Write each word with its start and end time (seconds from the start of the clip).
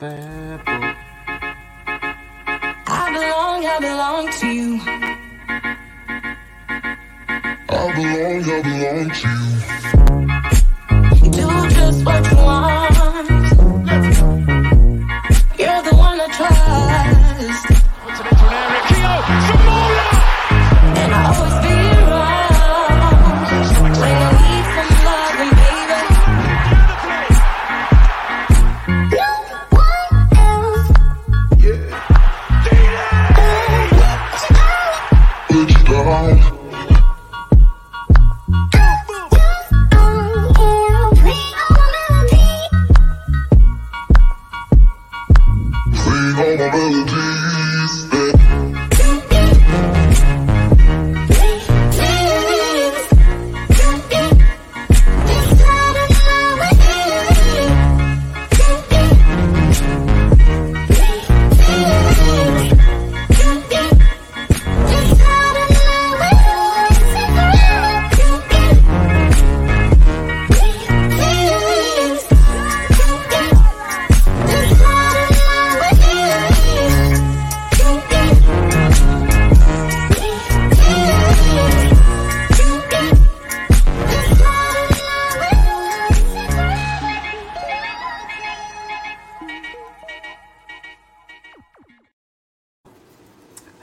I 0.00 0.58
belong, 3.12 3.64
I 3.64 3.78
belong 3.80 4.28
to 4.40 4.46
you. 4.48 4.80
I 7.68 7.92
belong, 7.94 8.42
I 8.50 8.62
belong 8.62 9.10
to 9.10 9.28
you. 9.30 9.54
You 11.22 11.30
do 11.30 11.46
just 11.70 12.04
what 12.04 12.24
you 12.28 12.36
want. 12.38 13.03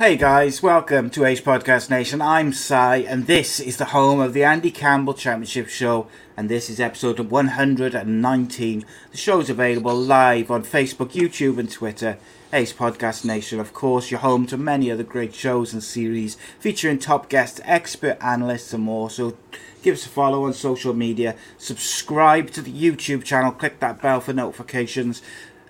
Hey 0.02 0.18
guys, 0.18 0.64
welcome 0.64 1.12
to 1.12 1.26
Ace 1.26 1.42
Podcast 1.42 1.92
Nation. 1.92 2.24
I'm 2.24 2.54
Si, 2.54 2.74
and 2.74 3.28
this 3.28 3.60
is 3.60 3.78
the 3.78 3.86
home 3.86 4.20
of 4.20 4.34
the 4.34 4.44
Andy 4.44 4.72
Campbell 4.72 5.14
Championship 5.14 5.70
Show, 5.70 6.08
and 6.36 6.50
this 6.50 6.72
is 6.72 6.80
episode 6.80 7.20
119. 7.20 8.86
The 9.12 9.18
show's 9.18 9.52
available 9.52 9.94
live 9.96 10.50
on 10.50 10.64
Facebook, 10.64 11.12
YouTube, 11.12 11.60
and 11.60 11.72
Twitter. 11.72 12.18
Ace 12.52 12.74
Podcast 12.74 13.24
Nation, 13.26 13.60
of 13.60 13.74
course, 13.74 14.10
you're 14.10 14.22
home 14.22 14.48
to 14.48 14.58
many 14.58 14.90
other 14.90 15.04
great 15.04 15.36
shows 15.36 15.72
and 15.72 15.84
series 15.84 16.36
featuring 16.60 16.98
top 16.98 17.30
guests, 17.30 17.62
expert 17.64 18.18
analysts, 18.22 18.74
and 18.74 18.84
more. 18.84 19.12
So 19.12 19.38
give 19.84 19.94
us 19.94 20.08
a 20.08 20.10
follow 20.10 20.46
on 20.46 20.54
social 20.54 20.96
media, 20.96 21.36
subscribe 21.60 22.50
to 22.52 22.64
the 22.64 22.74
YouTube 22.74 23.24
channel, 23.24 23.52
click 23.52 23.80
that 23.82 24.02
bell 24.02 24.20
for 24.20 24.34
notifications. 24.34 25.22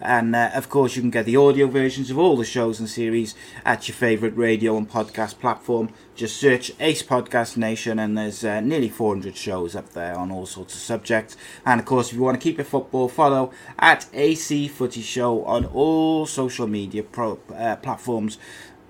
And 0.02 0.36
uh, 0.36 0.50
of 0.56 0.70
course, 0.70 0.96
you 0.96 1.02
can 1.02 1.12
get 1.12 1.26
the 1.26 1.38
audio 1.38 1.68
versions 1.68 2.10
of 2.10 2.18
all 2.18 2.36
the 2.36 2.44
shows 2.44 2.80
and 2.80 2.90
series 2.90 3.36
at 3.64 3.88
your 3.88 3.96
favourite 3.96 4.36
radio 4.36 4.76
and 4.76 4.90
podcast 4.90 5.40
platform. 5.40 5.90
Just 6.16 6.38
search 6.38 6.72
Ace 6.80 7.04
Podcast 7.04 7.56
Nation, 7.56 8.00
and 8.00 8.18
there's 8.18 8.44
uh, 8.44 8.62
nearly 8.62 8.90
400 8.90 9.36
shows 9.36 9.76
up 9.76 9.92
there 9.94 10.16
on 10.16 10.32
all 10.32 10.46
sorts 10.48 10.74
of 10.74 10.82
subjects. 10.82 11.38
And 11.66 11.80
of 11.80 11.86
course, 11.86 12.10
if 12.10 12.16
you 12.16 12.22
want 12.22 12.40
to 12.40 12.44
keep 12.44 12.60
it 12.60 12.64
football, 12.64 13.10
follow 13.10 13.52
at 13.78 14.08
AC 14.14 14.68
Footy 14.70 15.02
Show 15.02 15.44
on 15.46 15.66
all 15.66 16.26
social 16.26 16.68
media 16.68 17.04
pro- 17.04 17.40
uh, 17.56 17.76
platforms. 17.76 18.40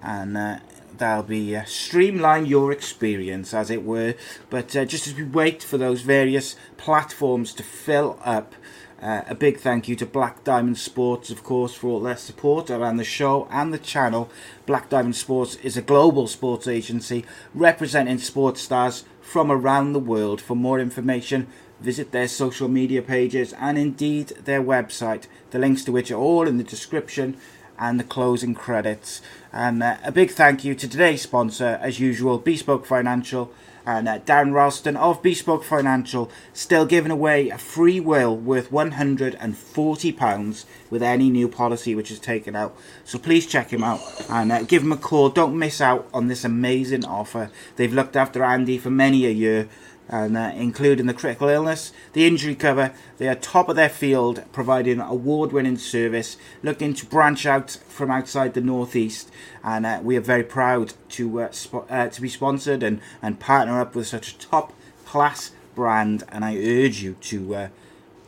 And 0.02 0.38
uh, 0.38 0.60
that'll 0.98 1.24
be 1.24 1.56
uh, 1.56 1.66
streamline 1.66 2.46
your 2.46 2.72
experience, 2.72 3.54
as 3.54 3.70
it 3.70 3.84
were. 3.84 4.16
But 4.50 4.76
uh, 4.76 4.86
just 4.86 5.08
as 5.08 5.16
we 5.16 5.24
wait 5.24 5.62
for 5.62 5.78
those 5.78 6.02
various 6.02 6.56
platforms 6.78 7.54
to 7.56 7.64
fill 7.64 8.18
up. 8.24 8.56
Uh, 9.01 9.23
a 9.28 9.34
big 9.34 9.57
thank 9.57 9.88
you 9.88 9.95
to 9.95 10.06
Black 10.06 10.44
Diamond 10.44 10.78
Sports, 10.78 11.31
of 11.31 11.44
course, 11.44 11.73
for 11.73 11.88
all 11.88 12.01
their 12.01 12.16
support 12.16 12.69
around 12.69 12.97
the 12.97 13.03
show 13.03 13.47
and 13.50 13.73
the 13.73 13.79
channel. 13.79 14.29
Black 14.67 14.89
Diamond 14.89 15.16
Sports 15.16 15.56
is 15.56 15.75
a 15.75 15.81
global 15.81 16.28
sports 16.28 16.67
agency 16.67 17.25
representing 17.56 18.19
sports 18.19 18.62
stars 18.62 19.03
from 19.19 19.51
around 19.51 19.94
the 19.94 20.00
world. 20.00 20.39
For 20.39 20.56
more 20.56 20.79
information, 20.79 21.47
visit 21.79 22.12
their 22.12 22.28
social 22.28 22.67
media 22.67 23.01
pages 23.01 23.53
and 23.53 23.75
indeed 23.75 24.28
their 24.45 24.62
website, 24.62 25.25
the 25.50 25.57
links 25.57 25.83
to 25.85 25.91
which 25.91 26.12
are 26.12 26.19
all 26.19 26.47
in 26.47 26.59
the 26.59 26.63
description 26.63 27.38
and 27.79 28.00
the 28.00 28.03
closing 28.03 28.53
credits. 28.53 29.19
And 29.51 29.81
uh, 29.81 29.97
a 30.03 30.12
big 30.12 30.29
thank 30.29 30.63
you 30.63 30.75
to 30.75 30.88
today's 30.88 31.23
sponsor, 31.23 31.79
as 31.81 32.00
usual, 32.00 32.38
Bespoke 32.38 32.85
Financial 32.85 33.51
and 33.86 34.08
uh, 34.08 34.19
Darren 34.19 34.52
Roulston 34.52 34.96
of 34.97 35.22
Bespoke 35.22 35.64
Financial 35.64 36.30
still 36.53 36.86
giving 36.86 37.12
away 37.12 37.50
a 37.50 37.58
free 37.58 38.00
will 38.00 38.36
worth 38.36 38.72
£140 38.72 40.66
with 40.90 41.03
any 41.03 41.30
new 41.30 41.47
policy 41.47 41.96
which 41.96 42.12
is 42.12 42.19
taken 42.19 42.56
out. 42.56 42.75
So 43.03 43.18
please 43.18 43.47
check 43.47 43.72
him 43.72 43.84
out 43.84 44.02
and 44.30 44.52
uh, 44.52 44.64
give 44.64 44.84
him 44.84 44.92
a 44.92 44.97
call. 44.97 45.30
Don't 45.30 45.58
miss 45.58 45.81
out 45.81 46.08
on 46.14 46.28
this 46.28 46.44
amazing 46.44 47.06
offer. 47.06 47.50
They've 47.75 47.94
looked 47.94 48.16
after 48.16 48.44
Andy 48.44 48.78
for 48.78 48.90
many 48.90 49.25
a 49.25 49.31
year. 49.31 49.68
And 50.09 50.35
uh, 50.35 50.51
including 50.56 51.06
the 51.06 51.13
critical 51.13 51.47
illness, 51.47 51.94
the 52.12 52.28
injury 52.28 52.53
cover, 52.53 52.94
they 53.17 53.29
are 53.29 53.35
top 53.35 53.69
of 53.69 53.78
their 53.78 53.88
field, 53.88 54.44
providing 54.51 55.00
award-winning 55.00 55.78
service. 55.78 56.35
Looking 56.62 56.94
to 56.95 57.06
branch 57.06 57.45
out 57.45 57.71
from 57.88 58.12
outside 58.12 58.53
the 58.53 58.62
northeast, 58.62 59.31
and 59.63 59.86
uh, 59.86 60.01
we 60.03 60.18
are 60.18 60.21
very 60.21 60.44
proud 60.44 60.94
to 61.12 61.44
uh, 61.44 61.51
uh, 61.89 62.07
to 62.09 62.21
be 62.21 62.27
sponsored 62.27 62.83
and, 62.83 63.00
and 63.21 63.39
partner 63.39 63.80
up 63.80 63.95
with 63.95 64.07
such 64.07 64.33
a 64.33 64.38
top 64.38 64.74
class 65.06 65.51
brand. 65.75 66.24
And 66.30 66.44
I 66.44 66.57
urge 66.57 67.01
you 67.01 67.15
to 67.21 67.56
uh, 67.56 67.68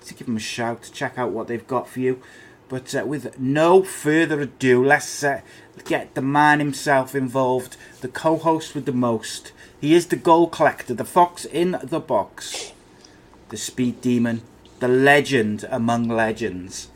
to 0.06 0.14
give 0.14 0.28
them 0.28 0.38
a 0.38 0.40
shout, 0.40 0.90
check 0.94 1.18
out 1.18 1.32
what 1.32 1.48
they've 1.48 1.68
got 1.68 1.90
for 1.90 2.00
you. 2.00 2.22
But 2.70 2.96
uh, 2.96 3.06
with 3.06 3.38
no 3.38 3.84
further 3.84 4.40
ado, 4.42 4.84
let's 4.84 5.24
get 5.86 6.16
the 6.16 6.22
man 6.22 6.60
himself 6.60 7.14
involved, 7.14 7.76
the 8.02 8.08
co-host 8.08 8.74
with 8.74 8.86
the 8.86 8.94
most. 8.94 9.52
He 9.84 9.94
is 9.96 10.08
the 10.08 10.16
goal 10.16 10.48
collector, 10.48 10.94
the 10.94 11.04
fox 11.04 11.44
in 11.44 11.78
the 11.84 12.00
box, 12.00 12.72
the 13.50 13.58
speed 13.58 14.00
demon, 14.00 14.42
the 14.80 14.88
legend 14.88 15.66
among 15.70 16.08
legends. 16.08 16.88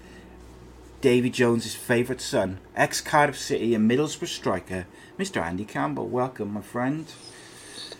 Davy 1.01 1.29
Jones's 1.29 1.75
favourite 1.75 2.21
son, 2.21 2.59
ex 2.77 3.01
Cardiff 3.01 3.37
City 3.37 3.75
and 3.75 3.91
Middlesbrough 3.91 4.27
striker, 4.27 4.85
Mr. 5.19 5.41
Andy 5.41 5.65
Campbell. 5.65 6.07
Welcome, 6.07 6.53
my 6.53 6.61
friend. 6.61 7.11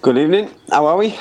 Good 0.02 0.18
evening. 0.18 0.52
How 0.70 0.86
are 0.86 0.96
we? 0.96 1.20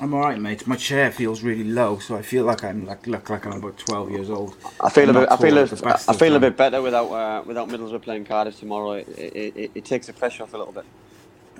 I'm 0.00 0.12
alright, 0.12 0.40
mate. 0.40 0.66
My 0.66 0.74
chair 0.74 1.12
feels 1.12 1.44
really 1.44 1.62
low, 1.62 2.00
so 2.00 2.16
I 2.16 2.22
feel 2.22 2.46
like 2.46 2.64
I'm 2.64 2.84
like 2.84 3.06
look 3.06 3.30
like 3.30 3.46
I'm 3.46 3.52
about 3.52 3.78
12 3.78 4.10
years 4.10 4.28
old. 4.28 4.56
I 4.80 4.90
feel 4.90 5.04
a 5.04 5.12
I'm 5.12 5.20
bit. 5.20 5.28
I 5.30 5.36
feel. 5.36 5.56
A, 5.56 5.94
I 6.08 6.16
feel 6.16 6.34
a 6.34 6.40
bit 6.40 6.56
better 6.56 6.82
without 6.82 7.12
uh, 7.12 7.42
without 7.46 7.68
Middlesbrough 7.68 8.02
playing 8.02 8.24
Cardiff 8.24 8.58
tomorrow. 8.58 8.94
It, 8.94 9.06
it, 9.16 9.56
it, 9.56 9.70
it 9.76 9.84
takes 9.84 10.08
the 10.08 10.12
pressure 10.12 10.42
off 10.42 10.52
a 10.52 10.58
little 10.58 10.72
bit. 10.72 10.84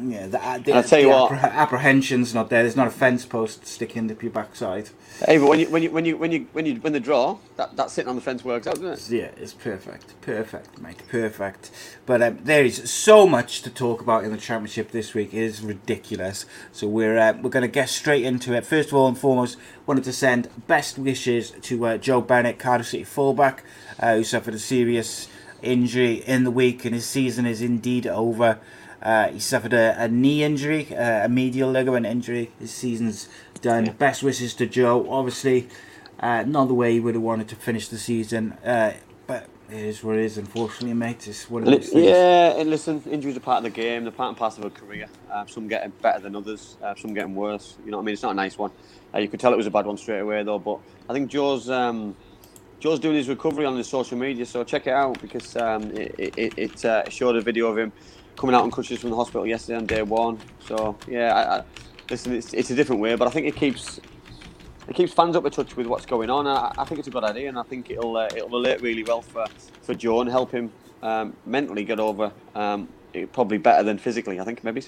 Yeah, 0.00 0.26
the, 0.26 0.44
uh, 0.44 0.58
the, 0.58 0.72
I'll 0.74 0.82
tell 0.82 1.00
you 1.00 1.08
what. 1.08 1.32
appreh- 1.32 1.52
apprehension's 1.52 2.34
not 2.34 2.50
there. 2.50 2.62
There's 2.62 2.76
not 2.76 2.86
a 2.86 2.90
fence 2.90 3.26
post 3.26 3.66
sticking 3.66 4.10
up 4.10 4.22
your 4.22 4.32
backside. 4.32 4.90
Hey, 5.24 5.38
but 5.38 5.48
when 5.48 5.58
you 5.60 5.68
when 5.70 5.82
you 5.82 5.90
when 5.90 6.04
you 6.04 6.16
when 6.16 6.30
you 6.30 6.46
when 6.52 6.66
you 6.66 6.80
win 6.80 6.92
the 6.92 7.00
draw, 7.00 7.38
that, 7.56 7.76
that 7.76 7.90
sitting 7.90 8.08
on 8.08 8.14
the 8.14 8.22
fence 8.22 8.44
works 8.44 8.66
out, 8.66 8.80
doesn't 8.80 9.12
it? 9.14 9.18
Yeah, 9.20 9.30
it's 9.42 9.52
perfect, 9.52 10.20
perfect, 10.20 10.80
mate, 10.80 11.02
perfect. 11.08 11.70
But 12.06 12.22
um, 12.22 12.38
there 12.42 12.64
is 12.64 12.88
so 12.88 13.26
much 13.26 13.62
to 13.62 13.70
talk 13.70 14.00
about 14.00 14.24
in 14.24 14.30
the 14.30 14.38
championship 14.38 14.92
this 14.92 15.14
week. 15.14 15.34
It 15.34 15.42
is 15.42 15.62
ridiculous. 15.62 16.46
So 16.70 16.86
we're 16.86 17.18
uh, 17.18 17.32
we're 17.34 17.50
going 17.50 17.62
to 17.62 17.68
get 17.68 17.88
straight 17.88 18.24
into 18.24 18.52
it. 18.54 18.64
First 18.64 18.90
of 18.90 18.94
all 18.94 19.08
and 19.08 19.18
foremost, 19.18 19.56
wanted 19.86 20.04
to 20.04 20.12
send 20.12 20.48
best 20.68 20.98
wishes 20.98 21.50
to 21.62 21.86
uh, 21.86 21.96
Joe 21.98 22.20
Bennett, 22.20 22.58
Cardiff 22.58 22.88
City 22.88 23.04
fullback, 23.04 23.64
uh, 23.98 24.14
who 24.16 24.24
suffered 24.24 24.54
a 24.54 24.58
serious 24.58 25.28
injury 25.60 26.14
in 26.14 26.44
the 26.44 26.52
week, 26.52 26.84
and 26.84 26.94
his 26.94 27.06
season 27.06 27.46
is 27.46 27.60
indeed 27.60 28.06
over. 28.06 28.60
Uh, 29.02 29.28
he 29.28 29.38
suffered 29.38 29.72
a, 29.72 29.94
a 30.02 30.08
knee 30.08 30.42
injury, 30.42 30.94
uh, 30.94 31.24
a 31.24 31.28
medial 31.28 31.70
ligament 31.70 32.06
injury. 32.06 32.50
His 32.58 32.72
season's 32.72 33.28
done. 33.60 33.92
Best 33.98 34.22
wishes 34.22 34.54
to 34.54 34.66
Joe. 34.66 35.08
Obviously, 35.10 35.68
uh, 36.20 36.42
not 36.42 36.66
the 36.66 36.74
way 36.74 36.92
he 36.92 37.00
would 37.00 37.14
have 37.14 37.22
wanted 37.22 37.48
to 37.48 37.56
finish 37.56 37.88
the 37.88 37.98
season, 37.98 38.52
uh, 38.64 38.94
but 39.26 39.48
it 39.70 39.76
is 39.76 40.02
what 40.02 40.16
it 40.16 40.24
is. 40.24 40.36
Unfortunately, 40.36 40.94
mate, 40.94 41.28
it's 41.28 41.48
one 41.48 41.62
of 41.62 41.68
those 41.68 41.90
things. 41.90 42.06
Yeah, 42.06 42.58
and 42.58 42.70
listen, 42.70 43.00
injuries 43.08 43.36
are 43.36 43.40
part 43.40 43.58
of 43.58 43.64
the 43.64 43.70
game. 43.70 44.02
They're 44.02 44.10
part 44.10 44.30
and 44.30 44.36
parcel 44.36 44.66
of 44.66 44.72
a 44.72 44.74
career. 44.74 45.06
Uh, 45.30 45.46
some 45.46 45.68
getting 45.68 45.92
better 46.02 46.20
than 46.20 46.34
others. 46.34 46.76
Uh, 46.82 46.94
some 46.96 47.14
getting 47.14 47.36
worse. 47.36 47.76
You 47.84 47.92
know 47.92 47.98
what 47.98 48.02
I 48.02 48.06
mean? 48.06 48.12
It's 48.14 48.22
not 48.22 48.32
a 48.32 48.34
nice 48.34 48.58
one. 48.58 48.72
Uh, 49.14 49.18
you 49.18 49.28
could 49.28 49.38
tell 49.38 49.52
it 49.52 49.56
was 49.56 49.66
a 49.66 49.70
bad 49.70 49.86
one 49.86 49.96
straight 49.96 50.20
away, 50.20 50.42
though. 50.42 50.58
But 50.58 50.80
I 51.08 51.12
think 51.12 51.30
Joe's 51.30 51.70
um, 51.70 52.16
Joe's 52.80 52.98
doing 52.98 53.14
his 53.14 53.28
recovery 53.28 53.64
on 53.64 53.76
his 53.76 53.88
social 53.88 54.18
media, 54.18 54.44
so 54.44 54.64
check 54.64 54.88
it 54.88 54.92
out 54.92 55.20
because 55.20 55.56
um, 55.56 55.84
it 55.92 56.34
it, 56.36 56.58
it 56.58 56.84
uh, 56.84 57.08
showed 57.08 57.36
a 57.36 57.40
video 57.40 57.68
of 57.68 57.78
him 57.78 57.92
coming 58.38 58.54
out 58.54 58.62
on 58.62 58.70
crutches 58.70 59.00
from 59.00 59.10
the 59.10 59.16
hospital 59.16 59.46
yesterday 59.46 59.76
on 59.76 59.86
day 59.86 60.02
one. 60.02 60.38
So 60.64 60.96
yeah, 61.06 61.34
I, 61.34 61.58
I, 61.58 61.64
listen, 62.08 62.32
it's, 62.32 62.54
it's 62.54 62.70
a 62.70 62.74
different 62.74 63.02
way, 63.02 63.14
but 63.16 63.28
I 63.28 63.30
think 63.30 63.46
it 63.46 63.56
keeps 63.56 64.00
it 64.88 64.94
keeps 64.94 65.12
fans 65.12 65.36
up 65.36 65.44
to 65.44 65.50
touch 65.50 65.76
with 65.76 65.86
what's 65.86 66.06
going 66.06 66.30
on. 66.30 66.46
I, 66.46 66.72
I 66.78 66.84
think 66.84 67.00
it's 67.00 67.08
a 67.08 67.10
good 67.10 67.24
idea, 67.24 67.48
and 67.48 67.58
I 67.58 67.62
think 67.64 67.90
it'll 67.90 68.16
uh, 68.16 68.28
it'll 68.34 68.48
relate 68.48 68.80
really 68.80 69.02
well 69.02 69.20
for, 69.20 69.44
for 69.82 69.94
Joe 69.94 70.22
and 70.22 70.30
help 70.30 70.52
him 70.52 70.72
um, 71.02 71.36
mentally 71.44 71.84
get 71.84 72.00
over 72.00 72.32
um, 72.54 72.88
it, 73.12 73.32
probably 73.32 73.58
better 73.58 73.82
than 73.82 73.98
physically. 73.98 74.40
I 74.40 74.44
think 74.44 74.64
maybe. 74.64 74.84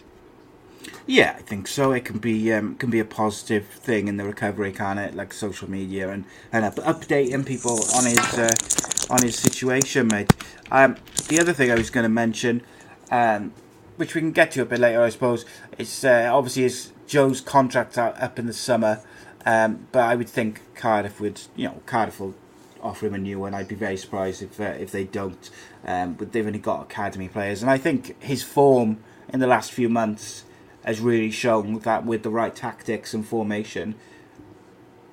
Yeah, 1.06 1.35
I 1.37 1.43
think 1.43 1.69
so. 1.69 1.93
It 1.93 2.05
can 2.06 2.19
be 2.19 2.53
um, 2.53 2.76
can 2.76 2.88
be 2.88 3.00
a 3.00 3.05
positive 3.05 3.67
thing 3.67 4.08
in 4.08 4.17
the 4.17 4.25
recovery, 4.25 4.73
can 4.73 4.96
it? 4.96 5.14
Like 5.14 5.35
social 5.35 5.69
media 5.69 6.08
and 6.11 6.25
and 6.53 6.64
up, 6.64 6.76
updating 6.76 7.44
people 7.44 7.81
on 7.94 8.06
his 8.06 8.38
uh, 8.38 9.12
on 9.12 9.23
his 9.23 9.37
situation, 9.37 10.06
mate. 10.06 10.32
Um, 10.70 10.96
the 11.29 11.41
other 11.41 11.53
thing 11.53 11.70
I 11.70 11.75
was 11.75 11.91
going 11.91 12.05
to 12.05 12.08
mention, 12.08 12.62
um, 13.10 13.52
which 13.96 14.14
we 14.14 14.20
can 14.20 14.32
get 14.32 14.52
to 14.52 14.62
a 14.62 14.64
bit 14.64 14.80
later, 14.80 15.02
I 15.02 15.10
suppose, 15.10 15.44
is 15.78 16.04
uh, 16.04 16.30
obviously 16.32 16.64
is 16.64 16.92
Joe's 17.06 17.40
contract 17.40 17.98
up 17.98 18.38
in 18.38 18.46
the 18.46 18.52
summer. 18.52 19.02
Um, 19.44 19.86
but 19.90 20.02
I 20.02 20.16
would 20.16 20.28
think 20.28 20.62
Cardiff 20.74 21.20
would, 21.20 21.40
you 21.56 21.66
know, 21.66 21.82
Cardiff 21.86 22.20
will 22.20 22.34
offer 22.82 23.06
him 23.06 23.14
a 23.14 23.18
new 23.18 23.38
one. 23.38 23.54
I'd 23.54 23.68
be 23.68 23.74
very 23.74 23.96
surprised 23.96 24.42
if 24.42 24.60
uh, 24.60 24.64
if 24.78 24.90
they 24.90 25.04
don't. 25.04 25.50
Um, 25.84 26.14
but 26.14 26.32
they've 26.32 26.46
only 26.46 26.58
got 26.58 26.82
academy 26.82 27.28
players, 27.28 27.62
and 27.62 27.70
I 27.70 27.78
think 27.78 28.20
his 28.22 28.42
form 28.42 28.98
in 29.32 29.40
the 29.40 29.46
last 29.46 29.72
few 29.72 29.88
months 29.88 30.44
has 30.84 31.00
really 31.00 31.30
shown 31.30 31.78
that 31.80 32.04
with 32.04 32.22
the 32.22 32.30
right 32.30 32.54
tactics 32.54 33.12
and 33.14 33.26
formation, 33.26 33.94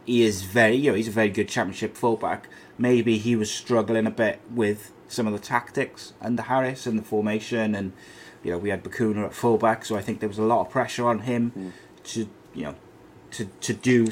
he 0.05 0.23
is 0.23 0.43
very, 0.43 0.75
you 0.75 0.91
know, 0.91 0.95
he's 0.95 1.07
a 1.07 1.11
very 1.11 1.29
good 1.29 1.49
championship 1.49 1.95
fullback. 1.95 2.47
Maybe 2.77 3.17
he 3.17 3.35
was 3.35 3.51
struggling 3.51 4.07
a 4.07 4.11
bit 4.11 4.39
with 4.49 4.91
some 5.07 5.27
of 5.27 5.33
the 5.33 5.39
tactics 5.39 6.13
under 6.21 6.43
Harris 6.43 6.85
and 6.85 6.97
the 6.97 7.03
formation, 7.03 7.75
and 7.75 7.93
you 8.43 8.51
know, 8.51 8.57
we 8.57 8.69
had 8.69 8.83
Bacuna 8.83 9.25
at 9.25 9.33
fullback, 9.33 9.85
so 9.85 9.95
I 9.95 10.01
think 10.01 10.19
there 10.19 10.29
was 10.29 10.37
a 10.37 10.43
lot 10.43 10.61
of 10.61 10.69
pressure 10.69 11.07
on 11.07 11.19
him 11.19 11.73
to, 12.05 12.27
you 12.53 12.63
know, 12.63 12.75
to 13.31 13.45
to 13.61 13.73
do. 13.73 14.07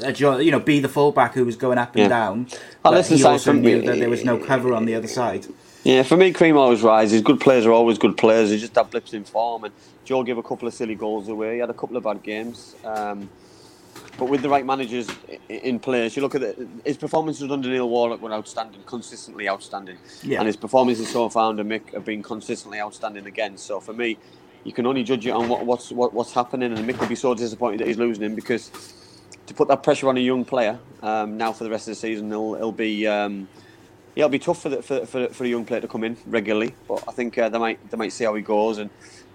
You 0.00 0.50
know, 0.50 0.58
be 0.60 0.80
the 0.80 0.88
fullback 0.88 1.34
who 1.34 1.44
was 1.44 1.56
going 1.56 1.76
up 1.76 1.94
and 1.94 2.04
Yeah. 2.04 2.08
down. 2.08 2.46
But 2.82 2.94
listen, 2.94 3.18
he 3.18 3.24
also 3.24 3.52
knew 3.52 3.82
that 3.82 3.98
there 3.98 4.08
was 4.08 4.24
no 4.24 4.38
cover 4.38 4.72
on 4.72 4.86
the 4.86 4.94
other 4.94 5.08
side. 5.08 5.46
Yeah, 5.84 6.02
for 6.02 6.16
me, 6.16 6.32
cream 6.32 6.56
always 6.56 6.80
rises. 6.82 7.20
Good 7.20 7.40
players 7.40 7.66
are 7.66 7.72
always 7.72 7.98
good 7.98 8.16
players. 8.16 8.48
They 8.50 8.56
just 8.56 8.74
have 8.76 8.90
blips 8.90 9.12
in 9.12 9.24
form, 9.24 9.64
and 9.64 9.74
Joe 10.04 10.22
gave 10.22 10.38
a 10.38 10.42
couple 10.42 10.66
of 10.66 10.72
silly 10.72 10.94
goals 10.94 11.28
away. 11.28 11.54
He 11.54 11.58
had 11.58 11.68
a 11.68 11.74
couple 11.74 11.96
of 11.96 12.04
bad 12.04 12.22
games. 12.22 12.74
Um, 12.84 13.28
but 14.18 14.26
with 14.26 14.42
the 14.42 14.48
right 14.48 14.64
managers 14.64 15.08
in 15.48 15.78
place, 15.78 16.16
you 16.16 16.22
look 16.22 16.34
at 16.34 16.40
the, 16.40 16.68
his 16.84 16.96
performances 16.96 17.50
under 17.50 17.68
Neil 17.68 17.88
Warnock 17.88 18.20
were 18.20 18.32
outstanding, 18.32 18.82
consistently 18.84 19.48
outstanding. 19.48 19.96
Yeah. 20.22 20.38
And 20.38 20.46
his 20.46 20.56
performances 20.56 21.10
so 21.10 21.28
far 21.28 21.48
under 21.48 21.64
Mick 21.64 21.92
have 21.94 22.04
been 22.04 22.22
consistently 22.22 22.80
outstanding 22.80 23.26
again. 23.26 23.56
So 23.56 23.80
for 23.80 23.92
me, 23.92 24.18
you 24.64 24.72
can 24.72 24.86
only 24.86 25.02
judge 25.02 25.26
it 25.26 25.30
on 25.30 25.48
what, 25.48 25.66
what's 25.66 25.90
what, 25.90 26.12
what's 26.12 26.32
happening, 26.32 26.72
and 26.72 26.88
Mick 26.88 27.00
will 27.00 27.08
be 27.08 27.14
so 27.14 27.34
disappointed 27.34 27.80
that 27.80 27.88
he's 27.88 27.98
losing 27.98 28.22
him 28.22 28.34
because 28.34 28.70
to 29.46 29.54
put 29.54 29.68
that 29.68 29.82
pressure 29.82 30.08
on 30.08 30.16
a 30.16 30.20
young 30.20 30.44
player 30.44 30.78
um, 31.02 31.36
now 31.36 31.52
for 31.52 31.64
the 31.64 31.70
rest 31.70 31.88
of 31.88 31.92
the 31.92 32.00
season, 32.00 32.30
it'll, 32.30 32.54
it'll 32.54 32.72
be. 32.72 33.06
Um, 33.06 33.48
yeah, 34.14 34.24
it'll 34.24 34.30
be 34.30 34.38
tough 34.38 34.60
for 34.60 34.68
the, 34.68 34.82
for, 34.82 35.06
for, 35.06 35.28
for 35.28 35.44
a 35.44 35.48
young 35.48 35.64
player 35.64 35.80
to 35.80 35.88
come 35.88 36.04
in 36.04 36.18
regularly, 36.26 36.74
but 36.86 37.02
I 37.08 37.12
think 37.12 37.38
uh, 37.38 37.48
they 37.48 37.58
might 37.58 37.90
they 37.90 37.96
might 37.96 38.12
see 38.12 38.24
how 38.24 38.34
he 38.34 38.42
goes, 38.42 38.76
and 38.76 38.90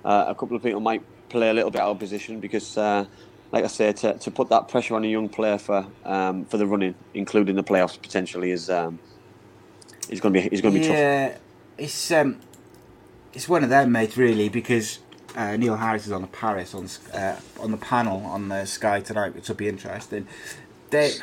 uh, 0.05 0.25
a 0.27 0.35
couple 0.35 0.55
of 0.55 0.61
people 0.61 0.79
might 0.79 1.01
play 1.29 1.49
a 1.49 1.53
little 1.53 1.71
bit 1.71 1.81
out 1.81 1.89
of 1.89 1.99
position 1.99 2.39
because, 2.39 2.77
uh, 2.77 3.05
like 3.51 3.63
I 3.63 3.67
say, 3.67 3.93
to, 3.93 4.13
to 4.13 4.31
put 4.31 4.49
that 4.49 4.67
pressure 4.67 4.95
on 4.95 5.03
a 5.03 5.07
young 5.07 5.29
player 5.29 5.57
for 5.57 5.87
um, 6.05 6.45
for 6.45 6.57
the 6.57 6.67
running, 6.67 6.95
including 7.13 7.55
the 7.55 7.63
playoffs 7.63 8.01
potentially, 8.01 8.51
is 8.51 8.69
um, 8.69 8.99
is 10.09 10.19
going 10.19 10.33
to 10.33 10.41
be 10.41 10.47
is 10.51 10.61
going 10.61 10.73
to 10.73 10.79
be 10.79 10.85
tough. 10.85 10.95
yeah, 10.95 11.37
it's 11.77 12.11
um, 12.11 12.39
it's 13.33 13.47
one 13.47 13.63
of 13.63 13.69
them, 13.69 13.91
mate. 13.91 14.17
Really, 14.17 14.49
because 14.49 14.99
uh, 15.35 15.55
Neil 15.55 15.77
Harris 15.77 16.05
is 16.05 16.11
on 16.11 16.21
the 16.21 16.27
Paris 16.27 16.73
on 16.73 16.87
uh, 17.13 17.39
on 17.59 17.71
the 17.71 17.77
panel 17.77 18.25
on 18.25 18.49
the 18.49 18.65
Sky 18.65 18.99
tonight, 18.99 19.33
which 19.33 19.47
will 19.47 19.55
be 19.55 19.69
interesting. 19.69 20.27
They 20.89 21.13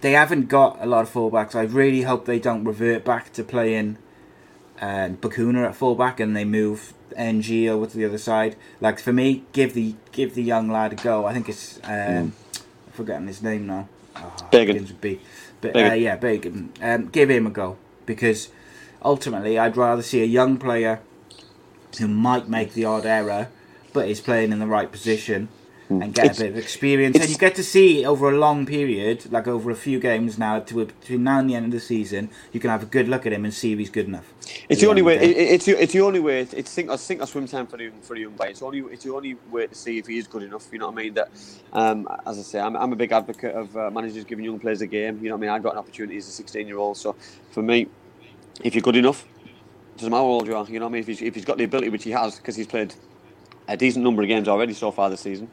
they 0.00 0.12
haven't 0.12 0.48
got 0.48 0.78
a 0.80 0.86
lot 0.86 1.02
of 1.02 1.12
fullbacks. 1.12 1.54
I 1.54 1.62
really 1.62 2.02
hope 2.02 2.26
they 2.26 2.38
don't 2.38 2.64
revert 2.64 3.04
back 3.04 3.32
to 3.34 3.44
playing 3.44 3.98
um, 4.80 5.16
Bacuna 5.18 5.68
at 5.68 5.74
fullback 5.74 6.20
and 6.20 6.36
they 6.36 6.44
move 6.44 6.94
Ng 7.16 7.68
over 7.68 7.86
to 7.86 7.96
the 7.96 8.04
other 8.04 8.18
side. 8.18 8.56
Like 8.80 9.00
for 9.00 9.12
me, 9.12 9.44
give 9.52 9.74
the 9.74 9.94
give 10.12 10.34
the 10.34 10.42
young 10.42 10.70
lad 10.70 10.92
a 10.92 10.96
go. 10.96 11.26
I 11.26 11.32
think 11.32 11.48
it's 11.48 11.78
um, 11.84 11.90
I'm 11.92 12.92
forgetting 12.92 13.26
his 13.26 13.42
name 13.42 13.66
now. 13.66 13.88
Oh, 14.16 14.32
begins 14.50 14.92
B. 14.92 15.20
But 15.60 15.76
uh, 15.76 15.92
yeah, 15.92 16.16
Bagan. 16.16 16.70
Um, 16.82 17.08
give 17.08 17.30
him 17.30 17.46
a 17.46 17.50
go 17.50 17.76
because 18.06 18.50
ultimately, 19.02 19.58
I'd 19.58 19.76
rather 19.76 20.02
see 20.02 20.22
a 20.22 20.26
young 20.26 20.56
player 20.58 21.00
who 21.98 22.08
might 22.08 22.48
make 22.48 22.74
the 22.74 22.84
odd 22.84 23.06
error, 23.06 23.48
but 23.92 24.08
is 24.08 24.20
playing 24.20 24.52
in 24.52 24.58
the 24.58 24.66
right 24.66 24.90
position 24.90 25.48
and 25.90 26.14
get 26.14 26.26
It's- 26.26 26.38
a 26.38 26.42
bit 26.44 26.50
of 26.52 26.56
experience. 26.58 27.18
And 27.18 27.28
you 27.28 27.36
get 27.36 27.54
to 27.56 27.64
see 27.64 28.04
over 28.06 28.30
a 28.30 28.38
long 28.38 28.64
period, 28.66 29.30
like 29.32 29.48
over 29.48 29.70
a 29.70 29.74
few 29.74 29.98
games 29.98 30.38
now, 30.38 30.60
to 30.60 30.86
between 30.86 31.24
now 31.24 31.40
and 31.40 31.50
the 31.50 31.54
end 31.56 31.66
of 31.66 31.72
the 31.72 31.80
season, 31.80 32.30
you 32.52 32.60
can 32.60 32.70
have 32.70 32.82
a 32.82 32.86
good 32.86 33.08
look 33.08 33.26
at 33.26 33.32
him 33.32 33.44
and 33.44 33.52
see 33.52 33.72
if 33.72 33.78
he's 33.78 33.90
good 33.90 34.06
enough. 34.06 34.32
It's 34.68 34.80
the 34.80 34.88
only 34.88 35.02
way. 35.02 35.16
It, 35.16 35.36
it's 35.36 35.66
the, 35.66 35.82
it's 35.82 35.92
the 35.92 36.00
only 36.00 36.20
way. 36.20 36.40
It's 36.40 36.78
or 36.78 36.96
sink 36.96 37.20
or 37.22 37.26
swim 37.26 37.46
time 37.48 37.66
for 37.66 37.76
the 37.76 37.90
for 38.02 38.14
the 38.14 38.22
young 38.22 38.34
player. 38.34 38.50
It's 38.50 38.62
only 38.62 38.80
it's 38.80 39.04
the 39.04 39.12
only 39.12 39.34
way 39.50 39.66
to 39.66 39.74
see 39.74 39.98
if 39.98 40.06
he 40.06 40.18
is 40.18 40.26
good 40.26 40.44
enough. 40.44 40.68
You 40.72 40.78
know 40.78 40.86
what 40.90 40.98
I 40.98 41.02
mean? 41.02 41.14
That, 41.14 41.30
um, 41.72 42.08
as 42.26 42.38
I 42.38 42.42
say, 42.42 42.60
I'm, 42.60 42.76
I'm 42.76 42.92
a 42.92 42.96
big 42.96 43.12
advocate 43.12 43.54
of 43.54 43.76
uh, 43.76 43.90
managers 43.90 44.24
giving 44.24 44.44
young 44.44 44.60
players 44.60 44.80
a 44.80 44.86
game. 44.86 45.18
You 45.22 45.30
know 45.30 45.36
what 45.36 45.40
I 45.40 45.46
mean? 45.46 45.50
I 45.50 45.58
got 45.58 45.72
an 45.72 45.78
opportunity 45.78 46.16
as 46.18 46.28
a 46.28 46.32
16 46.32 46.66
year 46.66 46.78
old. 46.78 46.96
So 46.96 47.16
for 47.50 47.62
me, 47.62 47.88
if 48.62 48.74
you're 48.74 48.82
good 48.82 48.96
enough, 48.96 49.26
doesn't 49.96 50.10
matter 50.10 50.22
how 50.22 50.26
old 50.26 50.46
you 50.46 50.56
are. 50.56 50.64
You 50.66 50.78
know 50.78 50.86
what 50.86 50.90
I 50.90 50.92
mean? 50.92 51.00
If 51.02 51.06
he's, 51.08 51.22
if 51.22 51.34
he's 51.34 51.44
got 51.44 51.58
the 51.58 51.64
ability, 51.64 51.88
which 51.90 52.04
he 52.04 52.10
has, 52.12 52.36
because 52.36 52.56
he's 52.56 52.66
played 52.66 52.94
a 53.68 53.76
decent 53.76 54.04
number 54.04 54.22
of 54.22 54.28
games 54.28 54.48
already 54.48 54.72
so 54.72 54.90
far 54.90 55.10
this 55.10 55.20
season, 55.20 55.48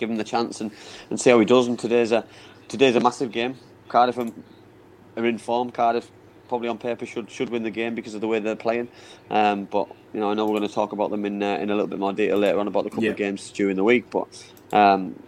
give 0.00 0.10
him 0.10 0.16
the 0.16 0.24
chance 0.24 0.60
and, 0.60 0.72
and 1.10 1.20
see 1.20 1.30
how 1.30 1.38
he 1.38 1.44
does. 1.46 1.68
And 1.68 1.78
today's 1.78 2.10
a 2.12 2.24
today's 2.68 2.96
a 2.96 3.00
massive 3.00 3.30
game. 3.30 3.56
Cardiff 3.88 4.18
are, 4.18 5.24
in 5.24 5.38
form. 5.38 5.70
Cardiff 5.70 6.10
probably 6.48 6.68
on 6.68 6.78
paper 6.78 7.06
should 7.06 7.30
should 7.30 7.50
win 7.50 7.62
the 7.62 7.70
game 7.70 7.94
because 7.94 8.14
of 8.14 8.20
the 8.20 8.26
way 8.28 8.40
they're 8.40 8.56
playing. 8.56 8.88
Um, 9.30 9.66
but 9.66 9.88
you 10.12 10.20
know, 10.20 10.30
I 10.30 10.34
know 10.34 10.46
we're 10.46 10.58
going 10.58 10.68
to 10.68 10.74
talk 10.74 10.92
about 10.92 11.10
them 11.10 11.24
in 11.24 11.42
uh, 11.42 11.56
in 11.56 11.70
a 11.70 11.74
little 11.74 11.86
bit 11.86 11.98
more 12.00 12.12
detail 12.12 12.38
later 12.38 12.58
on 12.58 12.66
about 12.66 12.84
the 12.84 12.90
couple 12.90 13.04
Yeah. 13.04 13.10
of 13.10 13.16
games 13.16 13.50
during 13.50 13.76
the 13.76 13.84
week. 13.84 14.10
But 14.10 14.26
um, 14.72 15.22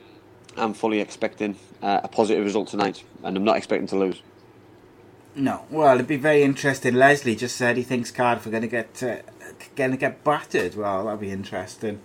I'm 0.57 0.75
fully 0.75 1.01
expecting 1.01 1.57
uh, 1.83 2.01
a 2.03 2.09
positive 2.09 2.45
result 2.45 2.69
tonight, 2.69 3.05
and 3.23 3.37
I'm 3.37 3.45
not 3.45 3.57
expecting 3.57 3.87
to 3.89 3.97
lose. 3.97 4.23
No, 5.35 5.65
well, 5.71 5.95
it'd 5.95 6.07
be 6.07 6.17
very 6.19 6.43
interesting. 6.43 6.95
Leslie 6.95 7.35
just 7.35 7.57
said 7.57 7.79
he 7.79 7.83
thinks 7.83 8.11
Cardiff 8.11 8.47
are 8.47 8.51
going 8.51 8.63
to 8.63 8.69
get 8.69 9.03
uh, 9.03 9.17
going 9.77 9.91
to 9.93 9.97
get 9.97 10.23
battered. 10.25 10.75
Well, 10.75 11.07
that'd 11.07 11.21
be 11.21 11.31
interesting. 11.31 12.01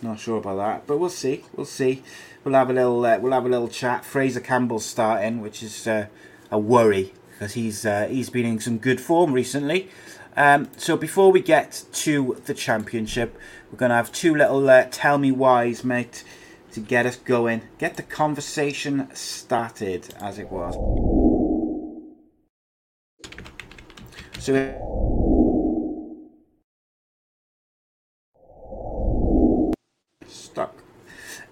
Not 0.00 0.20
sure 0.20 0.38
about 0.38 0.56
that, 0.56 0.86
but 0.86 0.98
we'll 0.98 1.10
see. 1.10 1.44
We'll 1.56 1.66
see. 1.66 2.02
We'll 2.44 2.54
have 2.54 2.70
a 2.70 2.72
little. 2.72 3.04
Uh, 3.04 3.18
we'll 3.18 3.32
have 3.32 3.46
a 3.46 3.48
little 3.48 3.68
chat. 3.68 4.04
Fraizer 4.04 4.42
Campbell's 4.42 4.84
starting, 4.84 5.40
which 5.40 5.62
is 5.62 5.86
uh, 5.88 6.06
a 6.50 6.58
worry 6.58 7.12
because 7.32 7.54
he's 7.54 7.84
uh, 7.84 8.06
he's 8.08 8.30
been 8.30 8.46
in 8.46 8.60
some 8.60 8.78
good 8.78 9.00
form 9.00 9.32
recently. 9.32 9.88
Um, 10.36 10.68
so 10.76 10.96
before 10.96 11.32
we 11.32 11.40
get 11.40 11.84
to 11.92 12.40
the 12.46 12.54
championship, 12.54 13.36
we're 13.72 13.78
going 13.78 13.90
to 13.90 13.96
have 13.96 14.12
two 14.12 14.34
little 14.36 14.70
uh, 14.70 14.86
tell 14.90 15.18
me 15.18 15.32
whys, 15.32 15.82
mate. 15.82 16.22
to 16.72 16.80
get 16.80 17.06
us 17.06 17.16
going, 17.16 17.62
get 17.78 17.96
the 17.96 18.02
conversation 18.02 19.08
started, 19.14 20.14
as 20.20 20.38
it 20.38 20.50
was. 20.50 20.74
So. 24.38 25.27
Stuck. 30.58 30.74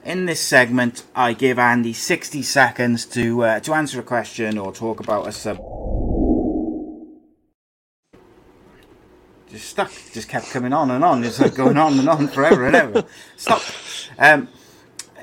In 0.05 0.27
this 0.27 0.41
segment, 0.41 1.05
I 1.15 1.33
give 1.33 1.61
Andy 1.61 1.93
60 1.93 2.43
seconds 2.43 3.07
to 3.07 3.45
uh, 3.45 3.61
to 3.61 3.73
answer 3.73 4.01
a 4.01 4.03
question 4.03 4.59
or 4.59 4.73
talk 4.73 4.99
about 4.99 5.29
a 5.29 5.31
sub. 5.31 5.59
Just 9.49 9.69
stuck. 9.69 9.93
Just 10.13 10.29
kept 10.29 10.51
coming 10.51 10.73
on 10.73 10.91
and 10.91 11.05
on. 11.05 11.23
It's 11.23 11.39
like 11.39 11.55
going 11.55 11.77
on 11.77 12.01
and 12.01 12.09
on 12.09 12.27
forever 12.27 12.67
and 12.67 12.75
ever. 12.75 13.05
Stop. 13.37 13.63
Um, 14.19 14.49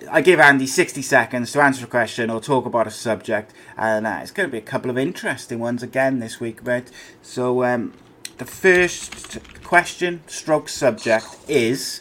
I 0.09 0.21
give 0.21 0.39
Andy 0.39 0.65
60 0.65 1.01
seconds 1.01 1.51
to 1.51 1.61
answer 1.61 1.83
a 1.83 1.89
question 1.89 2.29
or 2.29 2.39
talk 2.39 2.65
about 2.65 2.87
a 2.87 2.91
subject, 2.91 3.53
and 3.75 4.07
uh, 4.07 4.19
it's 4.21 4.31
going 4.31 4.47
to 4.47 4.51
be 4.51 4.59
a 4.59 4.61
couple 4.61 4.89
of 4.89 4.97
interesting 4.97 5.59
ones 5.59 5.83
again 5.83 6.19
this 6.19 6.39
week, 6.39 6.63
mate. 6.63 6.89
So, 7.21 7.65
um, 7.65 7.91
the 8.37 8.45
first 8.45 9.39
question, 9.65 10.21
stroke 10.27 10.69
subject, 10.69 11.27
is 11.49 11.99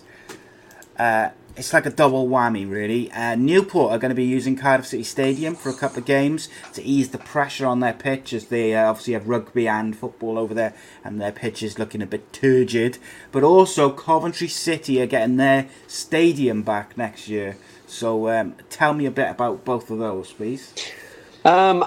uh, 0.96 1.30
it's 1.56 1.72
like 1.72 1.86
a 1.86 1.90
double 1.90 2.28
whammy, 2.28 2.68
really. 2.68 3.10
Uh, 3.12 3.34
Newport 3.34 3.92
are 3.92 3.98
going 3.98 4.10
to 4.10 4.14
be 4.14 4.24
using 4.24 4.56
Cardiff 4.56 4.86
City 4.86 5.02
Stadium 5.02 5.54
for 5.54 5.68
a 5.68 5.74
couple 5.74 5.98
of 5.98 6.06
games 6.06 6.48
to 6.72 6.82
ease 6.82 7.10
the 7.10 7.18
pressure 7.18 7.66
on 7.66 7.80
their 7.80 7.92
pitch, 7.92 8.32
as 8.32 8.46
they 8.46 8.74
uh, 8.74 8.88
obviously 8.88 9.12
have 9.12 9.28
rugby 9.28 9.68
and 9.68 9.96
football 9.96 10.38
over 10.38 10.54
there, 10.54 10.74
and 11.04 11.20
their 11.20 11.32
pitch 11.32 11.62
is 11.62 11.78
looking 11.78 12.00
a 12.00 12.06
bit 12.06 12.32
turgid. 12.32 12.98
But 13.30 13.42
also, 13.42 13.90
Coventry 13.90 14.48
City 14.48 15.00
are 15.02 15.06
getting 15.06 15.36
their 15.36 15.68
stadium 15.86 16.62
back 16.62 16.96
next 16.96 17.28
year. 17.28 17.56
So, 17.86 18.28
um, 18.28 18.54
tell 18.70 18.94
me 18.94 19.04
a 19.04 19.10
bit 19.10 19.30
about 19.30 19.64
both 19.64 19.90
of 19.90 19.98
those, 19.98 20.32
please. 20.32 20.72
Um, 21.44 21.84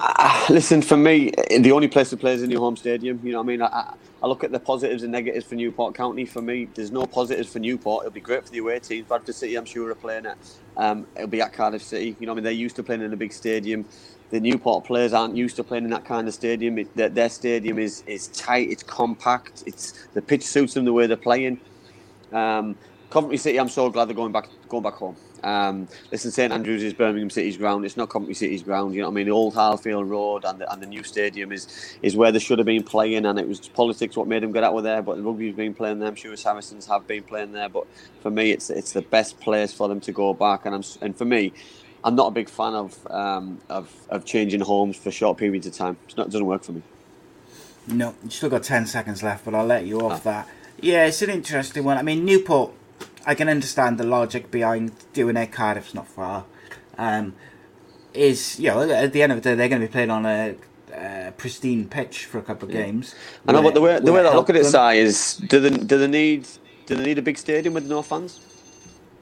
listen, 0.49 0.81
for 0.81 0.97
me, 0.97 1.31
the 1.59 1.71
only 1.71 1.87
place 1.87 2.09
to 2.09 2.17
play 2.17 2.33
is 2.33 2.43
in 2.43 2.51
your 2.51 2.59
home 2.59 2.75
stadium. 2.75 3.21
You 3.23 3.31
know 3.31 3.37
what 3.37 3.45
I 3.45 3.47
mean? 3.47 3.61
I, 3.61 3.93
I, 4.21 4.27
look 4.27 4.43
at 4.43 4.51
the 4.51 4.59
positives 4.59 5.03
and 5.03 5.13
negatives 5.13 5.45
for 5.45 5.55
Newport 5.55 5.95
County. 5.95 6.25
For 6.25 6.41
me, 6.41 6.67
there's 6.73 6.91
no 6.91 7.05
positives 7.05 7.53
for 7.53 7.59
Newport. 7.59 8.03
It'll 8.03 8.13
be 8.13 8.19
great 8.19 8.43
for 8.43 8.51
the 8.51 8.57
away 8.57 8.79
team. 8.79 9.05
Bradford 9.05 9.33
City, 9.33 9.55
I'm 9.55 9.63
sure, 9.63 9.89
are 9.89 9.95
playing 9.95 10.25
it. 10.25 10.37
Um, 10.75 11.07
it'll 11.15 11.27
be 11.27 11.41
at 11.41 11.53
Cardiff 11.53 11.83
City. 11.83 12.17
You 12.19 12.25
know 12.25 12.33
what 12.33 12.33
I 12.33 12.35
mean? 12.35 12.43
They're 12.43 12.53
used 12.53 12.75
to 12.75 12.83
playing 12.83 13.01
in 13.01 13.13
a 13.13 13.17
big 13.17 13.31
stadium. 13.31 13.85
The 14.31 14.41
Newport 14.41 14.83
players 14.83 15.13
aren't 15.13 15.37
used 15.37 15.55
to 15.55 15.63
playing 15.63 15.85
in 15.85 15.91
that 15.91 16.03
kind 16.03 16.27
of 16.27 16.33
stadium. 16.33 16.77
It, 16.79 16.93
their, 16.95 17.09
their 17.09 17.29
stadium 17.29 17.79
is, 17.79 18.03
is 18.07 18.27
tight, 18.29 18.69
it's 18.69 18.83
compact, 18.83 19.63
it's 19.65 20.07
the 20.13 20.21
pitch 20.21 20.43
suits 20.43 20.73
them 20.73 20.83
the 20.83 20.91
way 20.91 21.07
they're 21.07 21.15
playing. 21.15 21.61
Um, 22.33 22.75
Coventry 23.09 23.37
City, 23.37 23.59
I'm 23.59 23.69
so 23.69 23.89
glad 23.89 24.09
they're 24.09 24.15
going 24.15 24.33
back 24.33 24.49
going 24.67 24.83
back 24.83 24.95
home. 24.95 25.15
Um, 25.45 25.87
listen, 26.11 26.31
St 26.31 26.51
Andrews 26.51 26.81
is 26.81 26.93
Birmingham 26.93 27.29
City's 27.29 27.55
ground. 27.55 27.85
It's 27.85 27.95
not 27.95 28.09
Coventry 28.09 28.33
City's 28.33 28.63
ground. 28.63 28.95
You 28.95 29.01
know 29.01 29.07
what 29.07 29.13
I 29.13 29.15
mean? 29.15 29.27
The 29.27 29.31
old 29.31 29.53
Highfield 29.53 30.09
Road 30.09 30.43
and 30.43 30.59
the, 30.59 30.71
and 30.71 30.81
the 30.81 30.87
new 30.87 31.03
stadium 31.03 31.51
is 31.51 31.67
is 32.01 32.17
where 32.17 32.31
they 32.31 32.39
should 32.39 32.57
have 32.57 32.65
been 32.65 32.83
playing, 32.83 33.25
and 33.25 33.37
it 33.39 33.47
was 33.47 33.59
politics 33.69 34.17
what 34.17 34.27
made 34.27 34.43
them 34.43 34.51
get 34.51 34.63
out 34.63 34.75
of 34.75 34.83
there. 34.83 35.03
But 35.03 35.17
the 35.17 35.23
rugby's 35.23 35.55
been 35.55 35.75
playing 35.75 35.99
there. 35.99 36.09
I'm 36.09 36.15
sure 36.15 36.35
Saracens 36.35 36.87
have 36.87 37.05
been 37.05 37.23
playing 37.23 37.51
there. 37.51 37.69
But 37.69 37.85
for 38.21 38.31
me, 38.31 38.51
it's 38.51 38.71
it's 38.71 38.93
the 38.93 39.03
best 39.03 39.39
place 39.39 39.71
for 39.71 39.87
them 39.87 40.01
to 40.01 40.11
go 40.11 40.33
back. 40.33 40.65
And 40.65 40.73
I'm 40.73 40.83
and 41.01 41.15
for 41.15 41.25
me, 41.25 41.53
I'm 42.03 42.15
not 42.15 42.27
a 42.27 42.31
big 42.31 42.49
fan 42.49 42.73
of 42.73 43.07
um, 43.11 43.59
of, 43.69 43.93
of 44.09 44.25
changing 44.25 44.61
homes 44.61 44.97
for 44.97 45.11
short 45.11 45.37
periods 45.37 45.67
of 45.67 45.73
time. 45.73 45.97
It's 46.05 46.17
not, 46.17 46.27
it 46.27 46.31
doesn't 46.31 46.47
work 46.47 46.63
for 46.63 46.71
me. 46.71 46.81
No, 47.87 48.15
you 48.23 48.31
still 48.31 48.49
got 48.49 48.63
10 48.63 48.87
seconds 48.87 49.21
left, 49.21 49.45
but 49.45 49.53
I'll 49.53 49.65
let 49.65 49.85
you 49.85 50.01
off 50.01 50.23
that. 50.23 50.47
Yeah, 50.81 51.05
it's 51.05 51.21
an 51.21 51.29
interesting 51.29 51.83
one. 51.83 51.97
I 51.97 52.01
mean, 52.01 52.25
Newport, 52.25 52.71
I 53.25 53.35
can 53.35 53.49
understand 53.49 53.97
the 53.97 54.03
logic 54.03 54.51
behind 54.51 54.91
doing 55.13 55.35
it. 55.37 55.51
Cardiff's 55.51 55.93
not 55.93 56.07
far. 56.07 56.45
Um, 56.97 57.33
is, 58.13 58.59
you 58.59 58.69
know, 58.69 58.89
at 58.89 59.11
the 59.13 59.21
end 59.23 59.31
of 59.31 59.41
the 59.41 59.49
day, 59.49 59.55
they're 59.55 59.67
going 59.69 59.81
to 59.81 59.87
be 59.87 59.91
playing 59.91 60.11
on 60.11 60.25
a 60.25 60.55
uh, 60.95 61.31
pristine 61.31 61.87
pitch 61.89 62.25
for 62.25 62.37
a 62.37 62.41
couple 62.41 62.67
of 62.69 62.73
games. 62.73 63.15
I 63.47 63.51
know, 63.51 63.61
but 63.61 63.73
the 63.73 63.81
way 63.81 63.99
the 63.99 64.13
way 64.13 64.25
I 64.25 64.33
look 64.33 64.49
at 64.49 64.55
it? 64.55 64.65
Si, 64.65 64.97
is 64.99 65.37
do 65.37 65.59
they 65.59 65.69
do 65.71 65.97
they 65.97 66.07
need 66.07 66.47
do 66.85 66.95
they 66.95 67.03
need 67.03 67.17
a 67.17 67.21
big 67.21 67.37
stadium 67.37 67.73
with 67.73 67.85
no 67.87 68.01
fans? 68.01 68.39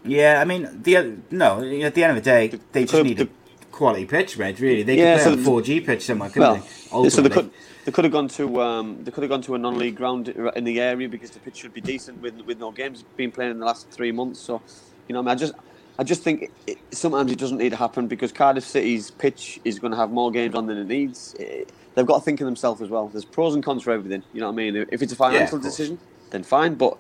Yeah, 0.06 0.40
I 0.42 0.46
mean, 0.46 0.82
the 0.84 1.18
no. 1.32 1.60
At 1.82 1.96
the 1.96 2.04
end 2.04 2.18
of 2.18 2.24
the 2.24 2.30
day, 2.30 2.60
they 2.74 2.82
just 2.84 2.94
could- 2.94 3.06
need 3.06 3.22
a 3.22 3.28
quality 3.72 4.06
pitch, 4.06 4.38
mate. 4.38 4.60
Really, 4.60 4.84
they 4.84 4.98
Yeah, 4.98 5.16
could 5.16 5.16
play 5.16 5.24
so 5.24 5.28
on 5.32 5.34
a 5.34 5.38
the- 5.38 5.44
four 5.44 5.62
G 5.62 5.82
pitch 5.82 6.04
somewhere, 6.06 6.30
couldn't 6.30 6.64
Well, 6.92 7.04
they? 7.04 7.10
so 7.10 7.22
they 7.22 7.30
could 7.30 7.50
they 7.86 7.92
could 7.92 8.06
have 8.06 8.14
gone 8.14 8.28
to 8.30 8.62
um, 8.62 9.04
they 9.04 9.12
could 9.12 9.24
have 9.24 9.30
gone 9.30 9.42
to 9.44 9.56
a 9.56 9.58
non-league 9.58 9.96
ground 9.96 10.30
in 10.30 10.64
the 10.64 10.80
area 10.80 11.10
because 11.10 11.32
the 11.32 11.40
pitch 11.40 11.58
should 11.58 11.74
be 11.74 11.82
decent 11.82 12.22
with 12.22 12.40
with 12.42 12.60
no 12.60 12.72
games 12.72 13.04
being 13.18 13.32
played 13.32 13.52
in 13.52 13.60
the 13.60 13.66
last 13.66 13.90
three 13.90 14.12
months. 14.12 14.40
So, 14.40 14.62
you 15.08 15.14
know, 15.14 15.20
I, 15.20 15.24
mean, 15.24 15.30
I 15.30 15.36
just 15.36 15.54
I 16.00 16.04
just 16.04 16.24
think 16.24 16.52
it, 16.66 16.78
sometimes 16.92 17.32
it 17.32 17.38
doesn't 17.40 17.58
need 17.58 17.70
to 17.72 17.76
happen 17.76 18.08
because 18.08 18.32
Cardiff 18.32 18.64
City's 18.64 19.12
pitch 19.12 19.60
is 19.66 19.80
going 19.80 19.92
to 19.92 19.98
have 19.98 20.12
more 20.12 20.32
games 20.32 20.56
on 20.56 20.66
than 20.68 20.78
it 20.78 20.88
needs. 20.88 21.36
Eh, 21.40 21.66
they've 21.96 22.06
got 22.06 22.20
to 22.20 22.24
think 22.24 22.42
of 22.42 22.46
themselves 22.46 22.82
as 22.82 22.90
well. 22.90 23.08
There's 23.10 23.26
pros 23.26 23.54
and 23.54 23.64
cons 23.64 23.84
for 23.84 23.92
everything. 23.92 24.24
You 24.34 24.40
know 24.42 24.48
what 24.48 24.54
I 24.54 24.72
mean? 24.72 24.88
If 24.92 25.02
it's 25.02 25.14
a 25.14 25.16
financial 25.16 25.60
course. 25.60 25.72
decision, 25.72 26.00
then 26.32 26.44
fine. 26.44 26.76
But 26.76 26.98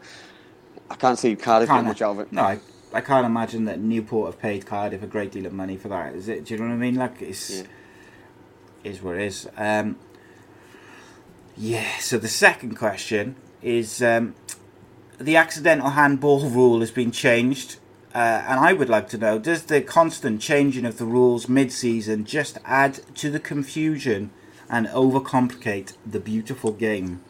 I 0.92 0.96
can't 0.96 1.18
see 1.18 1.36
Cardiff 1.36 1.70
getting 1.70 1.86
Can't- 1.86 1.88
much 1.88 2.02
out 2.02 2.12
of 2.12 2.20
it. 2.20 2.32
No, 2.32 2.42
I, 2.44 2.60
I 2.94 3.02
can't 3.02 3.26
imagine 3.26 3.66
that 3.66 3.80
Newport 3.80 4.34
have 4.34 4.42
paid 4.42 4.66
Cardiff 4.66 5.02
a 5.02 5.08
great 5.08 5.32
deal 5.32 5.46
of 5.46 5.54
money 5.54 5.78
for 5.78 5.88
that. 5.88 6.14
Is 6.14 6.28
it? 6.28 6.46
Do 6.46 6.54
you 6.54 6.60
know 6.60 6.68
what 6.68 6.74
I 6.74 6.78
mean? 6.78 6.96
Like 6.96 7.22
it's 7.22 7.50
Yeah. 7.50 7.64
is 8.84 9.02
what 9.02 9.16
it 9.16 9.22
is. 9.24 9.48
Um, 9.58 9.96
yeah. 11.58 11.98
So 12.00 12.18
the 12.18 12.28
second 12.28 12.76
question 12.76 13.36
is 13.62 14.02
um, 14.02 14.36
the 15.20 15.36
accidental 15.36 15.92
handball 15.92 16.50
rule 16.50 16.80
has 16.80 16.92
been 16.92 17.12
changed. 17.12 17.78
Uh, 18.14 18.44
and 18.48 18.60
I 18.60 18.74
would 18.74 18.90
like 18.90 19.10
to 19.10 19.18
know: 19.18 19.40
Does 19.40 19.64
the 19.64 19.82
constant 19.82 20.40
changing 20.40 20.86
of 20.86 20.98
the 20.98 21.06
rules 21.06 21.50
mid-season 21.50 22.26
just 22.26 22.60
add 22.64 23.00
to 23.16 23.32
the 23.32 23.40
confusion 23.40 24.30
and 24.70 24.88
overcomplicate 24.88 25.94
the 26.06 26.20
beautiful 26.20 26.72
game? 26.72 27.24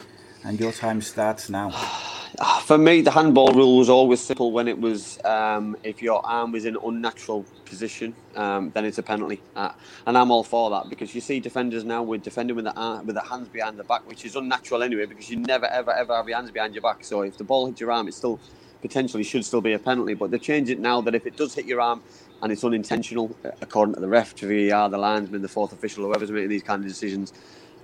And 0.44 0.60
your 0.60 0.72
time 0.72 1.00
starts 1.00 1.48
now. 1.48 1.70
For 2.64 2.78
me, 2.78 3.00
the 3.00 3.12
handball 3.12 3.52
rule 3.52 3.78
was 3.78 3.88
always 3.88 4.20
simple 4.20 4.50
when 4.50 4.66
it 4.66 4.80
was 4.80 5.24
um, 5.24 5.76
if 5.84 6.02
your 6.02 6.24
arm 6.26 6.50
was 6.50 6.64
in 6.64 6.74
an 6.74 6.80
unnatural 6.84 7.44
position, 7.64 8.12
um, 8.34 8.72
then 8.74 8.84
it's 8.84 8.98
a 8.98 9.04
penalty, 9.04 9.40
uh, 9.54 9.70
and 10.06 10.18
I'm 10.18 10.32
all 10.32 10.42
for 10.42 10.68
that 10.70 10.90
because 10.90 11.14
you 11.14 11.20
see 11.20 11.38
defenders 11.38 11.84
now 11.84 12.02
with 12.02 12.22
defending 12.24 12.56
with 12.56 12.64
the 12.64 12.74
arm, 12.74 13.06
with 13.06 13.14
the 13.14 13.22
hands 13.22 13.48
behind 13.48 13.78
the 13.78 13.84
back, 13.84 14.08
which 14.08 14.24
is 14.24 14.34
unnatural 14.34 14.82
anyway 14.82 15.06
because 15.06 15.30
you 15.30 15.36
never 15.36 15.66
ever 15.66 15.92
ever 15.92 16.16
have 16.16 16.26
your 16.26 16.36
hands 16.36 16.50
behind 16.50 16.74
your 16.74 16.82
back. 16.82 17.04
So 17.04 17.22
if 17.22 17.38
the 17.38 17.44
ball 17.44 17.66
hits 17.66 17.80
your 17.80 17.92
arm, 17.92 18.08
it 18.08 18.14
still 18.14 18.40
potentially 18.82 19.22
should 19.22 19.44
still 19.44 19.60
be 19.60 19.74
a 19.74 19.78
penalty. 19.78 20.14
But 20.14 20.32
they 20.32 20.38
change 20.38 20.70
it 20.70 20.80
now 20.80 21.00
that 21.02 21.14
if 21.14 21.26
it 21.26 21.36
does 21.36 21.54
hit 21.54 21.66
your 21.66 21.80
arm 21.80 22.02
and 22.42 22.50
it's 22.50 22.64
unintentional, 22.64 23.36
uh, 23.44 23.50
according 23.60 23.94
to 23.94 24.00
the 24.00 24.08
ref, 24.08 24.34
to 24.36 24.70
VAR, 24.70 24.88
the 24.90 24.98
linesman, 24.98 25.40
the 25.40 25.48
fourth 25.48 25.72
official, 25.72 26.04
whoever's 26.04 26.32
making 26.32 26.48
these 26.48 26.64
kind 26.64 26.82
of 26.82 26.88
decisions. 26.88 27.32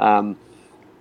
Um, 0.00 0.36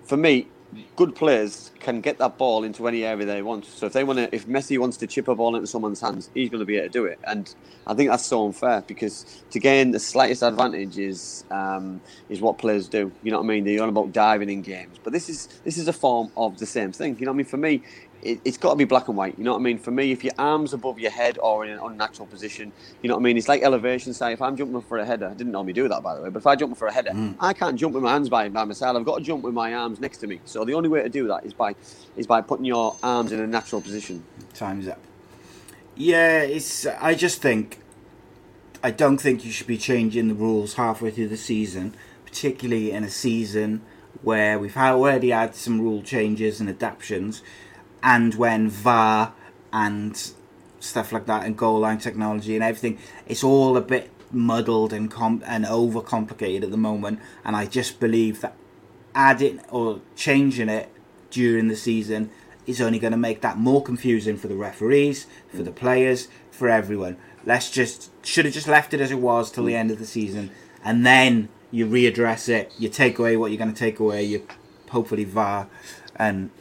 for 0.04 0.18
me, 0.18 0.48
good 0.96 1.16
players 1.16 1.72
can 1.80 2.02
get 2.02 2.18
that 2.20 2.38
ball 2.38 2.64
into 2.64 2.88
any 2.88 3.04
area 3.04 3.26
they 3.26 3.42
want. 3.42 3.66
So 3.66 3.86
if 3.88 3.94
they 3.94 4.04
want 4.04 4.20
to, 4.20 4.36
if 4.36 4.48
Messi 4.48 4.78
wants 4.78 4.98
to 4.98 5.08
chip 5.08 5.28
a 5.28 5.36
ball 5.36 5.56
into 5.56 5.68
someone's 5.68 6.02
hands, 6.02 6.30
he's 6.34 6.50
going 6.50 6.60
to 6.60 6.66
be 6.66 6.78
able 6.78 6.88
to 6.88 6.92
do 6.92 7.06
it. 7.06 7.20
And 7.26 7.54
I 7.88 7.94
think 7.94 8.10
that's 8.10 8.26
so 8.26 8.46
unfair 8.46 8.84
because 8.88 9.44
to 9.52 9.60
gain 9.60 9.92
the 9.92 10.00
slightest 10.00 10.44
advantage 10.44 10.98
is 10.98 11.46
um, 11.52 12.02
is 12.30 12.42
what 12.42 12.58
players 12.58 12.88
do. 12.90 13.12
You 13.24 13.32
know 13.32 13.38
what 13.38 13.46
I 13.46 13.48
mean? 13.48 13.64
They're 13.66 13.84
on 13.84 13.90
about 13.90 14.12
diving 14.12 14.50
in 14.50 14.62
games, 14.62 14.98
but 15.04 15.14
this 15.14 15.30
is 15.30 15.48
this 15.64 15.78
is 15.78 15.88
a 15.88 15.94
form 15.94 16.32
of 16.38 16.58
the 16.60 16.66
same 16.66 16.92
thing. 16.92 17.18
You 17.20 17.26
know 17.26 17.32
what 17.32 17.36
I 17.36 17.38
mean? 17.38 17.46
For 17.46 17.58
me. 17.58 17.84
It, 18.22 18.42
it's 18.44 18.58
got 18.58 18.72
to 18.72 18.76
be 18.76 18.84
black 18.84 19.08
and 19.08 19.16
white. 19.16 19.38
You 19.38 19.44
know 19.44 19.54
what 19.54 19.60
I 19.60 19.64
mean? 19.64 19.78
For 19.78 19.92
me, 19.92 20.12
if 20.12 20.24
your 20.24 20.34
arms 20.38 20.74
above 20.74 21.00
your 21.00 21.12
head 21.12 21.38
or 21.42 21.66
in 21.66 21.72
an 21.72 21.80
unnatural 21.82 22.28
position, 22.28 22.72
you 23.02 23.08
know 23.08 23.16
what 23.16 23.22
I 23.22 23.24
mean? 23.24 23.38
It's 23.38 23.48
like 23.48 23.62
elevation. 23.62 24.14
Say, 24.14 24.34
if 24.34 24.42
I'm 24.42 24.58
jumping 24.58 24.82
for 24.82 24.98
a 24.98 25.06
header, 25.06 25.28
I 25.28 25.34
didn't 25.34 25.54
normally 25.54 25.74
do 25.74 25.88
that 25.88 26.04
by 26.04 26.16
the 26.16 26.22
way, 26.22 26.30
but 26.30 26.40
if 26.40 26.48
I 26.48 26.56
jump 26.56 26.78
for 26.78 26.88
a 26.88 26.92
header, 26.92 27.12
mm. 27.12 27.36
I 27.40 27.54
can't 27.54 27.78
jump 27.80 27.94
with 27.94 28.04
my 28.04 28.12
hands 28.12 28.30
by, 28.30 28.50
by 28.50 28.66
myself. 28.66 28.98
I've 28.98 29.06
got 29.06 29.20
to 29.20 29.24
jump 29.24 29.44
with 29.44 29.54
my 29.54 29.74
arms 29.74 30.00
next 30.00 30.18
to 30.18 30.28
me. 30.28 30.42
So 30.46 30.66
the 30.66 30.74
only 30.74 30.90
way 30.90 31.02
to 31.02 31.10
do 31.10 31.28
that 31.28 31.46
is 31.46 31.54
by 31.54 31.76
is 32.18 32.28
by 32.28 32.42
putting 32.42 32.66
your 32.66 32.96
arms 33.02 33.32
in 33.32 33.40
a 33.40 33.48
natural 33.48 33.82
position. 33.82 34.24
Time's 34.54 34.88
up. 34.88 35.00
Yeah, 35.96 36.42
it's. 36.42 36.86
I 36.86 37.16
just 37.16 37.42
think. 37.42 37.80
I 38.82 38.92
don't 38.92 39.18
think 39.18 39.44
you 39.44 39.52
should 39.52 39.68
be 39.68 39.78
changing 39.78 40.30
the 40.30 40.34
rules 40.34 40.76
halfway 40.76 41.12
through 41.12 41.28
the 41.28 41.38
season, 41.38 41.96
particularly 42.26 42.92
in 42.92 43.04
a 43.04 43.10
season 43.10 43.82
where 44.22 44.60
we've 44.60 44.78
already 44.78 45.30
had 45.30 45.56
some 45.56 45.82
rule 45.82 46.02
changes 46.02 46.60
and 46.60 46.70
adaptations, 46.70 47.42
and 48.02 48.36
when 48.36 48.70
VAR 48.70 49.34
and 49.72 50.32
stuff 50.80 51.12
like 51.12 51.26
that 51.26 51.46
and 51.46 51.58
goal 51.58 51.80
line 51.80 51.98
technology 51.98 52.56
and 52.56 52.64
everything, 52.64 52.98
it's 53.28 53.44
all 53.44 53.76
a 53.78 53.82
bit 53.82 54.10
muddled 54.32 54.94
and 54.94 55.10
com- 55.10 55.44
and 55.46 55.66
overcomplicated 55.66 56.64
at 56.64 56.72
the 56.72 56.78
moment. 56.78 57.20
And 57.44 57.56
I 57.56 57.66
just 57.66 58.00
believe 58.00 58.42
that 58.42 58.56
adding 59.16 59.62
or 59.70 60.02
changing 60.16 60.70
it 60.70 60.90
during 61.30 61.68
the 61.68 61.76
season 61.76 62.32
is 62.66 62.80
only 62.80 63.00
going 63.00 63.12
to 63.12 63.18
make 63.18 63.42
that 63.42 63.58
more 63.58 63.82
confusing 63.82 64.38
for 64.38 64.48
the 64.48 64.56
referees, 64.56 65.26
for 65.50 65.64
the 65.64 65.72
mm. 65.72 65.76
players, 65.76 66.28
for 66.52 66.70
everyone. 66.70 67.18
Let's 67.46 67.72
just 67.72 68.12
should 68.26 68.46
have 68.46 68.54
just 68.54 68.68
left 68.68 68.94
it 68.94 69.02
as 69.02 69.12
it 69.12 69.20
was 69.20 69.52
till 69.52 69.66
the 69.66 69.74
mm. 69.74 69.78
end 69.78 69.92
of 69.92 69.98
the 69.98 70.06
season, 70.06 70.52
and 70.84 71.06
then 71.06 71.50
you 71.72 71.88
readdress 71.88 72.48
it. 72.50 72.72
You 72.78 72.90
take 72.90 73.18
away 73.18 73.38
what 73.38 73.52
you're 73.52 73.58
going 73.58 73.74
to 73.74 73.80
take 73.80 74.00
away. 74.00 74.24
You 74.24 74.46
hopefully 74.90 75.24
VAR, 75.24 75.68
and 76.16 76.52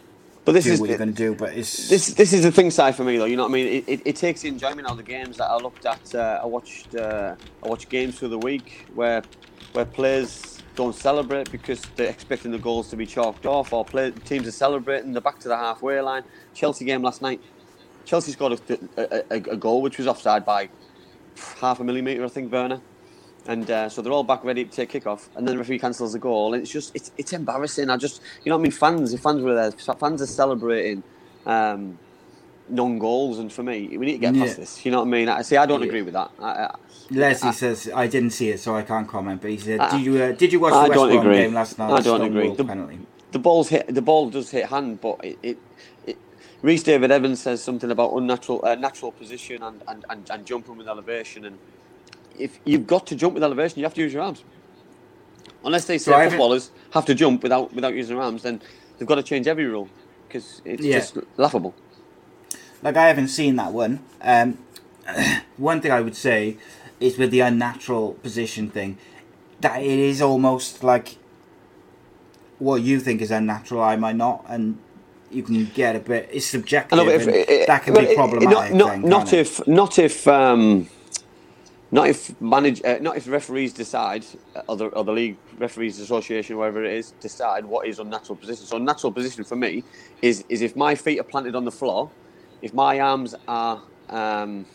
But 0.48 0.54
this 0.54 0.64
do 0.64 0.72
is 0.72 0.80
what 0.80 0.88
you're 0.88 0.96
going 0.96 1.12
to 1.12 1.14
do. 1.14 1.34
But 1.34 1.52
it's 1.52 1.90
this 1.90 2.14
this 2.14 2.32
is 2.32 2.42
the 2.42 2.50
thing 2.50 2.70
side 2.70 2.96
for 2.96 3.04
me 3.04 3.18
though. 3.18 3.26
You 3.26 3.36
know 3.36 3.42
what 3.42 3.50
I 3.50 3.52
mean? 3.52 3.66
It, 3.66 3.84
it, 3.86 4.02
it 4.06 4.16
takes 4.16 4.40
the 4.40 4.48
enjoyment 4.48 4.86
out 4.86 4.92
of 4.92 4.96
the 4.96 5.02
games 5.02 5.36
that 5.36 5.44
I 5.44 5.58
looked 5.58 5.84
at. 5.84 6.14
Uh, 6.14 6.40
I 6.42 6.46
watched 6.46 6.94
uh, 6.94 7.34
I 7.62 7.68
watched 7.68 7.90
games 7.90 8.18
through 8.18 8.28
the 8.30 8.38
week 8.38 8.86
where 8.94 9.22
where 9.74 9.84
players 9.84 10.58
don't 10.74 10.94
celebrate 10.94 11.52
because 11.52 11.82
they're 11.96 12.08
expecting 12.08 12.50
the 12.50 12.58
goals 12.58 12.88
to 12.88 12.96
be 12.96 13.04
chalked 13.04 13.44
off, 13.44 13.74
or 13.74 13.84
play, 13.84 14.10
teams 14.10 14.48
are 14.48 14.50
celebrating. 14.52 15.12
They're 15.12 15.20
back 15.20 15.38
to 15.40 15.48
the 15.48 15.56
halfway 15.58 16.00
line. 16.00 16.22
Chelsea 16.54 16.86
game 16.86 17.02
last 17.02 17.20
night. 17.20 17.42
Chelsea 18.06 18.32
scored 18.32 18.58
a, 18.70 18.78
a, 18.96 19.24
a, 19.30 19.36
a 19.52 19.56
goal 19.56 19.82
which 19.82 19.98
was 19.98 20.06
offside 20.06 20.46
by 20.46 20.70
half 21.60 21.78
a 21.78 21.84
millimetre, 21.84 22.24
I 22.24 22.28
think, 22.28 22.50
Werner. 22.50 22.80
And 23.48 23.70
uh, 23.70 23.88
so 23.88 24.02
they're 24.02 24.12
all 24.12 24.24
back 24.24 24.44
ready 24.44 24.64
to 24.66 24.70
take 24.70 24.90
kick-off, 24.90 25.30
and 25.34 25.48
then 25.48 25.54
the 25.56 25.58
referee 25.58 25.80
cancels 25.80 26.12
the 26.12 26.20
goal, 26.20 26.54
and 26.54 26.62
it's 26.62 26.70
just 26.70 26.92
it's, 26.94 27.10
it's 27.18 27.32
embarrassing. 27.32 27.90
I 27.90 27.96
just 27.96 28.20
you 28.44 28.50
know 28.50 28.56
what 28.58 28.60
I 28.60 28.64
mean. 28.64 28.72
Fans, 28.72 29.14
if 29.14 29.22
fans 29.22 29.42
were 29.42 29.54
there, 29.54 29.72
fans 29.72 30.22
are 30.22 30.26
celebrating 30.26 31.02
um, 31.46 31.98
non-goals, 32.68 33.38
and 33.38 33.52
for 33.52 33.62
me, 33.62 33.96
we 33.96 34.06
need 34.06 34.12
to 34.12 34.18
get 34.18 34.34
past 34.34 34.50
Yeah. 34.58 34.62
this. 34.62 34.84
You 34.84 34.92
know 34.92 34.98
what 35.00 35.08
I 35.08 35.10
mean? 35.10 35.28
I 35.30 35.42
see. 35.42 35.56
I 35.56 35.66
don't 35.66 35.82
agree 35.82 36.02
with 36.02 36.14
that. 36.14 36.30
I, 36.38 36.50
I, 36.50 36.74
Leslie 37.10 37.48
I- 37.48 37.52
says 37.52 37.90
I 37.94 38.06
didn't 38.06 38.30
see 38.32 38.50
it, 38.50 38.60
so 38.60 38.76
I 38.76 38.82
can't 38.82 39.08
comment. 39.08 39.40
But 39.40 39.50
he 39.52 39.58
said, 39.58 39.80
"Did 39.90 40.02
you 40.02 40.22
uh, 40.22 40.32
did 40.32 40.52
you 40.52 40.60
watch 40.60 40.74
the 40.74 40.80
West 40.80 40.92
don't 40.92 41.10
Brom 41.10 41.20
agree. 41.26 41.36
game 41.38 41.54
last 41.54 41.78
night? 41.78 41.90
I 41.90 42.00
don't 42.00 42.22
agree. 42.22 42.54
The- 42.54 42.64
penalty. 42.64 43.00
the 43.32 43.38
ball's 43.38 43.68
hit. 43.70 43.94
The 43.94 44.02
ball 44.02 44.30
does 44.30 44.50
hit 44.50 44.66
hand, 44.66 45.00
but 45.00 45.20
it. 45.24 45.38
it, 45.42 45.58
it 46.06 46.18
Reese 46.62 46.82
David 46.82 47.10
Evans 47.12 47.40
says 47.40 47.62
something 47.62 47.90
about 47.90 48.12
unnatural, 48.14 48.64
uh, 48.64 48.74
natural 48.74 49.12
position 49.12 49.62
and, 49.62 49.82
and, 49.86 50.04
and, 50.10 50.28
and 50.28 50.44
jumping 50.44 50.76
with 50.76 50.88
elevation. 50.88 51.44
And 51.44 51.58
if 52.38 52.58
you've 52.64 52.86
got 52.86 53.06
to 53.08 53.14
jump 53.16 53.34
with 53.34 53.42
elevation, 53.42 53.78
you 53.78 53.84
have 53.84 53.94
to 53.94 54.00
use 54.00 54.12
your 54.12 54.22
arms. 54.22 54.44
Unless 55.64 55.86
they 55.86 55.98
say 55.98 56.12
haven't- 56.12 56.30
footballers 56.30 56.70
have 56.92 57.04
to 57.06 57.14
jump 57.14 57.42
without 57.42 57.72
without 57.74 57.94
using 57.94 58.16
their 58.16 58.24
arms, 58.24 58.42
then 58.42 58.60
they've 58.98 59.08
got 59.08 59.16
to 59.16 59.22
change 59.22 59.46
every 59.46 59.64
rule 59.66 59.88
because 60.26 60.62
it's 60.64 60.82
Yeah. 60.84 60.98
just 60.98 61.16
laughable. 61.36 61.74
Like 62.82 62.96
I 62.96 63.08
haven't 63.08 63.28
seen 63.28 63.56
that 63.56 63.72
one. 63.72 64.00
Um, 64.22 64.58
one 65.56 65.80
thing 65.80 65.90
I 65.90 66.00
would 66.00 66.14
say 66.16 66.56
is 67.00 67.18
with 67.18 67.30
the 67.30 67.40
unnatural 67.40 68.14
position 68.22 68.70
thing, 68.70 68.98
that 69.60 69.82
it 69.82 69.98
is 69.98 70.20
almost 70.22 70.84
like 70.84 71.16
what 72.58 72.82
you 72.82 72.98
think 73.00 73.20
is 73.20 73.30
unnatural, 73.30 73.82
I 73.82 73.96
might 73.96 74.16
not, 74.16 74.44
and 74.48 74.78
you 75.30 75.42
can 75.42 75.66
get 75.74 75.94
a 75.96 76.00
bit. 76.00 76.28
It's 76.32 76.46
subjective. 76.46 76.96
Know, 76.96 77.04
but 77.04 77.14
if, 77.14 77.28
it- 77.28 77.66
that 77.66 77.82
can 77.84 77.94
be 77.94 78.14
problematic. 78.14 78.50
Not, 78.50 78.72
not, 78.72 79.00
not 79.00 79.18
can't 79.26 79.32
it? 79.34 79.38
if, 79.40 79.66
not 79.66 79.98
if, 79.98 80.26
um, 80.28 80.88
not 81.90 82.08
if 82.08 82.40
manage, 82.40 82.82
uh, 82.84 82.98
not 83.00 83.16
if 83.16 83.28
referees 83.28 83.72
decide, 83.72 84.26
uh, 84.54 84.62
or, 84.68 84.76
the, 84.76 84.86
or 84.88 85.04
the 85.04 85.12
league 85.12 85.38
referees 85.58 85.98
association, 86.00 86.56
whatever 86.58 86.84
it 86.84 86.92
is, 86.94 87.12
decide 87.20 87.64
what 87.64 87.88
is 87.88 87.98
unnatural 87.98 88.36
position. 88.36 88.66
So 88.66 88.76
unnatural 88.76 89.12
position 89.12 89.44
for 89.44 89.56
me 89.56 89.84
is 90.22 90.44
is 90.48 90.62
if 90.62 90.76
my 90.76 90.94
feet 90.94 91.20
are 91.20 91.24
planted 91.24 91.54
on 91.56 91.64
the 91.64 91.72
floor, 91.72 92.12
if 92.62 92.74
my 92.74 93.00
arms 93.00 93.34
are 93.48 93.82
um, 94.08 94.66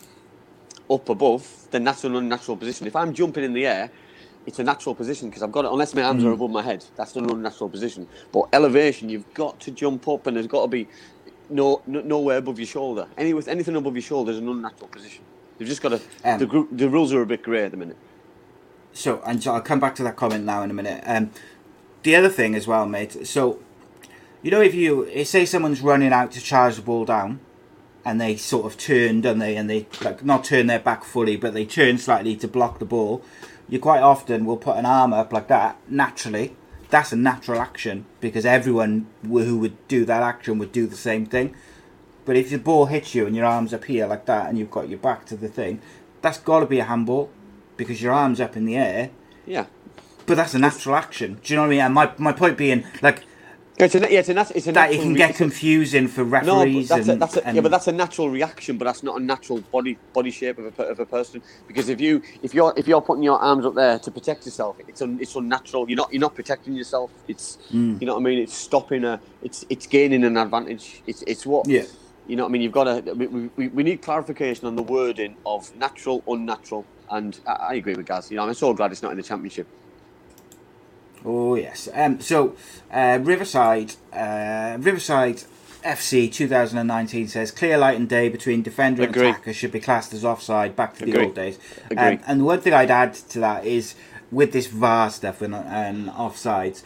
up 0.90 1.08
above, 1.08 1.68
then 1.70 1.84
that's 1.84 2.04
an 2.04 2.14
unnatural 2.16 2.56
position. 2.56 2.86
If 2.86 2.96
I'm 2.96 3.14
jumping 3.14 3.44
in 3.44 3.52
the 3.54 3.66
air, 3.66 3.90
it's 4.46 4.58
a 4.58 4.64
natural 4.64 4.94
position 4.94 5.30
because 5.30 5.42
I've 5.42 5.52
got 5.52 5.64
it. 5.64 5.72
Unless 5.72 5.94
my 5.94 6.02
arms 6.02 6.24
are 6.24 6.32
above 6.32 6.50
my 6.50 6.62
head, 6.62 6.84
that's 6.96 7.16
an 7.16 7.30
unnatural 7.30 7.70
position. 7.70 8.08
But 8.32 8.46
elevation, 8.52 9.08
you've 9.08 9.32
got 9.34 9.60
to 9.60 9.70
jump 9.70 10.08
up, 10.08 10.26
and 10.26 10.36
there's 10.36 10.46
got 10.48 10.62
to 10.62 10.68
be 10.68 10.88
no, 11.50 11.82
no 11.86 12.00
nowhere 12.02 12.38
above 12.38 12.58
your 12.58 12.66
shoulder. 12.68 13.08
Any 13.16 13.34
with 13.34 13.48
anything 13.48 13.76
above 13.76 13.94
your 13.96 14.02
shoulder 14.02 14.32
is 14.32 14.38
an 14.38 14.48
unnatural 14.48 14.88
position. 14.88 15.24
You've 15.58 15.68
just 15.68 15.82
got 15.82 15.90
to. 15.90 16.00
Um, 16.24 16.38
the 16.38 16.46
group, 16.46 16.68
the 16.72 16.88
rules 16.88 17.12
are 17.12 17.22
a 17.22 17.26
bit 17.26 17.42
grey 17.42 17.64
at 17.64 17.70
the 17.70 17.76
minute. 17.76 17.96
So, 18.92 19.20
and 19.26 19.42
so 19.42 19.54
I'll 19.54 19.60
come 19.60 19.80
back 19.80 19.94
to 19.96 20.02
that 20.04 20.16
comment 20.16 20.44
now 20.44 20.62
in 20.62 20.70
a 20.70 20.74
minute. 20.74 21.02
Um, 21.06 21.30
the 22.02 22.16
other 22.16 22.28
thing 22.28 22.54
as 22.54 22.66
well, 22.66 22.86
mate. 22.86 23.26
So, 23.26 23.58
you 24.42 24.50
know, 24.50 24.60
if 24.60 24.74
you 24.74 25.24
say 25.24 25.44
someone's 25.44 25.80
running 25.80 26.12
out 26.12 26.32
to 26.32 26.40
charge 26.40 26.76
the 26.76 26.82
ball 26.82 27.04
down, 27.04 27.40
and 28.04 28.20
they 28.20 28.36
sort 28.36 28.66
of 28.66 28.76
turn, 28.78 29.22
don't 29.22 29.38
they? 29.38 29.56
And 29.56 29.68
they 29.68 29.86
like 30.02 30.24
not 30.24 30.44
turn 30.44 30.66
their 30.66 30.78
back 30.78 31.04
fully, 31.04 31.36
but 31.36 31.54
they 31.54 31.64
turn 31.64 31.98
slightly 31.98 32.36
to 32.36 32.48
block 32.48 32.78
the 32.78 32.84
ball. 32.84 33.22
You 33.68 33.78
quite 33.80 34.02
often 34.02 34.44
will 34.44 34.58
put 34.58 34.76
an 34.76 34.84
arm 34.84 35.12
up 35.12 35.32
like 35.32 35.48
that 35.48 35.78
naturally. 35.88 36.54
That's 36.90 37.12
a 37.12 37.16
natural 37.16 37.60
action 37.60 38.04
because 38.20 38.44
everyone 38.44 39.06
who 39.22 39.58
would 39.58 39.88
do 39.88 40.04
that 40.04 40.22
action 40.22 40.58
would 40.58 40.70
do 40.70 40.86
the 40.86 40.96
same 40.96 41.24
thing. 41.24 41.56
But 42.24 42.36
if 42.36 42.50
the 42.50 42.58
ball 42.58 42.86
hits 42.86 43.14
you 43.14 43.26
and 43.26 43.36
your 43.36 43.44
arms 43.46 43.74
up 43.74 43.84
here 43.84 44.06
like 44.06 44.26
that, 44.26 44.48
and 44.48 44.58
you've 44.58 44.70
got 44.70 44.88
your 44.88 44.98
back 44.98 45.26
to 45.26 45.36
the 45.36 45.48
thing, 45.48 45.80
that's 46.22 46.38
got 46.38 46.60
to 46.60 46.66
be 46.66 46.78
a 46.78 46.84
handball 46.84 47.30
because 47.76 48.00
your 48.02 48.12
arms 48.12 48.40
up 48.40 48.56
in 48.56 48.64
the 48.66 48.76
air 48.76 49.10
Yeah. 49.46 49.66
but 50.26 50.36
that's 50.36 50.54
a 50.54 50.58
natural 50.58 50.94
action. 50.96 51.38
Do 51.42 51.52
you 51.52 51.56
know 51.56 51.62
what 51.62 51.66
I 51.66 51.70
mean? 51.70 51.80
And 51.80 51.94
my, 51.94 52.10
my 52.18 52.32
point 52.32 52.56
being, 52.56 52.84
like, 53.02 53.24
It's 53.76 53.94
a, 53.94 53.98
yeah, 53.98 54.20
it's 54.20 54.28
a, 54.30 54.34
nat- 54.34 54.52
it's 54.54 54.66
a 54.68 54.72
that 54.72 54.92
it 54.92 55.00
can 55.02 55.12
get 55.14 55.34
confusing 55.34 56.06
for 56.08 56.22
referees. 56.24 56.88
No, 56.88 56.96
but 56.96 56.96
that's, 56.96 57.08
and, 57.08 57.16
a, 57.16 57.20
that's 57.20 57.36
a, 57.36 57.46
and, 57.46 57.56
yeah, 57.56 57.60
but 57.62 57.70
that's 57.72 57.88
a 57.88 57.92
natural 57.92 58.30
reaction, 58.30 58.78
but 58.78 58.84
that's 58.86 59.02
not 59.02 59.20
a 59.20 59.22
natural 59.22 59.60
body 59.72 59.98
body 60.14 60.30
shape 60.30 60.58
of 60.58 60.78
a, 60.78 60.82
of 60.84 61.00
a 61.00 61.04
person. 61.04 61.42
Because 61.66 61.88
if 61.88 62.00
you 62.00 62.22
if 62.44 62.54
you're 62.54 62.72
if 62.76 62.86
you're 62.86 63.02
putting 63.02 63.24
your 63.24 63.38
arms 63.40 63.66
up 63.66 63.74
there 63.74 63.98
to 63.98 64.10
protect 64.12 64.46
yourself, 64.46 64.76
it's 64.86 65.02
un, 65.02 65.18
it's 65.20 65.34
unnatural. 65.34 65.88
You're 65.90 65.96
not 65.96 66.12
you're 66.12 66.20
not 66.20 66.36
protecting 66.36 66.74
yourself. 66.74 67.10
It's 67.26 67.56
Hmm. 67.70 67.96
you 68.00 68.06
know 68.06 68.14
what 68.14 68.20
I 68.20 68.22
mean. 68.22 68.38
It's 68.38 68.54
stopping 68.54 69.04
a. 69.04 69.20
It's 69.42 69.66
it's 69.68 69.88
gaining 69.88 70.22
an 70.24 70.36
advantage. 70.36 71.02
It's 71.08 71.22
it's 71.26 71.44
what. 71.44 71.66
Yeah. 71.68 71.82
You 72.26 72.36
know 72.36 72.44
what 72.44 72.50
I 72.50 72.52
mean. 72.52 72.62
You've 72.62 72.72
got 72.72 72.84
to. 72.84 73.12
We, 73.14 73.26
we, 73.26 73.68
we 73.68 73.82
need 73.82 74.02
clarification 74.02 74.66
on 74.66 74.76
the 74.76 74.82
wording 74.82 75.36
of 75.44 75.74
natural, 75.76 76.22
unnatural, 76.26 76.84
and 77.10 77.38
I, 77.46 77.52
I 77.52 77.74
agree 77.74 77.94
with 77.94 78.06
Gaz. 78.06 78.30
You 78.30 78.36
know, 78.36 78.46
I'm 78.46 78.54
so 78.54 78.72
glad 78.72 78.92
it's 78.92 79.02
not 79.02 79.12
in 79.12 79.16
the 79.16 79.22
championship. 79.22 79.66
Oh 81.24 81.54
yes. 81.54 81.88
Um. 81.92 82.20
So, 82.20 82.56
uh, 82.90 83.18
Riverside, 83.22 83.94
uh, 84.12 84.76
Riverside 84.80 85.44
FC 85.84 86.32
2019 86.32 87.28
says 87.28 87.50
clear 87.50 87.76
light 87.76 87.98
and 87.98 88.08
day 88.08 88.28
between 88.30 88.62
defender 88.62 89.02
and 89.02 89.14
Agree. 89.14 89.28
attacker 89.28 89.52
should 89.52 89.72
be 89.72 89.80
classed 89.80 90.14
as 90.14 90.24
offside. 90.24 90.74
Back 90.74 90.96
to 90.96 91.04
the 91.04 91.22
old 91.22 91.34
days. 91.34 91.58
Um, 91.96 92.20
and 92.26 92.40
the 92.40 92.44
one 92.44 92.60
thing 92.60 92.72
I'd 92.72 92.90
add 92.90 93.14
to 93.14 93.40
that 93.40 93.66
is 93.66 93.94
with 94.32 94.52
this 94.52 94.66
VAR 94.66 95.10
stuff 95.10 95.42
and, 95.42 95.54
and 95.54 96.08
offsides, 96.08 96.82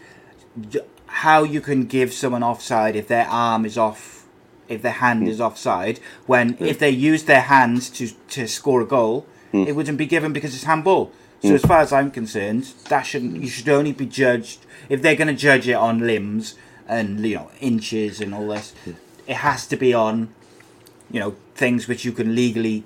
how 1.06 1.44
you 1.44 1.60
can 1.60 1.86
give 1.86 2.12
someone 2.12 2.42
offside 2.42 2.96
if 2.96 3.08
their 3.08 3.26
arm 3.26 3.64
is 3.64 3.78
off, 3.78 4.17
if 4.68 4.82
their 4.82 4.92
hand 4.92 5.22
Hmm. 5.22 5.28
is 5.28 5.40
offside, 5.40 6.00
when 6.26 6.56
if 6.60 6.78
they 6.78 6.90
use 6.90 7.24
their 7.24 7.42
hands 7.42 7.90
to 7.90 8.08
to 8.30 8.46
score 8.46 8.80
a 8.82 8.86
goal, 8.86 9.26
Hmm. 9.52 9.64
it 9.66 9.74
wouldn't 9.76 9.98
be 9.98 10.06
given 10.06 10.32
because 10.32 10.54
it's 10.54 10.64
handball. 10.64 11.10
So 11.42 11.54
as 11.54 11.62
far 11.62 11.78
as 11.80 11.92
I'm 11.92 12.10
concerned, 12.10 12.64
that 12.88 13.02
shouldn't. 13.02 13.40
You 13.40 13.48
should 13.48 13.68
only 13.68 13.92
be 13.92 14.06
judged 14.06 14.58
if 14.88 15.00
they're 15.02 15.14
going 15.14 15.28
to 15.28 15.40
judge 15.48 15.68
it 15.68 15.74
on 15.74 16.00
limbs 16.00 16.54
and 16.88 17.24
you 17.24 17.36
know 17.36 17.50
inches 17.60 18.20
and 18.20 18.34
all 18.34 18.48
this. 18.48 18.74
It 19.26 19.36
has 19.36 19.66
to 19.68 19.76
be 19.76 19.94
on, 19.94 20.28
you 21.12 21.20
know, 21.20 21.34
things 21.54 21.86
which 21.86 22.04
you 22.04 22.10
can 22.12 22.34
legally. 22.34 22.82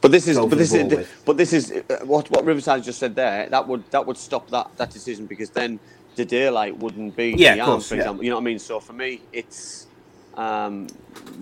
But 0.00 0.10
this 0.12 0.28
is, 0.28 0.36
but 0.38 0.50
this 0.58 0.72
is, 0.72 1.06
but 1.24 1.36
this 1.36 1.52
is 1.52 1.72
uh, 1.72 1.98
what 2.04 2.30
what 2.30 2.44
Riverside 2.44 2.84
just 2.84 2.98
said 3.00 3.14
there. 3.16 3.48
That 3.48 3.66
would 3.68 3.82
that 3.90 4.06
would 4.06 4.16
stop 4.16 4.48
that 4.50 4.68
that 4.76 4.90
decision 4.90 5.26
because 5.26 5.50
then 5.50 5.78
the 6.16 6.24
daylight 6.24 6.76
wouldn't 6.78 7.16
be 7.16 7.34
Yeah, 7.36 7.54
the 7.54 7.60
arm, 7.62 7.70
course, 7.70 7.88
for 7.88 7.94
yeah. 7.96 8.02
example. 8.02 8.22
You 8.24 8.30
know 8.30 8.36
what 8.36 8.42
I 8.42 8.44
mean? 8.44 8.58
So 8.58 8.78
for 8.80 8.92
me, 8.92 9.20
it's 9.32 9.86
um, 10.34 10.86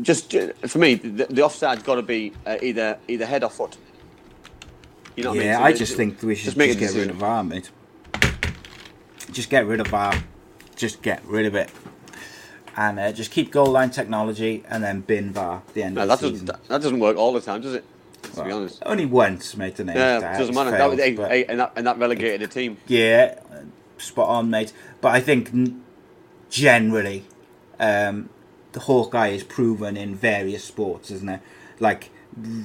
just 0.03 0.35
uh, 0.35 0.53
for 0.67 0.79
me 0.79 0.95
the, 0.95 1.27
the 1.27 1.43
offside's 1.43 1.83
got 1.83 1.97
to 1.97 2.03
be 2.03 2.33
uh, 2.47 2.57
either 2.63 2.99
either 3.09 3.27
head 3.27 3.45
or 3.45 3.51
foot. 3.51 3.77
You 5.17 5.25
know 5.25 5.31
what 5.31 5.39
yeah, 5.39 5.43
I 5.43 5.47
mean? 5.47 5.59
So 5.59 5.65
I 5.65 5.73
just 5.73 5.97
think 5.97 6.23
we 6.23 6.35
should 6.35 6.45
just, 6.47 6.57
make 6.57 6.71
a 6.71 6.75
get 6.75 6.95
rid 6.95 7.11
of 7.11 7.17
VAR, 7.17 7.45
mate. 7.45 7.71
Just 9.33 9.51
get 9.51 9.67
rid 9.67 9.81
of 9.81 9.89
VAR. 9.89 10.15
Just 10.77 11.03
get 11.03 11.25
rid 11.27 11.47
of 11.47 11.55
it. 11.55 11.71
And 12.77 12.99
uh, 12.99 13.13
just 13.13 13.31
keep 13.31 13.51
goal 13.51 13.67
line 13.67 13.91
technology 13.91 14.65
and 14.69 14.83
then 14.83 15.01
bin 15.01 15.33
VAR 15.33 15.57
at 15.57 15.75
the 15.75 15.83
end 15.83 15.97
No, 15.97 16.03
of 16.03 16.09
that 16.09 16.21
the 16.21 16.31
doesn't 16.31 16.47
that, 16.47 16.65
that 16.69 16.83
doesn't 16.83 17.01
work 17.01 17.17
all 17.17 17.33
the 17.33 17.41
time, 17.41 17.61
does 17.61 17.75
it? 17.75 17.85
To 18.35 18.45
be 18.45 18.53
honest. 18.53 18.83
Only 18.87 19.07
once, 19.07 19.57
mate, 19.57 19.77
didn't 19.77 19.91
it? 19.91 19.97
Yeah, 19.97 20.35
it 20.35 20.39
doesn't 20.39 20.55
matter. 20.55 20.71
That, 20.71 20.91
was- 20.91 20.99
hey, 20.99 21.45
and 21.47 21.61
that 21.61 21.73
and 21.77 21.87
that 21.87 21.99
relegated 21.99 22.43
a 22.43 22.47
team. 22.47 22.77
Yeah, 22.87 23.41
spot 23.99 24.29
on, 24.29 24.51
mate. 24.51 24.73
But 25.01 25.09
I 25.09 25.21
think 25.21 25.51
generally, 26.49 27.25
um, 27.79 28.29
the 28.73 28.81
Hawkeye 28.81 29.29
is 29.29 29.43
proven 29.45 29.97
in 29.97 30.15
various 30.15 30.65
sports, 30.65 31.11
isn't 31.11 31.29
it? 31.29 31.41
Like 31.79 32.11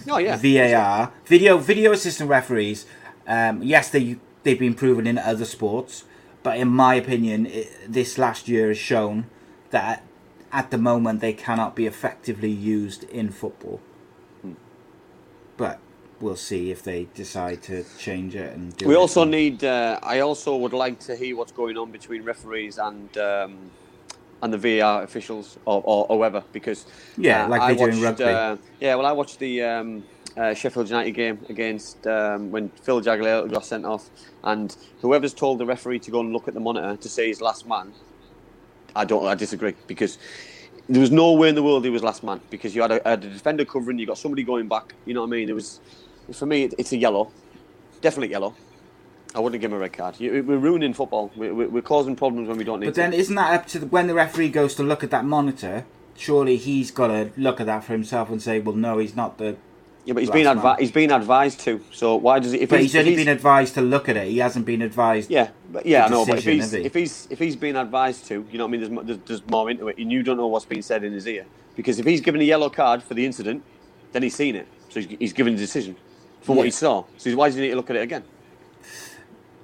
Oh 0.08 0.18
yeah. 0.18 0.38
VAR, 0.38 1.12
video 1.26 1.58
video 1.58 1.91
assistant 1.91 2.30
referees. 2.30 2.86
Um, 3.28 3.63
yes, 3.63 3.89
they 3.89 4.18
they've 4.44 4.60
been 4.60 4.76
proven 4.76 5.08
in 5.08 5.18
other 5.18 5.46
sports, 5.46 6.04
but 6.44 6.58
in 6.58 6.68
my 6.68 6.96
opinion, 6.96 7.48
it, 7.48 7.70
this 7.91 8.18
last 8.18 8.48
year 8.48 8.68
has 8.68 8.78
shown 8.78 9.26
that 9.72 10.04
at 10.52 10.70
the 10.72 10.78
moment 10.78 11.20
they 11.20 11.34
cannot 11.34 11.76
be 11.76 11.86
effectively 11.88 12.52
used 12.52 13.04
in 13.06 13.32
football. 13.32 13.82
Hmm. 14.41 14.54
But 15.58 15.80
we'll 16.22 16.36
see 16.36 16.72
if 16.72 16.84
they 16.84 17.08
decide 17.15 17.62
to 17.63 17.84
change 17.98 18.36
it 18.36 18.54
and 18.56 18.76
do 18.78 18.88
We 18.88 18.94
it. 18.94 18.98
also 18.98 19.24
need. 19.24 19.63
Uh, 19.63 20.00
I 20.04 20.20
also 20.20 20.56
would 20.56 20.74
like 20.74 21.00
to 21.02 21.15
hear 21.15 21.36
what's 21.36 21.52
going 21.52 21.78
on 21.78 21.91
between 21.91 22.24
referees 22.24 22.78
and 22.78 23.18
um, 23.18 23.58
and 24.41 24.54
the 24.54 24.58
VAR 24.58 25.04
officials 25.04 25.58
or, 25.65 25.82
or, 25.84 26.06
or 26.10 26.17
whoever 26.17 26.43
because 26.52 26.86
Yeah, 27.17 27.45
uh, 27.45 27.50
like 27.50 27.62
I 27.62 27.74
they 27.74 27.80
do 27.80 27.88
in 27.89 28.02
watched, 28.02 28.19
rugby. 28.19 28.24
Uh, 28.24 28.58
yeah, 28.80 28.95
well, 28.95 29.06
I 29.06 29.12
watched 29.12 29.39
the 29.39 29.62
um, 29.63 30.04
uh, 30.38 30.54
Sheffield 30.54 30.89
United 30.89 31.12
game 31.12 31.45
against 31.50 32.06
um, 32.08 32.52
when 32.52 32.69
Phil 32.84 33.02
Jagielka 33.02 33.52
got 33.52 33.65
sent 33.65 33.86
off, 33.86 34.10
and 34.43 34.76
whoever's 35.02 35.34
told 35.34 35.60
the 35.60 35.65
referee 35.65 36.00
to 36.00 36.12
go 36.12 36.19
and 36.19 36.32
look 36.34 36.48
at 36.48 36.54
the 36.54 36.60
monitor 36.60 36.98
to 36.98 37.10
say 37.10 37.28
his 37.28 37.41
last 37.41 37.67
man, 37.67 37.93
I 38.95 39.06
don't. 39.06 39.26
I 39.26 39.36
disagree 39.36 39.76
because 39.88 40.17
there 40.88 41.02
was 41.02 41.12
no 41.12 41.34
way 41.34 41.50
in 41.50 41.56
the 41.56 41.63
world 41.63 41.84
he 41.84 41.89
was 41.89 42.04
last 42.04 42.24
man 42.24 42.41
because 42.50 42.76
you 42.76 42.82
had 42.82 42.91
a, 42.91 43.02
had 43.06 43.24
a 43.24 43.30
defender 43.30 43.65
covering, 43.65 43.98
you 43.98 44.06
got 44.06 44.17
somebody 44.17 44.43
going 44.43 44.67
back. 44.67 44.93
You 45.06 45.13
know 45.13 45.21
what 45.21 45.28
I 45.28 45.32
mean? 45.32 45.50
It 45.50 45.54
was 45.56 45.82
for 46.34 46.45
me, 46.45 46.63
it, 46.63 46.74
it's 46.78 46.91
a 46.91 46.98
yellow, 46.98 47.34
definitely 48.02 48.32
yellow. 48.32 48.58
I 49.36 49.39
wouldn't 49.39 49.62
give 49.62 49.71
him 49.71 49.78
a 49.78 49.80
red 49.80 49.93
card. 49.93 50.15
We're 50.19 50.41
ruining 50.41 50.93
football. 50.93 51.30
We're, 51.36 51.82
causing 51.82 52.15
problems 52.15 52.48
when 52.48 52.58
we 52.58 52.63
don't 52.63 52.80
need 52.80 52.86
But 52.88 52.95
then, 52.95 53.12
to. 53.12 53.17
isn't 53.17 53.36
that 53.36 53.54
up 53.54 53.67
to 53.67 53.80
the, 53.80 53.86
when 53.88 54.08
the 54.08 54.13
referee 54.13 54.50
goes 54.50 54.76
to 54.76 54.84
look 54.84 55.04
at 55.04 55.12
that 55.12 55.26
monitor? 55.26 55.86
Surely 56.15 56.56
he's 56.56 56.89
got 56.91 57.08
to 57.08 57.32
look 57.36 57.60
at 57.60 57.65
that 57.65 57.84
for 57.84 57.91
himself 57.91 58.30
and 58.30 58.41
say, 58.41 58.60
"Well, 58.60 58.76
no, 58.76 58.98
he's 58.98 59.15
not 59.15 59.38
the." 59.38 59.58
Yeah, 60.06 60.13
but 60.13 60.21
he's 60.21 60.30
been 60.30 60.45
man. 60.45 60.60
advi- 60.60 60.80
he's 60.80 60.91
been 60.91 61.12
advised 61.12 61.60
to. 61.62 61.84
So 61.91 62.15
why 62.15 62.39
does 62.39 62.54
he? 62.54 62.62
If 62.62 62.69
But 62.69 62.80
he's 62.80 62.95
if 62.95 63.00
only 63.00 63.17
been 63.17 63.28
advised 63.28 63.74
to 63.74 63.82
look 63.82 64.08
at 64.08 64.15
it. 64.15 64.28
He 64.30 64.38
hasn't 64.38 64.65
been 64.65 64.82
advised. 64.82 65.30
Yeah, 65.30 65.50
but 65.69 65.86
yeah, 65.86 66.08
know. 66.08 66.26
But 66.26 66.38
if 66.38 66.45
he's 66.45 66.71
he? 66.71 66.86
if 66.86 66.93
he's 66.93 67.28
if 67.30 67.39
he's 67.39 67.58
been 67.58 67.76
advised 67.76 68.28
to, 68.28 68.45
you 68.50 68.58
know 68.58 68.65
what 68.65 68.76
I 68.76 68.78
mean. 68.78 68.93
There's, 68.93 69.06
there's 69.08 69.19
there's 69.26 69.50
more 69.50 69.69
into 69.69 69.89
it, 69.89 69.98
and 69.98 70.10
you 70.10 70.24
don't 70.24 70.38
know 70.38 70.48
what's 70.48 70.63
being 70.65 70.82
said 70.84 71.04
in 71.04 71.12
his 71.12 71.28
ear 71.28 71.45
because 71.76 72.00
if 72.00 72.06
he's 72.06 72.21
given 72.21 72.39
a 72.39 72.45
yellow 72.45 72.69
card 72.69 73.04
for 73.04 73.13
the 73.13 73.26
incident, 73.26 73.63
then 74.13 74.24
he's 74.24 74.36
seen 74.36 74.56
it, 74.56 74.67
so 74.88 75.02
he's, 75.02 75.19
he's 75.19 75.34
given 75.34 75.56
a 75.56 75.58
decision 75.58 75.98
for 76.41 76.56
what 76.56 76.63
he 76.65 76.71
saw. 76.71 77.04
So 77.17 77.36
why 77.36 77.50
does 77.50 77.56
he 77.56 77.62
need 77.62 77.71
to 77.71 77.76
look 77.76 77.89
at 77.89 77.98
it 77.98 78.04
again? 78.04 78.24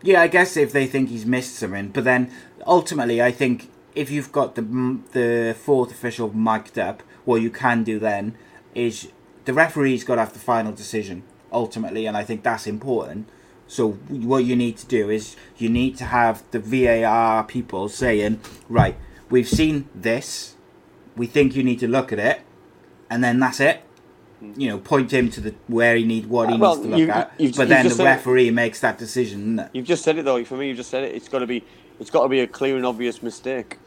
Yeah, 0.04 0.22
I 0.22 0.28
guess 0.28 0.58
if 0.58 0.72
they 0.72 0.88
think 0.88 1.10
he's 1.10 1.26
missed 1.26 1.56
something, 1.56 1.90
but 1.90 2.04
then 2.04 2.32
ultimately, 2.66 3.22
I 3.22 3.32
think 3.32 3.70
if 3.94 4.10
you've 4.10 4.32
got 4.32 4.56
the 4.56 4.64
the 5.12 5.56
fourth 5.58 5.92
official 5.92 6.34
mic'd 6.34 6.80
up, 6.80 7.04
what 7.26 7.42
you 7.42 7.52
can 7.52 7.84
do 7.84 8.00
then 8.00 8.36
is 8.74 9.12
the 9.46 9.54
referee's 9.54 10.04
got 10.04 10.16
to 10.16 10.22
have 10.22 10.34
the 10.34 10.40
final 10.40 10.72
decision 10.72 11.24
ultimately, 11.52 12.06
and 12.06 12.18
I 12.18 12.24
think 12.24 12.44
that's 12.44 12.68
important. 12.68 13.30
So 13.68 13.92
what 14.10 14.44
you 14.44 14.56
need 14.56 14.78
to 14.78 14.86
do 14.86 15.10
is 15.10 15.36
you 15.58 15.70
need 15.70 15.98
to 15.98 16.06
have 16.06 16.44
the 16.52 16.60
VAR 16.60 17.44
people 17.44 17.88
saying, 17.88 18.42
right, 18.68 18.98
we've 19.30 19.48
seen 19.48 19.88
this, 19.96 20.56
we 21.16 21.26
think 21.26 21.56
you 21.56 21.64
need 21.64 21.80
to 21.80 21.88
look 21.88 22.12
at 22.12 22.20
it, 22.20 22.42
and 23.10 23.24
then 23.24 23.40
that's 23.40 23.60
it. 23.60 23.84
You 24.56 24.70
know, 24.70 24.78
point 24.80 25.12
him 25.12 25.30
to 25.32 25.42
the 25.42 25.54
where 25.68 25.96
he 25.96 26.04
need 26.04 26.26
what 26.26 26.50
he 26.50 26.56
Uh, 26.56 26.58
well, 26.58 26.76
needs 26.76 26.86
to 26.86 26.90
look 26.90 27.00
you- 27.00 27.10
at, 27.10 27.56
but 27.58 27.70
then 27.70 27.84
the 27.86 27.92
said 27.92 28.04
it. 28.04 28.10
referee 28.10 28.50
makes 28.52 28.80
that 28.80 28.98
decision. 28.98 29.42
Isn't 29.42 29.60
it? 29.60 29.70
You've 29.74 29.86
just 29.86 30.04
said 30.04 30.18
it 30.18 30.26
though. 30.26 30.44
For 30.44 30.58
me, 30.58 30.70
you've 30.70 30.78
just 30.78 30.90
said 30.90 31.04
it. 31.04 31.14
It's 31.16 31.30
got 31.30 31.40
to 31.40 31.48
be 31.48 31.64
it's 32.00 32.10
got 32.10 32.24
to 32.24 32.30
be 32.30 32.40
a 32.40 32.48
clear 32.48 32.76
and 32.76 32.86
obvious 32.86 33.22
mistake, 33.22 33.78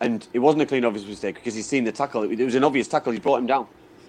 and 0.00 0.26
it 0.32 0.38
wasn't 0.38 0.62
a 0.62 0.66
clear 0.66 0.78
and 0.78 0.86
obvious 0.86 1.06
mistake 1.06 1.34
because 1.34 1.54
he's 1.54 1.66
seen 1.66 1.84
the 1.84 1.92
tackle. 1.92 2.22
It 2.22 2.42
was 2.42 2.54
an 2.54 2.64
obvious 2.64 2.88
tackle. 2.88 3.12
He 3.12 3.18
brought 3.18 3.36
him 3.38 3.46
down. 3.46 3.66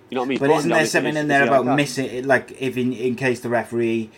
You 0.10 0.15
know 0.15 0.21
what 0.21 0.25
I 0.25 0.30
mean? 0.30 0.38
But 0.39 0.45
brought 0.47 0.60
isn't 0.60 0.69
there 0.71 0.86
something 0.86 1.17
in 1.17 1.27
there 1.27 1.43
about 1.43 1.65
card. 1.65 1.75
missing 1.75 2.06
it? 2.06 2.25
Like 2.25 2.56
if 2.62 2.77
in 2.77 2.93
in 2.93 3.15
case 3.15 3.41
the 3.41 3.49
referee 3.49 4.10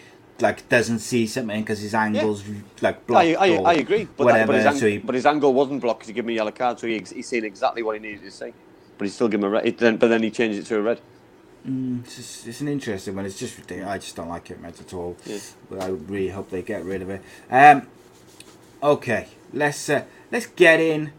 like 0.42 0.70
doesn't 0.70 1.00
see 1.00 1.26
something 1.26 1.62
because 1.62 1.80
his 1.80 1.94
angles 1.96 2.44
like 2.82 3.06
blocked 3.08 3.26
I, 3.26 3.34
I, 3.34 3.58
or 3.58 3.68
I 3.68 3.74
agree, 3.74 4.06
but, 4.06 4.18
that, 4.18 4.24
whatever. 4.26 4.54
but, 4.54 4.72
his 4.72 4.80
so 4.80 4.88
he, 4.88 4.98
but 5.00 5.16
his 5.16 5.26
angle 5.26 5.54
wasn't 5.54 5.82
blocked 5.82 6.00
because 6.02 6.08
he 6.10 6.14
gave 6.14 6.26
me 6.26 6.34
a 6.34 6.38
yellow 6.38 6.52
card, 6.52 6.80
so 6.80 6.88
he, 6.88 7.00
he's 7.00 7.28
seen 7.28 7.44
exactly 7.44 7.82
what 7.84 7.96
he 7.96 8.00
needed 8.00 8.22
to 8.24 8.32
see. 8.32 8.54
But 8.98 9.06
he 9.06 9.12
still 9.12 9.28
gave 9.28 9.40
him 9.40 9.46
a 9.46 9.50
red. 9.50 9.66
It, 9.66 9.78
then, 9.80 9.98
but 9.98 10.08
then 10.10 10.22
he 10.24 10.30
changed 10.30 10.60
it 10.60 10.66
to 10.68 10.78
a 10.78 10.82
red. 10.82 11.02
It's, 11.66 12.16
just- 12.16 12.48
it's 12.48 12.62
an 12.62 12.68
interesting 12.68 13.16
one. 13.16 13.26
It's 13.26 13.38
just 13.40 13.58
ridiculous. 13.58 13.90
I 13.92 13.98
just 13.98 14.16
don't 14.16 14.30
like 14.30 14.50
it 14.52 14.62
mate, 14.62 14.80
at 14.80 14.94
all. 14.94 15.18
Yeah. 15.26 15.40
But 15.70 15.84
I 15.84 15.88
really 15.88 16.30
hope 16.30 16.50
they 16.50 16.62
get 16.62 16.84
rid 16.84 17.02
of 17.02 17.10
it. 17.10 17.22
Um, 17.52 17.88
okay, 18.82 19.28
let's 19.54 19.90
uh, 19.90 20.04
let's 20.32 20.46
get 20.48 20.80
in 20.80 21.12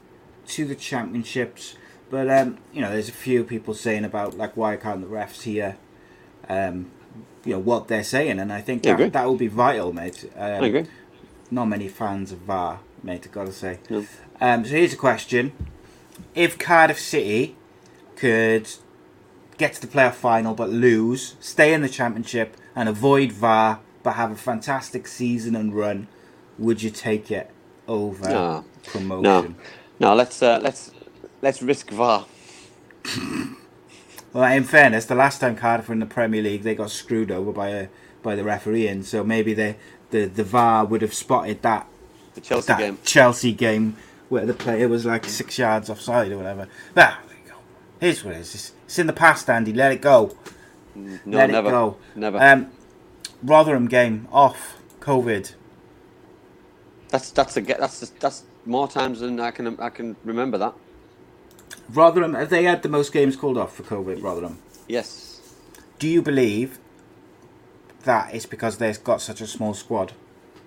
to 0.48 0.64
the 0.64 0.74
championships. 0.74 1.76
But 2.10 2.28
um, 2.30 2.58
you 2.72 2.80
know, 2.80 2.90
there's 2.90 3.08
a 3.08 3.12
few 3.12 3.44
people 3.44 3.74
saying 3.74 4.04
about 4.04 4.36
like 4.36 4.56
why 4.56 4.76
can't 4.76 5.00
the 5.00 5.06
refs 5.06 5.42
hear, 5.42 5.76
um, 6.48 6.90
you 7.44 7.52
know, 7.52 7.58
what 7.60 7.88
they're 7.88 8.02
saying, 8.04 8.38
and 8.40 8.52
I 8.52 8.60
think 8.60 8.86
I 8.86 8.94
that 8.94 9.12
that 9.12 9.26
will 9.26 9.36
be 9.36 9.46
vital, 9.46 9.92
mate. 9.92 10.24
Um, 10.36 10.64
I 10.64 10.66
agree. 10.66 10.86
not 11.50 11.66
many 11.66 11.88
fans 11.88 12.32
of 12.32 12.38
VAR, 12.38 12.80
mate, 13.02 13.22
I've 13.24 13.32
got 13.32 13.46
to 13.46 13.52
say. 13.52 13.78
No. 13.88 14.04
Um, 14.40 14.64
so 14.64 14.70
here's 14.72 14.92
a 14.92 14.96
question. 14.96 15.52
If 16.34 16.58
Cardiff 16.58 16.98
City 16.98 17.56
could 18.16 18.68
get 19.60 19.74
to 19.74 19.80
the 19.80 19.86
playoff 19.86 20.14
final 20.14 20.54
but 20.54 20.70
lose, 20.70 21.36
stay 21.38 21.72
in 21.72 21.82
the 21.82 21.88
championship 21.88 22.56
and 22.74 22.88
avoid 22.88 23.30
VAR 23.30 23.78
but 24.02 24.12
have 24.12 24.30
a 24.32 24.36
fantastic 24.36 25.06
season 25.06 25.54
and 25.54 25.74
run, 25.76 26.08
would 26.58 26.82
you 26.82 26.90
take 26.90 27.30
it 27.30 27.50
over 27.86 28.28
No. 28.28 28.64
promotion? 28.84 29.22
No, 29.22 29.54
no. 30.00 30.14
Let's 30.14 30.42
uh, 30.42 30.58
let's 30.62 30.90
let's 31.42 31.62
risk 31.62 31.90
VAR. 31.90 32.26
Well, 34.32 34.44
in 34.52 34.62
fairness, 34.62 35.06
the 35.06 35.16
last 35.16 35.40
time 35.40 35.56
Cardiff 35.56 35.88
were 35.88 35.92
in 35.94 35.98
the 35.98 36.06
Premier 36.06 36.40
League, 36.40 36.62
they 36.62 36.76
got 36.76 36.92
screwed 36.92 37.32
over 37.32 37.50
by 37.50 37.68
a 37.70 37.88
by 38.22 38.36
the 38.36 38.44
referee, 38.44 38.86
and 38.86 39.04
so 39.04 39.24
maybe 39.24 39.54
they, 39.54 39.74
the 40.10 40.26
the 40.26 40.44
VAR 40.44 40.84
would 40.84 41.02
have 41.02 41.12
spotted 41.12 41.62
that 41.62 41.88
The 42.34 42.40
Chelsea 42.40 42.66
that 42.68 42.78
game. 42.78 42.98
Chelsea 43.04 43.52
game 43.52 43.96
where 44.28 44.46
the 44.46 44.54
player 44.54 44.86
was 44.88 45.04
like 45.04 45.24
six 45.24 45.58
yards 45.58 45.90
offside 45.90 46.30
or 46.30 46.36
whatever. 46.36 46.68
But 46.94 46.94
there 46.94 47.10
you 47.10 47.16
go. 47.26 47.29
Here's 48.00 48.24
what 48.24 48.34
it 48.34 48.40
is. 48.40 48.54
It's, 48.54 48.72
it's 48.86 48.98
in 48.98 49.06
the 49.06 49.12
past, 49.12 49.48
Andy. 49.50 49.72
Let 49.72 49.92
it 49.92 50.00
go. 50.00 50.36
No, 50.94 51.18
Let 51.26 51.50
never, 51.50 51.68
it 51.68 51.70
go. 51.70 51.96
never. 52.16 52.38
Um, 52.40 52.70
Rotherham 53.42 53.86
game 53.86 54.26
off. 54.32 54.76
COVID. 55.00 55.54
that's 57.08 57.30
that's 57.30 57.56
a 57.56 57.60
get. 57.62 57.78
That's 57.80 58.10
that's 58.20 58.42
more 58.66 58.86
times 58.86 59.20
than 59.20 59.40
I 59.40 59.50
can 59.50 59.80
I 59.80 59.88
can 59.88 60.14
remember 60.24 60.58
that. 60.58 60.74
Rotherham. 61.88 62.34
Have 62.34 62.50
they 62.50 62.64
had 62.64 62.82
the 62.82 62.88
most 62.88 63.12
games 63.12 63.36
called 63.36 63.56
off 63.56 63.74
for 63.74 63.82
COVID? 63.82 64.22
Rotherham. 64.22 64.58
Yes. 64.88 65.40
Do 65.98 66.06
you 66.08 66.20
believe 66.22 66.78
that 68.04 68.34
it's 68.34 68.46
because 68.46 68.78
they've 68.78 69.02
got 69.02 69.20
such 69.22 69.40
a 69.40 69.46
small 69.46 69.74
squad? 69.74 70.12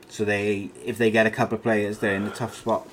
So 0.10 0.24
they, 0.26 0.69
if 0.86 0.98
they 1.00 1.10
get 1.10 1.26
a 1.26 1.32
couple 1.32 1.56
of 1.58 1.63
players, 1.63 1.98
they're 2.00 2.15
in 2.15 2.24
a 2.24 2.30
tough 2.32 2.56
spot. 2.56 2.88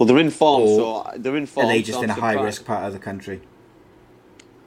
Well, 0.00 0.06
they're 0.06 0.16
in 0.18 0.30
form, 0.30 0.62
Or 0.62 1.04
so 1.04 1.18
they're 1.18 1.36
in 1.36 1.44
form. 1.44 1.66
Are 1.66 1.68
they 1.68 1.82
so 1.82 1.86
just 1.88 1.98
I'm 1.98 2.04
in 2.04 2.10
a 2.10 2.14
high 2.14 2.40
risk 2.40 2.64
part 2.64 2.86
of 2.86 2.94
the 2.94 2.98
country? 2.98 3.42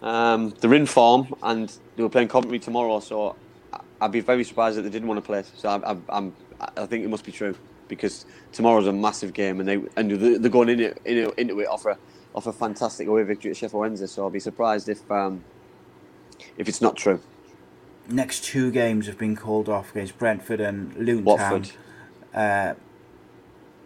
Um, 0.04 0.54
they're 0.60 0.76
in 0.76 0.86
form, 0.86 1.34
and 1.42 1.76
they 1.96 2.04
were 2.04 2.10
playing 2.10 2.28
Coventry 2.28 2.60
tomorrow, 2.60 3.00
so 3.00 3.36
I'd 4.00 4.12
be 4.12 4.20
very 4.20 4.44
surprised 4.44 4.78
that 4.78 4.84
they 4.84 4.92
didn't 4.92 5.08
want 5.08 5.18
to 5.18 5.26
play. 5.26 5.44
So 5.56 5.70
I, 5.70 5.94
I, 5.94 5.98
I'm, 6.10 6.36
I 6.78 6.86
think 6.86 7.04
it 7.04 7.08
must 7.10 7.26
be 7.26 7.32
true 7.32 7.56
because 7.88 8.28
tomorrow's 8.52 8.86
a 8.86 8.94
massive 8.94 9.34
game, 9.34 9.60
and 9.60 9.68
they 9.68 9.82
and 9.96 10.12
they're 10.12 10.52
going 10.52 10.70
in 10.70 10.80
it, 10.80 11.02
in 11.04 11.18
it, 11.18 11.34
into 11.40 11.60
it 11.62 11.68
off 11.68 11.88
a 11.88 11.98
off 12.36 12.46
a 12.46 12.54
fantastic 12.54 13.08
away 13.08 13.24
victory 13.24 13.50
at 13.50 13.58
Sheffield 13.58 13.82
Wednesday. 13.82 14.06
So 14.06 14.22
I'll 14.22 14.30
be 14.30 14.40
surprised 14.40 14.88
if 14.88 15.10
um, 15.10 15.44
if 16.60 16.70
it's 16.70 16.80
not 16.80 16.96
true. 16.96 17.20
Next 18.08 18.44
two 18.44 18.70
games 18.70 19.08
have 19.08 19.18
been 19.18 19.36
called 19.36 19.68
off 19.68 19.90
against 19.92 20.20
Brentford 20.20 20.62
and 20.62 20.94
Luton 20.96 21.26
Town. 21.26 21.26
Watford, 21.26 21.72
Uh, 22.36 22.74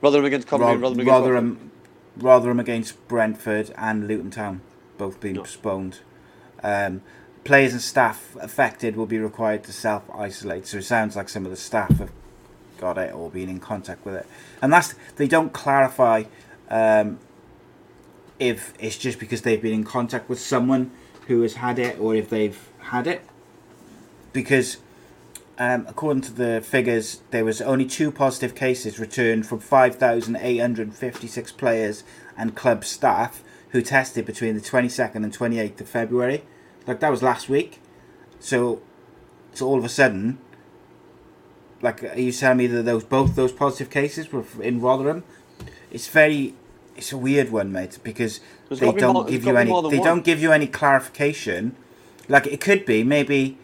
Rotherham 0.02 0.26
against 0.26 0.48
Coventry, 0.48 0.76
Roth- 0.78 0.82
Rotherham 0.82 1.00
against. 1.00 1.12
Rotherham, 1.12 1.72
Rotherham 2.18 2.60
against 2.60 3.08
Brentford 3.08 3.74
and 3.78 4.08
Luton 4.08 4.32
Town, 4.32 4.62
both 4.98 5.20
being 5.20 5.36
No. 5.36 5.42
postponed. 5.42 6.00
Um, 6.64 7.02
players 7.44 7.72
and 7.74 7.82
staff 7.82 8.36
affected 8.42 8.96
will 8.96 9.06
be 9.06 9.18
required 9.20 9.64
to 9.66 9.74
self 9.74 10.04
isolate. 10.14 10.68
So 10.68 10.78
it 10.80 10.84
sounds 10.84 11.16
like 11.16 11.30
some 11.30 11.46
of 11.46 11.52
the 11.52 11.58
staff 11.58 11.98
have 12.00 12.12
got 12.80 12.98
it 12.98 13.14
or 13.14 13.30
been 13.30 13.50
in 13.50 13.60
contact 13.60 14.06
with 14.06 14.16
it, 14.16 14.26
and 14.62 14.72
that's 14.72 14.94
they 15.16 15.28
don't 15.28 15.52
clarify 15.54 16.24
um, 16.70 17.20
if 18.40 18.74
it's 18.80 18.98
just 18.98 19.20
because 19.20 19.42
they've 19.42 19.62
been 19.62 19.74
in 19.74 19.84
contact 19.84 20.30
with 20.30 20.40
someone 20.40 20.92
who 21.28 21.42
has 21.42 21.56
had 21.56 21.80
it 21.80 22.00
or 22.00 22.14
if 22.16 22.30
they've 22.30 22.60
had 22.80 23.08
it, 23.08 23.22
because 24.34 24.78
um, 25.60 25.86
according 25.88 26.22
to 26.24 26.32
the 26.32 26.62
figures, 26.62 27.22
there 27.32 27.44
was 27.46 27.62
only 27.62 27.86
two 27.86 28.12
positive 28.12 28.54
cases 28.56 29.00
returned 29.00 29.46
from 29.48 29.60
5,856 29.60 31.52
players 31.54 32.04
and 32.38 32.56
club 32.56 32.86
staff 32.86 33.44
who 33.72 33.82
tested 33.82 34.26
between 34.26 34.56
the 34.56 34.62
22nd 34.62 35.16
and 35.16 35.36
28th 35.38 35.82
of 35.82 35.90
February. 35.90 36.44
Like 36.86 37.00
that 37.00 37.10
was 37.12 37.22
last 37.24 37.50
week. 37.50 37.80
So, 38.40 38.82
so 39.54 39.68
all 39.68 39.78
of 39.78 39.84
a 39.86 39.90
sudden, 39.90 40.38
like, 41.82 42.04
are 42.04 42.20
you 42.20 42.32
telling 42.32 42.58
me 42.58 42.68
that 42.68 42.84
those 42.84 43.04
both 43.04 43.36
those 43.36 43.52
positive 43.52 43.90
cases 43.90 44.32
were 44.32 44.46
in 44.62 44.80
Rotherham? 44.82 45.24
It's 45.92 46.08
very, 46.08 46.54
it's 46.96 47.12
a 47.12 47.18
weird 47.18 47.52
one, 47.52 47.72
mate, 47.72 48.00
because 48.04 48.40
There's 48.70 48.80
they 48.80 48.92
don't 48.92 49.14
more- 49.14 49.26
give 49.26 49.44
you 49.46 49.58
any. 49.58 49.70
They 49.70 49.98
one. 49.98 50.08
don't 50.08 50.24
give 50.24 50.42
you 50.42 50.52
any 50.52 50.68
clarification. 50.68 51.76
Like 52.30 52.48
it 52.48 52.62
could 52.62 52.86
be 52.86 53.04
maybe 53.04 53.58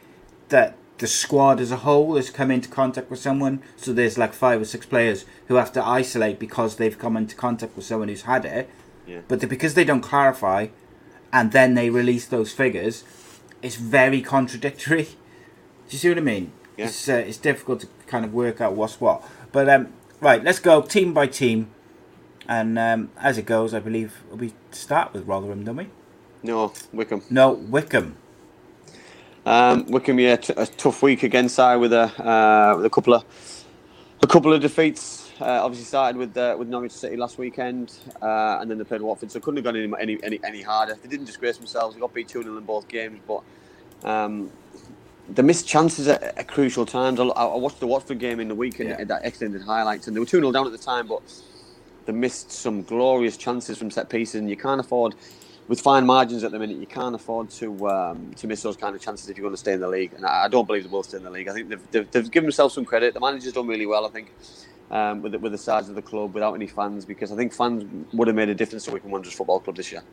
that 0.49 0.75
the 1.03 1.07
squad 1.07 1.59
as 1.59 1.69
a 1.69 1.75
whole 1.75 2.15
has 2.15 2.29
come 2.29 2.49
into 2.49 2.69
contact 2.69 3.09
with 3.09 3.19
someone, 3.19 3.61
so 3.75 3.91
there's 3.91 4.17
like 4.17 4.31
five 4.31 4.61
or 4.61 4.63
six 4.63 4.85
players 4.85 5.25
who 5.49 5.55
have 5.55 5.69
to 5.73 5.85
isolate 5.85 6.39
because 6.39 6.77
they've 6.77 6.97
come 6.97 7.17
into 7.17 7.35
contact 7.35 7.75
with 7.75 7.83
someone 7.83 8.07
who's 8.07 8.21
had 8.21 8.45
it. 8.45 8.69
Yeah. 9.05 9.19
But 9.27 9.41
the, 9.41 9.47
because 9.47 9.73
they 9.73 9.83
don't 9.83 9.99
clarify, 9.99 10.67
and 11.33 11.51
then 11.51 11.73
they 11.73 11.89
release 11.89 12.25
those 12.25 12.53
figures, 12.53 13.03
it's 13.61 13.75
very 13.75 14.21
contradictory. 14.21 15.03
Do 15.89 15.89
you 15.89 15.97
see 15.97 16.07
what 16.07 16.19
I 16.19 16.21
mean? 16.21 16.53
Yeah. 16.77 16.85
It's 16.85 17.09
uh, 17.09 17.15
it's 17.15 17.37
difficult 17.37 17.81
to 17.81 17.87
kind 18.07 18.23
of 18.23 18.33
work 18.33 18.61
out 18.61 18.71
what's 18.71 19.01
what. 19.01 19.21
But 19.51 19.67
um, 19.67 19.91
right, 20.21 20.41
let's 20.41 20.59
go 20.59 20.81
team 20.81 21.13
by 21.13 21.27
team, 21.27 21.69
and 22.47 22.79
um, 22.79 23.11
as 23.19 23.37
it 23.37 23.45
goes, 23.45 23.73
I 23.73 23.81
believe 23.81 24.23
we 24.31 24.53
start 24.71 25.11
with 25.11 25.27
Rotherham, 25.27 25.65
don't 25.65 25.75
we? 25.75 25.89
No, 26.43 26.71
Wycombe. 26.93 27.23
No, 27.29 27.51
Wycombe. 27.51 28.15
Um, 29.45 29.85
Wycombe, 29.87 30.19
yeah, 30.19 30.37
t- 30.37 30.53
a 30.55 30.65
tough 30.65 31.01
week 31.03 31.23
against 31.23 31.59
I 31.59 31.75
with 31.75 31.91
a 31.93 32.03
uh, 32.23 32.77
with 32.77 32.85
a 32.85 32.89
couple 32.89 33.13
of 33.13 33.25
a 34.21 34.27
couple 34.27 34.53
of 34.53 34.61
defeats. 34.61 35.31
Uh, 35.41 35.45
obviously 35.65 35.85
started 35.85 36.17
with 36.17 36.37
uh, 36.37 36.55
with 36.57 36.69
Norwich 36.69 36.93
City 36.93 37.17
last 37.17 37.37
weekend, 37.37 37.91
uh, 38.21 38.59
and 38.61 38.71
then 38.71 38.77
they 38.77 38.85
played 38.85 39.01
Watford. 39.01 39.31
So 39.31 39.39
couldn't 39.41 39.57
have 39.57 39.65
gone 39.65 39.75
any 39.75 39.91
any 39.99 40.23
any, 40.23 40.39
any 40.43 40.61
harder. 40.61 40.95
They 41.01 41.09
didn't 41.09 41.25
disgrace 41.25 41.57
themselves. 41.57 41.95
They 41.95 41.99
got 41.99 42.13
beat 42.13 42.29
two 42.29 42.41
0 42.43 42.57
in 42.57 42.63
both 42.63 42.87
games, 42.87 43.19
but 43.27 43.41
um, 44.03 44.51
the 45.27 45.43
missed 45.43 45.67
chances 45.67 46.07
at, 46.07 46.23
at 46.23 46.47
crucial 46.47 46.85
times. 46.85 47.19
I, 47.19 47.23
I 47.25 47.55
watched 47.57 47.81
the 47.81 47.87
Watford 47.87 48.19
game 48.19 48.39
in 48.39 48.47
the 48.47 48.55
weekend 48.55 48.89
Yeah. 48.89 49.03
that 49.03 49.25
extended 49.25 49.61
highlights, 49.63 50.07
and 50.07 50.15
they 50.15 50.21
were 50.21 50.25
two 50.25 50.39
0 50.39 50.51
down 50.53 50.65
at 50.67 50.71
the 50.71 50.77
time, 50.77 51.07
but 51.07 51.21
they 52.05 52.13
missed 52.13 52.51
some 52.51 52.83
glorious 52.83 53.35
chances 53.35 53.77
from 53.77 53.91
set 53.91 54.09
pieces, 54.09 54.35
and 54.35 54.49
you 54.49 54.57
can't 54.57 54.79
afford. 54.79 55.15
With 55.67 55.79
fine 55.79 56.05
margins 56.05 56.43
at 56.43 56.51
the 56.51 56.59
minute, 56.59 56.77
you 56.77 56.85
can't 56.85 57.15
afford 57.15 57.49
to 57.51 57.89
um, 57.89 58.33
to 58.35 58.47
miss 58.47 58.61
those 58.63 58.75
kind 58.75 58.95
of 58.95 59.01
chances 59.01 59.29
if 59.29 59.37
you're 59.37 59.43
going 59.45 59.53
to 59.53 59.57
stay 59.59 59.73
in 59.73 59.79
the 59.79 59.87
league. 59.87 60.13
And 60.13 60.25
I, 60.25 60.45
I 60.45 60.47
don't 60.49 60.67
believe 60.67 60.83
they 60.83 60.89
will 60.89 61.03
stay 61.03 61.17
in 61.17 61.23
the 61.23 61.29
league. 61.29 61.47
I 61.47 61.53
think 61.53 61.69
they've, 61.69 61.91
they've, 61.91 62.11
they've 62.11 62.29
given 62.31 62.47
themselves 62.47 62.75
some 62.75 62.83
credit. 62.83 63.13
The 63.13 63.21
manager's 63.21 63.53
done 63.53 63.67
really 63.67 63.85
well, 63.85 64.05
I 64.05 64.09
think, 64.09 64.31
um, 64.91 65.21
with 65.21 65.31
the, 65.31 65.39
with 65.39 65.53
the 65.53 65.57
size 65.57 65.87
of 65.87 65.95
the 65.95 66.01
club 66.01 66.33
without 66.33 66.53
any 66.53 66.67
fans, 66.67 67.05
because 67.05 67.31
I 67.31 67.37
think 67.37 67.53
fans 67.53 67.85
would 68.13 68.27
have 68.27 68.35
made 68.35 68.49
a 68.49 68.55
difference 68.55 68.83
to 68.85 68.91
Wycombe 68.91 69.11
Wanderers 69.11 69.35
Football 69.35 69.61
Club 69.61 69.77
this 69.77 69.89
year. 69.91 70.03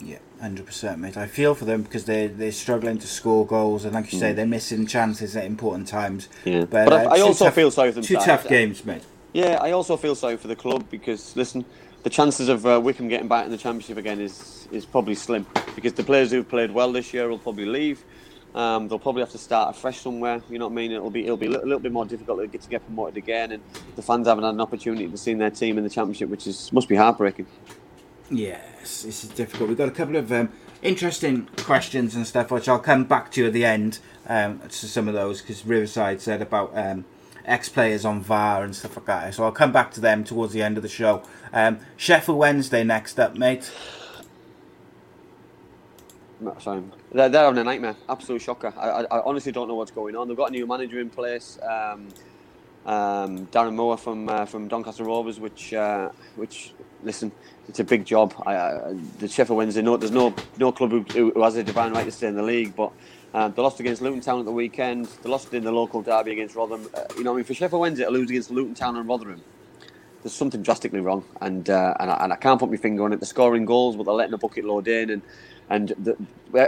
Yeah, 0.00 0.18
hundred 0.40 0.66
percent, 0.66 1.00
mate. 1.00 1.16
I 1.16 1.26
feel 1.26 1.54
for 1.54 1.64
them 1.64 1.82
because 1.82 2.04
they 2.04 2.28
they're 2.28 2.52
struggling 2.52 2.98
to 2.98 3.06
score 3.06 3.46
goals, 3.46 3.84
and 3.84 3.94
like 3.94 4.12
you 4.12 4.18
say, 4.18 4.32
they're 4.32 4.46
missing 4.46 4.86
chances 4.86 5.36
at 5.36 5.44
important 5.44 5.88
times. 5.88 6.28
Mm. 6.44 6.52
Yeah. 6.52 6.60
but, 6.64 6.84
But 6.88 6.92
I- 6.92 7.04
uh, 7.04 7.10
I 7.10 7.16
two 7.18 7.22
also 7.24 7.44
tough- 7.46 7.54
feel 7.54 7.70
sorry 7.70 7.90
for 7.90 7.96
them 7.96 8.04
Two 8.04 8.14
tough 8.16 8.48
games, 8.48 8.84
mate. 8.84 9.02
Yeah, 9.32 9.58
I 9.60 9.72
also 9.72 9.96
feel 9.96 10.14
sorry 10.14 10.36
for 10.36 10.48
the 10.48 10.56
club 10.56 10.86
because 10.90 11.34
listen, 11.36 11.64
the 12.02 12.10
chances 12.10 12.48
of 12.48 12.64
uh, 12.66 12.80
Wycombe 12.82 13.08
getting 13.08 13.28
back 13.28 13.44
in 13.44 13.50
the 13.50 13.58
championship 13.58 13.96
again 13.96 14.20
is 14.20 14.68
is 14.70 14.84
probably 14.84 15.14
slim 15.14 15.46
because 15.74 15.94
the 15.94 16.04
players 16.04 16.30
who've 16.30 16.48
played 16.48 16.70
well 16.70 16.92
this 16.92 17.12
year 17.12 17.28
will 17.28 17.38
probably 17.38 17.66
leave. 17.66 18.04
Um, 18.54 18.88
they'll 18.88 18.98
probably 18.98 19.22
have 19.22 19.32
to 19.32 19.38
start 19.38 19.76
afresh 19.76 20.00
somewhere. 20.00 20.42
You 20.48 20.58
know 20.58 20.66
what 20.66 20.72
I 20.72 20.76
mean? 20.76 20.92
It'll 20.92 21.10
be 21.10 21.24
it'll 21.24 21.36
be 21.36 21.46
a 21.46 21.50
little, 21.50 21.78
bit 21.78 21.92
more 21.92 22.06
difficult 22.06 22.40
to 22.40 22.46
get 22.46 22.62
to 22.62 22.68
get 22.68 22.84
promoted 22.84 23.16
again, 23.16 23.52
and 23.52 23.62
the 23.96 24.02
fans 24.02 24.26
haven't 24.26 24.44
had 24.44 24.54
an 24.54 24.60
opportunity 24.60 25.08
to 25.08 25.16
see 25.16 25.34
their 25.34 25.50
team 25.50 25.78
in 25.78 25.84
the 25.84 25.90
championship, 25.90 26.28
which 26.28 26.46
is 26.46 26.72
must 26.72 26.88
be 26.88 26.96
heartbreaking. 26.96 27.46
Yes, 28.30 29.02
this 29.02 29.24
is 29.24 29.30
difficult. 29.30 29.68
We've 29.68 29.78
got 29.78 29.88
a 29.88 29.92
couple 29.92 30.16
of 30.16 30.30
um, 30.32 30.50
interesting 30.82 31.46
questions 31.56 32.14
and 32.14 32.26
stuff, 32.26 32.50
which 32.50 32.68
I'll 32.68 32.78
come 32.78 33.04
back 33.04 33.30
to 33.32 33.46
at 33.46 33.52
the 33.52 33.64
end 33.64 34.00
um, 34.26 34.60
to 34.60 34.70
some 34.70 35.08
of 35.08 35.14
those 35.14 35.40
because 35.40 35.64
Riverside 35.64 36.20
said 36.20 36.42
about 36.42 36.72
um, 36.74 37.04
ex 37.48 37.68
players 37.68 38.04
on 38.04 38.20
VAR 38.20 38.62
and 38.64 38.76
stuff 38.76 38.96
like 38.96 39.06
that. 39.06 39.34
So 39.34 39.44
I'll 39.44 39.52
come 39.52 39.72
back 39.72 39.90
to 39.92 40.00
them 40.00 40.24
towards 40.24 40.52
the 40.52 40.62
end 40.62 40.76
of 40.76 40.82
the 40.82 40.88
show. 40.88 41.22
Um, 41.52 41.80
Sheffield 41.96 42.38
Wednesday 42.38 42.84
next 42.84 43.18
up, 43.18 43.36
mate. 43.36 43.70
Sorry, 46.60 46.82
they're, 47.12 47.28
they're 47.28 47.44
having 47.44 47.58
a 47.58 47.64
nightmare. 47.64 47.96
Absolute 48.08 48.40
shocker. 48.42 48.72
I, 48.76 48.88
I, 48.88 49.02
I 49.18 49.22
honestly 49.24 49.52
don't 49.52 49.68
know 49.68 49.74
what's 49.74 49.90
going 49.90 50.14
on. 50.16 50.28
They've 50.28 50.36
got 50.36 50.50
a 50.50 50.52
new 50.52 50.66
manager 50.66 51.00
in 51.00 51.10
place, 51.10 51.58
um, 51.62 52.08
um, 52.86 53.46
Darren 53.48 53.74
Moore 53.74 53.98
from 53.98 54.28
uh, 54.28 54.46
from 54.46 54.68
Doncaster 54.68 55.04
Rovers, 55.04 55.40
which 55.40 55.74
uh, 55.74 56.10
which 56.36 56.74
listen, 57.02 57.32
it's 57.68 57.80
a 57.80 57.84
big 57.84 58.04
job. 58.04 58.34
I, 58.46 58.54
I, 58.56 58.96
the 59.18 59.28
Sheffield 59.28 59.58
Wednesday, 59.58 59.82
no, 59.82 59.96
there's 59.96 60.12
no 60.12 60.34
no 60.58 60.72
club 60.72 60.90
who, 60.90 61.02
who 61.32 61.42
has 61.42 61.56
a 61.56 61.64
divine 61.64 61.92
right 61.92 62.04
to 62.04 62.12
stay 62.12 62.28
in 62.28 62.36
the 62.36 62.42
league, 62.42 62.76
but. 62.76 62.92
Um, 63.34 63.52
they 63.54 63.62
lost 63.62 63.78
against 63.80 64.00
Luton 64.00 64.20
Town 64.20 64.38
at 64.38 64.46
the 64.46 64.52
weekend. 64.52 65.06
They 65.22 65.28
lost 65.28 65.52
in 65.52 65.64
the 65.64 65.72
local 65.72 66.02
derby 66.02 66.32
against 66.32 66.56
Rotherham. 66.56 66.88
Uh, 66.94 67.02
you 67.16 67.24
know, 67.24 67.32
I 67.32 67.36
mean, 67.36 67.44
for 67.44 67.54
Sheffield 67.54 67.80
Wednesday 67.80 68.04
to 68.04 68.10
lose 68.10 68.30
against 68.30 68.50
Luton 68.50 68.74
Town 68.74 68.96
and 68.96 69.08
Rotherham, 69.08 69.42
there's 70.22 70.32
something 70.32 70.62
drastically 70.62 71.00
wrong, 71.00 71.24
and 71.40 71.68
uh, 71.68 71.94
and, 72.00 72.10
I, 72.10 72.24
and 72.24 72.32
I 72.32 72.36
can't 72.36 72.58
put 72.58 72.70
my 72.70 72.76
finger 72.76 73.04
on 73.04 73.12
it. 73.12 73.20
They're 73.20 73.26
scoring 73.26 73.64
goals, 73.64 73.96
but 73.96 74.04
they're 74.04 74.14
letting 74.14 74.32
the 74.32 74.38
bucket 74.38 74.64
load 74.64 74.88
in, 74.88 75.10
and 75.10 75.22
and 75.70 75.88
the, 75.98 76.16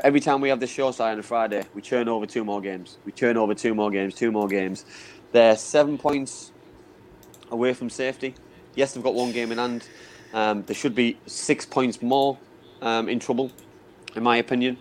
every 0.04 0.20
time 0.20 0.40
we 0.40 0.50
have 0.50 0.60
this 0.60 0.70
show 0.70 0.90
side 0.92 1.12
on 1.12 1.18
a 1.18 1.22
Friday, 1.22 1.64
we 1.74 1.80
turn 1.80 2.08
over 2.08 2.26
two 2.26 2.44
more 2.44 2.60
games. 2.60 2.98
We 3.04 3.12
turn 3.12 3.36
over 3.36 3.54
two 3.54 3.74
more 3.74 3.90
games, 3.90 4.14
two 4.14 4.30
more 4.30 4.46
games. 4.46 4.84
They're 5.32 5.56
seven 5.56 5.96
points 5.96 6.52
away 7.50 7.72
from 7.72 7.88
safety. 7.88 8.34
Yes, 8.74 8.92
they've 8.92 9.02
got 9.02 9.14
one 9.14 9.32
game 9.32 9.50
in 9.52 9.58
hand. 9.58 9.88
Um, 10.32 10.62
they 10.62 10.74
should 10.74 10.94
be 10.94 11.18
six 11.26 11.64
points 11.64 12.02
more 12.02 12.38
um, 12.82 13.08
in 13.08 13.18
trouble, 13.18 13.50
in 14.14 14.22
my 14.22 14.36
opinion. 14.36 14.76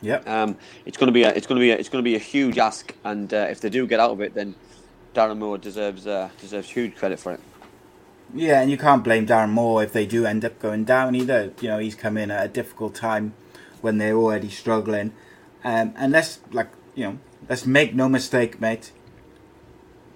Yep. 0.00 0.28
Um, 0.28 0.56
it's 0.86 0.96
going 0.96 1.08
to 1.08 1.12
be 1.12 1.24
a, 1.24 1.30
it's 1.30 1.46
going 1.46 1.58
to 1.58 1.60
be 1.60 1.70
a, 1.70 1.76
it's 1.76 1.88
going 1.88 2.02
to 2.02 2.08
be 2.08 2.14
a 2.14 2.20
huge 2.20 2.58
ask, 2.58 2.94
and 3.04 3.32
uh, 3.32 3.48
if 3.50 3.60
they 3.60 3.70
do 3.70 3.86
get 3.86 4.00
out 4.00 4.12
of 4.12 4.20
it, 4.20 4.34
then 4.34 4.54
Darren 5.14 5.38
Moore 5.38 5.58
deserves 5.58 6.06
uh, 6.06 6.30
deserves 6.40 6.70
huge 6.70 6.94
credit 6.96 7.18
for 7.18 7.32
it. 7.32 7.40
Yeah, 8.34 8.60
and 8.60 8.70
you 8.70 8.76
can't 8.76 9.02
blame 9.02 9.26
Darren 9.26 9.50
Moore 9.50 9.82
if 9.82 9.92
they 9.92 10.06
do 10.06 10.26
end 10.26 10.44
up 10.44 10.58
going 10.60 10.84
down 10.84 11.14
either. 11.14 11.52
You 11.60 11.68
know, 11.68 11.78
he's 11.78 11.94
come 11.94 12.16
in 12.16 12.30
at 12.30 12.44
a 12.44 12.48
difficult 12.48 12.94
time 12.94 13.34
when 13.80 13.98
they're 13.98 14.16
already 14.16 14.50
struggling. 14.50 15.12
Um, 15.64 15.94
and 15.96 16.12
let's 16.12 16.40
like 16.52 16.68
you 16.94 17.04
know, 17.04 17.18
let's 17.48 17.66
make 17.66 17.94
no 17.94 18.08
mistake, 18.08 18.60
mate. 18.60 18.92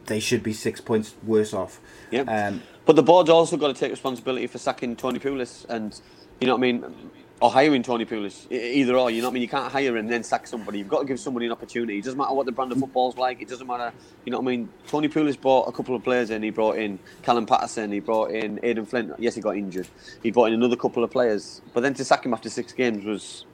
They 0.07 0.21
should 0.21 0.43
be 0.43 0.53
six 0.53 0.81
points 0.81 1.15
worse 1.25 1.55
off. 1.55 1.81
Yep. 2.11 2.29
Um, 2.29 2.63
But 2.85 2.97
the 2.97 3.03
board's 3.03 3.31
also 3.31 3.57
got 3.57 3.69
to 3.69 3.75
take 3.75 3.91
responsibility 3.91 4.47
for 4.49 4.59
sacking 4.59 4.97
Tony 4.97 5.19
Pulis, 5.19 5.65
and 5.69 5.99
you 6.41 6.47
know 6.47 6.55
what 6.55 6.59
I 6.59 6.73
mean, 6.73 7.11
or 7.43 7.51
hiring 7.51 7.83
Tony 7.83 8.07
Pulis. 8.07 8.51
Either 8.53 8.97
or, 8.97 9.11
you 9.11 9.21
know 9.21 9.27
what 9.27 9.33
I 9.33 9.35
mean. 9.35 9.43
You 9.43 9.49
can't 9.49 9.71
hire 9.71 9.89
him 9.89 9.97
and 9.97 10.09
then 10.09 10.23
sack 10.23 10.47
somebody. 10.47 10.79
You've 10.79 10.89
got 10.89 11.01
to 11.01 11.05
give 11.05 11.19
somebody 11.19 11.47
an 11.47 11.53
opportunity. 11.53 11.99
It 11.99 12.05
doesn't 12.05 12.17
matter 12.17 12.33
what 12.33 12.47
the 12.47 12.53
brand 12.53 12.71
of 12.71 12.79
football's 12.79 13.17
like. 13.17 13.43
It 13.43 13.49
doesn't 13.49 13.67
matter, 13.67 13.93
you 14.25 14.31
know 14.31 14.39
what 14.39 14.53
I 14.53 14.57
mean. 14.57 14.69
Tony 14.87 15.09
Pulis 15.09 15.39
brought 15.39 15.65
a 15.65 15.73
couple 15.73 15.97
of 15.97 16.05
players 16.05 16.31
in. 16.31 16.45
He 16.45 16.51
brought 16.51 16.79
in 16.79 17.01
Callum 17.23 17.45
Paterson. 17.45 17.91
He 17.91 17.99
brought 17.99 18.31
in 18.31 18.61
Aden 18.63 18.87
Flint. 18.87 19.13
Yes, 19.19 19.35
he 19.35 19.41
got 19.41 19.57
injured. 19.57 19.89
He 20.23 20.31
brought 20.31 20.47
in 20.47 20.55
another 20.55 20.77
couple 20.77 21.03
of 21.03 21.11
players. 21.11 21.61
But 21.75 21.81
then 21.81 21.95
to 21.95 22.05
sack 22.05 22.25
him 22.25 22.33
after 22.33 22.49
six 22.49 22.73
games 22.73 23.05
was 23.05 23.45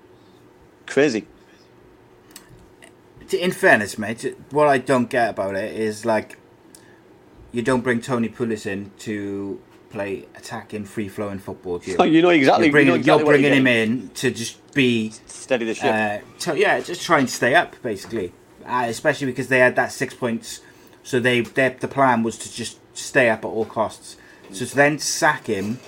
crazy. 0.87 1.27
in 3.33 3.53
fairness, 3.53 3.96
mate, 3.96 4.37
what 4.51 4.68
I 4.68 4.77
don't 4.77 5.09
get 5.09 5.31
about 5.31 5.55
it 5.55 5.74
is 5.74 6.05
like 6.05 6.38
you 7.53 7.62
don't 7.62 7.81
bring 7.81 8.03
Tony 8.03 8.29
Pulis 8.29 8.66
in 8.66 8.92
to 8.98 9.62
play 9.90 10.27
attacking, 10.35 10.85
free 10.85 11.09
flowing 11.09 11.38
football. 11.38 11.79
Do 11.79 11.90
you? 11.90 11.96
Oh, 11.98 12.05
you 12.05 12.22
know 12.22 12.31
exactly- 12.31 12.66
You're 12.66 12.72
bringing, 12.72 12.87
you 12.88 12.92
know 12.92 12.98
exactly 13.01 13.24
you're 13.24 13.33
bringing 13.33 13.53
him 13.53 13.66
in 13.66 14.09
to 14.11 14.31
just 14.31 14.74
be 14.74 15.12
Steady 15.27 15.64
the 15.64 15.74
ship. 15.74 15.85
Uh, 15.85 16.18
to, 16.40 16.59
yeah, 16.59 16.81
just 16.81 17.03
try 17.03 17.18
and 17.18 17.29
stay 17.29 17.55
up, 17.55 17.81
basically. 17.83 18.33
Uh, 18.66 18.85
especially 18.87 19.27
because 19.27 19.48
they 19.48 19.61
had 19.61 19.77
that 19.77 19.92
six 19.92 20.12
points, 20.14 20.61
so 21.03 21.18
they, 21.18 21.40
they 21.40 21.70
the 21.70 21.88
plan 21.88 22.22
was 22.22 22.37
to 22.38 22.53
just 22.53 22.79
stay 22.94 23.31
up 23.31 23.44
at 23.44 23.48
all 23.48 23.64
costs. 23.64 24.16
So 24.53 24.64
to 24.66 24.74
then 24.74 24.98
sack 24.98 25.46
him, 25.46 25.79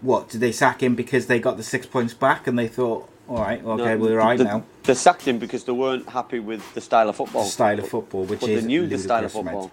what 0.00 0.28
did 0.28 0.40
they 0.40 0.52
sack 0.52 0.82
him 0.82 0.94
because 0.94 1.26
they 1.26 1.38
got 1.38 1.56
the 1.56 1.62
six 1.62 1.86
points 1.86 2.14
back 2.14 2.46
and 2.46 2.58
they 2.58 2.68
thought, 2.68 3.08
all 3.28 3.40
right, 3.40 3.62
okay, 3.62 3.94
No, 3.94 3.98
we're 3.98 4.18
right 4.18 4.38
they, 4.38 4.44
now. 4.44 4.64
They 4.84 4.94
sacked 4.94 5.26
him 5.26 5.38
because 5.38 5.64
they 5.64 5.72
weren't 5.72 6.08
happy 6.08 6.38
with 6.38 6.62
the 6.74 6.80
style 6.80 7.08
of 7.08 7.16
football. 7.16 7.44
The 7.44 7.50
style 7.50 7.78
of 7.78 7.88
football, 7.88 8.24
which 8.24 8.40
but 8.40 8.50
is 8.50 8.62
they 8.62 8.66
knew 8.66 8.86
the 8.86 8.98
style 8.98 9.24
of 9.24 9.32
football. 9.32 9.70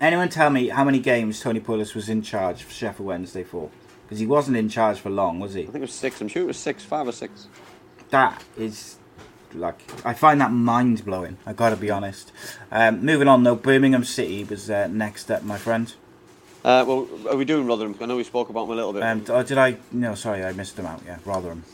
Anyone 0.00 0.28
tell 0.28 0.50
me 0.50 0.68
how 0.68 0.84
many 0.84 0.98
games 0.98 1.40
Tony 1.40 1.60
Pulis 1.60 1.94
was 1.94 2.08
in 2.08 2.20
charge 2.20 2.62
for 2.62 2.72
Sheffield 2.72 3.06
Wednesday 3.06 3.44
for? 3.44 3.70
Because 4.04 4.18
he 4.18 4.26
wasn't 4.26 4.56
in 4.58 4.68
charge 4.68 4.98
for 4.98 5.08
long, 5.08 5.40
was 5.40 5.54
he? 5.54 5.62
I 5.62 5.66
think 5.66 5.76
it 5.76 5.80
was 5.80 5.94
six. 5.94 6.20
I'm 6.20 6.28
sure 6.28 6.42
it 6.42 6.46
was 6.46 6.58
six, 6.58 6.84
five 6.84 7.08
or 7.08 7.12
six. 7.12 7.48
that 8.10 8.44
is 8.58 8.96
like 9.54 9.80
I 10.04 10.12
find 10.12 10.40
that 10.42 10.52
mind 10.52 11.04
blowing. 11.04 11.38
I 11.46 11.54
got 11.54 11.70
to 11.70 11.76
be 11.76 11.90
honest. 11.90 12.30
Um, 12.70 13.04
moving 13.04 13.26
on 13.26 13.42
though, 13.42 13.54
Birmingham 13.54 14.04
City 14.04 14.44
was 14.44 14.68
uh, 14.68 14.86
next 14.88 15.30
up, 15.30 15.42
my 15.42 15.56
friend. 15.56 15.92
Uh, 16.62 16.84
well, 16.86 17.08
are 17.30 17.36
we 17.36 17.44
doing 17.44 17.66
Rotherham? 17.66 17.96
I 18.00 18.06
know 18.06 18.16
we 18.16 18.24
spoke 18.24 18.50
about 18.50 18.64
them 18.64 18.72
a 18.72 18.74
little 18.74 18.92
bit. 18.92 19.02
Um, 19.02 19.24
oh, 19.30 19.42
did 19.42 19.56
I? 19.56 19.78
No, 19.92 20.14
sorry, 20.14 20.44
I 20.44 20.52
missed 20.52 20.76
them 20.76 20.84
out. 20.84 21.00
Yeah, 21.06 21.18
Rotherham. 21.24 21.64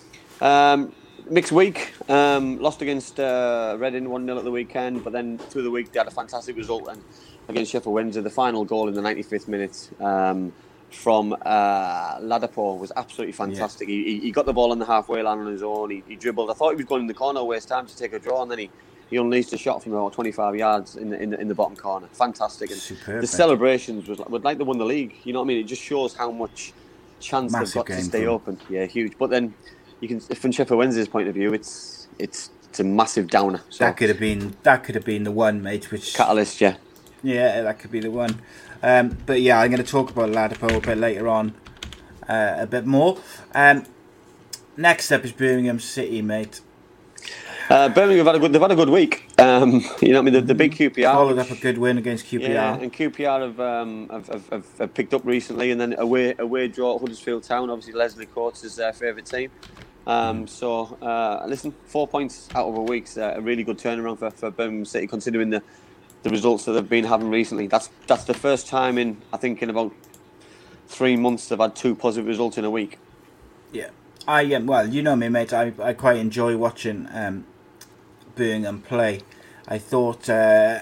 Um, 0.41 0.93
mixed 1.29 1.51
week. 1.51 1.95
Um, 2.09 2.61
lost 2.61 2.83
against 2.83 3.19
uh, 3.19 3.77
Reading 3.79 4.09
1 4.09 4.27
0 4.27 4.39
at 4.39 4.45
the 4.45 4.51
weekend, 4.51 5.03
but 5.03 5.13
then 5.13 5.39
through 5.39 5.63
the 5.63 5.71
week 5.71 5.93
they 5.93 5.99
had 5.99 6.09
a 6.09 6.13
fantastic 6.13 6.57
result 6.57 6.89
and 6.89 7.03
against 7.49 7.73
Sheffield 7.73 7.95
Wednesday. 7.95 8.21
The 8.21 8.31
final 8.31 8.65
goal 8.65 8.89
in 8.89 8.95
the 8.95 9.01
95th 9.01 9.49
minute 9.49 9.91
um, 10.01 10.53
from 10.91 11.33
uh, 11.43 12.19
Ladapo 12.19 12.79
was 12.79 12.93
absolutely 12.97 13.33
fantastic. 13.33 13.89
He, 13.89 14.05
he, 14.05 14.21
he 14.21 14.31
got 14.31 14.47
the 14.47 14.53
ball 14.53 14.73
on 14.73 14.79
the 14.79 14.85
halfway 14.85 15.23
line 15.23 15.39
on 15.39 15.47
his 15.47 15.63
own. 15.63 15.91
He, 15.91 16.03
he 16.07 16.17
dribbled. 16.17 16.51
I 16.51 16.55
thought 16.55 16.71
he 16.71 16.77
was 16.77 16.87
going 16.87 17.03
in 17.03 17.07
the 17.07 17.15
corner, 17.15 17.43
waste 17.45 17.69
time 17.69 17.87
to 17.87 17.97
take 17.97 18.13
a 18.13 18.19
draw, 18.19 18.43
and 18.43 18.51
then 18.51 18.59
he, 18.59 18.71
he 19.11 19.17
unleashed 19.17 19.53
a 19.53 19.59
shot 19.59 19.83
from 19.83 19.93
about 19.93 20.13
25 20.13 20.57
yards 20.57 20.97
in 20.97 21.11
the, 21.11 21.21
in 21.21 21.31
the, 21.31 21.41
in 21.41 21.49
the 21.49 21.55
bottom 21.55 21.77
corner. 21.77 22.09
Fantastic. 22.13 22.71
And 22.71 22.79
Superb, 22.79 23.21
the 23.21 23.27
celebrations 23.27 24.09
was 24.09 24.19
like, 24.19 24.29
was 24.29 24.43
like 24.43 24.59
they 24.59 24.65
won 24.65 24.79
the 24.79 24.85
league. 24.85 25.17
You 25.25 25.33
know 25.33 25.41
what 25.41 25.47
I 25.47 25.49
mean? 25.49 25.59
It 25.59 25.65
just 25.65 25.83
shows 25.83 26.15
how 26.15 26.31
much 26.31 26.73
chance 27.21 27.53
Massive 27.53 27.75
they've 27.75 27.87
got 27.87 27.97
to 27.97 28.03
stay 28.03 28.27
open. 28.27 28.59
Yeah, 28.69 28.87
huge. 28.87 29.17
But 29.19 29.31
then 29.31 29.55
you 30.01 30.09
can, 30.09 30.21
from 30.21 30.53
Sheffield 30.53 30.79
Wednesday's 30.79 31.09
point 31.09 31.29
of 31.29 31.35
view, 31.35 31.55
it's 31.55 32.09
it's 32.19 32.51
it's 32.69 32.81
a 32.81 32.85
massive 32.85 33.29
downer. 33.29 33.61
So 33.69 33.85
That 33.85 33.97
could 33.97 34.09
have 34.09 34.19
been 34.19 34.57
that 34.63 34.83
could 34.83 34.95
have 34.95 35.05
been 35.05 35.25
the 35.25 35.31
one, 35.31 35.63
mate. 35.63 35.91
Which 35.91 36.15
catalyst, 36.15 36.61
yeah. 36.61 36.77
Yeah, 37.23 37.63
that 37.63 37.79
could 37.79 37.91
be 37.91 38.01
the 38.01 38.11
one. 38.11 38.41
Um, 38.83 39.17
but 39.27 39.41
yeah, 39.41 39.61
I'm 39.61 39.71
going 39.71 39.83
to 39.83 39.89
talk 39.91 40.11
about 40.11 40.31
Ladapo 40.31 40.77
a 40.77 40.81
bit 40.81 40.99
later 40.99 41.29
on, 41.29 41.55
uh, 42.29 42.57
a 42.59 42.67
bit 42.67 42.85
more. 42.85 43.19
Um, 43.55 43.85
next 44.77 45.13
up 45.13 45.25
is 45.25 45.33
Birmingham 45.33 45.79
City, 45.81 46.23
mate. 46.23 46.61
Uh, 47.71 47.89
Birmingham 47.89 48.27
have 48.27 48.35
had 48.35 48.37
a 48.37 48.39
good. 48.39 48.53
They've 48.53 48.61
had 48.61 48.73
a 48.73 48.77
good 48.77 48.91
week. 48.91 49.31
Um, 49.39 49.85
you 50.01 50.13
know, 50.13 50.19
I 50.19 50.23
mean, 50.23 50.35
the, 50.35 50.41
the 50.41 50.55
big 50.55 50.75
QPR. 50.75 51.13
Followed 51.13 51.39
up 51.39 51.51
a 51.51 51.57
good 51.57 51.79
win 51.79 51.97
against 51.97 52.27
QPR. 52.27 52.49
Yeah, 52.49 52.75
and 52.77 52.93
QPR 52.93 53.41
have, 53.41 53.61
um, 53.61 54.09
have, 54.09 54.27
have, 54.29 54.49
have, 54.49 54.79
have 54.79 54.95
picked 54.95 55.15
up 55.15 55.25
recently, 55.25 55.71
and 55.71 55.81
then 55.81 55.95
away 55.99 56.35
away 56.39 56.69
draw 56.69 56.97
at 56.97 57.01
Huddersfield 57.01 57.45
Town. 57.45 57.71
Obviously, 57.71 57.95
Leslie 57.95 58.27
Coates 58.27 58.65
is 58.65 58.77
their 58.77 58.93
favourite 58.93 59.27
team. 59.27 59.51
Um, 60.07 60.49
so, 60.49 60.99
uh, 61.01 61.45
listen, 61.47 61.73
four 61.87 62.09
points 62.09 62.49
out 62.55 62.67
of 62.67 62.75
a 62.75 62.83
week's 62.83 63.17
uh, 63.17 63.35
a 63.37 63.41
really 63.41 63.63
good 63.63 63.79
turnaround 63.79 64.19
for, 64.19 64.31
for 64.33 64.51
Birmingham 64.51 64.85
City, 64.85 65.07
considering 65.07 65.51
the 65.51 65.63
the 66.23 66.31
results 66.31 66.65
that 66.65 66.73
they've 66.73 66.89
been 66.89 67.05
having 67.05 67.31
recently. 67.31 67.67
That's 67.67 67.91
that's 68.07 68.25
the 68.25 68.35
first 68.35 68.67
time 68.69 68.99
in 68.99 69.21
I 69.33 69.37
think 69.37 69.63
in 69.63 69.71
about 69.71 69.93
three 70.87 71.17
months 71.17 71.49
they've 71.49 71.59
had 71.59 71.75
two 71.75 71.95
positive 71.95 72.27
results 72.27 72.59
in 72.59 72.65
a 72.65 72.71
week. 72.71 72.99
Yeah, 73.73 73.91
I 74.27 74.53
um, 74.55 74.67
well, 74.67 74.89
you 74.89 75.03
know 75.03 75.17
me, 75.17 75.29
mate. 75.29 75.53
I, 75.53 75.73
I 75.83 75.93
quite 75.95 76.19
enjoy 76.19 76.57
watching 76.57 77.09
um, 77.13 77.45
Birmingham 78.35 78.83
play. 78.83 79.21
I 79.67 79.79
thought 79.79 80.29
uh, 80.29 80.81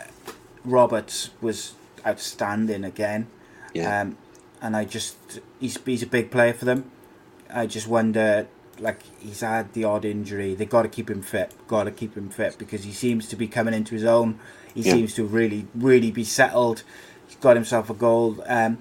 Roberts 0.64 1.30
was 1.40 1.74
outstanding 2.06 2.84
again. 2.84 3.28
Yeah. 3.74 4.00
Um, 4.00 4.16
and 4.60 4.76
I 4.76 4.84
just 4.84 5.16
he's 5.58 5.78
he's 5.84 6.02
a 6.02 6.06
big 6.06 6.30
player 6.30 6.52
for 6.52 6.64
them. 6.64 6.90
I 7.52 7.66
just 7.66 7.88
wonder, 7.88 8.46
like 8.78 9.02
he's 9.20 9.40
had 9.40 9.72
the 9.72 9.84
odd 9.84 10.04
injury. 10.04 10.54
They 10.54 10.66
got 10.66 10.82
to 10.82 10.88
keep 10.88 11.10
him 11.10 11.22
fit. 11.22 11.52
Got 11.66 11.84
to 11.84 11.90
keep 11.90 12.16
him 12.16 12.28
fit 12.28 12.58
because 12.58 12.84
he 12.84 12.92
seems 12.92 13.28
to 13.28 13.36
be 13.36 13.48
coming 13.48 13.74
into 13.74 13.94
his 13.94 14.04
own. 14.04 14.38
He 14.74 14.82
Yeah. 14.82 14.92
seems 14.92 15.14
to 15.14 15.24
really 15.24 15.66
really 15.74 16.10
be 16.10 16.24
settled. 16.24 16.82
He's 17.26 17.36
got 17.36 17.56
himself 17.56 17.90
a 17.90 17.94
goal. 17.94 18.42
Um, 18.46 18.78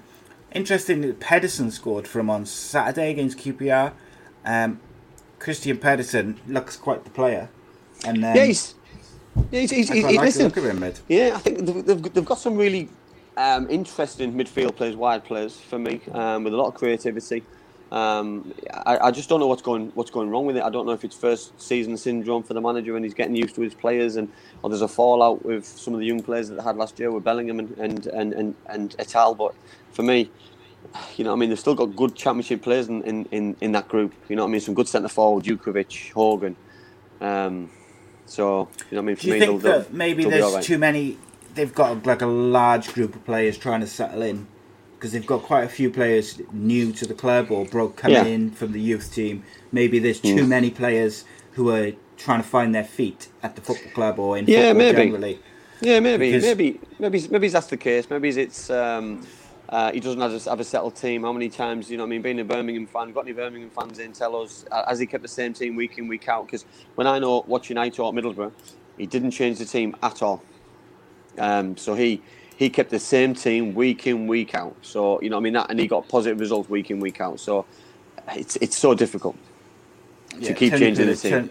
interesting. 0.52 1.00
that 1.02 1.20
Pedersen 1.20 1.70
scored 1.70 2.06
for 2.08 2.20
him 2.20 2.30
on 2.30 2.46
Saturday 2.46 3.10
against 3.10 3.38
QPR. 3.38 3.92
Um, 4.44 4.80
Kristian 5.38 5.80
Pedersen 5.80 6.38
looks 6.46 6.76
quite 6.76 7.04
the 7.04 7.10
player. 7.10 7.48
And 8.04 8.24
um, 8.24 8.34
yeah, 8.34 8.44
he's, 8.44 8.74
yeah, 9.50 9.60
he's, 9.60 9.70
he's, 9.70 9.90
I 9.90 9.94
he's, 9.94 10.20
listen, 10.20 10.50
him. 10.50 10.94
Yeah, 11.08 11.32
I 11.34 11.38
think 11.38 11.64
they've, 11.66 11.84
they've, 11.84 12.02
they've 12.14 12.24
got 12.24 12.38
some 12.38 12.56
really 12.56 12.88
um, 13.36 13.68
interesting 13.70 14.32
midfield 14.34 14.76
players, 14.76 14.96
wide 14.96 15.24
players 15.24 15.56
for 15.56 15.78
me, 15.78 16.00
um, 16.12 16.44
with 16.44 16.54
a 16.54 16.56
lot 16.56 16.68
of 16.68 16.74
creativity. 16.74 17.42
Um, 17.90 18.54
I, 18.86 18.98
I 18.98 19.10
just 19.10 19.28
don't 19.28 19.40
know 19.40 19.48
what's 19.48 19.62
going 19.62 19.90
what's 19.94 20.10
going 20.10 20.30
wrong 20.30 20.46
with 20.46 20.56
it. 20.56 20.62
I 20.62 20.70
don't 20.70 20.86
know 20.86 20.92
if 20.92 21.04
it's 21.04 21.16
first 21.16 21.60
season 21.60 21.96
syndrome 21.96 22.44
for 22.44 22.54
the 22.54 22.60
manager 22.60 22.94
and 22.94 23.04
he's 23.04 23.14
getting 23.14 23.34
used 23.34 23.56
to 23.56 23.62
his 23.62 23.74
players, 23.74 24.16
and 24.16 24.30
or 24.62 24.70
there's 24.70 24.82
a 24.82 24.88
fallout 24.88 25.44
with 25.44 25.64
some 25.66 25.94
of 25.94 26.00
the 26.00 26.06
young 26.06 26.22
players 26.22 26.48
that 26.48 26.56
they 26.56 26.62
had 26.62 26.76
last 26.76 26.98
year 27.00 27.10
with 27.10 27.24
Bellingham 27.24 27.58
and 27.58 27.76
and 27.78 28.06
and 28.06 28.32
and, 28.32 28.54
and 28.66 28.94
Etal. 28.98 29.34
But 29.36 29.54
for 29.90 30.02
me, 30.02 30.30
you 31.16 31.24
know, 31.24 31.32
I 31.32 31.36
mean, 31.36 31.48
they've 31.48 31.58
still 31.58 31.74
got 31.74 31.96
good 31.96 32.14
championship 32.14 32.62
players 32.62 32.88
in, 32.88 33.02
in, 33.02 33.24
in, 33.32 33.56
in 33.60 33.72
that 33.72 33.88
group. 33.88 34.14
You 34.28 34.36
know, 34.36 34.42
what 34.42 34.48
I 34.48 34.52
mean, 34.52 34.60
some 34.60 34.74
good 34.74 34.88
centre 34.88 35.08
forward, 35.08 35.44
Jutkiewicz, 35.44 36.12
Hogan. 36.12 36.56
Um, 37.20 37.70
so 38.26 38.68
you 38.90 38.94
know, 38.94 39.02
I 39.02 39.04
mean, 39.04 39.16
for 39.16 39.22
Do 39.22 39.28
you 39.28 39.34
me, 39.34 39.40
think 39.40 39.62
they'll, 39.62 39.80
that 39.80 39.92
maybe 39.92 40.24
there's 40.24 40.54
right. 40.54 40.62
too 40.62 40.78
many? 40.78 41.18
They've 41.54 41.74
got 41.74 42.06
like 42.06 42.22
a 42.22 42.26
large 42.26 42.92
group 42.94 43.16
of 43.16 43.24
players 43.24 43.58
trying 43.58 43.80
to 43.80 43.88
settle 43.88 44.22
in 44.22 44.46
because 45.00 45.12
they've 45.12 45.26
got 45.26 45.42
quite 45.42 45.64
a 45.64 45.68
few 45.68 45.88
players 45.88 46.42
new 46.52 46.92
to 46.92 47.06
the 47.06 47.14
club 47.14 47.50
or 47.50 47.64
broke 47.64 47.96
coming 47.96 48.16
Yeah. 48.18 48.24
in 48.26 48.50
from 48.50 48.72
the 48.72 48.80
youth 48.80 49.14
team. 49.14 49.42
Maybe 49.72 49.98
there's 49.98 50.20
too 50.20 50.44
Mm. 50.44 50.48
many 50.48 50.70
players 50.70 51.24
who 51.52 51.70
are 51.70 51.92
trying 52.18 52.42
to 52.42 52.46
find 52.46 52.74
their 52.74 52.84
feet 52.84 53.28
at 53.42 53.56
the 53.56 53.62
football 53.62 53.90
club 53.94 54.18
or 54.18 54.36
in 54.36 54.44
Yeah, 54.46 54.58
football 54.58 54.74
maybe. 54.74 54.96
generally. 55.04 55.38
Yeah, 55.80 56.00
maybe, 56.00 56.26
Because- 56.32 56.44
maybe, 56.44 56.80
maybe, 56.98 57.26
maybe 57.30 57.48
that's 57.48 57.68
the 57.68 57.78
case. 57.78 58.10
Maybe 58.10 58.28
it's 58.28 58.68
um, 58.68 59.22
uh, 59.70 59.90
he 59.90 60.00
doesn't 60.00 60.20
have 60.20 60.34
a, 60.34 60.50
have 60.50 60.60
a 60.60 60.64
settled 60.64 60.96
team. 60.96 61.22
How 61.22 61.32
many 61.32 61.48
times, 61.48 61.90
you 61.90 61.96
know, 61.96 62.02
what 62.02 62.08
I 62.08 62.10
mean, 62.10 62.20
being 62.22 62.40
a 62.40 62.44
Birmingham 62.44 62.86
fan, 62.86 63.10
got 63.12 63.24
any 63.24 63.32
Birmingham 63.32 63.70
fans 63.70 64.00
in? 64.00 64.12
Tell 64.12 64.36
us, 64.36 64.66
uh, 64.70 64.84
has 64.86 64.98
he 64.98 65.06
kept 65.06 65.22
the 65.22 65.28
same 65.28 65.54
team 65.54 65.76
week 65.76 65.96
in 65.96 66.08
week 66.08 66.28
out? 66.28 66.44
Because 66.44 66.66
when 66.96 67.06
I 67.06 67.18
know 67.18 67.42
watching 67.46 67.78
Aitor 67.78 68.12
Middlesbrough, 68.12 68.52
he 68.98 69.06
didn't 69.06 69.30
change 69.30 69.56
the 69.60 69.64
team 69.64 69.96
at 70.02 70.20
all. 70.22 70.42
Um, 71.38 71.74
so 71.78 71.94
he 71.94 72.20
he 72.60 72.68
kept 72.68 72.90
the 72.90 72.98
same 73.00 73.34
team 73.34 73.74
week 73.74 74.06
in 74.06 74.26
week 74.26 74.54
out. 74.54 74.76
So 74.82 75.18
you 75.22 75.30
know, 75.30 75.36
what 75.36 75.40
I 75.40 75.44
mean, 75.44 75.52
that, 75.54 75.70
and 75.70 75.80
he 75.80 75.86
got 75.88 76.06
positive 76.08 76.38
results 76.38 76.68
week 76.68 76.90
in 76.90 77.00
week 77.00 77.18
out. 77.18 77.40
So 77.40 77.64
it's 78.36 78.56
it's 78.56 78.76
so 78.76 78.92
difficult 78.94 79.34
to 80.32 80.40
Yeah, 80.42 80.52
keep 80.52 80.74
changing 80.74 81.06
the 81.06 81.16
team. 81.16 81.32
Tony- 81.32 81.50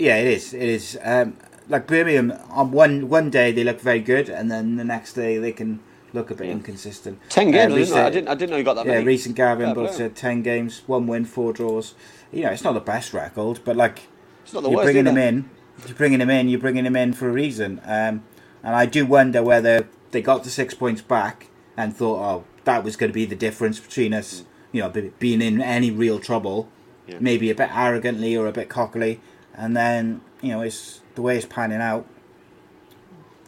Yeah, 0.00 0.16
it 0.16 0.26
is. 0.26 0.52
It 0.54 0.68
is. 0.78 0.98
Um, 1.04 1.36
like 1.68 1.86
Birmingham, 1.86 2.32
on 2.50 2.72
one 2.72 3.08
one 3.08 3.30
day 3.30 3.52
they 3.52 3.62
look 3.62 3.80
very 3.80 4.00
good, 4.00 4.28
and 4.28 4.50
then 4.50 4.74
the 4.76 4.84
next 4.84 5.12
day 5.12 5.38
they 5.38 5.52
can 5.52 5.78
look 6.12 6.28
a 6.32 6.34
bit 6.34 6.48
Yeah. 6.48 6.54
inconsistent. 6.54 7.20
Ten 7.28 7.48
Uh, 7.48 7.52
games, 7.52 7.74
Reece- 7.74 7.82
isn't? 7.90 7.98
I 7.98 8.10
didn't 8.10 8.28
I 8.28 8.34
didn't 8.34 8.50
know 8.50 8.56
you 8.56 8.64
got 8.64 8.74
that 8.74 8.86
Yeah, 8.86 8.94
many. 8.94 9.06
recent 9.06 9.36
Gavin 9.36 9.74
but 9.74 9.94
said 9.94 10.16
ten 10.16 10.42
games, 10.42 10.82
one 10.88 11.06
win, 11.06 11.24
four 11.24 11.52
draws. 11.52 11.94
You 12.32 12.42
know, 12.42 12.50
it's 12.50 12.64
not 12.64 12.72
the 12.74 12.80
best 12.94 13.14
record, 13.14 13.60
but 13.64 13.76
like 13.76 14.08
It's 14.42 14.52
not 14.54 14.64
the 14.64 14.70
you're 14.70 14.78
worst, 14.78 14.86
bringing 14.86 15.06
him 15.06 15.18
in, 15.18 15.48
you're 15.86 15.94
bringing 15.96 16.20
him 16.20 16.30
in, 16.30 16.48
you're 16.48 16.58
bringing 16.66 16.84
him 16.84 16.96
in 16.96 17.12
for 17.12 17.28
a 17.28 17.32
reason. 17.32 17.80
Um, 17.86 18.22
and 18.64 18.74
I 18.74 18.86
do 18.86 19.06
wonder 19.06 19.40
whether 19.42 19.86
they 20.10 20.22
got 20.22 20.44
the 20.44 20.50
six 20.50 20.74
points 20.74 21.02
back 21.02 21.48
and 21.76 21.96
thought, 21.96 22.18
oh, 22.18 22.44
that 22.64 22.84
was 22.84 22.96
going 22.96 23.10
to 23.10 23.14
be 23.14 23.24
the 23.24 23.36
difference 23.36 23.78
between 23.80 24.12
us, 24.12 24.44
you 24.72 24.82
know, 24.82 24.88
be- 24.88 25.12
being 25.18 25.40
in 25.42 25.60
any 25.60 25.90
real 25.90 26.18
trouble. 26.18 26.68
Yeah. 27.06 27.16
Maybe 27.20 27.50
a 27.50 27.54
bit 27.54 27.70
arrogantly 27.74 28.36
or 28.36 28.46
a 28.46 28.52
bit 28.52 28.68
cockily, 28.68 29.20
and 29.54 29.76
then 29.76 30.20
you 30.42 30.50
know, 30.50 30.60
it's 30.60 31.00
the 31.14 31.22
way 31.22 31.36
it's 31.36 31.46
panning 31.46 31.80
out. 31.80 32.06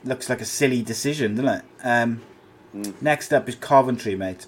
Looks 0.03 0.31
like 0.31 0.41
a 0.41 0.47
silly 0.47 0.83
decision, 0.83 1.35
doesn't 1.35 1.49
it? 1.49 1.65
Um, 1.85 2.23
Hmm. 2.73 2.83
Next 3.01 3.33
up 3.33 3.49
is 3.49 3.57
Coventry, 3.57 4.15
mate. 4.15 4.47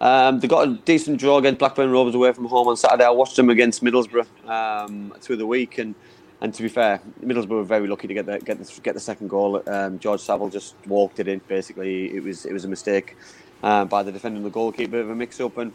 Um, 0.00 0.40
they 0.40 0.48
got 0.48 0.68
a 0.68 0.74
decent 0.84 1.18
draw 1.18 1.38
against 1.38 1.58
Blackburn 1.58 1.90
Rovers 1.90 2.14
away 2.14 2.32
from 2.32 2.44
home 2.44 2.68
on 2.68 2.76
Saturday. 2.76 3.04
I 3.04 3.10
watched 3.10 3.36
them 3.36 3.48
against 3.48 3.82
Middlesbrough 3.82 4.26
um, 4.46 5.14
through 5.20 5.36
the 5.36 5.46
week, 5.46 5.78
and, 5.78 5.94
and 6.46 6.54
to 6.54 6.62
be 6.62 6.68
fair, 6.68 7.00
Middlesbrough 7.24 7.48
were 7.48 7.64
very 7.64 7.88
lucky 7.88 8.06
to 8.06 8.14
get 8.14 8.24
the 8.24 8.38
get 8.38 8.56
the, 8.62 8.80
get 8.80 8.94
the 8.94 9.00
second 9.00 9.28
goal. 9.28 9.60
Um, 9.66 9.98
George 9.98 10.20
Saville 10.20 10.48
just 10.48 10.76
walked 10.86 11.18
it 11.18 11.26
in. 11.26 11.40
Basically, 11.48 12.14
it 12.14 12.22
was 12.22 12.46
it 12.46 12.52
was 12.52 12.64
a 12.64 12.68
mistake 12.68 13.16
uh, 13.64 13.84
by 13.84 14.04
the 14.04 14.12
defender 14.12 14.40
the 14.40 14.48
goalkeeper, 14.48 15.00
of 15.00 15.10
a 15.10 15.14
mix 15.16 15.40
up, 15.40 15.58
and 15.58 15.72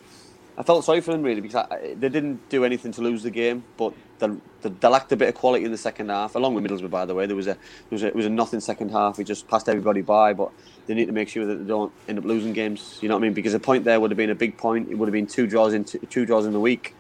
I 0.58 0.64
felt 0.64 0.86
sorry 0.86 1.02
for 1.02 1.12
them 1.12 1.24
really 1.24 1.42
because 1.42 1.68
I, 1.70 1.96
they 1.96 2.08
didn't 2.08 2.48
do 2.48 2.64
anything 2.64 2.94
to 2.94 3.02
lose 3.02 3.22
the 3.22 3.32
game, 3.32 3.66
but 3.76 3.94
they, 4.20 4.30
they, 4.62 4.70
they 4.70 4.88
lacked 4.88 5.12
a 5.12 5.18
bit 5.18 5.28
of 5.28 5.36
quality 5.36 5.66
in 5.66 5.72
the 5.72 5.78
second 5.78 6.08
half. 6.08 6.36
Along 6.36 6.54
with 6.54 6.64
Middlesbrough, 6.64 6.90
by 6.90 7.04
the 7.04 7.16
way, 7.16 7.26
there 7.26 7.36
was 7.36 7.48
a 7.48 7.56
there 7.56 7.92
was 7.92 8.04
a, 8.04 8.08
it 8.08 8.16
was 8.16 8.26
a 8.26 8.30
nothing 8.30 8.62
second 8.62 8.92
half. 8.92 9.18
We 9.18 9.26
just 9.26 9.50
passed 9.50 9.68
everybody 9.68 10.02
by, 10.02 10.32
but 10.32 10.52
they 10.88 10.94
need 10.94 11.08
to 11.08 11.12
make 11.12 11.28
sure 11.28 11.46
that 11.46 11.56
they 11.56 11.68
don't 11.68 11.92
end 12.08 12.18
up 12.18 12.24
losing 12.24 12.54
games. 12.54 12.98
You 13.02 13.10
know 13.10 13.16
what 13.16 13.24
I 13.24 13.24
mean? 13.24 13.34
Because 13.34 13.54
a 13.54 13.60
point 13.60 13.84
there 13.84 14.00
would 14.00 14.10
have 14.12 14.18
been 14.18 14.30
a 14.30 14.36
big 14.36 14.56
point. 14.56 14.90
It 14.90 14.96
would 14.96 15.10
have 15.10 15.14
been 15.14 15.28
two 15.28 15.48
draws 15.48 15.74
in 15.74 15.84
two, 15.84 16.00
two 16.10 16.26
draws 16.26 16.46
in 16.46 16.54
the 16.54 16.62
week, 16.62 16.96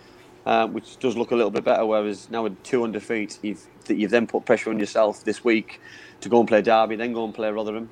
um, 0.45 0.73
which 0.73 0.97
does 0.99 1.15
look 1.15 1.32
a 1.32 1.36
little 1.36 1.51
bit 1.51 1.63
better. 1.63 1.86
Whereas 1.86 2.30
now 2.30 2.43
with 2.43 2.62
two 2.63 2.84
under 2.84 2.99
feet, 2.99 3.39
you've 3.41 3.65
you've 3.88 4.12
then 4.12 4.27
put 4.27 4.45
pressure 4.45 4.69
on 4.69 4.80
yourself 4.80 5.23
this 5.23 5.43
week 5.43 5.80
to 6.21 6.30
go 6.30 6.39
and 6.39 6.47
play 6.47 6.62
Derby, 6.62 6.95
then 6.95 7.13
go 7.13 7.25
and 7.25 7.34
play 7.34 7.51
Rotherham 7.51 7.89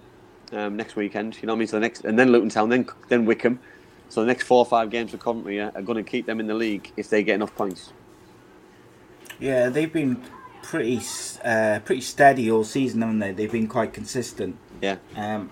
um, 0.51 0.75
next 0.75 0.95
weekend. 0.95 1.38
You 1.41 1.47
know 1.47 1.53
what 1.53 1.57
I 1.57 1.59
mean? 1.59 1.67
So 1.67 1.77
the 1.77 1.81
next 1.81 2.05
and 2.05 2.17
then 2.17 2.31
Luton 2.31 2.49
Town, 2.49 2.69
then 2.69 2.88
then 3.07 3.25
Wycombe. 3.25 3.59
So 4.09 4.21
the 4.21 4.27
next 4.27 4.43
four 4.43 4.59
or 4.59 4.65
five 4.65 4.89
games 4.89 5.12
for 5.12 5.17
Coventry 5.17 5.59
are, 5.59 5.71
are 5.75 5.83
going 5.83 6.03
to 6.03 6.09
keep 6.09 6.25
them 6.25 6.39
in 6.39 6.47
the 6.47 6.55
league 6.55 6.91
if 6.97 7.09
they 7.09 7.23
get 7.23 7.35
enough 7.35 7.55
points. 7.55 7.93
Yeah, 9.39 9.69
they've 9.69 9.91
been 9.91 10.23
pretty 10.63 11.01
uh, 11.43 11.79
pretty 11.85 12.01
steady 12.01 12.49
all 12.49 12.63
season, 12.63 13.01
haven't 13.01 13.19
they? 13.19 13.31
They've 13.31 13.51
been 13.51 13.67
quite 13.67 13.93
consistent. 13.93 14.57
Yeah. 14.81 14.97
Um, 15.15 15.49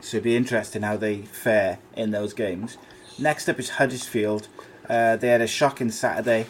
so 0.00 0.18
it'd 0.18 0.24
be 0.24 0.36
interesting 0.36 0.82
how 0.82 0.96
they 0.96 1.22
fare 1.22 1.78
in 1.96 2.12
those 2.12 2.32
games. 2.32 2.78
Next 3.18 3.48
up 3.48 3.58
is 3.58 3.70
Huddersfield. 3.70 4.48
Uh, 4.88 5.16
they 5.16 5.28
had 5.28 5.40
a 5.40 5.46
shocking 5.46 5.90
Saturday, 5.90 6.46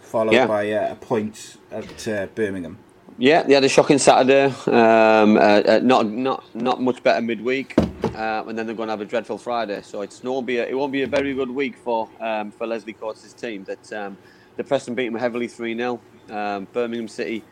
followed 0.00 0.32
Yeah. 0.32 0.46
by 0.46 0.70
uh, 0.72 0.92
a 0.92 0.96
point 0.96 1.56
at 1.70 2.08
uh, 2.08 2.26
Birmingham. 2.34 2.78
Yeah, 3.18 3.42
they 3.44 3.54
had 3.54 3.64
a 3.64 3.68
shocking 3.68 3.98
Saturday. 3.98 4.46
Um, 4.66 5.36
uh, 5.36 5.40
uh, 5.40 5.80
not 5.82 6.06
not 6.08 6.44
not 6.54 6.82
much 6.82 7.02
better 7.02 7.20
midweek, 7.22 7.74
uh, 7.78 8.44
and 8.46 8.58
then 8.58 8.66
they're 8.66 8.74
going 8.74 8.88
to 8.88 8.92
have 8.92 9.00
a 9.00 9.04
dreadful 9.04 9.38
Friday. 9.38 9.82
So 9.82 10.02
it's 10.02 10.24
not 10.24 10.42
be 10.46 10.58
a, 10.58 10.66
it 10.66 10.74
won't 10.74 10.92
be 10.92 11.02
a 11.02 11.06
very 11.06 11.34
good 11.34 11.50
week 11.50 11.76
for 11.78 12.10
um, 12.20 12.50
for 12.50 12.66
Leslie 12.66 12.94
Coates' 12.94 13.32
team. 13.32 13.64
That 13.64 13.92
um, 13.92 14.18
the 14.56 14.64
Preston 14.64 14.94
beat 14.96 15.06
them 15.08 15.14
heavily 15.20 15.48
three 15.48 15.76
0 15.76 16.02
um, 16.30 16.66
Birmingham 16.72 17.08
City. 17.08 17.44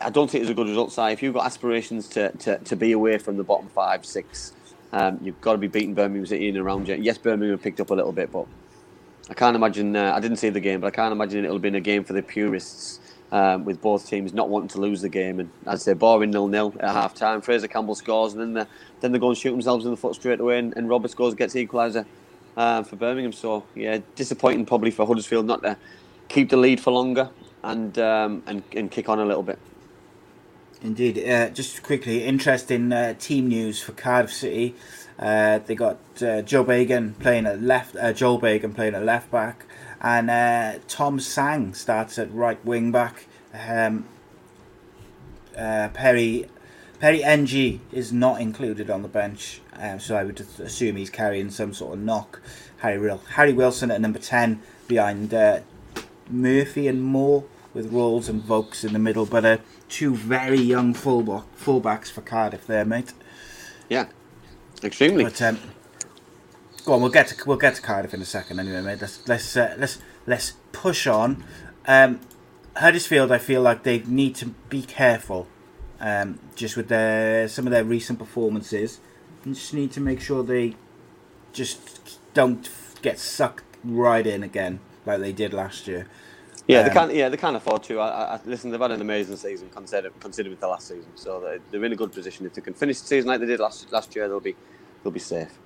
I 0.00 0.10
don't 0.10 0.30
think 0.30 0.42
it's 0.42 0.50
a 0.50 0.54
good 0.54 0.68
result. 0.68 0.92
Si, 0.92 1.02
if 1.12 1.22
you've 1.22 1.34
got 1.34 1.46
aspirations 1.46 2.08
to, 2.10 2.32
to, 2.38 2.58
to 2.58 2.76
be 2.76 2.92
away 2.92 3.18
from 3.18 3.36
the 3.36 3.44
bottom 3.44 3.68
five, 3.68 4.04
six, 4.06 4.52
um, 4.92 5.18
you've 5.22 5.40
got 5.40 5.52
to 5.52 5.58
be 5.58 5.68
beating 5.68 5.94
Birmingham 5.94 6.26
City 6.26 6.48
in 6.48 6.56
and 6.56 6.64
around 6.64 6.88
you. 6.88 6.94
Yes, 6.96 7.18
Birmingham 7.18 7.58
picked 7.58 7.80
up 7.80 7.90
a 7.90 7.94
little 7.94 8.12
bit, 8.12 8.30
but 8.32 8.46
I 9.30 9.34
can't 9.34 9.56
imagine. 9.56 9.96
Uh, 9.96 10.12
I 10.14 10.20
didn't 10.20 10.38
see 10.38 10.50
the 10.50 10.60
game, 10.60 10.80
but 10.80 10.88
I 10.88 10.90
can't 10.90 11.12
imagine 11.12 11.44
it'll 11.44 11.58
be 11.58 11.68
a 11.68 11.80
game 11.80 12.04
for 12.04 12.12
the 12.12 12.22
purists. 12.22 13.00
Um, 13.32 13.64
with 13.64 13.80
both 13.80 14.08
teams 14.08 14.34
not 14.34 14.48
wanting 14.48 14.70
to 14.70 14.80
lose 14.80 15.02
the 15.02 15.08
game, 15.08 15.38
and 15.38 15.50
as 15.64 15.84
they're 15.84 15.94
boring 15.94 16.32
nil 16.32 16.48
nil 16.48 16.74
at 16.80 16.90
half 16.90 17.14
time, 17.14 17.40
Fraizer 17.40 17.70
Campbell 17.70 17.94
scores, 17.94 18.32
and 18.32 18.42
then 18.42 18.54
they 18.54 18.70
then 18.98 19.12
they 19.12 19.20
go 19.20 19.28
and 19.28 19.38
shoot 19.38 19.52
themselves 19.52 19.84
in 19.84 19.92
the 19.92 19.96
foot 19.96 20.16
straight 20.16 20.40
away, 20.40 20.58
and, 20.58 20.76
and 20.76 20.88
Roberts 20.88 21.12
scores 21.12 21.34
gets 21.34 21.54
equaliser 21.54 22.04
um, 22.56 22.82
for 22.82 22.96
Birmingham. 22.96 23.30
So 23.32 23.64
yeah, 23.76 23.98
disappointing 24.16 24.66
probably 24.66 24.90
for 24.90 25.06
Huddersfield 25.06 25.46
not 25.46 25.62
to 25.62 25.76
keep 26.28 26.50
the 26.50 26.56
lead 26.56 26.80
for 26.80 26.90
longer 26.90 27.30
and 27.62 27.96
um, 28.00 28.42
and 28.48 28.64
and 28.74 28.90
kick 28.90 29.08
on 29.08 29.20
a 29.20 29.24
little 29.24 29.44
bit. 29.44 29.60
Indeed. 30.82 31.24
Uh, 31.28 31.50
just 31.50 31.82
quickly, 31.82 32.24
interesting 32.24 32.90
uh, 32.90 33.14
team 33.14 33.48
news 33.48 33.80
for 33.80 33.92
Cardiff 33.92 34.32
City. 34.32 34.74
Uh, 35.20 35.58
they 35.58 35.74
got 35.74 35.98
uh, 36.22 36.40
Joel 36.40 36.64
Bagan 36.64 37.18
playing 37.18 37.44
at 37.44 37.60
left. 37.60 37.94
Uh, 37.94 38.12
Joel 38.14 38.40
Bagan 38.40 38.74
playing 38.74 38.94
at 38.94 39.04
left 39.04 39.30
back, 39.30 39.66
and 40.00 40.30
uh, 40.30 40.78
Tom 40.88 41.20
Sang 41.20 41.74
starts 41.74 42.18
at 42.18 42.32
right 42.32 42.64
wing 42.64 42.90
back. 42.90 43.26
Um, 43.52 44.06
uh, 45.56 45.88
Perry 45.92 46.48
Perry 47.00 47.22
Ng 47.22 47.80
is 47.92 48.12
not 48.14 48.40
included 48.40 48.88
on 48.88 49.02
the 49.02 49.08
bench, 49.08 49.60
um, 49.74 50.00
so 50.00 50.16
I 50.16 50.24
would 50.24 50.40
assume 50.58 50.96
he's 50.96 51.10
carrying 51.10 51.50
some 51.50 51.74
sort 51.74 51.94
of 51.94 52.00
knock. 52.00 52.40
Harry 52.78 53.14
Harry 53.34 53.52
Wilson 53.52 53.90
at 53.90 54.00
number 54.00 54.18
ten 54.18 54.62
behind 54.88 55.34
uh, 55.34 55.60
Murphy 56.30 56.88
and 56.88 57.02
Moore 57.02 57.44
with 57.74 57.92
Ralls 57.92 58.28
and 58.28 58.42
Vaulks 58.42 58.84
in 58.84 58.94
the 58.94 58.98
middle, 58.98 59.26
but 59.26 59.44
uh, 59.44 59.58
two 59.90 60.14
very 60.14 60.60
young 60.60 60.94
fullback 60.94 61.44
fullbacks 61.58 62.10
for 62.10 62.22
Cardiff 62.22 62.66
there, 62.66 62.86
mate. 62.86 63.12
Yeah, 63.88 64.06
extremely. 64.84 65.24
But 65.24 65.40
um, 65.42 65.58
go 66.84 66.94
on, 66.94 67.00
we'll 67.00 67.10
get 67.10 67.28
to 67.28 67.36
we'll 67.46 67.56
get 67.56 67.74
to 67.76 67.82
Cardiff 67.82 68.14
in 68.14 68.22
a 68.22 68.26
second. 68.26 68.60
Anyway, 68.60 68.80
mate. 68.80 69.00
Let's 69.00 69.26
let's 69.28 69.56
uh, 69.56 69.74
let's 69.78 69.98
let's 70.26 70.54
push 70.72 71.06
on. 71.06 71.44
Um, 71.86 72.20
Huddersfield, 72.76 73.32
I 73.32 73.38
feel 73.38 73.62
like 73.62 73.82
they 73.82 73.98
need 74.00 74.36
to 74.36 74.46
be 74.68 74.82
careful, 74.82 75.48
um, 75.98 76.38
just 76.54 76.76
with 76.76 76.88
their 76.88 77.48
some 77.48 77.66
of 77.66 77.70
their 77.72 77.84
recent 77.84 78.18
performances. 78.18 79.00
Just 79.44 79.74
need 79.74 79.90
to 79.92 80.00
make 80.00 80.20
sure 80.20 80.42
they 80.42 80.76
just 81.52 82.18
don't 82.34 82.68
get 83.02 83.18
sucked 83.18 83.64
right 83.82 84.26
in 84.26 84.42
again 84.42 84.80
like 85.06 85.20
they 85.20 85.32
did 85.32 85.52
last 85.52 85.88
year. 85.88 86.06
Yeah, 86.70 86.82
they 86.84 86.90
Um, 86.90 86.94
can't. 86.94 87.14
Yeah, 87.14 87.28
they 87.30 87.38
can't 87.38 87.56
afford 87.56 87.84
to. 87.84 88.00
I, 88.00 88.36
I, 88.36 88.40
listen, 88.46 88.70
they've 88.70 88.80
had 88.80 88.92
an 88.92 89.00
amazing 89.02 89.36
season 89.36 89.70
considered 89.70 90.12
considered 90.20 90.50
with 90.50 90.60
the 90.60 90.68
last 90.68 90.88
season, 90.88 91.12
so 91.16 91.40
they're, 91.40 91.60
they're 91.70 91.84
in 91.84 91.92
a 91.92 91.96
good 91.96 92.12
position. 92.12 92.46
If 92.46 92.54
they 92.54 92.62
can 92.62 92.74
finish 92.74 93.00
the 93.00 93.08
season 93.08 93.28
like 93.28 93.40
they 93.40 93.46
did 93.46 93.60
last 93.60 93.92
last 93.92 94.16
year, 94.16 94.28
they'll 94.28 94.40
be 94.40 94.56
they'll 95.04 95.12
be 95.12 95.20
safe. 95.20 95.58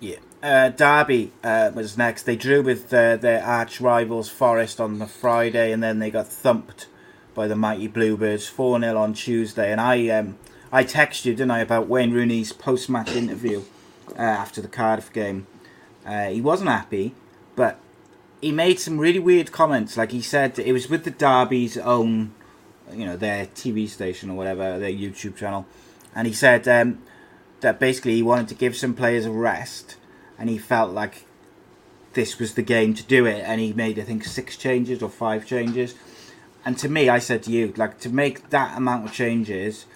Yeah. 0.00 0.16
Uh, 0.42 0.70
Derby 0.70 1.32
uh, 1.44 1.72
was 1.74 1.98
next. 1.98 2.24
They 2.24 2.36
drew 2.36 2.62
with 2.62 2.92
uh, 2.94 3.16
their 3.16 3.44
arch 3.44 3.80
rivals 3.80 4.28
Forest 4.30 4.80
on 4.80 4.98
the 4.98 5.06
Friday, 5.08 5.72
and 5.72 5.82
then 5.82 6.00
they 6.00 6.10
got 6.10 6.28
thumped 6.28 6.88
by 7.34 7.48
the 7.48 7.56
mighty 7.56 7.88
Bluebirds 7.88 8.48
four 8.48 8.80
0 8.80 8.96
on 8.98 9.14
Tuesday. 9.14 9.72
And 9.72 9.80
I 9.80 10.08
um, 10.10 10.38
I 10.72 10.84
texted 10.84 11.26
you, 11.26 11.32
didn't 11.34 11.52
I, 11.52 11.60
about 11.60 11.88
Wayne 11.88 12.12
Rooney's 12.12 12.52
post 12.52 12.90
match 12.90 13.12
interview 13.12 13.62
uh, 14.18 14.22
after 14.22 14.60
the 14.62 14.68
Cardiff 14.68 15.12
game. 15.12 15.46
Uh, 16.06 16.28
he 16.30 16.40
wasn't 16.40 16.70
happy, 16.70 17.14
but 17.56 17.78
he 18.42 18.52
made 18.52 18.78
some 18.80 18.98
really 18.98 19.20
weird 19.20 19.52
comments. 19.52 19.96
Like 19.96 20.10
he 20.10 20.20
said, 20.20 20.58
it 20.58 20.72
was 20.72 20.90
with 20.90 21.04
the 21.04 21.10
Derby's 21.10 21.78
own, 21.78 22.34
you 22.92 23.06
know, 23.06 23.16
their 23.16 23.46
TV 23.46 23.88
station 23.88 24.28
or 24.28 24.36
whatever, 24.36 24.78
their 24.78 24.90
YouTube 24.90 25.36
channel, 25.36 25.64
and 26.14 26.26
he 26.26 26.34
said 26.34 26.68
um, 26.68 26.98
that 27.60 27.78
basically 27.78 28.16
he 28.16 28.22
wanted 28.22 28.48
to 28.48 28.54
give 28.54 28.76
some 28.76 28.94
players 28.94 29.24
a 29.24 29.30
rest, 29.30 29.96
and 30.38 30.50
he 30.50 30.58
felt 30.58 30.90
like 30.90 31.24
this 32.14 32.38
was 32.38 32.54
the 32.54 32.62
game 32.62 32.92
to 32.94 33.04
do 33.04 33.24
it, 33.24 33.42
and 33.46 33.60
he 33.60 33.72
made 33.72 33.98
I 33.98 34.02
think 34.02 34.24
six 34.24 34.56
changes 34.56 35.02
or 35.02 35.08
five 35.08 35.46
changes. 35.46 35.94
And 36.64 36.76
to 36.78 36.88
me, 36.88 37.08
I 37.08 37.18
said 37.18 37.42
to 37.44 37.50
you, 37.50 37.72
like 37.76 38.00
to 38.00 38.08
make 38.08 38.50
that 38.50 38.76
amount 38.76 39.06
of 39.06 39.12
changes 39.12 39.86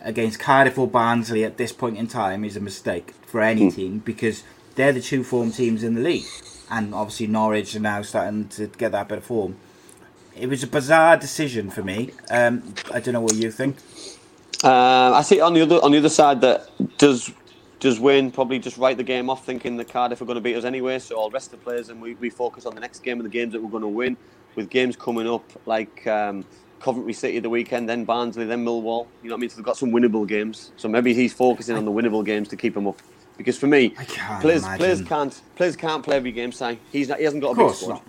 against 0.00 0.38
Cardiff 0.38 0.78
or 0.78 0.86
Barnsley 0.86 1.44
at 1.44 1.56
this 1.56 1.72
point 1.72 1.96
in 1.96 2.06
time 2.06 2.44
is 2.44 2.56
a 2.56 2.60
mistake 2.60 3.14
for 3.26 3.40
any 3.40 3.70
team 3.70 3.98
because 3.98 4.44
they're 4.74 4.92
the 4.92 5.00
two 5.00 5.24
form 5.24 5.50
teams 5.50 5.82
in 5.82 5.94
the 5.94 6.00
league, 6.00 6.26
and 6.70 6.94
obviously 6.94 7.26
Norwich 7.26 7.74
are 7.76 7.80
now 7.80 8.02
starting 8.02 8.48
to 8.48 8.66
get 8.66 8.92
that 8.92 9.08
bit 9.08 9.18
of 9.18 9.24
form. 9.24 9.56
It 10.36 10.48
was 10.48 10.62
a 10.62 10.66
bizarre 10.66 11.16
decision 11.16 11.70
for 11.70 11.82
me. 11.82 12.10
Um, 12.30 12.74
I 12.92 13.00
don't 13.00 13.14
know 13.14 13.20
what 13.20 13.34
you 13.34 13.50
think. 13.50 13.76
Um, 14.64 15.14
I 15.14 15.22
see 15.22 15.40
on 15.40 15.54
the 15.54 15.60
other 15.60 15.76
on 15.76 15.92
the 15.92 15.98
other 15.98 16.08
side 16.08 16.40
that 16.40 16.70
does 16.98 17.30
does 17.80 18.00
Wayne 18.00 18.30
probably 18.30 18.58
just 18.58 18.78
write 18.78 18.96
the 18.96 19.04
game 19.04 19.28
off, 19.28 19.44
thinking 19.44 19.76
that 19.76 19.88
Cardiff 19.88 20.22
are 20.22 20.24
going 20.24 20.36
to 20.36 20.40
beat 20.40 20.56
us 20.56 20.64
anyway. 20.64 20.98
So 20.98 21.20
I'll 21.20 21.28
rest 21.28 21.50
the 21.50 21.58
players 21.58 21.90
and 21.90 22.00
we, 22.00 22.14
we 22.14 22.30
focus 22.30 22.64
on 22.64 22.74
the 22.74 22.80
next 22.80 23.00
game 23.00 23.18
and 23.18 23.26
the 23.26 23.30
games 23.30 23.52
that 23.52 23.62
we're 23.62 23.70
going 23.70 23.82
to 23.82 23.88
win. 23.88 24.16
With 24.54 24.70
games 24.70 24.96
coming 24.96 25.28
up 25.28 25.44
like 25.66 26.06
um, 26.06 26.46
Coventry 26.80 27.12
City 27.12 27.40
the 27.40 27.50
weekend, 27.50 27.88
then 27.88 28.04
Barnsley, 28.04 28.46
then 28.46 28.64
Millwall. 28.64 29.06
You 29.22 29.28
know 29.28 29.34
what 29.34 29.38
I 29.38 29.40
mean? 29.40 29.50
So 29.50 29.56
they've 29.56 29.64
got 29.64 29.76
some 29.76 29.90
winnable 29.90 30.26
games. 30.26 30.72
So 30.76 30.88
maybe 30.88 31.12
he's 31.12 31.34
focusing 31.34 31.76
on 31.76 31.84
the 31.84 31.90
winnable 31.90 32.24
games 32.24 32.48
to 32.48 32.56
keep 32.56 32.72
them 32.72 32.86
up. 32.86 32.98
Because 33.36 33.58
for 33.58 33.66
me, 33.66 33.90
can't 33.90 34.40
players 34.40 34.62
imagine. 34.62 34.78
players 34.78 35.02
can't 35.02 35.42
players 35.56 35.76
can't 35.76 36.04
play 36.04 36.16
every 36.16 36.32
game. 36.32 36.52
Si. 36.52 36.78
He's 36.92 37.08
not, 37.08 37.18
he 37.18 37.24
hasn't 37.24 37.42
got 37.42 37.52
a 37.52 37.66
big 37.66 37.74
squad. 37.74 37.94
not. 37.94 38.04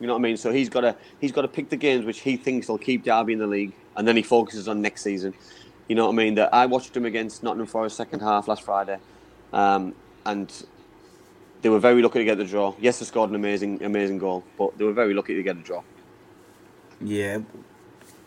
You 0.00 0.06
know 0.06 0.12
what 0.12 0.20
I 0.20 0.22
mean? 0.22 0.36
So 0.36 0.52
he's 0.52 0.68
got 0.68 0.82
to 0.82 0.96
he's 1.20 1.32
got 1.32 1.42
to 1.42 1.48
pick 1.48 1.68
the 1.68 1.76
games 1.76 2.04
which 2.04 2.20
he 2.20 2.36
thinks 2.36 2.68
will 2.68 2.78
keep 2.78 3.04
Derby 3.04 3.32
in 3.32 3.40
the 3.40 3.46
league, 3.46 3.72
and 3.96 4.06
then 4.06 4.16
he 4.16 4.22
focuses 4.22 4.68
on 4.68 4.80
next 4.80 5.02
season. 5.02 5.34
You 5.88 5.96
know 5.96 6.06
what 6.06 6.12
I 6.12 6.16
mean? 6.16 6.34
That 6.36 6.54
I 6.54 6.66
watched 6.66 6.96
him 6.96 7.06
against 7.06 7.42
Nottingham 7.42 7.66
Forest 7.66 7.96
second 7.96 8.20
half 8.20 8.46
last 8.46 8.62
Friday, 8.62 8.98
um, 9.52 9.94
and 10.24 10.52
they 11.62 11.68
were 11.68 11.80
very 11.80 12.02
lucky 12.02 12.20
to 12.20 12.24
get 12.24 12.38
the 12.38 12.44
draw. 12.44 12.74
Yes, 12.78 13.00
they 13.00 13.06
scored 13.06 13.30
an 13.30 13.36
amazing 13.36 13.82
amazing 13.82 14.18
goal, 14.18 14.44
but 14.56 14.78
they 14.78 14.84
were 14.84 14.92
very 14.92 15.14
lucky 15.14 15.34
to 15.34 15.42
get 15.42 15.56
a 15.56 15.60
draw. 15.60 15.82
Yeah. 17.00 17.38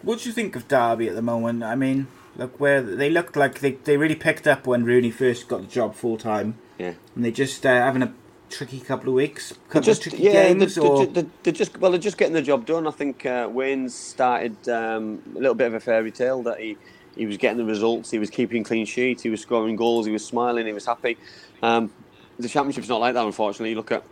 What 0.02 0.20
do 0.20 0.30
you 0.30 0.34
think 0.34 0.56
of 0.56 0.68
Derby 0.68 1.08
at 1.08 1.16
the 1.16 1.22
moment? 1.22 1.64
I 1.64 1.76
mean, 1.76 2.08
look 2.36 2.59
where 2.59 2.82
they 2.82 3.09
looked 3.09 3.36
like 3.36 3.59
they, 3.59 3.71
they 3.73 3.97
really 3.97 4.15
picked 4.15 4.47
up 4.47 4.67
when 4.67 4.84
Rooney 4.84 5.11
first 5.11 5.47
got 5.47 5.61
the 5.61 5.67
job 5.67 5.95
full 5.95 6.17
time, 6.17 6.57
Yeah. 6.77 6.93
and 7.15 7.25
they 7.25 7.32
just 7.32 7.65
uh, 7.65 7.69
having 7.69 8.01
a 8.03 8.13
tricky 8.49 8.79
couple 8.79 9.09
of 9.09 9.15
weeks, 9.15 9.53
couple 9.69 9.82
just 9.82 10.05
of 10.05 10.11
tricky 10.11 10.25
yeah, 10.25 10.49
games, 10.53 10.75
they're, 10.75 10.84
or 10.84 11.05
they're, 11.05 11.25
they're 11.43 11.53
just 11.53 11.77
well, 11.77 11.91
they're 11.91 11.99
just 11.99 12.17
getting 12.17 12.34
the 12.34 12.41
job 12.41 12.65
done. 12.65 12.88
I 12.88 12.91
think 12.91 13.25
uh, 13.25 13.49
Wayne's 13.51 13.93
started 13.95 14.67
um, 14.69 15.21
a 15.36 15.39
little 15.39 15.55
bit 15.55 15.67
of 15.67 15.73
a 15.73 15.79
fairy 15.79 16.11
tale 16.11 16.43
that 16.43 16.59
he 16.59 16.77
he 17.15 17.25
was 17.25 17.38
getting 17.38 17.57
the 17.57 17.65
results, 17.65 18.09
he 18.11 18.19
was 18.19 18.29
keeping 18.29 18.63
clean 18.63 18.86
sheets, 18.86 19.23
he 19.23 19.29
was 19.29 19.41
scoring 19.41 19.75
goals, 19.75 20.05
he 20.05 20.11
was 20.11 20.25
smiling, 20.25 20.65
he 20.65 20.73
was 20.73 20.86
happy. 20.86 21.17
Um, 21.61 21.91
the 22.39 22.47
championship's 22.47 22.89
not 22.89 23.01
like 23.01 23.13
that, 23.13 23.25
unfortunately. 23.25 23.71
You 23.71 23.75
look 23.75 23.91
at 23.91 24.03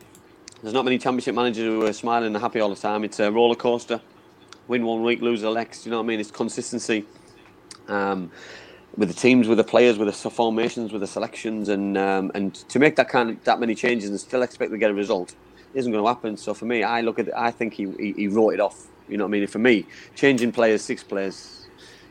there's 0.62 0.74
not 0.74 0.84
many 0.84 0.98
championship 0.98 1.36
managers 1.36 1.64
who 1.64 1.86
are 1.86 1.94
smiling 1.94 2.28
and 2.36 2.38
happy 2.38 2.60
all 2.60 2.70
the 2.70 2.76
time. 2.76 3.04
It's 3.06 3.20
a 3.20 3.32
roller 3.32 3.56
coaster. 3.56 4.02
Win 4.68 4.86
one 4.86 5.02
week, 5.04 5.22
lose 5.22 5.42
the 5.42 5.52
next. 5.54 5.86
You 5.86 5.92
know 5.92 5.98
what 5.98 6.04
I 6.04 6.08
mean? 6.08 6.20
It's 6.20 6.32
consistency. 6.32 7.06
Um, 7.90 8.32
with 8.98 9.08
the 9.08 9.16
teams, 9.16 9.48
with 9.48 9.58
the 9.58 9.64
players, 9.64 9.98
with 9.98 10.08
the 10.08 10.30
formations, 10.30 10.92
with 10.92 11.02
the 11.02 11.08
selections, 11.08 11.70
and 11.70 11.98
um, 11.98 12.32
and 12.36 12.56
to 12.56 12.80
make 12.80 12.96
that 12.98 13.10
kind 13.10 13.30
of 13.30 13.44
that 13.46 13.60
many 13.60 13.76
changes 13.76 14.10
and 14.10 14.20
still 14.20 14.42
expect 14.42 14.72
to 14.72 14.78
get 14.78 14.92
a 14.92 14.94
result 14.94 15.36
isn't 15.74 15.92
going 15.92 16.04
to 16.04 16.08
happen. 16.08 16.38
So 16.38 16.54
for 16.54 16.66
me, 16.66 16.84
I 16.84 17.02
look 17.02 17.20
at 17.20 17.36
I 17.38 17.52
think 17.52 17.74
he, 17.74 17.92
he 18.00 18.14
he 18.14 18.28
wrote 18.28 18.52
it 18.52 18.60
off. 18.60 18.88
You 19.08 19.18
know 19.18 19.26
what 19.26 19.30
I 19.30 19.40
mean? 19.40 19.48
For 19.48 19.60
me, 19.60 19.86
changing 20.16 20.52
players, 20.52 20.82
six 20.82 21.04
players, 21.04 21.68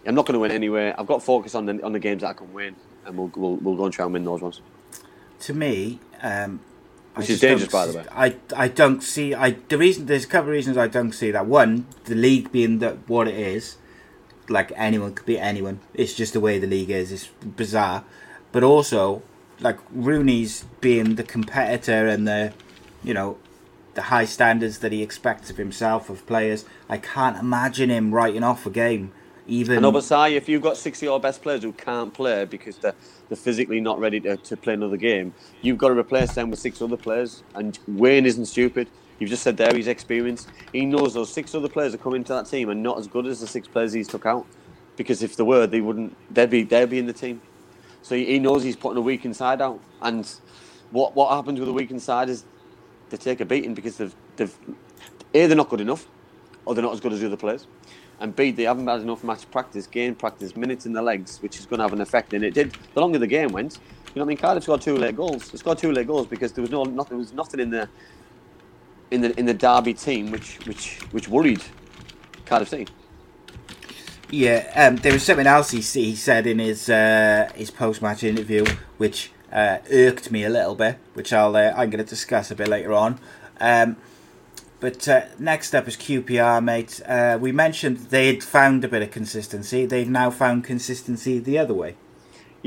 I'm 0.07 0.15
not 0.15 0.27
going 0.27 0.35
to 0.35 0.41
win 0.41 0.51
anyway. 0.53 0.95
I've 0.97 1.07
got 1.07 1.21
to 1.21 1.27
focus 1.27 1.55
on 1.55 1.67
the 1.67 1.83
on 1.85 1.93
the 1.93 1.99
games 2.01 2.23
that 2.23 2.29
I 2.29 2.33
can 2.35 2.53
win, 2.53 2.77
and 3.07 3.17
we'll 3.19 3.33
we'll, 3.37 3.57
we'll 3.57 3.77
go 3.77 3.85
and 3.85 3.95
try 3.95 4.05
and 4.05 4.15
win 4.15 4.25
those 4.25 4.41
ones. 4.43 4.61
to 5.41 5.55
me, 5.55 6.01
um, 6.23 6.61
I 7.15 7.21
Which 7.21 7.31
is 7.31 7.41
dangerous, 7.41 7.73
by 7.73 7.87
the 7.87 7.99
way. 7.99 8.05
I 8.13 8.37
I 8.57 8.69
don't 8.69 9.03
see. 9.03 9.35
I 9.35 9.57
the 9.69 9.79
reason 9.79 10.07
there's 10.07 10.25
a 10.25 10.29
couple 10.29 10.49
of 10.51 10.53
reasons 10.55 10.77
I 10.77 10.89
don't 10.89 11.13
see 11.13 11.31
that. 11.33 11.47
One, 11.47 11.87
the 12.05 12.15
league 12.15 12.53
being 12.53 12.79
that 12.81 13.09
what 13.09 13.29
it 13.29 13.39
is, 13.39 13.77
like 14.49 14.73
anyone 14.77 15.15
could 15.15 15.27
be 15.27 15.39
anyone. 15.39 15.81
It's 15.95 16.15
just 16.15 16.33
the 16.33 16.41
way 16.41 16.59
the 16.59 16.67
league 16.67 16.91
is. 16.91 17.13
It's 17.13 17.27
bizarre, 17.45 18.05
but 18.53 18.63
also 18.63 19.23
like 19.61 19.79
Rooney's 19.93 20.65
being 20.81 21.17
the 21.17 21.25
competitor 21.25 22.07
and 22.07 22.27
the, 22.27 22.53
you 23.03 23.15
know, 23.15 23.39
the 23.95 24.03
high 24.03 24.25
standards 24.25 24.79
that 24.79 24.93
he 24.93 25.03
expects 25.03 25.51
of 25.51 25.57
himself 25.57 26.09
of 26.09 26.25
players. 26.27 26.65
I 26.89 26.99
can't 26.99 27.37
imagine 27.37 27.91
him 27.91 28.15
writing 28.15 28.45
off 28.45 28.67
a 28.67 28.71
game. 28.71 29.13
Even 29.49 29.79
I 29.79 29.81
know, 29.81 29.93
but 29.93 30.05
Si, 30.05 30.37
if 30.37 30.47
you've 30.47 30.63
got 30.63 30.77
six 30.77 30.99
of 30.99 31.05
your 31.05 31.19
best 31.19 31.43
players 31.43 31.63
who 31.63 31.73
can't 31.73 32.13
play 32.13 32.45
because 32.45 32.77
they're, 32.77 32.95
they're 33.29 33.37
physically 33.37 33.81
not 33.81 33.99
ready 33.99 34.21
to, 34.21 34.37
to 34.37 34.57
play 34.59 34.75
another 34.75 34.99
game, 34.99 35.33
you've 35.63 35.79
got 35.79 35.89
to 35.89 35.99
replace 35.99 36.35
them 36.35 36.51
with 36.51 36.61
six 36.61 36.83
other 36.83 36.99
players. 36.99 37.43
And 37.55 37.79
Wayne 37.89 38.27
isn't 38.27 38.45
stupid. 38.45 38.89
You've 39.19 39.31
just 39.31 39.43
said 39.43 39.57
there 39.57 39.75
he's 39.75 39.89
experienced. 39.89 40.49
He 40.73 40.87
knows 40.87 41.15
those 41.15 41.33
six 41.33 41.55
other 41.55 41.69
players 41.69 41.93
that 41.93 42.03
come 42.03 42.15
into 42.15 42.33
that 42.33 42.47
team 42.47 42.71
are 42.71 42.75
not 42.75 42.99
as 42.99 43.07
good 43.07 43.27
as 43.27 43.41
the 43.41 43.47
six 43.47 43.67
players 43.67 43.93
he's 43.93 44.09
took 44.09 44.27
out. 44.27 44.47
Because 44.97 45.23
if 45.23 45.37
they 45.37 45.43
were, 45.43 45.67
they 45.67 45.81
wouldn't. 45.81 46.17
They'd 46.33 46.51
be 46.51 46.63
they'd 46.63 46.91
be 46.91 46.99
in 46.99 47.07
the 47.07 47.13
team. 47.13 47.41
So 48.03 48.15
he 48.15 48.39
knows 48.39 48.63
he's 48.63 48.77
putting 48.77 48.99
a 48.99 49.01
weak 49.01 49.25
inside 49.25 49.61
out. 49.61 49.81
And 50.03 50.29
what 50.91 51.15
what 51.15 51.35
happens 51.35 51.61
with 51.61 51.69
a 51.69 51.73
weak 51.73 51.91
inside 51.91 52.29
is 52.29 52.45
they 53.11 53.17
take 53.17 53.41
a 53.41 53.45
beating 53.45 53.75
because 53.75 53.97
they've 53.97 54.15
they've 54.37 54.57
a 55.35 55.47
they're 55.47 55.57
not 55.57 55.69
good 55.69 55.81
enough, 55.81 56.07
or 56.65 56.75
they're 56.75 56.85
not 56.85 56.95
as 56.95 57.01
good 57.01 57.13
as 57.13 57.21
the 57.21 57.27
other 57.27 57.37
players, 57.37 57.67
and 58.21 58.35
b 58.35 58.51
they 58.51 58.65
haven't 58.65 58.87
had 58.87 59.01
enough 59.01 59.23
match 59.23 59.51
practice, 59.51 59.87
game 59.87 60.15
practice, 60.15 60.57
minutes 60.57 60.87
in 60.87 60.93
the 60.93 61.03
legs, 61.03 61.39
which 61.43 61.59
is 61.59 61.67
going 61.67 61.79
to 61.79 61.85
have 61.85 61.93
an 61.93 62.01
effect. 62.01 62.33
And 62.33 62.45
it 62.45 62.55
did. 62.55 62.77
The 62.95 63.01
longer 63.01 63.19
the 63.19 63.27
game 63.27 63.53
went, 63.53 63.75
you 63.75 64.21
know 64.21 64.25
what 64.25 64.27
I 64.27 64.29
mean. 64.29 64.37
Cardiff 64.39 64.65
scored 64.65 64.81
two 64.81 64.97
late 64.97 65.17
goals. 65.17 65.51
They 65.51 65.59
scored 65.59 65.79
two 65.79 65.93
late 65.93 66.07
goals 66.07 66.27
because 66.27 66.53
there 66.53 66.63
was 66.63 66.71
no 66.71 66.85
not, 66.85 67.09
there 67.09 67.19
was 67.19 67.33
nothing 67.33 67.61
in 67.61 67.71
the 67.71 67.89
in 69.11 69.21
the 69.23 69.39
in 69.39 69.47
the 69.47 69.55
Derby 69.55 69.95
team 69.95 70.31
which 70.31 70.59
which 70.67 71.01
which 71.11 71.29
worried 71.29 71.63
Cardiff 72.47 72.69
City. 72.69 72.87
Yeah, 74.31 74.71
um, 74.77 74.97
there 74.97 75.13
was 75.13 75.23
something 75.23 75.47
else 75.47 75.71
he, 75.71 75.81
he 75.81 76.15
said 76.15 76.47
in 76.47 76.59
his 76.59 76.91
uh, 76.91 77.51
his 77.55 77.71
post 77.71 78.03
match 78.03 78.23
interview, 78.23 78.67
which 78.99 79.33
uh, 79.53 79.79
irked 79.91 80.31
me 80.31 80.45
a 80.45 80.51
little 80.51 80.75
bit, 80.75 80.99
which 81.15 81.33
I'll 81.33 81.57
uh, 81.57 81.73
I'm 81.77 81.91
going 81.91 82.05
to 82.05 82.09
discuss 82.09 82.51
a 82.51 82.55
bit 82.55 82.69
later 82.69 82.93
on. 82.93 83.19
Um, 83.61 83.97
but 84.81 85.09
uh, 85.09 85.23
next 85.39 85.75
up 85.75 85.89
is 85.89 85.97
QPR, 85.97 86.63
mate. 86.63 87.01
Uh, 87.05 87.39
we 87.41 87.53
mentioned 87.53 87.97
they'd 88.11 88.45
found 88.45 88.85
a 88.85 88.89
bit 88.89 89.03
of 89.03 89.11
consistency. 89.11 89.87
They've 89.87 90.09
now 90.09 90.31
found 90.31 90.63
consistency 90.63 91.39
the 91.39 91.59
other 91.59 91.75
way. 91.75 91.97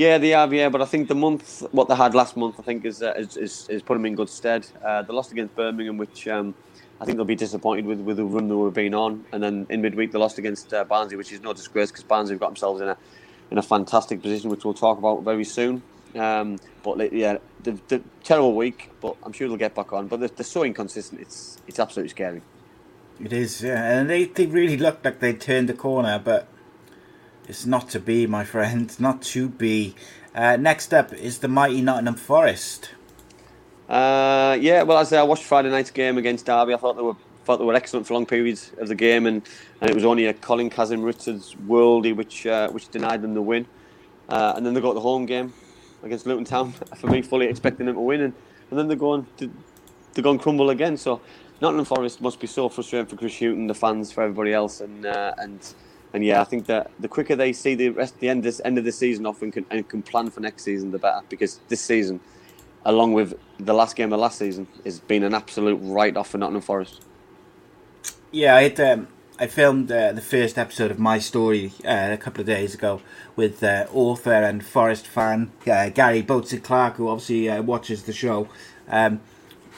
Yeah, 0.02 0.18
they 0.18 0.30
have. 0.30 0.52
Yeah, 0.52 0.70
but 0.70 0.82
I 0.82 0.86
think 0.86 1.10
the 1.10 1.14
month 1.14 1.64
what 1.72 1.88
they 1.88 1.96
had 1.96 2.16
last 2.16 2.36
month, 2.36 2.56
I 2.60 2.64
think, 2.64 2.86
is 2.86 3.04
uh, 3.04 3.14
is, 3.16 3.38
is, 3.38 3.70
is 3.70 3.84
put 3.84 3.94
them 3.94 4.08
in 4.08 4.16
good 4.16 4.30
stead. 4.30 4.66
Uh, 4.84 5.04
they 5.04 5.14
lost 5.14 5.32
against 5.32 5.56
Birmingham, 5.56 6.00
which 6.00 6.28
um, 6.28 6.56
I 7.00 7.06
think 7.06 7.18
they'll 7.18 7.34
be 7.36 7.36
disappointed 7.36 7.86
with 7.86 8.00
with 8.00 8.18
the 8.18 8.26
run 8.26 8.48
they 8.48 8.56
were 8.56 8.72
being 8.72 8.96
on, 8.96 9.24
and 9.32 9.44
then 9.44 9.68
in 9.70 9.80
midweek 9.84 10.12
they 10.12 10.18
lost 10.18 10.40
against 10.40 10.74
uh, 10.74 10.86
Barnsley, 10.86 11.18
which 11.18 11.32
is 11.32 11.42
no 11.42 11.54
disgrace 11.54 11.92
because 11.92 12.04
Barnsley 12.04 12.34
have 12.34 12.40
got 12.40 12.48
themselves 12.48 12.82
in 12.82 12.88
a 12.88 12.98
in 13.52 13.60
a 13.60 13.62
fantastic 13.62 14.24
position, 14.24 14.50
which 14.50 14.66
we'll 14.66 14.74
talk 14.74 14.98
about 14.98 15.22
very 15.22 15.44
soon. 15.44 15.84
Um, 16.16 16.58
but 16.82 17.14
yeah, 17.14 17.38
the, 17.62 17.78
the 17.88 18.02
terrible 18.24 18.56
week, 18.56 18.90
but 19.02 19.16
I'm 19.22 19.34
sure 19.34 19.48
they'll 19.48 19.58
get 19.68 19.76
back 19.76 19.94
on. 19.94 20.08
But 20.08 20.20
they're, 20.20 20.30
they're 20.30 20.44
so 20.44 20.64
inconsistent; 20.64 21.22
it's 21.22 21.60
it's 21.68 21.80
absolutely 21.80 22.10
scary. 22.10 22.42
It 23.24 23.34
is, 23.34 23.62
yeah, 23.62 24.00
and 24.00 24.10
they, 24.10 24.26
they 24.26 24.48
really 24.48 24.78
looked 24.78 25.06
like 25.06 25.20
they'd 25.20 25.40
turned 25.40 25.70
the 25.70 25.76
corner, 25.76 26.18
but 26.18 26.48
It's 27.48 27.66
not 27.66 27.90
to 27.90 28.00
be, 28.00 28.28
my 28.28 28.44
friend. 28.44 28.98
Not 29.00 29.22
to 29.24 29.50
be. 29.50 29.96
Uh, 30.34 30.58
next 30.58 30.94
up 30.94 31.12
is 31.14 31.40
the 31.40 31.48
mighty 31.48 31.82
Nottingham 31.82 32.16
Forest. 32.16 32.92
Uh, 33.90 34.58
yeah, 34.60 34.84
well, 34.84 34.98
as 35.00 35.08
I 35.08 35.10
say, 35.10 35.20
I 35.20 35.24
watched 35.24 35.44
Friday 35.44 35.70
night's 35.70 35.92
game 35.92 36.18
against 36.18 36.46
Derby. 36.46 36.74
I 36.74 36.78
thought 36.78 36.96
they 36.96 37.02
were 37.02 37.16
thought 37.44 37.58
they 37.58 37.66
were 37.66 37.74
excellent 37.74 38.06
for 38.08 38.14
long 38.14 38.26
periods 38.26 38.72
of 38.78 38.88
the 38.88 38.96
game, 38.96 39.26
and, 39.26 39.42
and 39.82 39.90
it 39.90 39.94
was 39.94 40.06
only 40.06 40.28
a 40.28 40.34
Colin 40.34 40.70
Kazim 40.70 41.02
Richards 41.02 41.56
worldie 41.68 42.16
which 42.16 42.46
uh, 42.46 42.70
which 42.70 42.90
denied 42.90 43.22
them 43.22 43.34
the 43.34 43.42
win. 43.42 43.66
Uh, 44.30 44.54
and 44.56 44.66
then 44.66 44.74
they 44.74 44.80
got 44.80 44.94
the 44.94 45.02
home 45.02 45.26
game 45.26 45.52
against 46.04 46.26
Luton 46.26 46.46
Town. 46.46 46.72
For 46.96 47.08
me, 47.08 47.22
fully 47.22 47.48
expecting 47.48 47.88
them 47.88 47.96
to 47.96 48.02
win, 48.02 48.22
and, 48.22 48.34
and 48.70 48.80
then 48.80 48.88
they're 48.88 48.96
going 48.96 49.28
to, 49.38 49.52
they're 50.14 50.24
going 50.24 50.40
crumble 50.40 50.70
again. 50.70 50.96
So 50.96 51.20
Nottingham 51.60 51.86
Forest 51.86 52.22
must 52.22 52.40
be 52.40 52.48
so 52.48 52.70
frustrating 52.70 53.08
for 53.08 53.18
Chris 53.18 53.38
Hughton, 53.38 53.68
the 53.68 53.76
fans, 53.76 54.12
for 54.12 54.24
everybody 54.24 54.54
else, 54.54 54.80
and 54.80 55.06
uh, 55.06 55.34
and 55.38 55.60
and 56.14 56.26
yeah, 56.26 56.42
I 56.42 56.44
think 56.44 56.66
that 56.66 56.92
the 57.00 57.08
quicker 57.08 57.36
they 57.36 57.54
see 57.54 57.76
the 57.76 57.90
rest, 57.90 58.20
the 58.20 58.30
end, 58.30 58.44
this 58.44 58.62
end 58.66 58.78
of 58.78 58.84
the 58.84 58.92
season 58.92 59.26
off 59.26 59.42
and 59.42 59.54
can, 59.54 59.66
and 59.70 59.88
can 59.88 60.02
plan 60.02 60.30
for 60.30 60.42
next 60.42 60.64
season, 60.64 60.92
the 60.92 61.00
better. 61.00 61.22
Because 61.30 61.60
this 61.70 61.82
season, 61.82 62.20
along 62.86 63.14
with 63.14 63.34
the 63.60 63.74
last 63.74 63.96
game 63.96 64.12
of 64.12 64.20
last 64.20 64.38
season, 64.38 64.68
has 64.84 65.00
been 65.00 65.24
an 65.24 65.34
absolute 65.34 65.80
write-off 65.82 66.30
for 66.30 66.38
Nottingham 66.38 66.62
Forest. 66.62 67.06
Yeah, 68.32 68.56
I 68.56 68.66
um, 68.84 69.08
I 69.40 69.48
filmed 69.48 69.92
uh, 69.92 70.12
the 70.12 70.22
first 70.22 70.58
episode 70.58 70.92
of 70.92 71.00
my 71.00 71.18
story 71.18 71.74
uh, 71.86 72.10
a 72.12 72.18
couple 72.18 72.42
of 72.42 72.48
days 72.48 72.74
ago 72.74 73.02
with 73.36 73.64
uh, 73.64 73.88
author 73.94 74.34
and 74.34 74.64
Forest 74.64 75.08
fan 75.08 75.52
uh, 75.66 75.90
Gary 75.90 76.22
Boatsy 76.22 76.62
Clark, 76.62 76.96
who 76.96 77.08
obviously 77.08 77.50
uh, 77.50 77.62
watches 77.62 78.04
the 78.04 78.14
show. 78.14 78.50
Um, 78.90 79.22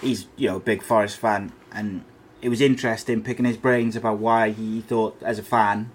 he's 0.02 0.28
you 0.36 0.50
know 0.50 0.58
a 0.58 0.60
big 0.60 0.82
Forest 0.82 1.18
fan, 1.18 1.52
and 1.72 2.04
it 2.42 2.50
was 2.50 2.60
interesting 2.60 3.22
picking 3.22 3.46
his 3.46 3.58
brains 3.58 3.96
about 3.96 4.18
why 4.18 4.50
he 4.50 4.82
thought, 4.82 5.18
as 5.24 5.40
a 5.40 5.44
fan, 5.44 5.92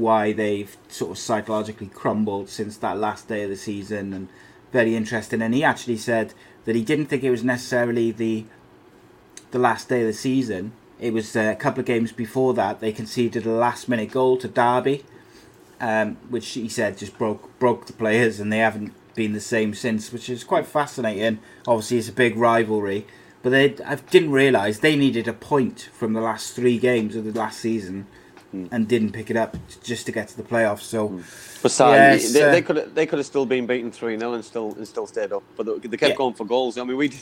why 0.00 0.32
they've 0.32 0.76
sort 0.88 1.12
of 1.12 1.18
psychologically 1.18 1.88
crumbled 1.88 2.48
since 2.48 2.76
that 2.78 2.98
last 2.98 3.28
day 3.28 3.44
of 3.44 3.50
the 3.50 3.56
season, 3.56 4.12
and 4.12 4.28
very 4.72 4.96
interesting. 4.96 5.42
And 5.42 5.54
he 5.54 5.62
actually 5.62 5.96
said 5.96 6.34
that 6.64 6.74
he 6.74 6.82
didn't 6.82 7.06
think 7.06 7.22
it 7.22 7.30
was 7.30 7.44
necessarily 7.44 8.10
the 8.10 8.44
the 9.50 9.58
last 9.58 9.88
day 9.88 10.00
of 10.02 10.06
the 10.06 10.12
season. 10.12 10.72
It 11.00 11.12
was 11.12 11.34
uh, 11.34 11.52
a 11.52 11.56
couple 11.56 11.80
of 11.80 11.86
games 11.86 12.12
before 12.12 12.54
that 12.54 12.80
they 12.80 12.92
conceded 12.92 13.46
a 13.46 13.50
last 13.50 13.88
minute 13.88 14.10
goal 14.10 14.36
to 14.38 14.48
Derby, 14.48 15.04
um, 15.80 16.16
which 16.28 16.48
he 16.50 16.68
said 16.68 16.98
just 16.98 17.16
broke 17.18 17.58
broke 17.58 17.86
the 17.86 17.92
players, 17.92 18.40
and 18.40 18.52
they 18.52 18.58
haven't 18.58 18.92
been 19.14 19.32
the 19.32 19.40
same 19.40 19.74
since, 19.74 20.12
which 20.12 20.28
is 20.28 20.44
quite 20.44 20.66
fascinating. 20.66 21.40
Obviously, 21.66 21.98
it's 21.98 22.08
a 22.08 22.12
big 22.12 22.36
rivalry, 22.36 23.06
but 23.42 23.50
they 23.50 23.76
I 23.84 23.96
didn't 23.96 24.32
realise 24.32 24.78
they 24.78 24.96
needed 24.96 25.26
a 25.26 25.32
point 25.32 25.88
from 25.92 26.12
the 26.12 26.20
last 26.20 26.54
three 26.54 26.78
games 26.78 27.16
of 27.16 27.24
the 27.24 27.38
last 27.38 27.60
season. 27.60 28.06
And 28.52 28.88
didn't 28.88 29.12
pick 29.12 29.30
it 29.30 29.36
up 29.36 29.56
just 29.84 30.06
to 30.06 30.12
get 30.12 30.26
to 30.28 30.36
the 30.36 30.42
playoffs. 30.42 30.80
So, 30.80 31.20
But 31.62 31.70
Si, 31.70 31.84
Yes, 31.84 32.32
they, 32.32 32.42
uh, 32.42 32.50
they 32.50 32.62
could 32.62 32.76
have, 32.76 32.94
they 32.96 33.06
could 33.06 33.20
have 33.20 33.26
still 33.26 33.46
been 33.46 33.64
beaten 33.64 33.92
three 33.92 34.18
0 34.18 34.32
and 34.32 34.44
still 34.44 34.74
and 34.74 34.86
still 34.88 35.06
stayed 35.06 35.32
up. 35.32 35.44
But 35.56 35.66
they, 35.66 35.78
they 35.88 35.96
kept 35.96 36.10
Yeah. 36.10 36.16
going 36.16 36.34
for 36.34 36.44
goals. 36.44 36.76
I 36.76 36.82
mean, 36.82 36.96
we 36.96 37.06
did 37.08 37.20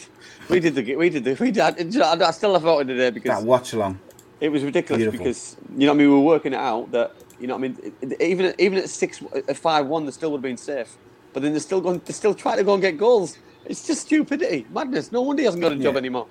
we 0.49 0.59
did 0.59 0.75
the 0.75 0.97
we 0.97 1.11
did 1.11 1.25
the 1.25 1.35
we 1.39 1.51
did. 1.51 1.61
I, 2.01 2.29
I 2.29 2.31
still 2.31 2.55
have 2.59 2.65
it 2.65 2.85
today 2.87 3.11
because 3.11 3.41
that 3.41 3.47
watch 3.47 3.75
along. 3.75 4.01
It 4.41 4.49
was 4.49 4.65
ridiculous 4.65 5.01
Beautiful. 5.03 5.19
because 5.19 5.57
you 5.77 5.85
know 5.87 5.93
I 5.93 5.97
mean 5.97 6.09
we 6.09 6.15
were 6.15 6.21
working 6.21 6.55
it 6.55 6.61
out 6.61 6.93
that 6.93 7.15
you 7.39 7.47
know 7.47 7.57
I 7.57 7.59
mean 7.59 7.77
even 8.21 8.47
at- 8.47 8.59
even 8.59 8.79
at 8.79 8.89
six 8.89 9.23
at 9.49 9.57
five 9.59 9.87
one 9.87 10.07
they 10.07 10.13
still 10.13 10.31
would 10.31 10.39
have 10.39 10.43
been 10.43 10.57
safe, 10.57 10.97
but 11.35 11.43
then 11.43 11.53
they're 11.53 11.61
still 11.61 11.83
going 11.83 12.01
they're 12.07 12.15
still 12.15 12.33
trying 12.35 12.57
to 12.57 12.65
go 12.65 12.73
and 12.73 12.81
get 12.81 12.97
goals. 12.97 13.37
It's 13.67 13.87
just 13.87 14.03
stupidity, 14.03 14.65
madness. 14.71 15.13
No 15.13 15.21
wonder 15.21 15.43
he 15.43 15.45
hasn't 15.45 15.61
got 15.61 15.73
a 15.73 15.77
job 15.77 15.93
Yeah. 15.95 15.99
anymore. 15.99 16.27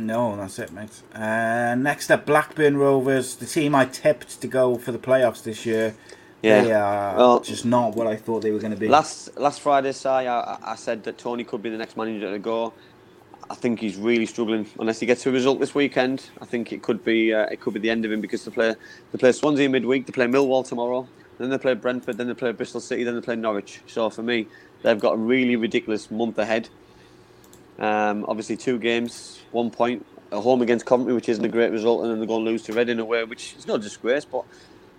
No, 0.00 0.34
that's 0.36 0.58
it, 0.58 0.72
mate. 0.72 1.02
Uh, 1.14 1.74
next 1.74 2.10
up, 2.10 2.24
Blackburn 2.24 2.76
Rovers, 2.78 3.36
the 3.36 3.44
team 3.46 3.74
I 3.74 3.84
tipped 3.84 4.40
to 4.40 4.48
go 4.48 4.78
for 4.78 4.92
the 4.92 4.98
playoffs 4.98 5.42
this 5.42 5.66
year. 5.66 5.94
Yeah. 6.42 6.62
They 6.64 6.72
are 6.72 7.16
Well- 7.16 7.40
just 7.40 7.66
not 7.66 7.94
what 7.94 8.06
I 8.06 8.16
thought 8.16 8.40
they 8.42 8.50
were 8.50 8.58
going 8.58 8.72
to 8.72 8.78
be. 8.78 8.88
Last 8.88 9.38
last 9.38 9.60
Friday, 9.60 9.92
Si, 9.92 10.08
I, 10.08 10.56
I 10.62 10.74
said 10.76 11.04
that 11.04 11.18
Tony 11.18 11.44
could 11.44 11.62
be 11.62 11.68
the 11.68 11.76
next 11.76 11.98
manager 11.98 12.30
to 12.30 12.38
go. 12.38 12.72
I 13.50 13.54
think 13.56 13.80
he's 13.80 13.96
really 13.96 14.26
struggling 14.26 14.66
unless 14.78 15.00
he 15.00 15.06
gets 15.06 15.26
a 15.26 15.30
result 15.30 15.60
this 15.60 15.74
weekend. 15.74 16.30
I 16.40 16.46
think 16.46 16.72
it 16.72 16.82
could 16.82 17.04
be 17.04 17.34
uh, 17.34 17.46
it 17.50 17.60
could 17.60 17.74
be 17.74 17.80
the 17.80 17.90
end 17.90 18.06
of 18.06 18.12
him 18.12 18.22
because 18.22 18.44
they 18.44 18.50
play 18.50 18.74
they 19.12 19.18
play 19.18 19.32
Swansea 19.32 19.68
midweek, 19.68 20.06
they 20.06 20.12
play 20.12 20.26
Millwall 20.26 20.66
tomorrow, 20.66 21.06
then 21.36 21.50
they 21.50 21.58
play 21.58 21.74
Brentford, 21.74 22.16
then 22.16 22.28
they 22.28 22.34
play 22.34 22.52
Bristol 22.52 22.80
City, 22.80 23.04
then 23.04 23.16
they 23.16 23.20
play 23.20 23.36
Norwich. 23.36 23.80
So 23.86 24.08
for 24.08 24.22
me, 24.22 24.46
they've 24.82 24.98
got 24.98 25.14
a 25.14 25.18
really 25.18 25.56
ridiculous 25.56 26.10
month 26.10 26.38
ahead. 26.38 26.70
Um, 27.80 28.26
obviously, 28.28 28.56
two 28.56 28.78
games, 28.78 29.40
one 29.52 29.70
point, 29.70 30.04
a 30.30 30.40
home 30.40 30.62
against 30.62 30.86
Coventry, 30.86 31.14
which 31.14 31.28
isn't 31.28 31.44
a 31.44 31.48
great 31.48 31.72
result, 31.72 32.02
and 32.02 32.10
then 32.10 32.18
they're 32.18 32.28
going 32.28 32.44
to 32.44 32.50
lose 32.50 32.62
to 32.64 32.72
Reading 32.72 32.98
away, 32.98 33.24
which 33.24 33.54
is 33.58 33.66
no 33.66 33.78
disgrace. 33.78 34.24
But 34.24 34.44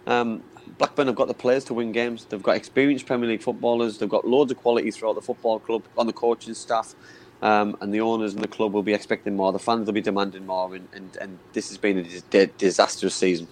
um, 0.08 0.44
Blackburn 0.78 1.08
have 1.08 1.16
got 1.16 1.28
the 1.28 1.34
players 1.34 1.64
to 1.66 1.74
win 1.74 1.92
games. 1.92 2.26
They've 2.26 2.42
got 2.42 2.56
experienced 2.56 3.06
Premier 3.06 3.30
League 3.30 3.44
footballers. 3.44 4.00
They've 4.00 4.10
got 4.10 4.26
loads 4.26 4.52
of 4.52 4.58
quality 4.58 4.92
throughout 4.92 5.16
the 5.16 5.22
football 5.22 5.60
club, 5.60 5.84
on 5.98 6.08
the 6.08 6.14
coaching 6.14 6.54
staff, 6.54 6.96
um, 7.42 7.78
and 7.82 7.94
the 7.94 8.02
owners 8.02 8.34
and 8.34 8.44
the 8.44 8.48
club 8.48 8.74
will 8.74 8.84
be 8.84 8.94
expecting 8.94 9.36
more. 9.36 9.52
The 9.52 9.60
fans 9.60 9.86
will 9.86 9.94
be 9.94 10.02
demanding 10.02 10.46
more, 10.46 10.74
and, 10.74 10.88
and, 10.94 11.16
and 11.18 11.40
this 11.54 11.70
has 11.70 11.78
been 11.78 12.00
a 12.34 12.46
disastrous 12.48 13.16
season. 13.16 13.48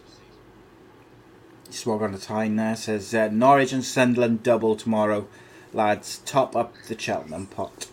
Swag 1.70 2.02
on 2.02 2.14
the 2.14 2.18
time 2.18 2.56
there 2.56 2.76
says 2.76 3.14
uh, 3.14 3.30
Norwich 3.32 3.72
and 3.72 3.86
Sunderland 3.86 4.42
double 4.42 4.76
tomorrow. 4.76 5.28
Lads, 5.72 6.18
top 6.26 6.56
up 6.56 6.74
the 6.88 6.98
Cheltenham 6.98 7.46
pot. 7.46 7.88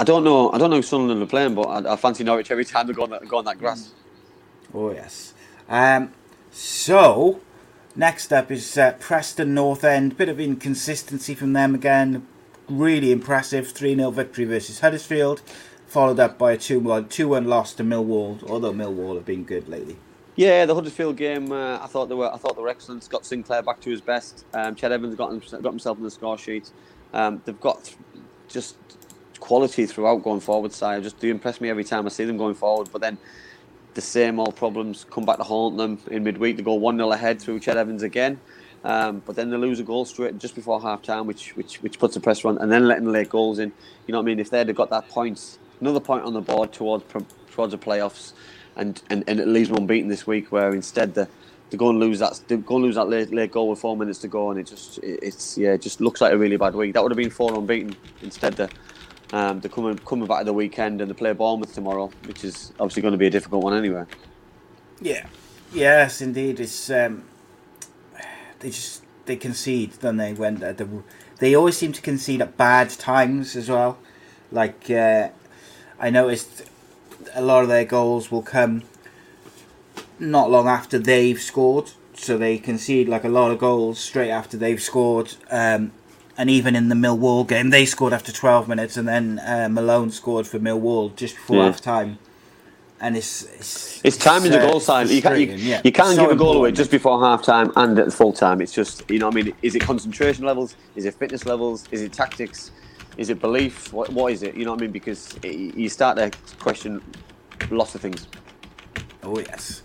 I 0.00 0.02
don't 0.02 0.24
know. 0.24 0.50
I 0.50 0.56
don't 0.56 0.70
know 0.70 0.76
who 0.76 0.82
Sunderland 0.82 1.22
are 1.22 1.26
playing, 1.26 1.54
but 1.54 1.66
I, 1.66 1.92
I 1.92 1.96
fancy 1.96 2.24
Norwich 2.24 2.50
every 2.50 2.64
time 2.64 2.86
they 2.86 2.94
go 2.94 3.02
on 3.02 3.10
that, 3.10 3.28
go 3.28 3.36
on 3.36 3.44
that 3.44 3.58
grass. 3.58 3.92
Oh, 4.72 4.90
yes. 4.92 5.34
Um, 5.68 6.14
so, 6.50 7.42
next 7.94 8.32
up 8.32 8.50
is 8.50 8.78
uh, 8.78 8.92
Preston 8.98 9.52
North 9.52 9.84
End. 9.84 10.16
Bit 10.16 10.30
of 10.30 10.40
inconsistency 10.40 11.34
from 11.34 11.52
them 11.52 11.74
again. 11.74 12.26
Really 12.66 13.12
impressive 13.12 13.72
3 13.72 13.94
0 13.94 14.10
victory 14.10 14.46
versus 14.46 14.80
Huddersfield. 14.80 15.42
Followed 15.86 16.18
up 16.18 16.38
by 16.38 16.52
a 16.52 16.56
2 16.56 16.80
1 16.80 17.44
loss 17.44 17.74
to 17.74 17.84
Millwall, 17.84 18.42
although 18.48 18.72
Millwall 18.72 19.16
have 19.16 19.26
been 19.26 19.44
good 19.44 19.68
lately. 19.68 19.98
Yeah, 20.34 20.64
the 20.64 20.74
Huddersfield 20.74 21.18
game. 21.18 21.52
Uh, 21.52 21.78
I 21.78 21.86
thought 21.88 22.08
they 22.08 22.14
were. 22.14 22.32
I 22.32 22.38
thought 22.38 22.56
they 22.56 22.62
were 22.62 22.70
excellent. 22.70 23.06
Got 23.10 23.26
Sinclair 23.26 23.60
back 23.62 23.82
to 23.82 23.90
his 23.90 24.00
best. 24.00 24.46
Um, 24.54 24.74
Ched 24.74 24.92
Evans 24.92 25.14
got 25.14 25.30
him, 25.30 25.42
got 25.60 25.72
himself 25.72 25.98
on 25.98 26.04
the 26.04 26.10
score 26.10 26.38
sheet. 26.38 26.70
Um, 27.12 27.42
they've 27.44 27.60
got 27.60 27.94
just 28.48 28.76
quality 29.40 29.86
throughout 29.86 30.22
going 30.22 30.40
forward. 30.40 30.72
Side 30.72 31.02
just 31.02 31.18
do 31.18 31.30
impress 31.30 31.60
me 31.60 31.68
every 31.68 31.84
time 31.84 32.06
I 32.06 32.10
see 32.10 32.24
them 32.24 32.36
going 32.36 32.54
forward. 32.54 32.88
But 32.92 33.00
then 33.00 33.18
the 33.94 34.00
same 34.00 34.38
old 34.38 34.56
problems 34.56 35.04
come 35.10 35.24
back 35.24 35.38
to 35.38 35.42
haunt 35.42 35.76
them 35.76 35.98
in 36.10 36.22
midweek. 36.22 36.56
They 36.56 36.62
go 36.62 36.74
one 36.74 36.96
0 36.96 37.10
ahead 37.10 37.40
through 37.40 37.60
Ched 37.60 37.76
Evans 37.76 38.02
again. 38.02 38.40
Um, 38.82 39.22
but 39.26 39.36
then 39.36 39.50
they 39.50 39.56
lose 39.56 39.78
a 39.80 39.82
goal 39.82 40.04
straight 40.04 40.38
just 40.38 40.54
before 40.54 40.80
half 40.80 41.02
time, 41.02 41.26
which, 41.26 41.54
which 41.56 41.82
which 41.82 41.98
puts 41.98 42.14
the 42.14 42.20
pressure 42.20 42.48
on, 42.48 42.58
and 42.58 42.72
then 42.72 42.88
letting 42.88 43.12
late 43.12 43.28
goals 43.28 43.58
in. 43.58 43.72
You 44.06 44.12
know 44.12 44.18
what 44.18 44.24
I 44.24 44.26
mean? 44.26 44.38
If 44.40 44.50
they'd 44.50 44.68
have 44.68 44.76
got 44.76 44.88
that 44.90 45.08
point, 45.08 45.58
another 45.80 46.00
point 46.00 46.24
on 46.24 46.32
the 46.32 46.40
board 46.40 46.72
towards 46.72 47.04
towards 47.50 47.72
the 47.72 47.78
playoffs, 47.78 48.32
and, 48.76 49.02
and, 49.10 49.22
and 49.26 49.38
it 49.38 49.48
leaves 49.48 49.68
them 49.68 49.78
unbeaten 49.78 50.08
this 50.08 50.26
week, 50.26 50.50
where 50.50 50.72
instead 50.74 51.14
they 51.14 51.26
they 51.68 51.76
go 51.76 51.90
and 51.90 52.00
lose 52.00 52.18
that 52.20 52.40
they 52.48 52.56
go 52.56 52.76
and 52.76 52.84
lose 52.84 52.94
that 52.96 53.08
late, 53.08 53.32
late 53.32 53.52
goal 53.52 53.68
with 53.68 53.78
four 53.78 53.96
minutes 53.98 54.18
to 54.20 54.28
go, 54.28 54.50
and 54.50 54.58
it 54.58 54.66
just 54.66 54.98
it, 54.98 55.20
it's 55.22 55.58
yeah, 55.58 55.72
it 55.72 55.82
just 55.82 56.00
looks 56.00 56.22
like 56.22 56.32
a 56.32 56.38
really 56.38 56.56
bad 56.56 56.74
week. 56.74 56.94
That 56.94 57.02
would 57.02 57.12
have 57.12 57.18
been 57.18 57.30
four 57.30 57.54
unbeaten 57.54 57.94
instead. 58.22 58.70
Um, 59.32 59.60
they're 59.60 59.70
coming 59.70 59.96
coming 59.98 60.26
back 60.26 60.40
to 60.40 60.44
the 60.44 60.52
weekend 60.52 61.00
and 61.00 61.10
they 61.10 61.14
play 61.14 61.32
Bournemouth 61.32 61.74
tomorrow, 61.74 62.10
which 62.26 62.44
is 62.44 62.72
obviously 62.80 63.02
going 63.02 63.12
to 63.12 63.18
be 63.18 63.26
a 63.26 63.30
difficult 63.30 63.62
one 63.62 63.76
anyway. 63.76 64.04
Yeah. 65.00 65.26
Yes, 65.72 66.20
indeed. 66.20 66.58
It's 66.58 66.90
um, 66.90 67.24
they 68.58 68.70
just 68.70 69.02
they 69.26 69.36
concede, 69.36 69.92
don't 70.00 70.16
they? 70.16 70.32
When 70.32 70.56
the, 70.56 70.72
the 70.72 70.88
they 71.38 71.54
always 71.54 71.76
seem 71.76 71.92
to 71.92 72.02
concede 72.02 72.42
at 72.42 72.56
bad 72.56 72.90
times 72.90 73.56
as 73.56 73.68
well. 73.68 73.98
Like 74.50 74.90
uh, 74.90 75.28
I 75.98 76.10
noticed, 76.10 76.64
a 77.34 77.42
lot 77.42 77.62
of 77.62 77.68
their 77.68 77.84
goals 77.84 78.30
will 78.30 78.42
come 78.42 78.82
not 80.18 80.50
long 80.50 80.66
after 80.66 80.98
they've 80.98 81.40
scored, 81.40 81.92
so 82.14 82.36
they 82.36 82.58
concede 82.58 83.08
like 83.08 83.24
a 83.24 83.28
lot 83.28 83.52
of 83.52 83.58
goals 83.58 84.00
straight 84.00 84.30
after 84.30 84.56
they've 84.56 84.82
scored. 84.82 85.34
Um, 85.50 85.92
and 86.40 86.48
even 86.48 86.74
in 86.74 86.88
the 86.88 86.94
Millwall 86.94 87.46
game, 87.46 87.68
they 87.68 87.84
scored 87.84 88.14
after 88.14 88.32
12 88.32 88.66
minutes, 88.66 88.96
and 88.96 89.06
then 89.06 89.38
uh, 89.40 89.68
Malone 89.70 90.10
scored 90.10 90.46
for 90.46 90.58
Millwall 90.58 91.14
just 91.14 91.34
before 91.34 91.58
Yeah. 91.58 91.64
half 91.66 91.82
time. 91.82 92.18
And 92.98 93.14
it's 93.14 93.42
it's, 93.42 94.00
It's 94.02 94.16
timing 94.16 94.50
the 94.50 94.62
uh, 94.62 94.70
goal 94.70 94.80
sign. 94.80 95.08
You 95.10 95.20
can't, 95.20 95.38
you, 95.38 95.48
yeah. 95.48 95.82
you 95.84 95.92
can't 95.92 96.16
So 96.16 96.22
give 96.22 96.30
a 96.30 96.36
goal 96.36 96.56
away 96.56 96.72
just 96.72 96.90
before 96.90 97.20
half 97.20 97.42
time 97.42 97.70
and 97.76 97.98
at 97.98 98.10
full 98.10 98.32
time. 98.32 98.62
It's 98.62 98.72
just, 98.72 99.08
you 99.10 99.18
know 99.18 99.28
I 99.28 99.32
mean? 99.32 99.52
Is 99.60 99.74
it 99.74 99.80
concentration 99.82 100.46
levels? 100.46 100.76
Is 100.96 101.04
it 101.04 101.12
fitness 101.14 101.44
levels? 101.44 101.86
Is 101.90 102.00
it 102.00 102.10
tactics? 102.14 102.70
Is 103.18 103.28
it 103.28 103.38
belief? 103.38 103.92
What, 103.92 104.08
what 104.08 104.32
is 104.32 104.42
it? 104.42 104.54
You 104.54 104.64
know 104.64 104.70
what 104.72 104.80
I 104.80 104.84
mean? 104.84 104.92
Because 104.92 105.38
it, 105.42 105.74
you 105.76 105.90
start 105.90 106.16
to 106.16 106.30
question 106.58 107.02
lots 107.70 107.94
of 107.94 108.00
things. 108.00 108.26
Oh 109.22 109.38
yes. 109.38 109.82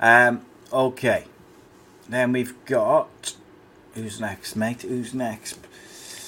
Um, 0.00 0.42
okay. 0.72 1.24
Then 2.08 2.30
we've 2.32 2.54
got 2.66 3.34
who's 3.94 4.20
next, 4.20 4.54
mate? 4.54 4.82
Who's 4.82 5.12
next? 5.12 5.58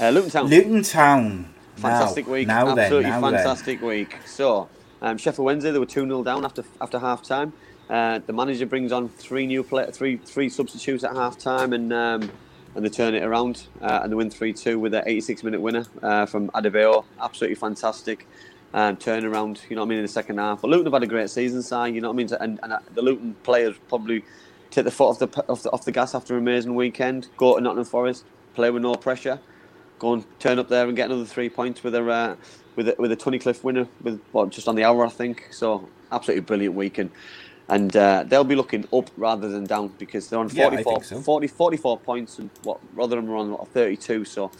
Uh, 0.00 0.08
Luton 0.08 0.30
Town. 0.30 0.46
Luton 0.46 0.82
Town. 0.82 1.54
Fantastic 1.76 2.26
now, 2.26 2.32
week. 2.32 2.48
Now 2.48 2.68
Absolutely 2.68 3.10
then, 3.10 3.20
fantastic 3.20 3.82
week. 3.82 4.16
So, 4.24 4.68
um, 5.02 5.18
Sheffield 5.18 5.44
Wednesday, 5.44 5.72
they 5.72 5.78
were 5.78 5.84
2 5.84 6.06
0 6.06 6.24
down 6.24 6.44
after 6.44 6.64
after 6.80 6.98
half 6.98 7.22
time. 7.22 7.52
Uh, 7.88 8.20
the 8.26 8.32
manager 8.32 8.64
brings 8.64 8.92
on 8.92 9.10
three 9.10 9.46
new 9.46 9.62
play, 9.62 9.90
three 9.90 10.16
three 10.16 10.48
substitutes 10.48 11.04
at 11.04 11.14
half 11.14 11.38
time, 11.38 11.74
and 11.74 11.92
um, 11.92 12.30
and 12.74 12.84
they 12.84 12.88
turn 12.88 13.14
it 13.14 13.22
around 13.22 13.66
uh, 13.82 14.00
and 14.02 14.12
they 14.12 14.16
win 14.16 14.30
3 14.30 14.52
2 14.52 14.78
with 14.78 14.94
an 14.94 15.02
86 15.04 15.42
minute 15.42 15.60
winner 15.60 15.84
uh, 16.02 16.24
from 16.24 16.48
Adebayo. 16.50 17.04
Absolutely 17.20 17.56
fantastic 17.56 18.26
um, 18.72 18.96
turnaround, 18.96 19.68
you 19.68 19.76
know 19.76 19.82
what 19.82 19.86
I 19.86 19.88
mean, 19.88 19.98
in 19.98 20.04
the 20.04 20.08
second 20.08 20.38
half. 20.38 20.62
But 20.62 20.68
Luton 20.70 20.86
have 20.86 20.94
had 20.94 21.02
a 21.02 21.08
great 21.08 21.28
season, 21.30 21.62
side, 21.62 21.94
you 21.94 22.00
know 22.00 22.08
what 22.08 22.14
I 22.14 22.16
mean? 22.16 22.28
And, 22.40 22.60
and 22.62 22.72
uh, 22.72 22.78
the 22.94 23.02
Luton 23.02 23.34
players 23.42 23.74
probably 23.88 24.24
take 24.70 24.84
the 24.84 24.90
foot 24.90 25.08
off 25.08 25.18
the, 25.18 25.44
off 25.48 25.62
the, 25.64 25.70
off 25.72 25.84
the 25.84 25.92
gas 25.92 26.14
after 26.14 26.34
an 26.34 26.40
amazing 26.40 26.74
weekend, 26.76 27.28
go 27.36 27.56
to 27.56 27.60
Nottingham 27.60 27.84
Forest, 27.84 28.24
play 28.54 28.70
with 28.70 28.82
no 28.82 28.94
pressure, 28.94 29.40
go 30.00 30.14
and 30.14 30.26
turn 30.40 30.58
up 30.60 30.68
there 30.70 30.88
and 30.88 30.96
get 30.96 31.10
another 31.10 31.26
three 31.26 31.50
points 31.50 31.84
with 31.84 31.94
a, 31.96 32.04
uh, 32.10 32.36
with 32.76 32.88
a, 32.90 32.96
with 32.98 33.12
a 33.12 33.18
Tunnicliffe 33.18 33.64
winner, 33.64 33.88
with 34.02 34.22
what, 34.32 34.50
just 34.50 34.68
on 34.68 34.76
the 34.76 34.84
hour, 34.84 35.06
I 35.06 35.10
think. 35.10 35.48
So, 35.52 35.92
absolutely 36.12 36.42
brilliant 36.42 36.76
weekend 36.76 37.12
and 37.68 37.96
uh, 37.96 38.24
they'll 38.28 38.44
be 38.44 38.56
looking 38.56 38.86
up 38.94 39.10
rather 39.16 39.48
than 39.48 39.66
down 39.66 39.94
because 39.98 40.28
they're 40.28 40.40
on 40.40 40.50
Yeah, 40.50 40.64
44, 40.68 40.84
think 40.84 41.04
so. 41.04 41.24
40, 41.24 41.48
44 41.48 42.00
points 42.02 42.38
and 42.38 42.50
what 42.62 42.80
Rotherham 42.92 43.30
are 43.30 43.36
on 43.36 43.52
what, 43.52 43.72
32 43.72 44.26
so 44.26 44.52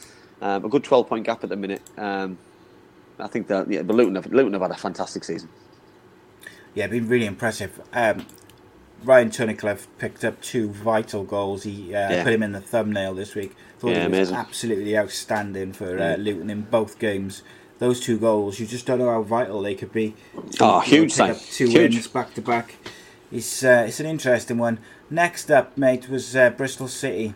um, 0.42 0.64
a 0.66 0.70
good 0.70 0.84
12 0.84 1.08
point 1.08 1.26
gap 1.26 1.44
at 1.44 1.50
the 1.50 1.56
minute 1.56 1.84
um, 1.98 2.40
I 3.18 3.28
think 3.28 3.48
that 3.48 3.70
yeah, 3.70 3.82
but 3.82 3.96
Luton 3.96 4.16
have, 4.16 4.26
Luton 4.26 4.54
have 4.54 4.62
had 4.62 4.72
a 4.72 4.76
fantastic 4.76 5.24
season 5.24 5.50
Yeah, 6.74 6.86
been 6.88 7.08
really 7.08 7.26
impressive. 7.26 7.80
Um, 7.92 8.26
Ryan 9.04 9.30
Tunnicliffe 9.30 9.86
picked 9.98 10.24
up 10.24 10.40
two 10.42 10.68
vital 10.70 11.24
goals. 11.24 11.62
He 11.62 11.94
uh, 11.94 12.10
Yeah. 12.10 12.22
put 12.24 12.32
him 12.32 12.42
in 12.42 12.52
the 12.52 12.60
thumbnail 12.60 13.14
this 13.14 13.34
week. 13.34 13.56
Thought 13.78 13.90
Yeah, 13.92 14.04
it 14.04 14.08
was 14.10 14.18
amazing. 14.18 14.36
absolutely 14.36 14.98
outstanding 14.98 15.72
for 15.72 15.98
uh, 15.98 16.16
Luton 16.16 16.50
in 16.50 16.62
both 16.62 16.98
games. 16.98 17.42
Those 17.78 17.98
two 18.00 18.18
goals, 18.18 18.60
you 18.60 18.66
just 18.66 18.84
don't 18.84 18.98
know 18.98 19.10
how 19.10 19.22
vital 19.22 19.62
they 19.62 19.74
could 19.74 19.92
be. 19.92 20.14
Oh, 20.60 20.76
You 20.82 20.82
huge 20.82 21.12
sign. 21.12 21.34
Two 21.34 21.66
Huge. 21.68 21.94
wins 21.94 22.08
back 22.08 22.34
to 22.34 22.42
back. 22.42 22.74
It's 23.32 23.64
uh, 23.64 23.84
it's 23.88 24.00
an 24.00 24.06
interesting 24.06 24.58
one. 24.58 24.80
Next 25.08 25.50
up, 25.50 25.78
mate, 25.78 26.08
was 26.10 26.36
uh, 26.36 26.50
Bristol 26.50 26.88
City. 26.88 27.32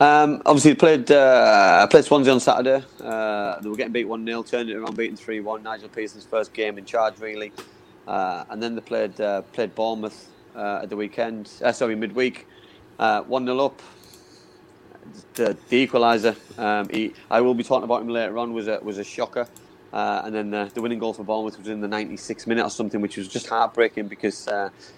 Um, 0.00 0.40
obviously, 0.46 0.74
played 0.74 1.10
uh, 1.10 1.86
played 1.88 2.04
Swansea 2.04 2.32
on 2.32 2.40
Saturday. 2.40 2.84
Uh, 3.00 3.60
they 3.60 3.68
were 3.68 3.76
getting 3.76 3.92
beat 3.92 4.06
one 4.08 4.24
0 4.26 4.42
turned 4.42 4.70
it 4.70 4.76
around, 4.76 4.96
beaten 4.96 5.16
three 5.16 5.40
one. 5.40 5.62
Nigel 5.62 5.88
Pearson's 5.90 6.24
first 6.24 6.52
game 6.54 6.78
in 6.78 6.84
charge, 6.86 7.18
really. 7.20 7.52
Uh, 8.10 8.44
and 8.50 8.60
then 8.60 8.74
they 8.74 8.80
played 8.80 9.20
uh, 9.20 9.40
played 9.52 9.72
Bournemouth 9.76 10.28
uh, 10.56 10.80
at 10.82 10.90
the 10.90 10.96
weekend. 10.96 11.48
Uh, 11.62 11.70
sorry, 11.70 11.94
midweek, 11.94 12.44
one 12.98 13.46
0 13.46 13.66
up. 13.66 13.80
The, 15.34 15.56
the 15.68 15.86
equaliser. 15.86 16.34
Um, 16.58 16.88
I 17.30 17.40
will 17.40 17.54
be 17.54 17.62
talking 17.62 17.84
about 17.84 18.02
him 18.02 18.08
later 18.08 18.36
on. 18.36 18.52
Was 18.52 18.66
a 18.66 18.80
was 18.82 18.98
a 18.98 19.04
shocker. 19.04 19.46
Uh, 19.92 20.22
and 20.24 20.34
then 20.34 20.50
the, 20.50 20.70
the 20.74 20.82
winning 20.82 20.98
goal 20.98 21.12
for 21.12 21.22
Bournemouth 21.22 21.58
was 21.58 21.68
in 21.68 21.80
the 21.80 21.88
96th 21.88 22.46
minute 22.48 22.64
or 22.64 22.70
something, 22.70 23.00
which 23.00 23.16
was 23.16 23.28
just 23.28 23.48
heartbreaking 23.48 24.08
because 24.08 24.48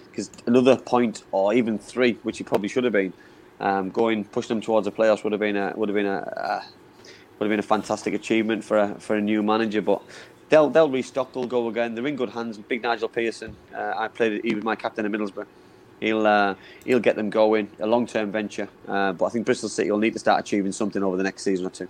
because 0.09 0.31
another 0.47 0.75
point 0.75 1.23
or 1.31 1.53
even 1.53 1.77
three, 1.77 2.13
which 2.23 2.39
he 2.39 2.43
probably 2.43 2.67
should 2.67 2.83
have 2.83 2.93
been, 2.93 3.13
um, 3.59 3.91
going 3.91 4.25
pushing 4.25 4.55
them 4.55 4.61
towards 4.61 4.85
the 4.85 4.91
playoffs 4.91 5.23
would 5.23 5.33
have 5.33 5.39
been 5.39 5.55
a 5.55 5.71
would 5.75 5.87
have 5.87 5.95
been 5.95 6.07
a 6.07 6.17
uh, 6.17 6.63
would 7.37 7.45
have 7.45 7.51
been 7.51 7.59
a 7.59 7.63
fantastic 7.63 8.15
achievement 8.15 8.63
for 8.63 8.79
a 8.79 8.95
for 8.95 9.15
a 9.15 9.21
new 9.21 9.43
manager. 9.43 9.83
But 9.83 10.01
they'll 10.53 10.69
they'll 10.69 10.89
restock. 10.89 11.33
They'll 11.33 11.47
go 11.47 11.67
again. 11.67 11.95
They're 11.95 12.05
in 12.05 12.15
good 12.15 12.29
hands. 12.29 12.57
Big 12.59 12.83
Nigel 12.83 13.09
Pearson. 13.09 13.55
Uh, 13.75 13.93
I 13.97 14.07
played. 14.07 14.43
He 14.43 14.53
was 14.53 14.63
my 14.63 14.75
captain 14.75 15.03
at 15.05 15.11
Middlesbrough. 15.11 15.47
He'll 15.99 16.27
uh, 16.27 16.55
he'll 16.85 16.99
get 16.99 17.15
them 17.15 17.31
going. 17.31 17.69
A 17.79 17.87
long 17.87 18.05
term 18.05 18.31
venture. 18.31 18.69
Uh, 18.87 19.13
but 19.13 19.25
I 19.25 19.29
think 19.29 19.47
Bristol 19.47 19.69
City 19.69 19.89
will 19.89 19.97
need 19.97 20.13
to 20.13 20.19
start 20.19 20.39
achieving 20.39 20.71
something 20.71 21.01
over 21.01 21.17
the 21.17 21.23
next 21.23 21.43
season 21.43 21.65
or 21.65 21.71
two. 21.71 21.87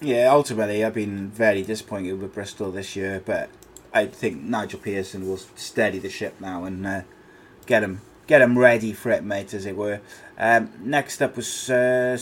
Yeah, 0.00 0.32
ultimately, 0.32 0.84
I've 0.84 0.94
been 0.94 1.30
very 1.30 1.62
disappointed 1.62 2.20
with 2.20 2.34
Bristol 2.34 2.72
this 2.72 2.96
year, 2.96 3.22
but 3.24 3.50
I 3.92 4.06
think 4.06 4.42
Nigel 4.42 4.80
Pearson 4.80 5.28
will 5.28 5.36
steady 5.36 5.98
the 5.98 6.10
ship 6.10 6.40
now 6.40 6.64
and 6.64 6.84
uh, 6.86 7.02
get 7.66 7.80
them 7.80 8.00
get 8.26 8.40
him 8.40 8.58
ready 8.58 8.92
for 8.92 9.10
it, 9.10 9.22
mate, 9.22 9.54
as 9.54 9.66
it 9.66 9.76
were. 9.76 10.00
Um, 10.38 10.72
next 10.80 11.20
up 11.20 11.36
was 11.36 11.70
uh, 11.70 12.16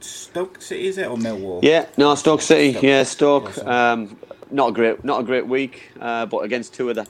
Stoke 0.00 0.62
City, 0.62 0.86
is 0.86 0.98
it 0.98 1.08
or 1.08 1.16
Millwall? 1.16 1.62
Yeah, 1.62 1.86
no, 1.96 2.14
Stoke 2.14 2.42
City. 2.42 2.72
Stoke. 2.72 2.82
Yeah, 2.82 3.02
Stoke. 3.02 3.58
Um, 3.66 4.16
not 4.54 4.70
a 4.70 4.72
great, 4.72 5.04
not 5.04 5.20
a 5.20 5.24
great 5.24 5.46
week, 5.46 5.90
uh, 6.00 6.26
but 6.26 6.38
against 6.38 6.74
two 6.74 6.88
of 6.88 6.94
the 6.96 7.06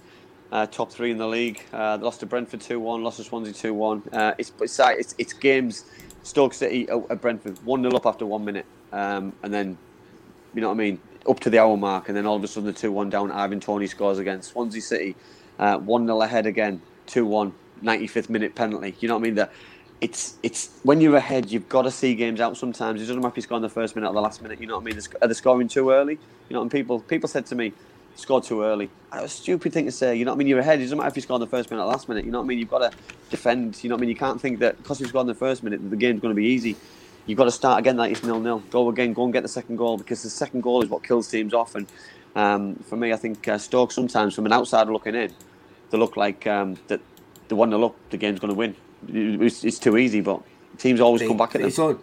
uh, 0.51 0.67
top 0.67 0.91
three 0.91 1.11
in 1.11 1.19
the 1.19 1.27
league, 1.27 1.61
uh, 1.73 1.97
they 1.99 2.05
lost 2.05 2.21
to 2.21 2.27
Brentford 2.27 2.61
two 2.61 2.81
one, 2.81 3.03
lost 3.03 3.19
to 3.19 3.25
Swansea 3.25 3.53
two 3.53 3.75
one. 3.75 4.03
Uh, 4.13 4.33
it's, 4.39 4.53
it's 4.61 5.15
it's 5.19 5.33
games. 5.35 5.85
Stoke 6.23 6.55
City 6.55 6.89
at 6.89 7.21
Brentford 7.21 7.59
one 7.65 7.83
0 7.83 7.95
up 7.95 8.07
after 8.07 8.25
one 8.25 8.47
minute, 8.47 8.65
um, 8.93 9.35
and 9.43 9.53
then 9.53 9.77
you 10.55 10.63
know 10.63 10.69
what 10.69 10.75
I 10.75 10.79
mean, 10.79 11.01
up 11.29 11.39
to 11.41 11.51
the 11.51 11.59
hour 11.59 11.77
mark, 11.77 12.09
and 12.09 12.17
then 12.17 12.25
all 12.25 12.37
of 12.37 12.43
a 12.43 12.49
sudden 12.49 12.67
the 12.67 12.73
two 12.73 12.91
one 12.91 13.11
down. 13.11 13.31
Ivan 13.31 13.61
Toney 13.61 13.87
scores 13.87 14.19
again. 14.19 14.41
Swansea 14.41 14.81
City 14.81 15.17
one 15.59 16.07
0 16.07 16.23
ahead 16.23 16.47
again, 16.47 16.81
2-1, 17.09 17.53
95th 17.83 18.31
minute 18.31 18.55
penalty. 18.55 18.97
You 19.01 19.09
know 19.09 19.19
what 19.19 19.27
I 19.27 19.31
mean? 19.31 19.47
It's 20.01 20.35
it's 20.43 20.71
when 20.83 21.01
you're 21.01 21.17
ahead, 21.17 21.51
you've 21.51 21.69
got 21.69 21.83
to 21.83 21.91
see 21.91 22.15
games 22.15 22.41
out. 22.41 22.57
Sometimes 22.57 23.01
it 23.01 23.07
doesn't 23.07 23.21
matter 23.21 23.29
if 23.33 23.37
you 23.37 23.43
score 23.43 23.57
in 23.57 23.63
the 23.63 23.69
first 23.69 23.95
minute 23.95 24.09
or 24.11 24.15
the 24.15 24.21
last 24.21 24.43
minute. 24.43 24.61
You 24.61 24.67
know 24.67 24.77
what 24.77 24.83
I 24.83 24.95
mean? 24.95 25.01
Are 25.23 25.29
they 25.29 25.35
scoring 25.35 25.69
too 25.69 25.91
early? 25.91 26.19
You 26.49 26.55
know, 26.55 26.63
and 26.63 26.71
people 26.71 27.01
people 27.01 27.29
said 27.29 27.47
to 27.47 27.55
me, 27.55 27.73
scored 28.17 28.45
too 28.45 28.63
early. 28.63 28.91
That 29.13 29.23
was 29.23 29.33
a 29.33 29.37
stupid 29.37 29.73
thing 29.73 29.87
to 29.87 29.93
say. 29.93 30.17
You 30.17 30.25
know 30.25 30.33
what 30.33 30.37
I 30.37 30.39
mean? 30.39 30.47
You're 30.49 30.59
ahead. 30.59 30.81
It 30.81 30.85
doesn't 30.85 30.99
matter 30.99 31.09
if 31.09 31.17
you 31.17 31.23
score 31.23 31.37
in 31.37 31.41
the 31.41 31.47
first 31.47 31.71
minute 31.71 31.83
or 31.83 31.87
the 31.87 31.93
last 31.93 32.09
minute. 32.09 32.25
You 32.25 32.33
know 32.33 32.39
what 32.39 32.45
I 32.45 32.49
mean? 32.49 32.59
You've 32.59 32.71
got 32.71 32.91
to 32.91 32.97
defend. 33.31 33.83
You 33.83 33.89
know 33.89 33.97
what 33.97 34.01
I 34.01 34.03
mean? 34.03 34.11
You 34.11 34.17
can't 34.17 34.41
think 34.41 34.59
that 34.61 34.77
because 34.79 35.01
you 35.01 35.07
scored 35.07 35.25
in 35.25 35.29
the 35.29 35.35
first 35.35 35.63
minute, 35.63 35.89
the 35.89 35.97
game's 35.97 36.21
going 36.21 36.35
to 36.35 36.41
be 36.41 36.47
easy. 36.47 36.77
You've 37.27 37.39
got 37.39 37.45
to 37.45 37.53
start 37.53 37.79
again 37.79 37.97
like 37.97 38.13
it's 38.13 38.23
nil 38.23 38.41
nil. 38.41 38.63
Go 38.71 38.89
again. 38.89 39.13
Go 39.13 39.25
and 39.25 39.33
get 39.33 39.43
the 39.43 39.49
second 39.49 39.77
goal 39.77 39.97
because 39.97 40.23
the 40.23 40.31
second 40.31 40.63
goal 40.63 40.83
is 40.83 40.91
what 40.91 41.03
kills 41.03 41.29
teams 41.29 41.55
off. 41.55 41.75
And 41.75 41.87
um, 42.37 42.77
for 42.77 42.97
me, 42.97 43.13
I 43.13 43.17
think 43.17 43.47
uh, 43.49 43.59
Stoke 43.59 43.93
sometimes, 43.93 44.35
from 44.35 44.47
an 44.47 44.53
outsider 44.53 44.93
looking 44.93 45.15
in, 45.15 45.33
they 45.91 45.99
look 45.99 46.17
like 46.17 46.47
um, 46.47 46.77
that 46.89 47.01
the 47.49 47.57
one 47.57 47.71
0 47.71 47.85
up, 47.85 47.97
the 48.11 48.17
game's 48.17 48.41
going 48.41 48.53
to 48.53 48.59
win. 48.59 48.77
It's, 49.09 49.65
it's 49.65 49.79
too 49.79 49.97
easy, 49.97 50.21
but 50.21 50.43
teams 50.79 51.01
always 51.01 51.21
They- 51.21 51.29
come 51.29 51.37
back 51.37 51.55
at 51.55 51.63
them. 51.63 51.99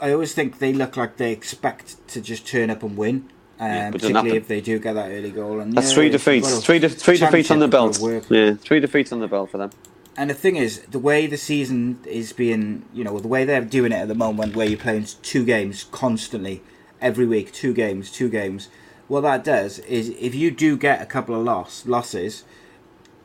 I 0.00 0.12
always 0.12 0.32
think 0.32 0.60
they 0.60 0.72
look 0.72 0.96
like 0.96 1.16
they 1.16 1.32
expect 1.32 2.06
to 2.08 2.20
just 2.20 2.46
turn 2.46 2.70
up 2.70 2.82
and 2.84 2.96
win. 2.96 3.28
Um, 3.58 3.66
Yeah, 3.68 3.90
but 3.90 3.96
it 3.96 3.98
doesn't 3.98 4.14
particularly 4.14 4.36
if 4.36 4.46
they 4.48 4.60
do 4.60 4.78
get 4.78 4.92
that 4.92 5.10
early 5.10 5.32
goal. 5.32 5.58
And 5.58 5.72
That's 5.72 5.88
yeah, 5.88 5.94
three 5.94 6.08
defeats. 6.08 6.64
Three, 6.64 6.78
de- 6.78 6.88
three 6.88 7.16
defeats 7.18 7.50
on 7.50 7.58
the 7.58 7.66
belt. 7.66 7.94
got 7.94 7.98
to 7.98 8.04
work. 8.04 8.24
Yeah, 8.30 8.54
three 8.54 8.78
defeats 8.78 9.10
on 9.10 9.18
the 9.18 9.26
belt 9.26 9.50
for 9.50 9.58
them. 9.58 9.70
And 10.16 10.30
the 10.30 10.34
thing 10.34 10.54
is, 10.56 10.80
the 10.82 10.98
way 11.00 11.26
the 11.26 11.36
season 11.36 11.98
is 12.04 12.32
being, 12.32 12.84
you 12.92 13.02
know, 13.02 13.18
the 13.18 13.28
way 13.28 13.44
they're 13.44 13.60
doing 13.60 13.90
it 13.90 13.96
at 13.96 14.08
the 14.08 14.14
moment, 14.14 14.54
where 14.54 14.68
you're 14.68 14.78
playing 14.78 15.06
two 15.22 15.44
games 15.44 15.84
constantly, 15.90 16.62
every 17.00 17.26
week, 17.26 17.52
two 17.52 17.72
games, 17.72 18.10
two 18.12 18.28
games. 18.28 18.68
What 19.08 19.22
that 19.22 19.42
does 19.42 19.80
is, 19.80 20.10
if 20.10 20.34
you 20.34 20.50
do 20.52 20.76
get 20.76 21.02
a 21.02 21.06
couple 21.06 21.34
of 21.34 21.42
loss 21.44 21.86
losses, 21.86 22.44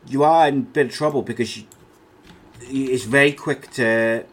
you 0.07 0.24
are 0.24 0.47
in 0.47 0.57
a 0.57 0.61
bit 0.61 0.88
of 0.88 0.91
trouble 0.93 1.21
because 1.21 1.57
you, 1.57 1.63
it's 2.70 3.03
very 3.03 3.32
quick 3.34 3.70
to 3.72 4.26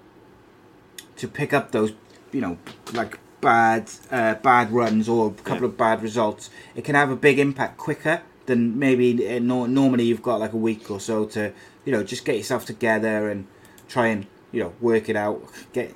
to 1.16 1.28
pick 1.28 1.52
up 1.52 1.70
those, 1.72 1.92
you 2.32 2.40
know, 2.40 2.56
like 2.92 3.18
bad 3.40 3.90
uh, 4.10 4.34
bad 4.34 4.70
runs 4.72 5.08
or 5.08 5.28
a 5.28 5.42
couple 5.42 5.62
Yeah. 5.64 5.68
of 5.68 5.76
bad 5.76 6.02
results. 6.02 6.50
It 6.74 6.84
can 6.84 6.94
have 6.94 7.10
a 7.10 7.16
big 7.16 7.38
impact 7.38 7.76
quicker 7.78 8.22
than 8.46 8.78
maybe 8.78 9.26
uh, 9.36 9.38
no, 9.38 9.66
normally 9.66 10.04
you've 10.04 10.22
got 10.22 10.40
like 10.40 10.52
a 10.52 10.56
week 10.58 10.90
or 10.90 11.00
so 11.00 11.26
to, 11.26 11.52
you 11.84 11.92
know, 11.92 12.02
just 12.02 12.24
get 12.24 12.36
yourself 12.36 12.64
together 12.66 13.28
and 13.28 13.46
try 13.88 14.06
and 14.08 14.26
you 14.52 14.62
know 14.62 14.72
work 14.80 15.08
it 15.08 15.16
out, 15.16 15.42
get 15.72 15.94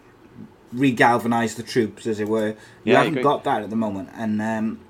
re-galvanize 0.72 1.54
the 1.54 1.62
troops 1.62 2.06
as 2.06 2.18
it 2.20 2.28
were. 2.28 2.48
You 2.84 2.92
Yeah, 2.92 3.04
haven't 3.04 3.22
got 3.22 3.44
that 3.44 3.62
at 3.62 3.70
the 3.70 3.76
moment, 3.76 4.08
and 4.14 4.42
um, 4.42 4.80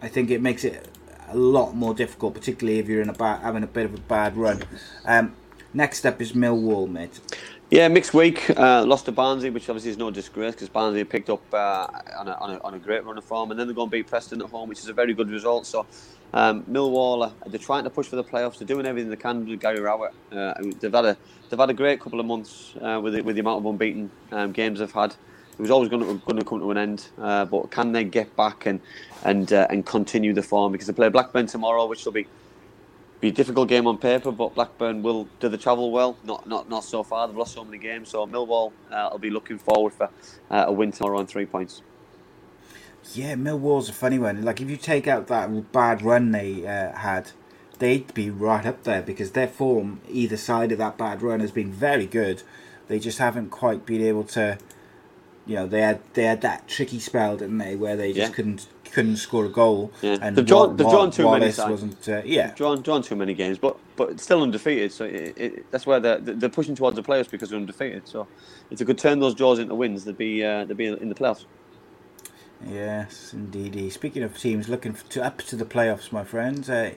I 0.00 0.08
think 0.08 0.30
it 0.30 0.40
makes 0.40 0.64
it 0.64 0.88
a 1.28 1.36
lot 1.36 1.74
more 1.74 1.92
difficult, 1.92 2.34
particularly 2.34 2.78
if 2.78 2.88
you're 2.88 3.02
in 3.02 3.08
a 3.08 3.12
bad, 3.14 3.40
having 3.42 3.62
a 3.62 3.66
bit 3.66 3.84
of 3.84 3.94
a 3.94 3.98
bad 4.00 4.36
run. 4.36 4.62
Um, 5.04 5.34
next 5.74 6.06
up 6.06 6.20
is 6.20 6.32
Millwall, 6.32 6.88
mate. 6.88 7.20
Yeah, 7.70 7.86
mixed 7.88 8.14
week. 8.14 8.48
Uh, 8.56 8.82
lost 8.86 9.04
to 9.04 9.12
Barnsley, 9.12 9.50
which 9.50 9.68
obviously 9.68 9.90
is 9.90 9.98
no 9.98 10.10
disgrace 10.10 10.54
because 10.54 10.70
Barnsley 10.70 11.04
picked 11.04 11.28
up 11.28 11.42
uh, 11.52 11.86
on, 12.18 12.28
a, 12.28 12.32
on, 12.32 12.50
a, 12.50 12.58
on 12.62 12.74
a 12.74 12.78
great 12.78 13.04
run 13.04 13.18
of 13.18 13.24
form, 13.24 13.50
and 13.50 13.60
then 13.60 13.66
they're 13.66 13.74
going 13.74 13.88
to 13.88 13.90
beat 13.90 14.06
Preston 14.06 14.40
at 14.40 14.48
home, 14.48 14.70
which 14.70 14.78
is 14.78 14.88
a 14.88 14.94
very 14.94 15.12
good 15.12 15.28
result. 15.28 15.66
So, 15.66 15.84
um, 16.32 16.64
Millwall, 16.64 17.26
uh, 17.26 17.30
they're 17.46 17.58
trying 17.58 17.84
to 17.84 17.90
push 17.90 18.06
for 18.06 18.16
the 18.16 18.24
playoffs. 18.24 18.58
They're 18.58 18.66
doing 18.66 18.86
everything 18.86 19.10
they 19.10 19.16
can 19.16 19.46
with 19.46 19.60
Gary 19.60 19.80
Rowett. 19.80 20.14
Uh, 20.32 20.54
they've 20.80 20.92
had 20.92 21.04
a 21.04 21.16
they've 21.50 21.60
had 21.60 21.68
a 21.68 21.74
great 21.74 22.00
couple 22.00 22.20
of 22.20 22.24
months 22.24 22.72
uh, 22.80 23.00
with 23.02 23.12
the, 23.14 23.20
with 23.20 23.34
the 23.36 23.40
amount 23.40 23.58
of 23.58 23.66
unbeaten 23.66 24.10
um, 24.32 24.52
games 24.52 24.78
they've 24.78 24.90
had. 24.90 25.10
It 25.10 25.60
was 25.60 25.70
always 25.70 25.90
going 25.90 26.20
to, 26.20 26.44
come 26.44 26.60
to 26.60 26.70
an 26.70 26.78
end, 26.78 27.08
uh, 27.18 27.44
but 27.44 27.70
can 27.70 27.92
they 27.92 28.04
get 28.04 28.34
back 28.34 28.64
and 28.64 28.80
and 29.24 29.52
and 29.52 29.84
continue 29.84 30.32
the 30.32 30.42
form? 30.42 30.72
Because 30.72 30.86
they 30.86 30.94
play 30.94 31.10
Blackburn 31.10 31.46
tomorrow, 31.46 31.86
which 31.86 32.02
will 32.06 32.12
be 32.12 32.26
be 33.20 33.28
a 33.28 33.32
difficult 33.32 33.68
game 33.68 33.86
on 33.86 33.98
paper, 33.98 34.30
but 34.30 34.54
Blackburn 34.54 35.02
will 35.02 35.28
do 35.40 35.48
the 35.48 35.58
travel 35.58 35.90
well. 35.90 36.16
Not 36.24 36.46
not 36.46 36.68
not 36.68 36.84
so 36.84 37.02
far. 37.02 37.26
They've 37.26 37.36
lost 37.36 37.54
so 37.54 37.64
many 37.64 37.78
games, 37.78 38.10
so 38.10 38.26
Millwall 38.26 38.72
uh, 38.90 39.08
will 39.10 39.18
be 39.18 39.30
looking 39.30 39.58
forward 39.58 39.92
for 39.92 40.10
uh, 40.50 40.64
a 40.68 40.72
win 40.72 40.92
tomorrow 40.92 41.18
on 41.18 41.26
three 41.26 41.46
points. 41.46 41.82
Yeah, 43.14 43.34
Millwall's 43.34 43.88
a 43.88 43.92
funny 43.92 44.18
one. 44.18 44.42
Like 44.44 44.60
if 44.60 44.68
you 44.70 44.76
take 44.76 45.06
out 45.08 45.26
that 45.28 45.72
bad 45.72 46.02
run 46.02 46.30
they 46.32 46.66
uh, 46.66 46.92
had, 46.96 47.30
they'd 47.78 48.12
be 48.14 48.28
right 48.30 48.66
up 48.66 48.84
there 48.84 49.02
because 49.02 49.32
their 49.32 49.48
form 49.48 50.00
either 50.08 50.36
side 50.36 50.72
of 50.72 50.78
that 50.78 50.98
bad 50.98 51.22
run 51.22 51.40
has 51.40 51.50
been 51.50 51.72
very 51.72 52.06
good. 52.06 52.42
They 52.86 52.98
just 52.98 53.18
haven't 53.18 53.50
quite 53.50 53.84
been 53.86 54.02
able 54.02 54.24
to. 54.24 54.58
You 55.46 55.54
know, 55.56 55.66
they 55.66 55.80
had 55.80 56.00
they 56.12 56.24
had 56.24 56.42
that 56.42 56.68
tricky 56.68 57.00
spell, 57.00 57.38
didn't 57.38 57.58
they, 57.58 57.74
where 57.74 57.96
they 57.96 58.12
just 58.12 58.30
Yeah. 58.30 58.34
couldn't 58.36 58.66
couldn't 58.92 59.16
score 59.16 59.44
a 59.46 59.48
goal. 59.48 59.92
Yeah. 60.02 60.16
And 60.22 60.36
They've 60.36 60.44
drawn- 60.46 60.76
they've 60.76 60.88
drawn 60.88 61.10
too 61.10 61.24
many 61.24 61.40
Wallace 61.40 61.56
sides. 61.56 61.70
wasn't. 61.70 62.08
Uh, 62.08 62.22
yeah, 62.24 62.52
drawn 62.54 62.82
drawn 62.82 63.02
too 63.02 63.16
many 63.16 63.34
games, 63.34 63.58
but 63.58 63.76
but 63.96 64.18
still 64.20 64.42
undefeated. 64.42 64.92
So 64.92 65.04
it, 65.04 65.34
it, 65.36 65.70
that's 65.70 65.86
where 65.86 66.00
they're 66.00 66.18
they're 66.18 66.48
pushing 66.48 66.74
towards 66.74 66.96
the 66.96 67.02
playoffs 67.02 67.30
because 67.30 67.50
they're 67.50 67.58
undefeated. 67.58 68.06
So 68.08 68.26
if 68.70 68.78
they 68.78 68.84
could 68.84 68.98
turn 68.98 69.20
those 69.20 69.34
draws 69.34 69.58
into 69.58 69.74
wins, 69.74 70.04
they'd 70.04 70.16
be 70.18 70.44
uh, 70.44 70.64
they'd 70.64 70.76
be 70.76 70.86
in 70.86 71.08
the 71.08 71.14
playoffs. 71.14 71.44
yes, 72.66 73.32
indeed. 73.32 73.92
Speaking 73.92 74.22
of 74.22 74.36
teams 74.38 74.68
looking 74.68 74.94
to 75.10 75.24
up 75.24 75.38
to 75.38 75.56
the 75.56 75.64
playoffs, 75.64 76.12
my 76.12 76.24
friends, 76.24 76.68
uh, 76.68 76.92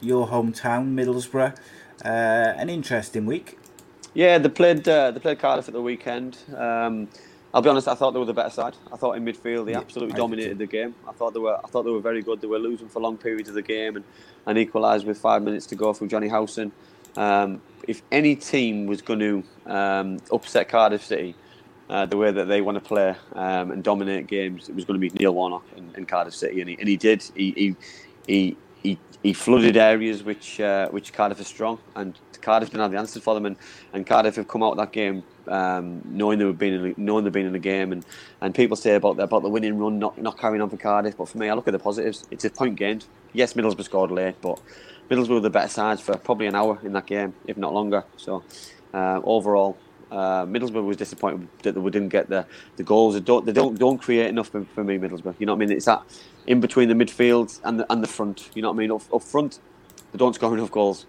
your 0.00 0.28
hometown, 0.28 0.94
Middlesbrough, 0.94 1.56
uh, 2.04 2.08
an 2.08 2.68
interesting 2.68 3.26
week. 3.26 3.58
Yeah, 4.14 4.38
they 4.38 4.48
played 4.48 4.88
uh, 4.88 5.10
they 5.12 5.20
played 5.20 5.38
Cardiff 5.38 5.68
at 5.68 5.74
the 5.74 5.82
weekend. 5.82 6.38
Um, 6.56 7.08
I'll 7.52 7.62
be 7.62 7.68
honest, 7.68 7.88
I 7.88 7.94
thought 7.94 8.12
they 8.12 8.20
were 8.20 8.24
the 8.24 8.32
better 8.32 8.50
side. 8.50 8.76
I 8.92 8.96
thought 8.96 9.16
in 9.16 9.24
midfield 9.24 9.66
they 9.66 9.72
Yeah, 9.72 9.78
absolutely 9.78 10.14
dominated 10.16 10.58
the 10.58 10.66
game. 10.66 10.94
I 11.08 11.12
thought 11.12 11.34
they 11.34 11.40
were 11.40 11.56
I 11.56 11.68
thought 11.68 11.82
they 11.82 11.90
were 11.90 12.00
very 12.00 12.22
good. 12.22 12.40
They 12.40 12.46
were 12.46 12.58
losing 12.58 12.88
for 12.88 13.00
long 13.00 13.16
periods 13.16 13.48
of 13.48 13.56
the 13.56 13.62
game 13.62 13.96
and, 13.96 14.04
and 14.46 14.56
equalised 14.56 15.06
with 15.06 15.18
five 15.18 15.42
minutes 15.42 15.66
to 15.66 15.74
go 15.74 15.92
through 15.92 16.08
Jonny 16.08 16.28
Howson. 16.28 16.70
Um, 17.16 17.60
if 17.88 18.02
any 18.12 18.36
team 18.36 18.86
was 18.86 19.02
going 19.02 19.18
to 19.18 19.44
um, 19.66 20.18
upset 20.30 20.68
Cardiff 20.68 21.04
City 21.04 21.34
uh, 21.88 22.06
the 22.06 22.16
way 22.16 22.30
that 22.30 22.44
they 22.44 22.60
want 22.60 22.76
to 22.76 22.80
play 22.80 23.16
um, 23.32 23.72
and 23.72 23.82
dominate 23.82 24.28
games, 24.28 24.68
it 24.68 24.76
was 24.76 24.84
going 24.84 25.00
to 25.00 25.10
be 25.10 25.12
Neil 25.18 25.34
Warnock 25.34 25.64
and, 25.76 25.92
and 25.96 26.06
Cardiff 26.06 26.34
City, 26.34 26.60
and 26.60 26.70
he, 26.70 26.76
and 26.78 26.88
he 26.88 26.96
did. 26.96 27.24
He 27.34 27.50
he, 27.52 27.76
he 28.28 28.56
he 29.22 29.32
flooded 29.32 29.76
areas 29.76 30.22
which 30.22 30.60
uh, 30.60 30.88
which 30.88 31.12
Cardiff 31.12 31.40
are 31.40 31.44
strong, 31.44 31.78
and 31.94 32.18
Cardiff 32.40 32.70
didn't 32.70 32.82
have 32.82 32.90
the 32.90 32.98
answers 32.98 33.22
for 33.22 33.34
them, 33.34 33.46
and, 33.46 33.56
and 33.92 34.06
Cardiff 34.06 34.36
have 34.36 34.48
come 34.48 34.62
out 34.62 34.72
of 34.72 34.78
that 34.78 34.92
game 34.92 35.22
um, 35.48 36.00
knowing 36.04 36.38
they 36.38 36.44
were 36.44 36.52
being 36.52 36.74
in, 36.74 36.94
knowing 36.96 37.24
they've 37.24 37.32
been 37.32 37.46
in 37.46 37.52
the 37.52 37.58
game, 37.58 37.92
and, 37.92 38.04
and 38.40 38.54
people 38.54 38.76
say 38.76 38.94
about 38.94 39.16
the, 39.16 39.24
about 39.24 39.42
the 39.42 39.48
winning 39.48 39.78
run 39.78 39.98
not 39.98 40.20
not 40.20 40.38
carrying 40.38 40.62
on 40.62 40.70
for 40.70 40.76
Cardiff, 40.76 41.16
but 41.16 41.28
for 41.28 41.38
me, 41.38 41.48
I 41.48 41.54
look 41.54 41.68
at 41.68 41.72
the 41.72 41.78
positives. 41.78 42.24
It's 42.30 42.44
a 42.44 42.50
point 42.50 42.76
gained. 42.76 43.04
Yes, 43.32 43.52
Middlesbrough 43.54 43.84
scored 43.84 44.10
late, 44.10 44.36
but 44.40 44.60
Middlesbrough 45.10 45.28
were 45.28 45.40
the 45.40 45.50
better 45.50 45.68
sides 45.68 46.00
for 46.00 46.16
probably 46.16 46.46
an 46.46 46.54
hour 46.54 46.78
in 46.82 46.92
that 46.94 47.06
game, 47.06 47.34
if 47.46 47.56
not 47.56 47.74
longer. 47.74 48.04
So 48.16 48.42
uh, 48.94 49.20
overall. 49.22 49.76
Uh, 50.10 50.44
Middlesbrough 50.46 50.84
was 50.84 50.96
disappointed 50.96 51.48
that 51.62 51.74
they 51.74 51.80
didn't 51.82 52.08
get 52.08 52.28
the, 52.28 52.46
the 52.76 52.82
goals. 52.82 53.14
They 53.14 53.20
don't 53.20 53.46
they 53.46 53.52
don't 53.52 53.78
don't 53.78 53.98
create 53.98 54.28
enough 54.28 54.48
for, 54.48 54.84
me. 54.84 54.98
Middlesbrough, 54.98 55.36
you 55.38 55.46
know 55.46 55.54
what 55.54 55.62
I 55.62 55.66
mean? 55.66 55.72
It's 55.76 55.86
that 55.86 56.02
in 56.46 56.60
between 56.60 56.88
the 56.88 56.94
midfield 56.94 57.60
and 57.64 57.80
the 57.80 57.92
and 57.92 58.02
the 58.02 58.08
front. 58.08 58.50
You 58.54 58.62
know 58.62 58.68
what 58.70 58.76
I 58.76 58.78
mean? 58.78 58.90
Up, 58.90 59.02
up 59.14 59.22
front, 59.22 59.60
they 60.12 60.18
don't 60.18 60.34
score 60.34 60.52
enough 60.54 60.70
goals. 60.70 61.06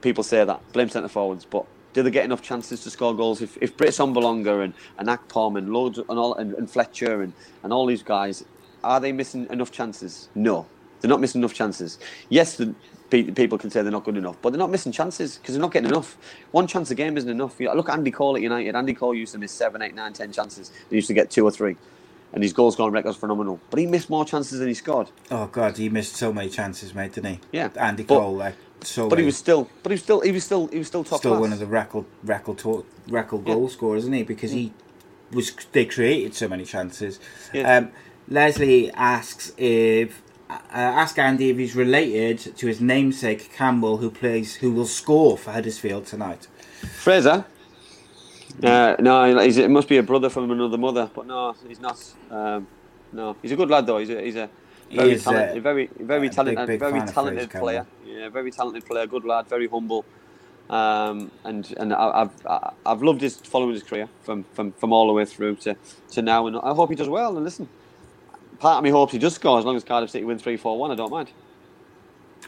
People 0.00 0.22
say 0.22 0.44
that 0.44 0.72
blame 0.72 0.88
centre 0.88 1.08
forwards, 1.08 1.44
but 1.44 1.66
do 1.92 2.02
they 2.02 2.10
get 2.10 2.24
enough 2.24 2.42
chances 2.42 2.82
to 2.84 2.90
score 2.90 3.14
goals? 3.14 3.42
If 3.42 3.58
if 3.60 3.76
Britt 3.76 3.90
Assombalonga 3.90 4.64
and 4.64 4.74
and 4.98 5.08
Akpom 5.08 5.58
and 5.58 5.72
loads 5.72 5.98
and 5.98 6.10
all 6.10 6.34
and, 6.34 6.54
and 6.54 6.70
Fletcher 6.70 7.22
and, 7.22 7.32
and 7.64 7.72
all 7.72 7.86
these 7.86 8.02
guys, 8.02 8.44
are 8.84 9.00
they 9.00 9.12
missing 9.12 9.48
enough 9.50 9.72
chances? 9.72 10.28
No, 10.34 10.66
they're 11.00 11.08
not 11.08 11.20
missing 11.20 11.40
enough 11.40 11.54
chances. 11.54 11.98
Yes, 12.28 12.56
the, 12.56 12.74
people 13.10 13.56
can 13.58 13.70
say 13.70 13.82
they're 13.82 13.90
not 13.92 14.04
good 14.04 14.16
enough, 14.16 14.36
but 14.42 14.50
they're 14.50 14.58
not 14.58 14.70
missing 14.70 14.92
chances 14.92 15.36
because 15.38 15.54
they're 15.54 15.62
not 15.62 15.72
getting 15.72 15.88
enough. 15.90 16.16
One 16.50 16.66
chance 16.66 16.90
a 16.90 16.94
game 16.94 17.16
isn't 17.16 17.30
enough. 17.30 17.58
You 17.58 17.66
know, 17.68 17.74
look 17.74 17.88
at 17.88 17.94
Andy 17.96 18.10
Cole 18.10 18.36
at 18.36 18.42
United. 18.42 18.74
Andy 18.74 18.94
Cole 18.94 19.14
used 19.14 19.32
to 19.32 19.38
miss 19.38 19.52
seven, 19.52 19.80
eight, 19.82 19.94
nine, 19.94 20.12
ten 20.12 20.32
chances. 20.32 20.70
He 20.90 20.96
used 20.96 21.08
to 21.08 21.14
get 21.14 21.30
two 21.30 21.44
or 21.44 21.50
three, 21.50 21.76
and 22.32 22.42
his 22.42 22.52
goal 22.52 22.70
scoring 22.70 22.92
record's 22.92 23.16
phenomenal. 23.16 23.60
But 23.70 23.80
he 23.80 23.86
missed 23.86 24.10
more 24.10 24.24
chances 24.24 24.58
than 24.58 24.68
he 24.68 24.74
scored. 24.74 25.10
Oh 25.30 25.46
God, 25.46 25.76
he 25.78 25.88
missed 25.88 26.16
so 26.16 26.32
many 26.32 26.50
chances, 26.50 26.94
mate, 26.94 27.12
didn't 27.14 27.30
he? 27.34 27.40
Yeah, 27.52 27.70
Andy 27.76 28.02
but- 28.02 28.18
Cole, 28.18 28.36
like 28.36 28.54
so. 28.82 29.08
But 29.08 29.18
he 29.18 29.24
was 29.24 29.36
still, 29.36 29.68
but 29.82 29.90
he 29.90 29.94
was 29.94 30.02
still, 30.02 30.20
he 30.20 30.32
was 30.32 30.44
still, 30.44 30.66
he 30.68 30.78
was 30.78 30.86
still 30.86 31.02
top 31.04 31.20
still 31.20 31.32
class. 31.32 31.40
one 31.40 31.52
of 31.52 31.58
the 31.58 31.66
record 31.66 32.04
record 32.22 32.58
to- 32.58 32.84
record 33.08 33.46
Yeah. 33.46 33.54
goal 33.54 33.68
scorers, 33.68 34.02
isn't 34.04 34.12
he? 34.12 34.22
Because 34.22 34.50
he 34.52 34.72
was 35.32 35.52
they 35.72 35.84
created 35.86 36.34
so 36.34 36.46
many 36.48 36.64
chances. 36.64 37.18
Yeah. 37.54 37.76
Um, 37.78 37.90
Leslie 38.28 38.90
asks 38.92 39.52
if 39.56 40.22
uh, 40.50 40.54
ask 40.72 41.18
Andy 41.18 41.50
if 41.50 41.58
he's 41.58 41.74
related 41.76 42.38
to 42.56 42.66
his 42.66 42.80
namesake 42.80 43.52
Campbell, 43.52 43.98
who 43.98 44.10
plays 44.10 44.54
who 44.56 44.70
will 44.72 44.86
score 44.86 45.36
for 45.38 45.52
Huddersfield 45.52 46.06
tonight. 46.06 46.46
Fraizer. 46.82 47.44
Uh, 48.62 48.96
no, 48.98 49.38
he's, 49.40 49.56
it 49.56 49.70
must 49.70 49.88
be 49.88 49.98
a 49.98 50.02
brother 50.02 50.28
from 50.28 50.50
another 50.50 50.78
mother, 50.78 51.10
but 51.14 51.26
no, 51.26 51.54
he's 51.68 51.80
not. 51.80 52.02
Um, 52.30 52.66
no, 53.12 53.36
he's 53.42 53.52
a 53.52 53.56
good 53.56 53.70
lad 53.70 53.86
though. 53.86 53.98
He's 53.98 54.10
a, 54.10 54.20
he's 54.20 54.36
a 54.36 54.50
He 54.88 54.96
very 54.96 55.12
is, 55.12 55.24
talented, 55.24 55.58
uh, 55.58 55.60
very 55.60 55.88
very 55.98 56.26
a 56.26 56.30
talented, 56.30 56.66
big, 56.66 56.80
big 56.80 56.92
very 56.92 57.06
talented 57.06 57.50
Fraizer 57.50 57.60
player. 57.60 57.86
Yeah, 58.04 58.28
very 58.30 58.50
talented 58.50 58.84
player, 58.84 59.06
good 59.06 59.24
lad, 59.24 59.46
very 59.48 59.68
humble. 59.68 60.04
Um, 60.70 61.30
and 61.44 61.72
and 61.78 61.94
I- 61.94 62.22
I've 62.22 62.72
I've 62.84 63.02
loved 63.02 63.20
his 63.20 63.36
following 63.36 63.74
his 63.74 63.82
career 63.82 64.08
from, 64.22 64.44
from, 64.52 64.72
from 64.72 64.92
all 64.92 65.06
the 65.06 65.12
way 65.12 65.24
through 65.24 65.56
to, 65.56 65.76
to 66.10 66.22
now, 66.22 66.46
and 66.46 66.56
I 66.56 66.74
hope 66.74 66.90
he 66.90 66.96
does 66.96 67.08
well. 67.08 67.36
And 67.36 67.44
listen, 67.44 67.68
part 68.60 68.78
of 68.78 68.84
me 68.84 68.90
hopes 68.90 69.12
he 69.12 69.18
does 69.18 69.34
score 69.34 69.58
as 69.58 69.64
long 69.64 69.76
as 69.76 69.84
Cardiff 69.84 70.10
City 70.10 70.24
win 70.24 70.38
three 70.38 70.56
four 70.56 70.78
one. 70.78 70.90
I 70.90 70.94
don't 70.94 71.10
mind. 71.10 71.30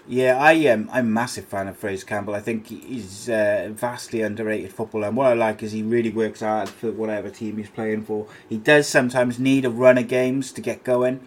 Yeah, 0.06 0.38
I 0.38 0.52
am. 0.52 0.88
I'm 0.92 1.06
a 1.06 1.10
massive 1.10 1.44
fan 1.44 1.68
of 1.68 1.80
Fraizer 1.80 2.06
Campbell. 2.06 2.34
I 2.34 2.40
think 2.40 2.68
he's 2.68 3.28
a 3.28 3.70
vastly 3.72 4.22
underrated 4.22 4.72
footballer. 4.72 5.08
And 5.08 5.16
what 5.16 5.26
I 5.26 5.34
like 5.34 5.62
is 5.62 5.72
he 5.72 5.82
really 5.82 6.10
works 6.10 6.40
hard 6.40 6.68
for 6.68 6.90
whatever 6.90 7.28
team 7.30 7.58
he's 7.58 7.70
playing 7.70 8.04
for. 8.04 8.26
He 8.48 8.56
does 8.56 8.88
sometimes 8.88 9.38
need 9.38 9.64
a 9.64 9.70
run 9.70 9.98
of 9.98 10.08
games 10.08 10.52
to 10.52 10.60
get 10.60 10.84
going, 10.84 11.26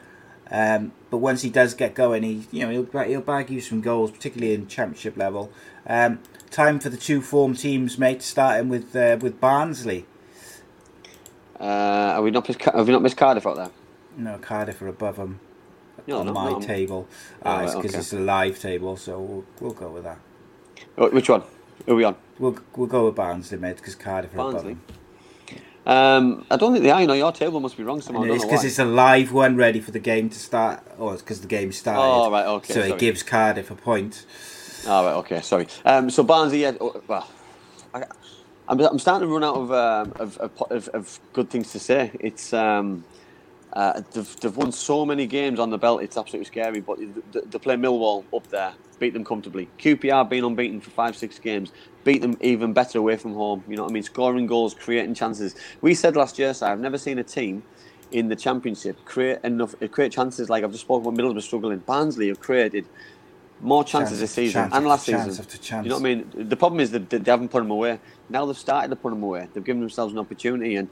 um, 0.52 0.92
but 1.10 1.18
once 1.18 1.44
he 1.44 1.50
does 1.50 1.74
get 1.74 1.94
going, 1.94 2.24
he 2.24 2.48
you 2.52 2.66
know 2.66 2.72
he'll 2.72 3.04
he'll 3.04 3.22
bag 3.22 3.50
you 3.50 3.62
some 3.62 3.82
goals, 3.82 4.12
particularly 4.12 4.54
in 4.54 4.68
Championship 4.68 5.16
level. 5.18 5.52
Um, 5.88 6.20
time 6.50 6.80
for 6.80 6.90
the 6.90 6.98
two 6.98 7.22
form 7.22 7.56
teams, 7.56 7.98
mate. 7.98 8.22
Starting 8.22 8.70
with 8.70 8.96
uh, 8.96 9.18
with 9.22 9.40
Barnsley. 9.40 10.06
Uh, 11.60 11.64
are 12.16 12.22
we 12.22 12.32
not 12.32 12.48
have 12.48 12.88
we 12.88 12.94
not 12.94 13.02
missed 13.02 13.18
Cardiff 13.18 13.48
out 13.48 13.56
there? 13.56 13.70
No, 14.18 14.38
Cardiff 14.38 14.82
are 14.82 14.88
above 14.88 15.18
them 15.18 15.40
No, 16.08 16.20
on 16.20 16.28
no, 16.28 16.34
my 16.34 16.52
no. 16.52 16.60
table. 16.60 17.08
Oh, 17.44 17.52
Uh, 17.58 17.62
it's 17.64 17.76
because 17.76 17.92
okay. 17.92 18.00
it's 18.00 18.14
a 18.14 18.20
live 18.20 18.60
table, 18.60 18.98
so 18.98 19.20
we'll, 19.20 19.46
we'll 19.60 19.72
go 19.74 19.90
with 19.90 20.04
that. 20.04 20.20
Oh, 20.98 21.10
Which 21.10 21.30
one? 21.30 21.44
Who 21.86 21.94
are 21.94 21.96
we 21.96 22.04
on? 22.04 22.16
We'll 22.40 22.58
we'll 22.76 22.88
go 22.88 23.06
with 23.06 23.16
Barnsley, 23.16 23.58
mate, 23.58 23.78
because 23.78 23.96
Cardiff 23.96 24.34
are 24.34 24.40
above 24.40 24.54
Barnsley. 24.54 24.74
them. 24.74 24.84
Um, 25.86 26.46
I 26.50 26.56
don't 26.56 26.72
think 26.72 26.84
they 26.84 26.92
are. 26.92 27.02
You 27.02 27.08
know, 27.08 27.14
your 27.14 27.32
table 27.32 27.60
must 27.60 27.76
be 27.76 27.84
wrong 27.84 28.00
somehow. 28.02 28.24
I 28.24 28.28
It's 28.36 28.46
because 28.46 28.64
it's 28.64 28.80
a 28.80 28.86
live 28.86 29.34
one 29.34 29.58
ready 29.58 29.82
for 29.82 29.92
the 29.92 30.00
game 30.00 30.30
to 30.30 30.40
start, 30.40 30.82
or 30.98 31.14
it's 31.14 31.22
because 31.22 31.42
the 31.42 31.48
game 31.48 31.72
started. 31.74 32.02
Oh, 32.02 32.32
right, 32.32 32.46
okay, 32.46 32.74
So 32.74 32.80
sorry. 32.82 32.92
it 32.92 33.00
gives 33.00 33.22
Cardiff 33.24 33.70
a 33.70 33.76
point. 33.76 34.26
Oh, 34.88 35.06
right, 35.06 35.14
okay, 35.16 35.42
sorry. 35.42 35.68
Um, 35.84 36.10
so 36.10 36.24
Barnsley, 36.24 36.62
yeah, 36.62 36.74
oh, 36.80 37.02
well, 37.08 37.30
I, 37.94 38.04
I'm, 38.68 38.80
I'm 38.80 39.00
starting 39.00 39.28
to 39.28 39.34
run 39.34 39.44
out 39.44 39.56
of, 39.56 39.72
um, 39.72 40.14
of, 40.20 40.38
of, 40.38 40.62
of, 40.72 40.88
of 40.90 41.20
good 41.34 41.50
things 41.50 41.72
to 41.74 41.80
say. 41.80 42.12
It's 42.20 42.54
um, 42.54 43.04
uh, 43.74 44.02
they've, 44.12 44.40
they've 44.40 44.56
won 44.56 44.72
so 44.72 45.06
many 45.06 45.26
games 45.28 45.60
on 45.60 45.70
the 45.70 45.78
belt. 45.78 46.04
It's 46.04 46.18
absolutely 46.18 46.46
scary. 46.46 46.80
But 46.80 47.00
they, 47.32 47.42
they 47.42 47.60
play 47.60 47.76
Millwall 47.76 48.24
up 48.34 48.48
there, 48.48 48.74
beat 49.00 49.14
them 49.14 49.26
comfortably. 49.26 49.68
QPR 49.80 50.30
being 50.30 50.44
unbeaten 50.44 50.80
for 50.80 50.92
five, 50.92 51.16
six 51.18 51.40
games, 51.40 51.72
beat 52.04 52.22
them 52.22 52.38
even 52.42 52.74
better 52.74 53.00
away 53.00 53.18
from 53.18 53.34
home. 53.34 53.64
You 53.68 53.76
know 53.76 53.84
what 53.84 53.92
I 53.92 53.94
mean? 53.94 54.04
Scoring 54.04 54.46
goals, 54.46 54.76
creating 54.76 55.16
chances. 55.16 55.56
We 55.82 55.96
said 55.96 56.16
last 56.16 56.38
year, 56.38 56.54
Si, 56.54 56.66
I've 56.66 56.80
never 56.80 56.98
seen 57.00 57.18
a 57.18 57.24
team 57.24 57.64
in 58.12 58.28
the 58.28 58.36
championship 58.36 59.04
create 59.06 59.40
enough, 59.44 59.74
create 59.92 60.12
chances 60.12 60.50
like 60.50 60.64
I've 60.64 60.72
just 60.72 60.84
spoken 60.84 61.08
about 61.08 61.20
Middlesbrough 61.20 61.42
struggling. 61.42 61.80
Barnsley 61.80 62.28
have 62.28 62.40
created 62.40 62.88
more 63.60 63.84
chances 63.84 64.20
Chance 64.20 64.22
this 64.22 64.32
season 64.32 64.62
chance 64.62 64.76
and 64.76 64.86
last 64.86 65.08
chance 65.08 65.38
season. 65.38 65.84
You 65.84 65.90
know 65.90 65.96
what 65.96 66.02
I 66.02 66.16
mean? 66.16 66.32
The 66.50 66.58
problem 66.58 66.80
is 66.80 66.92
that 66.92 67.10
they 67.10 67.20
haven't 67.32 67.50
put 67.50 67.60
them 67.60 67.72
away. 67.72 68.00
Now 68.30 68.46
they've 68.46 68.58
started 68.58 68.90
to 68.90 68.96
put 68.96 69.10
them 69.10 69.24
away. 69.24 69.48
They've 69.54 69.64
given 69.64 69.80
themselves 69.80 70.14
an 70.14 70.20
opportunity. 70.20 70.76
And 70.76 70.90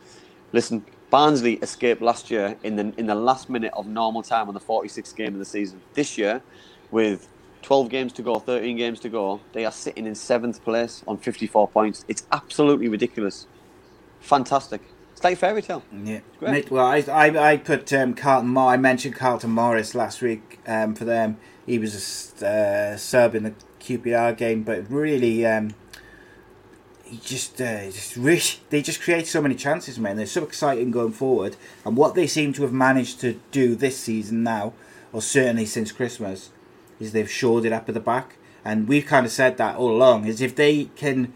listen, 0.51 0.83
Barnsley 1.11 1.55
escaped 1.55 2.01
last 2.01 2.31
year 2.31 2.57
in 2.63 2.77
the 2.77 2.93
in 2.97 3.05
the 3.05 3.15
last 3.15 3.49
minute 3.49 3.73
of 3.75 3.85
normal 3.85 4.23
time 4.23 4.47
on 4.47 4.53
the 4.53 4.59
46th 4.59 5.15
game 5.15 5.33
of 5.33 5.39
the 5.39 5.45
season. 5.45 5.81
This 5.93 6.17
year, 6.17 6.41
with 6.89 7.27
12 7.61 7.89
games 7.89 8.13
to 8.13 8.21
go, 8.23 8.39
13 8.39 8.77
games 8.77 8.99
to 9.01 9.09
go, 9.09 9.41
they 9.51 9.65
are 9.65 9.71
sitting 9.71 10.07
in 10.07 10.15
seventh 10.15 10.63
place 10.63 11.03
on 11.07 11.17
54 11.17 11.67
points. 11.67 12.05
It's 12.07 12.25
absolutely 12.31 12.87
ridiculous. 12.87 13.45
Fantastic. 14.21 14.81
It's 15.11 15.23
like 15.23 15.37
fairy 15.37 15.61
tale. 15.61 15.83
Yeah. 15.91 16.21
Mate, 16.39 16.71
well, 16.71 16.85
I, 16.85 17.03
I, 17.11 17.51
I 17.51 17.57
put 17.57 17.91
um, 17.93 18.13
Carlton. 18.13 18.57
I 18.57 18.77
mentioned 18.77 19.15
Carlton 19.15 19.51
Morris 19.51 19.93
last 19.93 20.21
week 20.21 20.59
um, 20.65 20.95
for 20.95 21.05
them. 21.05 21.37
He 21.65 21.77
was 21.77 22.33
a 22.41 22.47
uh, 22.93 22.97
sub 22.97 23.35
in 23.35 23.43
the 23.43 23.53
QPR 23.81 24.35
game, 24.35 24.63
but 24.63 24.89
really, 24.89 25.45
um, 25.45 25.75
he 27.11 27.17
just, 27.17 27.61
uh, 27.61 27.85
just 27.85 28.15
really, 28.15 28.41
they 28.69 28.81
just 28.81 29.01
create 29.01 29.27
so 29.27 29.41
many 29.41 29.53
chances, 29.53 29.99
man. 29.99 30.15
They're 30.15 30.25
so 30.25 30.43
exciting 30.43 30.91
going 30.91 31.11
forward, 31.11 31.57
and 31.85 31.97
what 31.97 32.15
they 32.15 32.25
seem 32.25 32.53
to 32.53 32.61
have 32.61 32.71
managed 32.71 33.19
to 33.19 33.39
do 33.51 33.75
this 33.75 33.97
season 33.97 34.43
now, 34.43 34.71
or 35.11 35.21
certainly 35.21 35.65
since 35.65 35.91
Christmas, 35.91 36.51
is 37.01 37.11
they've 37.11 37.29
shored 37.29 37.65
it 37.65 37.73
up 37.73 37.89
at 37.89 37.95
the 37.95 37.99
back. 37.99 38.37
And 38.63 38.87
we've 38.87 39.05
kind 39.05 39.25
of 39.25 39.31
said 39.31 39.57
that 39.57 39.75
all 39.75 39.91
along. 39.91 40.25
Is 40.25 40.39
if 40.39 40.55
they 40.55 40.85
can 40.95 41.33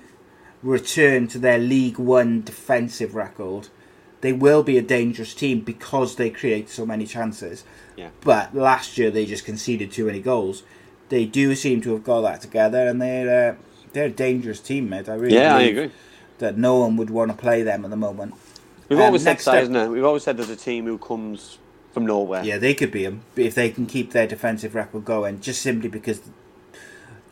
return 0.64 1.28
to 1.30 1.40
their 1.40 1.58
League 1.58 1.98
One 1.98 2.42
defensive 2.42 3.16
record, 3.16 3.68
they 4.22 4.32
will 4.32 4.64
be 4.64 4.78
a 4.78 4.82
dangerous 4.82 5.34
team 5.34 5.62
because 5.62 6.16
they 6.16 6.30
create 6.30 6.70
so 6.70 6.86
many 6.86 7.06
chances. 7.06 7.66
Yeah. 7.98 8.10
But 8.22 8.56
last 8.56 8.98
year 8.98 9.12
they 9.12 9.26
just 9.26 9.44
conceded 9.44 9.92
too 9.92 10.06
many 10.06 10.22
goals. 10.22 10.64
They 11.10 11.26
do 11.26 11.56
seem 11.56 11.82
to 11.82 11.94
have 11.94 12.04
got 12.04 12.22
that 12.22 12.42
together, 12.42 12.88
and 12.88 13.02
they're 13.02 13.52
uh, 13.52 13.56
they're 13.96 14.06
a 14.06 14.10
dangerous 14.12 14.60
team, 14.60 14.90
mate. 14.90 15.10
I 15.10 15.16
really 15.16 15.36
Yeah, 15.36 15.56
I 15.56 15.62
agree. 15.62 15.92
that 16.38 16.58
no 16.58 16.78
one 16.80 16.98
would 16.98 17.10
want 17.10 17.32
to 17.32 17.38
play 17.38 17.64
them 17.64 17.84
at 17.86 17.90
the 17.90 17.98
moment. 17.98 18.36
We've 18.90 19.00
Um, 19.00 19.06
always 19.06 19.24
said, 19.24 19.40
up- 19.48 19.56
isn't 19.64 19.76
it? 19.76 19.88
We've 19.90 20.04
always 20.06 20.22
said 20.24 20.38
there's 20.38 20.50
a 20.50 20.56
team 20.56 20.86
who 20.86 20.98
comes 21.00 21.58
from 21.94 22.06
nowhere. 22.06 22.44
Yeah, 22.44 22.58
they 22.58 22.74
could 22.76 22.92
be 22.92 23.04
them 23.06 23.22
if 23.38 23.56
they 23.56 23.70
can 23.70 23.86
keep 23.86 24.12
their 24.12 24.28
defensive 24.28 24.76
record 24.76 25.06
going. 25.06 25.40
Just 25.40 25.62
simply 25.62 25.88
because 25.90 26.20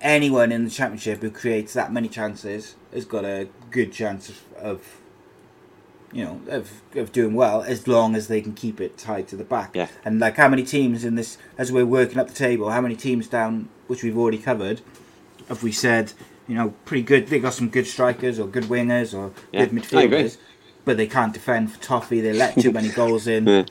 anyone 0.02 0.52
in 0.52 0.64
the 0.64 0.72
championship 0.72 1.22
who 1.22 1.30
creates 1.30 1.74
that 1.74 1.92
many 1.92 2.08
chances 2.08 2.76
has 2.94 3.06
got 3.06 3.26
a 3.26 3.48
good 3.72 3.92
chance 3.92 4.30
of, 4.30 4.42
of 4.58 4.98
you 6.14 6.24
know, 6.24 6.40
of, 6.48 6.72
of 6.96 7.12
doing 7.12 7.34
well 7.34 7.62
as 7.64 7.88
long 7.88 8.16
as 8.16 8.28
they 8.30 8.40
can 8.40 8.54
keep 8.54 8.80
it 8.80 8.98
tied 8.98 9.28
to 9.28 9.36
the 9.36 9.44
back. 9.44 9.76
Yeah. 9.76 9.88
And 10.06 10.20
like 10.20 10.38
how 10.38 10.48
many 10.48 10.64
teams 10.64 11.04
in 11.04 11.16
this, 11.16 11.38
as 11.58 11.72
we're 11.74 11.86
working 11.86 12.20
up 12.20 12.30
the 12.30 12.34
table, 12.36 12.70
how 12.70 12.82
many 12.82 12.96
teams 12.96 13.28
down, 13.28 13.68
which 13.88 14.02
we've 14.04 14.18
already 14.18 14.38
covered, 14.38 14.80
have 15.50 15.62
we 15.62 15.72
said, 15.74 16.14
you 16.48 16.56
know, 16.56 16.74
pretty 16.86 17.04
good, 17.04 17.28
they 17.28 17.40
got 17.40 17.54
some 17.54 17.70
good 17.70 17.88
strikers 17.88 18.40
or 18.40 18.48
good 18.48 18.66
wingers 18.66 19.14
or 19.18 19.32
Yeah, 19.52 19.66
good 19.66 19.72
midfielders, 19.72 20.38
but 20.86 20.98
they 20.98 21.08
can't 21.08 21.34
defend 21.34 21.72
for 21.72 21.82
toffee, 21.82 22.22
they 22.22 22.34
let 22.34 22.60
too 22.60 22.72
many 22.72 22.90
goals 22.90 23.28
in, 23.28 23.48
Yeah. 23.48 23.66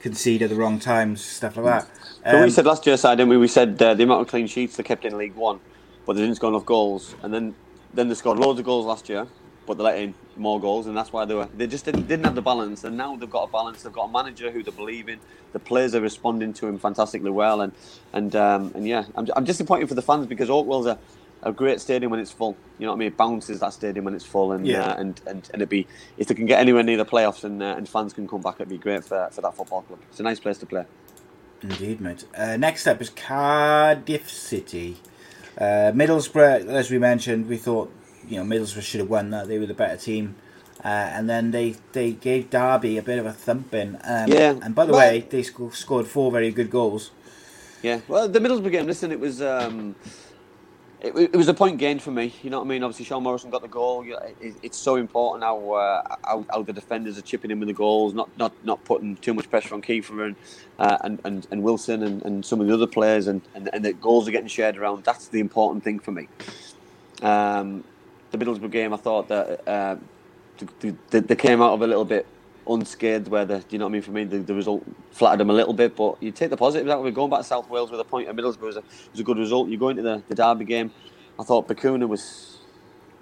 concede 0.00 0.42
at 0.42 0.50
the 0.50 0.56
wrong 0.56 0.78
times, 0.78 1.24
stuff 1.24 1.56
like 1.56 1.66
that. 1.66 1.88
But 2.24 2.36
Um, 2.36 2.44
we 2.44 2.50
said 2.50 2.66
last 2.66 2.86
year, 2.86 2.96
side, 2.96 3.16
didn't 3.16 3.30
we? 3.30 3.36
We 3.38 3.48
said 3.48 3.80
uh, 3.82 3.94
the 3.94 4.02
amount 4.04 4.22
of 4.22 4.28
clean 4.28 4.46
sheets 4.46 4.76
they 4.76 4.82
kept 4.82 5.04
in 5.04 5.16
League 5.16 5.34
One, 5.34 5.60
but 6.06 6.14
they 6.14 6.22
didn't 6.22 6.36
score 6.36 6.50
enough 6.50 6.66
goals. 6.66 7.14
And 7.22 7.32
then, 7.32 7.54
then 7.94 8.08
they 8.08 8.14
scored 8.14 8.38
loads 8.38 8.58
of 8.58 8.66
goals 8.66 8.84
last 8.86 9.08
year, 9.08 9.26
but 9.66 9.78
they 9.78 9.84
let 9.84 9.98
in 9.98 10.14
more 10.36 10.60
goals, 10.60 10.86
and 10.86 10.96
that's 10.96 11.12
why 11.12 11.24
they 11.24 11.34
were. 11.34 11.48
They 11.54 11.66
just 11.66 11.84
didn't, 11.86 12.08
didn't 12.08 12.24
have 12.24 12.34
the 12.34 12.42
balance. 12.42 12.84
And 12.84 12.96
now 12.96 13.16
they've 13.16 13.30
got 13.30 13.44
a 13.44 13.48
balance. 13.48 13.82
They've 13.82 13.92
got 13.92 14.04
a 14.04 14.12
manager 14.12 14.50
who 14.50 14.62
they 14.62 14.70
believe 14.70 15.08
in. 15.08 15.20
The 15.52 15.60
players 15.60 15.94
are 15.94 16.00
responding 16.00 16.52
to 16.54 16.66
him 16.68 16.78
fantastically 16.78 17.30
well, 17.30 17.60
and 17.62 17.72
and 18.12 18.34
um, 18.36 18.72
and 18.74 18.86
yeah, 18.86 19.04
I'm, 19.14 19.26
I'm 19.36 19.44
disappointed 19.44 19.88
for 19.88 19.94
the 19.94 20.02
fans 20.02 20.26
because 20.26 20.48
Oakwell's 20.48 20.86
a, 20.86 20.98
a 21.42 21.52
great 21.52 21.80
stadium 21.80 22.10
when 22.10 22.20
it's 22.20 22.30
full. 22.32 22.56
You 22.78 22.86
know 22.86 22.92
what 22.92 22.96
I 22.96 22.98
mean? 23.00 23.08
It 23.08 23.16
bounces 23.16 23.60
that 23.60 23.72
stadium 23.72 24.04
when 24.04 24.14
it's 24.14 24.24
full, 24.24 24.52
and 24.52 24.66
Yeah. 24.66 24.82
uh, 24.90 24.94
and, 25.00 25.20
and 25.26 25.48
and 25.52 25.62
it'd 25.62 25.68
be 25.68 25.86
if 26.18 26.26
they 26.28 26.34
can 26.34 26.46
get 26.46 26.60
anywhere 26.60 26.82
near 26.82 26.96
the 26.96 27.04
playoffs 27.06 27.44
and 27.44 27.62
uh, 27.62 27.74
and 27.76 27.88
fans 27.88 28.12
can 28.12 28.28
come 28.28 28.40
back, 28.42 28.56
it'd 28.56 28.68
be 28.68 28.78
great 28.78 29.04
for 29.04 29.28
for 29.32 29.40
that 29.42 29.54
football 29.56 29.82
club. 29.82 30.00
It's 30.10 30.20
a 30.20 30.22
nice 30.22 30.40
place 30.40 30.58
to 30.58 30.66
play. 30.66 30.84
Indeed, 31.62 32.00
mate. 32.00 32.24
Uh, 32.36 32.56
next 32.56 32.86
up 32.86 33.00
is 33.02 33.10
Cardiff 33.10 34.30
City. 34.30 34.96
Uh, 35.58 35.92
Middlesbrough, 35.94 36.66
as 36.68 36.90
we 36.90 36.98
mentioned, 36.98 37.46
we 37.48 37.56
thought 37.58 37.92
you 38.28 38.42
know 38.42 38.44
Middlesbrough 38.44 38.82
should 38.82 39.00
have 39.00 39.10
won 39.10 39.30
that. 39.30 39.48
They 39.48 39.58
were 39.58 39.66
the 39.66 39.74
better 39.74 39.96
team, 39.98 40.36
uh, 40.82 40.88
and 40.88 41.28
then 41.28 41.50
they, 41.50 41.76
they 41.92 42.12
gave 42.12 42.48
Derby 42.48 42.96
a 42.96 43.02
bit 43.02 43.18
of 43.18 43.26
a 43.26 43.32
thumping. 43.32 43.96
Um, 44.04 44.30
Yeah. 44.30 44.54
And 44.62 44.74
by 44.74 44.86
the 44.86 44.92
Well- 44.92 45.00
way, 45.00 45.26
they 45.28 45.42
sc- 45.42 45.72
scored 45.72 46.06
four 46.06 46.30
very 46.32 46.50
good 46.50 46.70
goals. 46.70 47.10
Yeah, 47.82 48.00
well, 48.08 48.28
the 48.28 48.38
Middlesbrough 48.40 48.72
game. 48.72 48.86
Listen, 48.86 49.10
it 49.12 49.20
was 49.20 49.40
um, 49.42 49.94
it, 51.02 51.16
it 51.16 51.36
was 51.36 51.48
a 51.48 51.54
point 51.54 51.78
gained 51.78 52.02
for 52.02 52.10
me. 52.10 52.34
You 52.42 52.50
know 52.50 52.58
what 52.58 52.66
I 52.66 52.68
mean? 52.68 52.82
Obviously, 52.82 53.06
Sean 53.06 53.22
Morrison 53.22 53.50
got 53.50 53.62
the 53.62 53.68
goal. 53.68 54.04
It, 54.40 54.54
it's 54.62 54.76
so 54.76 54.96
important 54.96 55.44
how, 55.44 55.72
uh, 55.72 56.16
how 56.24 56.44
how 56.50 56.62
the 56.62 56.72
defenders 56.72 57.16
are 57.18 57.22
chipping 57.22 57.50
in 57.50 57.58
with 57.58 57.68
the 57.68 57.74
goals, 57.74 58.14
not 58.14 58.28
not 58.38 58.52
not 58.64 58.84
putting 58.84 59.16
too 59.16 59.34
much 59.34 59.48
pressure 59.48 59.74
on 59.74 59.82
Kieffer 59.82 60.26
and 60.26 60.36
uh, 60.78 60.98
and, 61.02 61.20
and 61.24 61.46
and 61.50 61.62
Wilson 61.62 62.02
and, 62.02 62.22
and 62.24 62.44
some 62.44 62.60
of 62.60 62.66
the 62.66 62.74
other 62.74 62.86
players, 62.86 63.26
and, 63.26 63.40
and 63.54 63.70
and 63.72 63.84
the 63.84 63.92
goals 63.94 64.28
are 64.28 64.30
getting 64.30 64.48
shared 64.48 64.76
around. 64.76 65.04
That's 65.04 65.28
the 65.28 65.40
important 65.40 65.84
thing 65.84 65.98
for 65.98 66.12
me. 66.12 66.28
Um, 67.22 67.84
the 68.30 68.38
Middlesbrough 68.38 68.70
game, 68.70 68.92
I 68.94 68.96
thought 68.96 69.28
that 69.28 69.68
uh, 69.68 69.96
they, 70.80 71.20
they 71.20 71.36
came 71.36 71.60
out 71.62 71.72
of 71.72 71.82
a 71.82 71.86
little 71.86 72.04
bit 72.04 72.26
unscathed, 72.72 73.28
where 73.28 73.44
the 73.44 73.64
you 73.70 73.78
know 73.78 73.86
what 73.86 73.90
I 73.90 73.92
mean. 73.92 74.02
For 74.02 74.10
me, 74.12 74.24
the, 74.24 74.38
the 74.38 74.54
result 74.54 74.84
flattered 75.10 75.40
them 75.40 75.50
a 75.50 75.54
little 75.54 75.74
bit, 75.74 75.96
but 75.96 76.22
you 76.22 76.30
take 76.30 76.50
the 76.50 76.56
positives 76.56 76.90
out. 76.90 77.02
We're 77.02 77.10
going 77.10 77.30
back 77.30 77.40
to 77.40 77.44
South 77.44 77.68
Wales 77.68 77.90
with 77.90 78.00
a 78.00 78.04
point 78.04 78.28
at 78.28 78.36
Middlesbrough 78.36 78.60
was 78.60 78.76
a, 78.76 78.82
was 79.12 79.20
a 79.20 79.24
good 79.24 79.38
result. 79.38 79.68
You 79.68 79.78
go 79.78 79.88
into 79.88 80.02
the, 80.02 80.22
the 80.28 80.34
Derby 80.34 80.64
game, 80.64 80.90
I 81.38 81.44
thought 81.44 81.68
Bacuna 81.68 82.08
was 82.08 82.58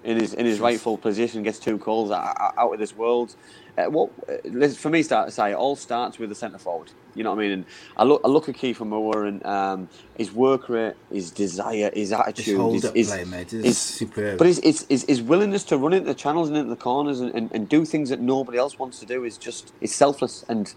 in 0.03 0.19
his 0.19 0.33
in 0.33 0.45
his 0.45 0.59
rightful 0.59 0.97
position, 0.97 1.43
gets 1.43 1.59
two 1.59 1.77
calls 1.77 2.11
out, 2.11 2.53
out 2.57 2.73
of 2.73 2.79
this 2.79 2.95
world. 2.95 3.35
Uh, 3.79 3.89
what 3.89 4.09
uh, 4.27 4.67
for 4.69 4.89
me, 4.89 5.01
start 5.03 5.27
to 5.27 5.31
say, 5.31 5.51
it 5.51 5.55
all 5.55 5.75
starts 5.75 6.19
with 6.19 6.29
the 6.29 6.35
centre 6.35 6.57
forward. 6.57 6.91
You 7.15 7.23
know 7.23 7.31
what 7.31 7.39
I 7.39 7.43
mean? 7.43 7.51
And 7.51 7.65
I 7.97 8.03
look 8.03 8.21
I 8.23 8.27
look 8.27 8.49
at 8.49 8.55
Kieffer 8.55 8.85
Moore 8.85 9.25
and 9.25 9.45
um, 9.45 9.89
his 10.17 10.31
work 10.31 10.69
rate, 10.69 10.93
his 11.11 11.31
desire, 11.31 11.89
his 11.93 12.11
attitude, 12.11 12.73
His 12.73 12.91
his, 12.93 13.07
play, 13.09 13.23
mate, 13.25 13.53
is 13.53 13.63
his- 13.65 13.77
superb. 13.77 14.37
But 14.37 14.47
his, 14.47 14.59
his, 14.59 14.85
his, 14.89 15.05
his 15.07 15.21
willingness 15.21 15.63
to 15.65 15.77
run 15.77 15.93
into 15.93 16.07
the 16.07 16.13
channels 16.15 16.49
and 16.49 16.57
into 16.57 16.69
the 16.69 16.75
corners 16.75 17.19
and, 17.19 17.33
and, 17.35 17.51
and 17.53 17.69
do 17.69 17.85
things 17.85 18.09
that 18.09 18.19
nobody 18.19 18.57
else 18.57 18.77
wants 18.79 18.99
to 18.99 19.05
do 19.05 19.23
is 19.23 19.37
just 19.37 19.73
is 19.81 19.93
selfless. 19.93 20.43
And 20.49 20.73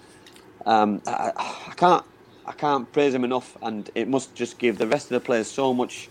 um, 0.66 1.02
I, 1.06 1.32
I 1.36 1.64
I 1.70 1.74
can't 1.74 2.04
I 2.46 2.52
can't 2.52 2.90
praise 2.92 3.14
him 3.14 3.24
enough. 3.24 3.56
And 3.62 3.90
it 3.94 4.08
must 4.08 4.34
just 4.34 4.58
give 4.58 4.78
the 4.78 4.86
rest 4.86 5.06
of 5.06 5.14
the 5.20 5.20
players 5.20 5.48
so 5.50 5.74
much 5.74 6.08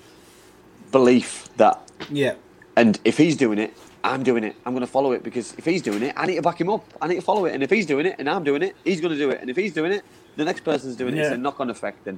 belief 0.91 1.49
that 1.57 1.79
Yeah. 2.09 2.35
and 2.75 2.99
if 3.05 3.17
he's 3.17 3.35
doing 3.37 3.59
it, 3.59 3.73
I'm 4.03 4.23
doing 4.23 4.43
it. 4.43 4.55
I'm 4.65 4.73
going 4.73 4.81
to 4.85 4.91
follow 4.91 5.11
it 5.11 5.23
because 5.23 5.53
if 5.57 5.65
he's 5.65 5.81
doing 5.81 6.01
it, 6.03 6.13
I 6.17 6.25
need 6.25 6.35
to 6.35 6.41
back 6.41 6.59
him 6.59 6.69
up. 6.69 6.85
I 7.01 7.07
need 7.07 7.15
to 7.15 7.21
follow 7.21 7.45
it. 7.45 7.53
And 7.53 7.61
if 7.61 7.69
he's 7.69 7.85
doing 7.85 8.05
it 8.05 8.15
and 8.17 8.29
I'm 8.29 8.43
doing 8.43 8.63
it, 8.63 8.75
he's 8.83 8.99
going 8.99 9.13
to 9.13 9.19
do 9.19 9.29
it. 9.29 9.41
And 9.41 9.49
if 9.49 9.55
he's 9.55 9.73
doing 9.73 9.91
it, 9.91 10.03
the 10.35 10.45
next 10.45 10.63
person's 10.63 10.95
doing 10.95 11.15
it. 11.15 11.19
It's 11.19 11.31
a 11.31 11.37
knock-on 11.37 11.69
effect. 11.69 12.07
And 12.07 12.17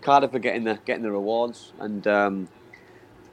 Cardiff 0.00 0.34
are 0.34 0.38
getting 0.38 0.64
the 0.64 0.78
getting 0.84 1.02
the 1.02 1.10
rewards. 1.10 1.72
And 1.80 2.06
um, 2.06 2.48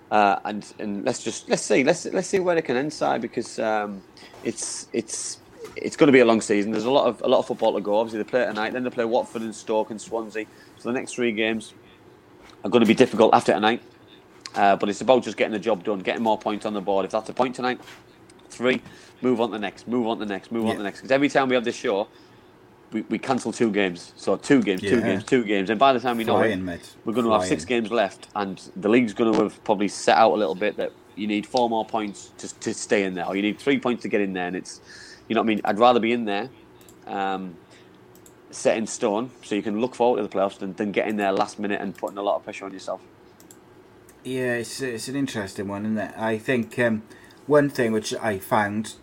uh, 0.09 0.39
and 0.45 0.73
and 0.79 1.05
let's 1.05 1.23
just 1.23 1.47
let's 1.49 1.61
see 1.61 1.83
let's 1.83 2.05
let's 2.05 2.27
see 2.27 2.39
where 2.39 2.55
they 2.55 2.61
can 2.61 2.75
end 2.75 2.91
side 2.91 3.21
because 3.21 3.59
um, 3.59 4.01
it's 4.43 4.87
it's 4.93 5.39
it's 5.75 5.95
going 5.95 6.07
to 6.07 6.13
be 6.13 6.19
a 6.19 6.25
long 6.25 6.41
season. 6.41 6.71
There's 6.71 6.85
a 6.85 6.91
lot 6.91 7.07
of 7.07 7.21
a 7.21 7.27
lot 7.27 7.39
of 7.39 7.47
football 7.47 7.73
to 7.73 7.81
go. 7.81 7.97
Obviously, 7.97 8.23
they 8.23 8.29
play 8.29 8.45
tonight. 8.45 8.73
Then 8.73 8.83
they 8.83 8.89
play 8.89 9.05
Watford 9.05 9.43
and 9.43 9.53
Stoke 9.53 9.91
and 9.91 10.01
Swansea. 10.01 10.45
So 10.77 10.89
the 10.89 10.93
next 10.93 11.13
three 11.13 11.31
games 11.31 11.73
are 12.63 12.69
going 12.69 12.81
to 12.81 12.87
be 12.87 12.93
difficult 12.93 13.33
after 13.33 13.53
tonight. 13.53 13.81
Uh, 14.55 14.75
but 14.75 14.89
it's 14.89 15.01
about 15.01 15.23
just 15.23 15.37
getting 15.37 15.53
the 15.53 15.59
job 15.59 15.83
done, 15.83 15.99
getting 15.99 16.23
more 16.23 16.37
points 16.37 16.65
on 16.65 16.73
the 16.73 16.81
board. 16.81 17.05
If 17.05 17.11
that's 17.11 17.29
a 17.29 17.33
point 17.33 17.55
tonight, 17.55 17.79
three, 18.49 18.81
move 19.21 19.39
on 19.39 19.49
to 19.49 19.53
the 19.53 19.59
next, 19.59 19.87
move 19.87 20.07
on 20.07 20.19
to 20.19 20.25
the 20.25 20.33
next, 20.33 20.51
move 20.51 20.65
on 20.65 20.71
to 20.73 20.77
the 20.77 20.83
next. 20.83 20.99
Because 20.99 21.11
every 21.11 21.29
time 21.29 21.49
we 21.49 21.55
have 21.55 21.63
this 21.63 21.75
show, 21.75 22.07
we, 22.91 23.01
we 23.03 23.17
cancel 23.17 23.51
two 23.51 23.71
games. 23.71 24.13
So 24.17 24.35
two 24.35 24.61
games, 24.61 24.81
two 24.81 25.01
games, 25.01 25.23
two 25.23 25.43
games. 25.43 25.69
And 25.69 25.79
by 25.79 25.93
the 25.93 25.99
time 25.99 26.17
we 26.17 26.25
know 26.25 26.41
it, 26.41 26.55
mate. 26.57 26.95
we're 27.05 27.13
going 27.13 27.25
to 27.25 27.31
have 27.31 27.45
six 27.45 27.63
games 27.65 27.91
left. 27.91 28.27
And 28.35 28.61
the 28.75 28.89
league's 28.89 29.13
going 29.13 29.33
to 29.33 29.43
have 29.43 29.63
probably 29.63 29.87
set 29.87 30.17
out 30.17 30.33
a 30.33 30.35
little 30.35 30.55
bit 30.55 30.75
that 30.77 30.91
you 31.15 31.27
need 31.27 31.45
four 31.45 31.69
more 31.69 31.85
points 31.85 32.31
to, 32.39 32.53
to 32.59 32.73
stay 32.73 33.03
in 33.03 33.13
there, 33.13 33.25
or 33.25 33.35
you 33.35 33.41
need 33.41 33.59
three 33.59 33.79
points 33.79 34.01
to 34.03 34.09
get 34.09 34.21
in 34.21 34.33
there. 34.33 34.47
And 34.47 34.55
it's, 34.55 34.81
you 35.27 35.35
know 35.35 35.41
what 35.41 35.45
I 35.45 35.47
mean? 35.47 35.61
I'd 35.63 35.79
rather 35.79 35.99
be 35.99 36.11
in 36.11 36.25
there. 36.25 36.49
Um, 37.07 37.55
set 38.49 38.77
in 38.77 38.85
stone 38.85 39.31
so 39.43 39.55
you 39.55 39.61
can 39.61 39.79
look 39.79 39.95
forward 39.95 40.17
to 40.17 40.23
the 40.23 40.29
playoffs 40.29 40.59
than, 40.59 40.73
than 40.73 40.91
getting 40.91 41.15
there 41.15 41.31
last 41.31 41.57
minute 41.57 41.79
and 41.79 41.95
putting 41.95 42.17
a 42.17 42.21
lot 42.21 42.35
of 42.35 42.43
pressure 42.43 42.65
on 42.65 42.73
yourself. 42.73 43.01
Yeah, 44.23 44.55
it's 44.55 44.81
it's 44.81 45.07
an 45.07 45.15
interesting 45.15 45.67
one, 45.67 45.85
isn't 45.85 45.97
it? 45.97 46.13
I 46.15 46.37
think 46.37 46.77
um, 46.77 47.03
one 47.47 47.69
thing 47.69 47.91
which 47.91 48.13
I 48.13 48.37
found 48.37 48.93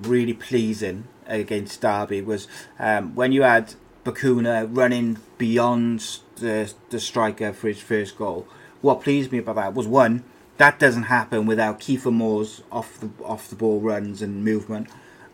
really 0.00 0.34
pleasing 0.34 1.08
against 1.26 1.80
Derby 1.80 2.20
was 2.22 2.46
um, 2.78 3.14
when 3.14 3.32
you 3.32 3.42
had 3.42 3.74
Bacuna 4.04 4.68
running 4.70 5.18
beyond 5.36 6.18
the 6.36 6.72
the 6.90 7.00
striker 7.00 7.52
for 7.52 7.68
his 7.68 7.80
first 7.80 8.16
goal. 8.16 8.46
What 8.82 9.00
pleased 9.02 9.32
me 9.32 9.38
about 9.38 9.56
that 9.56 9.74
was 9.74 9.88
one 9.88 10.24
that 10.58 10.78
doesn't 10.78 11.04
happen 11.04 11.46
without 11.46 11.80
Kieffer 11.80 12.12
Moore's 12.12 12.62
off 12.70 13.00
the 13.00 13.10
off 13.24 13.48
the 13.48 13.56
ball 13.56 13.80
runs 13.80 14.22
and 14.22 14.44
movement 14.44 14.88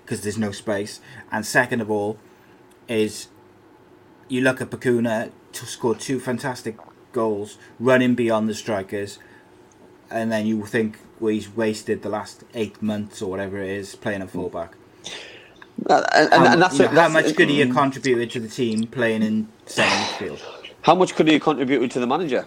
because 0.04 0.22
there's 0.22 0.38
no 0.38 0.52
space. 0.52 1.00
And 1.30 1.44
second 1.44 1.82
of 1.82 1.90
all, 1.90 2.18
is 2.88 3.28
you 4.28 4.40
look 4.40 4.62
at 4.62 4.70
Bacuna 4.70 5.30
to 5.52 5.66
score 5.66 5.94
two 5.94 6.18
fantastic 6.18 6.78
goals, 7.12 7.58
running 7.78 8.14
beyond 8.14 8.48
the 8.48 8.54
strikers, 8.54 9.18
and 10.10 10.30
then 10.32 10.46
you 10.46 10.64
think 10.66 10.98
well, 11.20 11.32
he's 11.32 11.54
wasted 11.54 12.02
the 12.02 12.08
last 12.08 12.44
eight 12.54 12.80
months 12.82 13.22
or 13.22 13.30
whatever 13.30 13.58
it 13.62 13.70
is 13.70 13.94
playing 13.96 14.22
a 14.22 14.28
fullback. 14.28 14.74
Uh, 15.88 16.02
And, 16.14 16.32
How, 16.32 16.46
and, 16.46 16.54
and 16.54 16.62
that's, 16.62 16.78
you 16.78 16.84
know, 16.86 16.92
it, 16.92 16.94
how 16.94 17.08
much 17.08 17.34
good 17.36 17.48
he 17.48 17.60
have 17.60 17.70
contributed 17.70 18.30
to 18.32 18.40
the 18.40 18.48
team 18.48 18.86
playing 18.86 19.22
in 19.22 19.48
centre 19.66 20.14
field? 20.18 20.42
How 20.82 20.94
much 20.94 21.14
could 21.14 21.26
he 21.26 21.34
have 21.34 21.42
contributed 21.42 21.90
to 21.92 22.00
the 22.00 22.06
manager? 22.06 22.46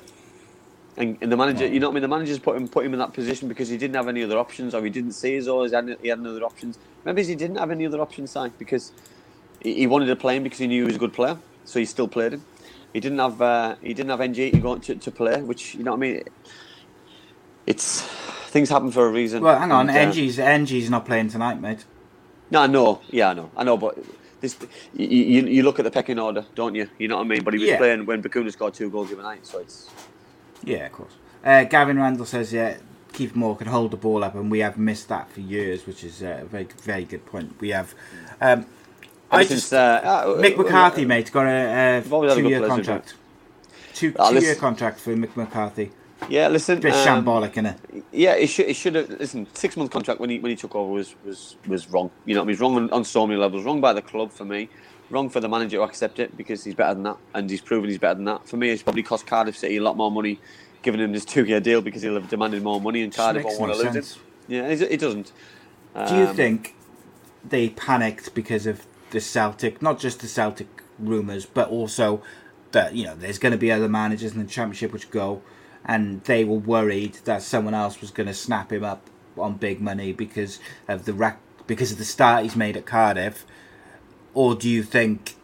And, 0.98 1.18
and 1.22 1.32
the 1.32 1.38
manager, 1.38 1.66
you 1.68 1.80
know 1.80 1.88
what 1.88 1.94
I 1.94 1.96
mean? 1.96 2.02
The 2.02 2.08
manager's 2.08 2.40
put 2.40 2.58
him 2.58 2.68
put 2.68 2.86
him 2.86 2.94
in 2.94 3.00
that 3.00 3.14
position 3.14 3.48
because 3.48 3.70
he 3.70 3.78
didn't 3.78 3.96
have 3.96 4.08
any 4.08 4.24
other 4.24 4.38
options, 4.38 4.76
or 4.76 4.84
he 4.84 4.90
didn't 4.90 5.14
see 5.14 5.36
his 5.36 5.48
or 5.48 5.66
he 5.66 5.74
had, 5.74 5.98
he 6.02 6.10
had 6.10 6.20
no 6.20 6.32
other 6.32 6.44
options. 6.44 6.78
Maybe 7.06 7.24
he 7.24 7.36
didn't 7.36 7.58
have 7.58 7.72
any 7.72 7.86
other 7.86 8.02
options, 8.02 8.32
side 8.32 8.52
because 8.60 8.92
he, 9.62 9.74
he 9.76 9.88
wanted 9.88 10.08
to 10.08 10.16
play 10.16 10.36
him 10.36 10.44
because 10.44 10.60
he 10.60 10.68
knew 10.68 10.82
he 10.84 10.88
was 10.88 10.98
a 10.98 11.00
good 11.00 11.14
player, 11.14 11.38
so 11.66 11.80
he 11.80 11.86
still 11.86 12.08
played 12.08 12.34
him. 12.34 12.44
He 12.94 13.00
didn't 13.00 13.20
have 13.20 13.42
uh, 13.42 13.76
he 13.82 13.94
didn't 13.94 14.10
have 14.10 14.22
NG 14.22 14.52
to 14.52 14.60
go 14.60 14.78
to, 14.78 14.96
to 14.96 15.12
play, 15.12 15.42
which 15.42 15.76
you 15.76 15.84
know 15.84 15.92
what 15.92 15.98
I 15.98 16.00
mean. 16.00 16.24
It's 17.66 18.02
things 18.02 18.70
happen 18.70 18.92
for 18.92 19.08
a 19.08 19.12
reason. 19.12 19.44
Well, 19.44 19.58
hang 19.58 19.72
on, 19.72 19.90
and, 19.90 19.98
uh, 19.98 20.14
NG's 20.14 20.38
NG's 20.38 20.90
not 20.90 21.06
playing 21.06 21.30
tonight, 21.30 21.62
mate. 21.62 21.86
No, 22.50 22.62
I 22.62 22.68
know. 22.68 23.02
Yeah, 23.10 23.30
I 23.30 23.34
know. 23.34 23.50
I 23.56 23.64
know, 23.64 23.78
but 23.78 23.98
this 24.42 24.58
you, 24.94 25.08
you, 25.08 25.48
you 25.48 25.64
look 25.64 25.80
at 25.80 25.86
the 25.86 25.92
pecking 25.92 26.20
order, 26.20 26.46
don't 26.56 26.76
you? 26.76 26.90
You 26.98 27.08
know 27.08 27.18
what 27.18 27.26
I 27.26 27.30
mean? 27.30 27.44
But 27.44 27.54
he 27.54 27.60
was 27.60 27.70
Yeah. 27.70 27.78
playing 27.78 28.06
when 28.06 28.22
Bacuna 28.22 28.52
scored 28.52 28.74
two 28.74 28.90
goals 28.90 29.10
the 29.10 29.16
other 29.16 29.24
night, 29.24 29.46
so 29.46 29.60
it's 29.60 29.90
Yeah, 30.64 30.88
of 30.88 30.92
course. 30.92 31.14
Uh, 31.46 31.64
Gavin 31.64 31.98
Randall 31.98 32.26
says, 32.26 32.52
yeah, 32.52 32.78
Kieffer 33.14 33.36
Moore 33.36 33.56
can 33.56 33.68
hold 33.68 33.92
the 33.92 33.98
ball 33.98 34.24
up, 34.24 34.36
and 34.36 34.52
we 34.52 34.60
have 34.60 34.78
missed 34.78 35.08
that 35.10 35.32
for 35.32 35.40
years, 35.40 35.88
which 35.88 36.04
is 36.04 36.22
uh, 36.22 36.40
a 36.42 36.46
very, 36.46 36.68
very 36.84 37.06
good 37.06 37.26
point. 37.26 37.56
We 37.60 37.70
have. 37.70 37.96
Um, 38.42 38.66
I 39.32 39.42
Ever 39.42 39.50
just, 39.50 39.74
uh, 39.74 39.78
uh, 40.04 40.26
Mick 40.42 40.56
uh, 40.58 40.64
McCarthy, 40.64 41.06
mate, 41.06 41.32
got 41.32 41.46
a, 41.48 41.50
a 41.50 42.02
had 42.02 42.06
a 42.06 42.10
good 42.10 42.36
two-year 42.36 42.68
contract. 42.68 43.16
Two, 43.94 44.14
Ah, 44.20 44.32
two-year 44.32 44.56
contract 44.56 45.00
for 45.00 45.16
Mick 45.16 45.36
McCarthy. 45.38 45.92
Yeah, 46.30 46.50
listen. 46.50 46.80
Bit 46.80 46.94
um, 46.94 47.26
shambolic, 47.26 47.54
innit? 47.54 48.04
Yeah, 48.12 48.34
it 48.34 48.48
should. 48.48 48.68
It 48.68 48.76
should 48.76 48.96
have. 48.96 49.10
Listen, 49.10 49.48
six 49.54 49.76
month 49.78 49.90
contract 49.90 50.20
when 50.20 50.30
he 50.30 50.40
when 50.40 50.50
he 50.52 50.56
took 50.56 50.76
over 50.76 50.92
was 50.92 51.16
was 51.26 51.56
was 51.66 51.90
wrong. 51.90 52.12
You 52.26 52.36
know, 52.36 52.42
what 52.42 52.44
I 52.44 52.48
mean? 52.48 52.50
It 52.50 52.54
was 52.54 52.60
wrong 52.60 52.76
on, 52.76 52.90
on 52.92 53.04
so 53.06 53.26
many 53.26 53.40
levels. 53.40 53.64
Wrong 53.64 53.82
by 53.82 53.94
the 53.94 54.02
club 54.02 54.32
for 54.32 54.46
me. 54.46 54.70
Wrong 55.10 55.30
for 55.30 55.40
the 55.40 55.50
manager 55.50 55.78
to 55.78 55.84
accept 55.84 56.20
it 56.20 56.38
because 56.38 56.64
he's 56.64 56.76
better 56.76 56.94
than 56.94 57.04
that, 57.04 57.18
and 57.34 57.50
he's 57.50 57.62
proven 57.62 57.90
he's 57.90 57.98
better 57.98 58.16
than 58.16 58.26
that. 58.26 58.48
For 58.48 58.58
me, 58.58 58.70
it's 58.70 58.84
probably 58.84 59.04
cost 59.04 59.26
Cardiff 59.26 59.58
City 59.58 59.78
a 59.78 59.82
lot 59.82 59.98
more 59.98 60.12
money, 60.12 60.40
giving 60.84 61.02
him 61.02 61.12
this 61.12 61.26
two-year 61.26 61.60
deal 61.60 61.82
because 61.82 62.02
he'll 62.02 62.14
have 62.16 62.30
demanded 62.30 62.64
more 62.64 62.80
money, 62.80 63.02
and 63.02 63.14
Cardiff 63.14 63.44
won't 63.44 63.60
want 63.60 63.74
to 63.74 63.80
lose 63.80 63.96
it. 63.96 64.18
Yeah, 64.48 64.68
it, 64.68 64.82
it 64.82 65.00
doesn't. 65.00 65.32
Do 66.08 66.16
you 66.16 66.28
Um, 66.28 66.36
think 66.36 66.76
they 67.44 67.70
panicked 67.70 68.34
because 68.34 68.68
of 68.68 68.86
the 69.12 69.22
Celtic, 69.22 69.82
not 69.82 70.00
just 70.00 70.20
the 70.20 70.28
Celtic 70.28 70.68
rumours, 70.98 71.46
but 71.46 71.70
also 71.70 72.22
that 72.72 72.96
you 72.96 73.04
know 73.04 73.16
there's 73.16 73.38
going 73.38 73.52
to 73.52 73.58
be 73.58 73.72
other 73.72 73.90
managers 73.90 74.34
in 74.34 74.40
the 74.40 74.50
Championship 74.50 74.92
which 74.92 75.12
go, 75.12 75.42
and 75.86 76.24
they 76.24 76.44
were 76.44 76.58
worried 76.58 77.16
that 77.26 77.42
someone 77.42 77.74
else 77.74 78.02
was 78.02 78.12
going 78.12 78.28
to 78.28 78.34
snap 78.34 78.72
him 78.72 78.84
up 78.84 79.10
on 79.38 79.56
big 79.56 79.80
money 79.80 80.12
because 80.12 80.60
of 80.88 81.06
the 81.06 81.14
rec- 81.14 81.40
because 81.68 81.92
of 81.92 81.98
the 81.98 82.06
start 82.06 82.44
he's 82.44 82.56
made 82.56 82.76
at 82.76 82.86
Cardiff, 82.86 83.46
or 84.34 84.56
do 84.56 84.70
you 84.70 84.84
think 84.84 85.36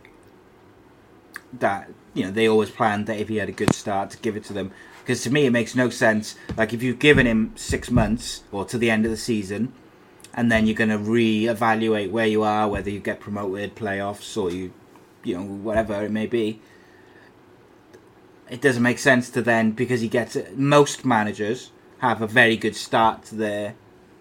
that 1.53 1.89
you 2.13 2.23
know 2.23 2.31
they 2.31 2.47
always 2.47 2.69
planned 2.69 3.05
that 3.07 3.19
if 3.19 3.29
he 3.29 3.37
had 3.37 3.49
a 3.49 3.53
good 3.53 3.73
start 3.73 4.09
to 4.11 4.17
give 4.17 4.35
it 4.35 4.43
to 4.45 4.53
them? 4.53 4.71
Because 5.01 5.23
to 5.23 5.29
me 5.29 5.45
it 5.45 5.51
makes 5.51 5.75
no 5.75 5.89
sense. 5.89 6.35
Like 6.57 6.73
if 6.73 6.83
you've 6.83 6.99
given 6.99 7.25
him 7.25 7.53
six 7.55 7.89
months 7.89 8.43
or 8.51 8.65
to 8.65 8.77
the 8.77 8.89
end 8.89 9.05
of 9.05 9.11
the 9.11 9.17
season 9.17 9.71
and 10.37 10.51
then 10.51 10.67
you're 10.67 10.75
going 10.75 10.91
to 10.91 10.99
re-evaluate 10.99 12.11
where 12.11 12.27
you 12.27 12.43
are, 12.43 12.69
whether 12.69 12.91
you 12.91 12.99
get 12.99 13.19
promoted, 13.19 13.75
playoffs, 13.75 14.37
or 14.39 14.51
you, 14.51 14.71
you 15.23 15.35
know, 15.35 15.43
whatever 15.43 16.05
it 16.05 16.11
may 16.11 16.27
be. 16.27 16.61
It 18.47 18.61
doesn't 18.61 18.83
make 18.83 18.99
sense 18.99 19.31
to 19.31 19.41
then 19.41 19.71
because 19.71 19.99
he 20.01 20.07
gets 20.07 20.37
most 20.55 21.03
managers 21.03 21.71
have 21.97 22.21
a 22.21 22.27
very 22.27 22.55
good 22.55 22.75
start 22.75 23.25
to 23.25 23.35
their, 23.35 23.73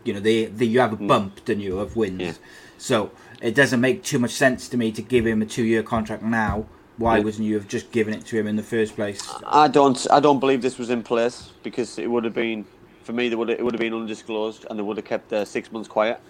you 0.05 0.15
know, 0.15 0.21
they, 0.21 0.47
they 0.47 0.65
you 0.65 0.81
have 0.81 0.95
a 0.95 0.97
hmm. 0.97 1.07
bump, 1.07 1.45
don't 1.45 1.61
you, 1.61 1.79
of 1.79 1.97
wins. 1.97 2.21
Yeah. 2.21 2.33
So 2.79 3.11
it 3.43 3.55
doesn't 3.55 3.83
make 3.83 4.03
too 4.03 4.19
much 4.19 4.33
sense 4.33 4.69
to 4.71 4.79
me 4.79 4.91
to 4.93 5.03
give 5.03 5.27
him 5.27 5.43
a 5.43 5.47
two-year 5.47 5.83
contract 5.83 6.23
now. 6.23 6.65
Why 6.97 7.19
Yeah. 7.19 7.25
wasn't 7.25 7.47
you 7.49 7.55
have 7.57 7.69
just 7.69 7.93
given 7.93 8.15
it 8.15 8.25
to 8.25 8.39
him 8.39 8.47
in 8.47 8.57
the 8.57 8.63
first 8.63 8.97
place? 8.97 9.21
I 9.47 9.69
don't. 9.69 10.07
I 10.11 10.19
don't 10.21 10.41
believe 10.41 10.63
this 10.63 10.79
was 10.79 10.89
in 10.89 11.03
place 11.03 11.51
because 11.63 11.99
it 11.99 12.11
would 12.11 12.25
have 12.25 12.33
been 12.33 12.65
for 13.07 13.15
me. 13.15 13.35
Would 13.35 13.51
it 13.51 13.65
would 13.65 13.75
have 13.75 13.81
been 13.81 13.95
undisclosed, 13.95 14.67
and 14.71 14.79
they 14.79 14.85
would 14.85 14.99
have 14.99 15.07
kept 15.07 15.33
uh, 15.33 15.47
six 15.47 15.73
months 15.73 15.89
quiet. 15.89 16.21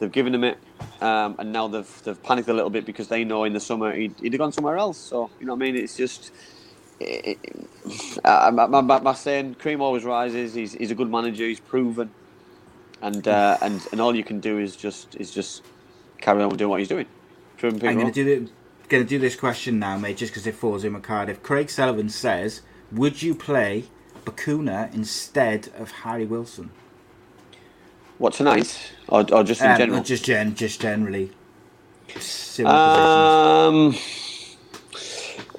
They've 0.00 0.12
given 0.12 0.34
him 0.34 0.44
it, 0.44 0.58
um, 1.00 1.36
and 1.38 1.52
now 1.52 1.68
they've 1.68 2.02
they've 2.04 2.22
panicked 2.22 2.48
a 2.48 2.54
little 2.54 2.70
bit 2.70 2.86
because 2.86 3.08
they 3.08 3.24
know 3.24 3.44
in 3.44 3.54
the 3.54 3.60
summer 3.60 3.94
he'd, 3.94 4.16
he'd 4.20 4.32
have 4.34 4.40
gone 4.40 4.52
somewhere 4.52 4.78
else. 4.78 4.98
So 4.98 5.30
you 5.40 5.46
know 5.46 5.54
what 5.54 5.62
I 5.64 5.72
mean. 5.72 5.76
It's 5.76 5.96
just. 5.96 6.32
It, 7.00 7.38
uh, 8.24 8.50
my, 8.54 8.66
my, 8.66 8.80
my- 8.82 9.00
my 9.00 9.14
saying, 9.14 9.56
cream 9.56 9.80
always 9.82 10.04
rises. 10.04 10.54
He's, 10.54 10.72
he's 10.74 10.92
a 10.92 10.94
good 10.94 11.10
manager. 11.10 11.44
He's 11.44 11.60
proven, 11.60 12.14
and 13.02 13.26
uh, 13.28 13.58
and 13.62 13.86
and 13.92 14.00
all 14.00 14.14
you 14.16 14.24
can 14.24 14.40
do 14.40 14.58
is 14.58 14.76
just 14.76 15.16
is 15.16 15.32
just 15.32 15.64
carry 16.20 16.42
on 16.42 16.56
doing 16.56 16.70
what 16.70 16.80
he's 16.80 16.88
doing. 16.88 17.08
I'm 17.86 17.96
going 17.96 18.06
to 18.08 18.12
do 18.12 18.24
the, 18.24 18.52
going 18.88 19.04
to 19.04 19.08
do 19.08 19.18
this 19.18 19.36
question 19.36 19.78
now, 19.78 19.98
mate, 19.98 20.18
just 20.18 20.32
because 20.32 20.46
it 20.46 20.56
falls 20.56 20.84
in 20.84 20.94
with 20.94 21.02
Cardiff. 21.04 21.42
Craig 21.42 21.70
Sullivan 21.70 22.08
says, 22.10 22.62
"Would 22.92 23.22
you 23.22 23.34
play 23.34 23.92
Bacuna 24.24 24.92
instead 24.94 25.70
of 25.78 25.90
Harry 26.04 26.26
Wilson?" 26.26 26.70
what 28.18 28.34
tonight, 28.34 28.92
or, 29.08 29.26
or 29.32 29.44
just 29.44 29.64
in 29.64 29.72
Um, 29.72 29.76
general? 29.76 30.02
Just 30.02 30.24
gen, 30.24 30.54
just 30.54 30.80
generally. 30.80 31.32
Um, 32.64 33.94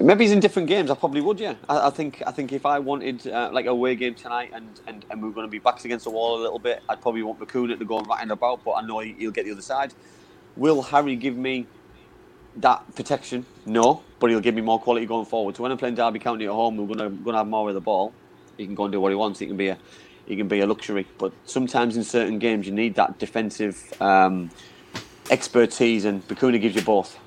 maybe 0.00 0.24
he's 0.24 0.32
in 0.32 0.40
different 0.40 0.68
games. 0.68 0.90
I 0.90 0.94
probably 0.94 1.20
would. 1.20 1.40
Yeah, 1.40 1.56
I, 1.68 1.88
I 1.88 1.90
think. 1.90 2.22
I 2.26 2.32
think 2.32 2.52
if 2.52 2.66
I 2.66 2.78
wanted 2.78 3.26
uh, 3.26 3.50
like 3.52 3.66
a 3.66 3.70
away 3.70 3.96
game 3.96 4.14
tonight, 4.14 4.50
and, 4.54 4.80
and, 4.86 5.04
and 5.10 5.22
we 5.22 5.28
are 5.28 5.32
going 5.32 5.46
to 5.46 5.50
be 5.50 5.58
backs 5.58 5.84
against 5.84 6.04
the 6.04 6.10
wall 6.10 6.38
a 6.38 6.42
little 6.42 6.58
bit, 6.60 6.82
I'd 6.88 7.02
probably 7.02 7.22
want 7.22 7.40
Bacuna 7.40 7.78
to 7.78 7.84
go 7.84 7.98
and 7.98 8.08
ratting 8.08 8.30
about. 8.30 8.64
But 8.64 8.72
I 8.72 8.82
know 8.82 9.00
he, 9.00 9.14
he'll 9.18 9.32
get 9.32 9.46
the 9.46 9.52
other 9.52 9.62
side. 9.62 9.94
Will 10.56 10.82
Harry 10.82 11.16
give 11.16 11.36
me 11.36 11.68
that 12.56 12.94
protection? 12.94 13.46
No, 13.66 14.04
but 14.20 14.30
he'll 14.30 14.40
give 14.40 14.54
me 14.54 14.62
more 14.62 14.80
quality 14.80 15.06
going 15.06 15.26
forward. 15.26 15.56
So 15.56 15.62
when 15.64 15.72
I'm 15.72 15.78
playing 15.78 15.96
Derby 15.96 16.20
County 16.20 16.46
at 16.46 16.52
home, 16.52 16.76
we're 16.76 16.86
going 16.86 16.98
to 16.98 17.10
going 17.22 17.34
to 17.34 17.38
have 17.38 17.48
more 17.48 17.68
of 17.68 17.74
the 17.74 17.80
ball. 17.80 18.14
He 18.56 18.66
can 18.66 18.74
go 18.74 18.84
and 18.84 18.92
do 18.92 19.00
what 19.00 19.10
he 19.10 19.16
wants. 19.16 19.38
He 19.38 19.46
can 19.46 19.56
be 19.56 19.68
a 19.68 19.78
he 20.26 20.36
can 20.36 20.48
be 20.48 20.60
a 20.60 20.66
luxury. 20.66 21.06
But 21.18 21.32
sometimes 21.44 21.96
in 21.96 22.04
certain 22.04 22.38
games, 22.38 22.66
you 22.66 22.72
need 22.72 22.94
that 22.94 23.18
defensive 23.18 23.92
um, 24.00 24.50
expertise, 25.30 26.04
and 26.04 26.26
Bacuna 26.26 26.60
gives 26.60 26.76
you 26.76 26.82
both. 26.82 27.18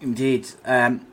Indeed. 0.00 0.48
Um, 0.64 1.06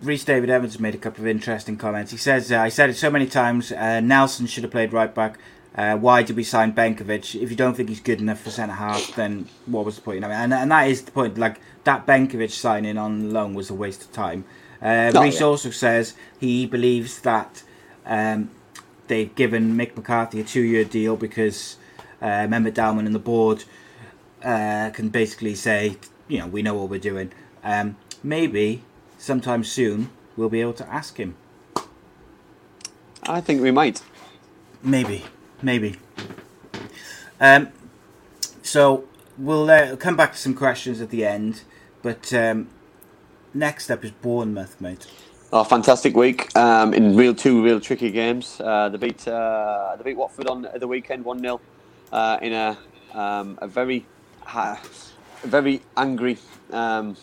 Reese 0.00 0.24
David 0.24 0.48
Evans 0.48 0.78
made 0.78 0.94
a 0.94 0.98
couple 0.98 1.24
of 1.24 1.28
interesting 1.28 1.76
comments. 1.76 2.12
He 2.12 2.18
says, 2.18 2.52
uh, 2.52 2.60
I 2.60 2.68
said 2.68 2.88
it 2.90 2.96
so 2.96 3.10
many 3.10 3.26
times, 3.26 3.72
uh, 3.72 3.98
Nelson 4.00 4.46
should 4.46 4.62
have 4.62 4.70
played 4.70 4.92
right 4.92 5.12
back. 5.12 5.38
Uh, 5.74 5.96
why 5.96 6.22
did 6.22 6.36
we 6.36 6.44
sign 6.44 6.72
Benkovic? 6.72 7.40
If 7.40 7.50
you 7.50 7.56
don't 7.56 7.74
think 7.74 7.88
he's 7.88 8.00
good 8.00 8.20
enough 8.20 8.40
for 8.40 8.50
centre 8.50 8.74
half, 8.74 9.14
then 9.16 9.48
what 9.66 9.84
was 9.84 9.96
the 9.96 10.02
point? 10.02 10.24
I 10.24 10.28
mean, 10.28 10.36
and, 10.36 10.54
and 10.54 10.70
that 10.70 10.88
is 10.88 11.02
the 11.02 11.10
point. 11.10 11.36
Like, 11.36 11.60
that 11.84 12.06
Benkovic 12.06 12.50
signing 12.50 12.96
on 12.96 13.32
loan 13.32 13.54
was 13.54 13.70
a 13.70 13.74
waste 13.74 14.02
of 14.02 14.12
time. 14.12 14.44
Uh, 14.80 15.10
Oh, 15.14 15.22
Reese 15.22 15.40
yeah. 15.40 15.46
also 15.46 15.70
says 15.70 16.14
he 16.38 16.66
believes 16.66 17.20
that 17.20 17.62
um, 18.06 18.50
they've 19.08 19.34
given 19.34 19.76
Mick 19.76 19.96
McCarthy 19.96 20.40
a 20.40 20.44
two 20.44 20.62
year 20.62 20.84
deal 20.84 21.16
because 21.16 21.76
uh, 22.22 22.46
Mehmet 22.46 22.72
Dalman 22.74 23.06
and 23.06 23.14
the 23.14 23.18
board 23.18 23.64
uh, 24.44 24.90
can 24.90 25.08
basically 25.08 25.54
say, 25.54 25.96
you 26.28 26.38
know, 26.38 26.46
we 26.46 26.62
know 26.62 26.74
what 26.74 26.88
we're 26.90 27.00
doing. 27.00 27.32
Um, 27.64 27.96
maybe 28.22 28.82
sometime 29.18 29.64
soon 29.64 30.10
we'll 30.36 30.48
be 30.48 30.60
able 30.60 30.74
to 30.74 30.88
ask 30.88 31.16
him. 31.16 31.34
I 33.24 33.40
think 33.40 33.60
we 33.60 33.70
might. 33.70 34.02
Maybe, 34.82 35.24
maybe. 35.60 35.96
Um, 37.40 37.68
so 38.62 39.04
we'll 39.36 39.68
uh, 39.70 39.96
come 39.96 40.16
back 40.16 40.32
to 40.32 40.38
some 40.38 40.54
questions 40.54 41.00
at 41.00 41.10
the 41.10 41.24
end, 41.24 41.62
but 42.02 42.32
um, 42.32 42.68
next 43.54 43.90
up 43.90 44.04
is 44.04 44.10
Bournemouth, 44.10 44.80
mate. 44.80 45.06
Oh, 45.52 45.64
fantastic 45.64 46.14
week 46.14 46.54
um, 46.56 46.92
in 46.92 47.16
real 47.16 47.34
two 47.34 47.64
real 47.64 47.80
tricky 47.80 48.10
games. 48.10 48.60
Uh, 48.60 48.90
they 48.90 48.98
beat 48.98 49.26
uh, 49.26 49.96
they 49.96 50.04
beat 50.04 50.16
Watford 50.16 50.46
on 50.46 50.68
the 50.76 50.86
weekend 50.86 51.24
one 51.24 51.40
0 51.40 51.60
uh, 52.12 52.38
in 52.42 52.52
a 52.52 52.78
um, 53.14 53.58
a 53.62 53.66
very 53.66 54.04
very 55.42 55.80
angry 55.96 56.36
um, 56.70 57.16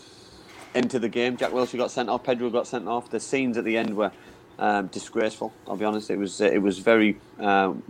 end 0.74 0.90
to 0.92 1.00
the 1.00 1.10
game. 1.10 1.38
Jack 1.38 1.52
Wilshere 1.52 1.78
got 1.78 1.92
sent 1.92 2.10
off. 2.10 2.24
Pedro 2.24 2.50
got 2.50 2.66
sent 2.66 2.88
off. 2.88 3.10
The 3.10 3.20
scenes 3.20 3.58
at 3.58 3.64
the 3.64 3.78
end 3.78 3.96
were 3.96 4.12
um, 4.58 4.88
disgraceful. 4.88 5.54
I'll 5.68 5.78
be 5.78 5.86
honest. 5.86 6.10
It 6.10 6.18
was 6.18 6.42
it 6.42 6.62
was 6.62 6.80
very. 6.80 7.18
Um, 7.40 7.84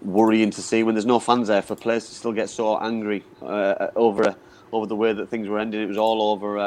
worrying 0.00 0.48
to 0.48 0.62
see 0.62 0.84
when 0.84 0.94
there's 0.94 1.04
no 1.04 1.18
fans 1.18 1.48
there 1.48 1.60
for 1.60 1.74
players 1.74 2.08
to 2.08 2.14
still 2.14 2.32
get 2.32 2.48
so 2.48 2.78
angry 2.78 3.24
uh, 3.42 3.88
over 3.96 4.36
over 4.70 4.86
the 4.86 4.94
way 4.94 5.12
that 5.12 5.28
things 5.28 5.48
were 5.48 5.58
ending. 5.58 5.80
It 5.82 5.88
was 5.88 5.98
all 5.98 6.22
over 6.30 6.58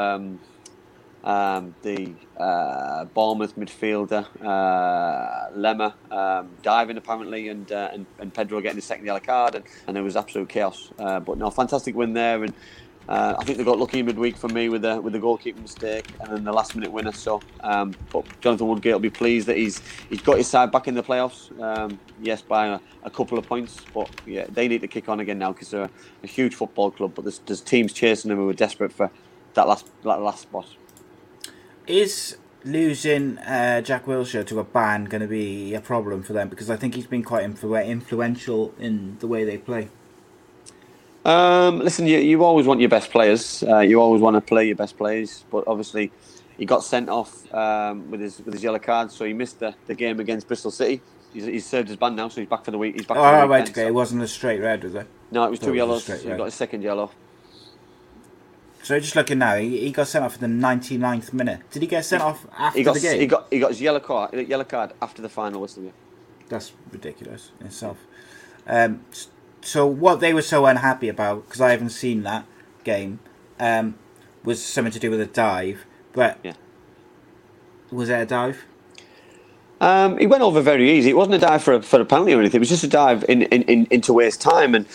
um, 1.24 1.74
the 1.82 2.14
uh, 2.38 3.04
Bournemouth 3.06 3.56
midfielder 3.56 4.26
uh, 4.44 5.56
Lerma 5.56 5.94
um, 6.10 6.50
diving 6.62 6.96
apparently, 6.96 7.48
and, 7.48 7.70
uh, 7.70 7.90
and 7.92 8.06
and 8.18 8.34
Pedro 8.34 8.60
getting 8.60 8.76
his 8.76 8.84
second 8.84 9.06
yellow 9.06 9.20
card, 9.20 9.54
and, 9.54 9.64
and 9.86 9.96
there 9.96 10.02
was 10.02 10.16
absolute 10.16 10.48
chaos. 10.48 10.90
Uh, 10.98 11.20
but 11.20 11.38
no, 11.38 11.50
fantastic 11.50 11.94
win 11.94 12.12
there, 12.12 12.42
and 12.42 12.52
uh, 13.08 13.34
I 13.38 13.44
think 13.44 13.58
they 13.58 13.64
got 13.64 13.78
lucky 13.78 14.02
midweek 14.02 14.36
for 14.36 14.48
me 14.48 14.68
with 14.68 14.82
the 14.82 15.00
with 15.00 15.12
the 15.12 15.18
goalkeeping 15.18 15.62
mistake 15.62 16.06
and 16.20 16.36
then 16.36 16.44
the 16.44 16.52
last 16.52 16.74
minute 16.74 16.92
winner. 16.92 17.12
So, 17.12 17.40
um, 17.60 17.94
but 18.12 18.24
Jonathan 18.40 18.68
Woodgate 18.68 18.92
will 18.92 19.00
be 19.00 19.10
pleased 19.10 19.48
that 19.48 19.56
he's 19.56 19.82
he's 20.08 20.22
got 20.22 20.38
his 20.38 20.46
side 20.46 20.70
back 20.70 20.86
in 20.86 20.94
the 20.94 21.02
playoffs. 21.02 21.50
Um, 21.60 21.98
yes, 22.20 22.42
by 22.42 22.66
a, 22.66 22.80
a 23.02 23.10
couple 23.10 23.38
of 23.38 23.46
points, 23.46 23.80
but 23.92 24.08
yeah, 24.26 24.46
they 24.48 24.68
need 24.68 24.80
to 24.82 24.88
kick 24.88 25.08
on 25.08 25.20
again 25.20 25.38
now 25.38 25.52
because 25.52 25.70
they're 25.70 25.82
a, 25.82 25.90
a 26.22 26.26
huge 26.26 26.54
football 26.54 26.90
club. 26.90 27.12
But 27.14 27.24
there's, 27.24 27.40
there's 27.40 27.60
teams 27.60 27.92
chasing 27.92 28.28
them 28.28 28.38
who 28.38 28.48
are 28.48 28.54
desperate 28.54 28.92
for 28.92 29.10
that 29.54 29.66
last 29.66 29.90
that 30.04 30.20
last 30.20 30.42
spot. 30.42 30.66
Is 31.86 32.36
losing 32.64 33.38
uh, 33.38 33.80
Jack 33.80 34.06
Wilshere 34.06 34.46
to 34.46 34.60
a 34.60 34.64
ban 34.64 35.06
going 35.06 35.20
to 35.20 35.26
be 35.26 35.74
a 35.74 35.80
problem 35.80 36.22
for 36.22 36.32
them? 36.32 36.48
Because 36.48 36.70
I 36.70 36.76
think 36.76 36.94
he's 36.94 37.06
been 37.06 37.22
quite 37.24 37.44
influ- 37.44 37.84
influential 37.86 38.72
in 38.78 39.16
the 39.18 39.26
way 39.26 39.44
they 39.44 39.58
play. 39.58 39.88
Um, 41.24 41.78
listen, 41.80 42.06
you, 42.06 42.18
you 42.18 42.44
always 42.44 42.66
want 42.66 42.80
your 42.80 42.88
best 42.88 43.10
players. 43.10 43.62
Uh, 43.66 43.78
you 43.80 44.00
always 44.00 44.20
want 44.20 44.34
to 44.36 44.40
play 44.40 44.66
your 44.66 44.76
best 44.76 44.96
players, 44.96 45.44
but 45.50 45.64
obviously 45.66 46.10
he 46.58 46.66
got 46.66 46.82
sent 46.84 47.08
off 47.08 47.52
um, 47.54 48.10
with 48.10 48.20
his 48.20 48.38
with 48.40 48.54
his 48.54 48.62
yellow 48.62 48.78
card, 48.80 49.10
so 49.12 49.24
he 49.24 49.32
missed 49.32 49.60
the, 49.60 49.74
the 49.86 49.94
game 49.94 50.18
against 50.20 50.46
Bristol 50.48 50.70
City. 50.72 51.00
He's, 51.32 51.46
he's 51.46 51.66
served 51.66 51.88
his 51.88 51.96
ban 51.96 52.14
now, 52.16 52.28
so 52.28 52.40
he's 52.40 52.50
back 52.50 52.64
for 52.64 52.72
the 52.72 52.78
week. 52.78 52.94
He's 52.96 53.06
back. 53.06 53.16
Oh, 53.18 53.22
for 53.22 53.26
the 53.30 53.32
right, 53.32 53.48
weekend, 53.48 53.68
okay. 53.70 53.82
so- 53.82 53.86
It 53.88 53.94
wasn't 53.94 54.22
a 54.22 54.28
straight 54.28 54.60
red, 54.60 54.82
was 54.84 54.94
it? 54.96 55.06
No, 55.30 55.44
it 55.44 55.50
was 55.50 55.60
Thought 55.60 55.66
two 55.66 55.70
it 55.70 55.72
was 55.72 55.76
yellows. 55.78 56.04
So 56.04 56.16
he 56.30 56.36
got 56.36 56.44
his 56.44 56.54
second 56.54 56.82
yellow. 56.82 57.10
So 58.82 58.98
just 58.98 59.14
looking 59.14 59.38
now, 59.38 59.56
he, 59.56 59.78
he 59.80 59.92
got 59.92 60.08
sent 60.08 60.24
off 60.24 60.40
in 60.42 60.58
the 60.60 60.66
99th 60.66 61.32
minute. 61.32 61.60
Did 61.70 61.82
he 61.82 61.88
get 61.88 62.04
sent 62.04 62.22
off 62.22 62.44
after 62.58 62.78
He 62.78 62.84
got 62.84 62.94
the 62.94 63.00
game? 63.00 63.20
he 63.20 63.26
got 63.26 63.46
he 63.50 63.58
got 63.60 63.70
his 63.70 63.80
yellow 63.80 64.00
card 64.00 64.32
yellow 64.48 64.64
card 64.64 64.92
after 65.00 65.22
the 65.22 65.28
final 65.28 65.60
whistle. 65.60 65.84
Yeah. 65.84 65.90
That's 66.48 66.72
ridiculous 66.90 67.50
in 67.60 67.66
itself. 67.66 67.96
Um, 68.66 69.04
so 69.60 69.86
what 69.86 70.18
they 70.20 70.34
were 70.34 70.42
so 70.42 70.66
unhappy 70.66 71.08
about, 71.08 71.46
because 71.46 71.60
I 71.60 71.70
haven't 71.70 71.90
seen 71.90 72.24
that 72.24 72.44
game, 72.84 73.20
um, 73.60 73.94
was 74.44 74.62
something 74.64 74.92
to 74.92 74.98
do 74.98 75.10
with 75.10 75.20
a 75.20 75.26
dive. 75.26 75.84
But 76.12 76.38
Yeah. 76.42 76.54
was 77.92 78.08
it 78.10 78.20
a 78.20 78.26
dive? 78.26 78.64
Um, 79.80 80.18
he 80.18 80.26
went 80.26 80.42
over 80.42 80.60
very 80.60 80.90
easy. 80.90 81.10
It 81.10 81.16
wasn't 81.16 81.36
a 81.36 81.38
dive 81.38 81.62
for 81.62 81.74
a, 81.74 81.82
for 81.82 82.00
a 82.00 82.04
penalty 82.04 82.34
or 82.34 82.40
anything. 82.40 82.58
It 82.58 82.60
was 82.60 82.68
just 82.68 82.84
a 82.84 82.88
dive 82.88 83.24
in, 83.28 83.42
in, 83.42 83.62
in 83.62 83.86
into 83.90 84.12
waste 84.12 84.40
time. 84.40 84.74
And 84.76 84.86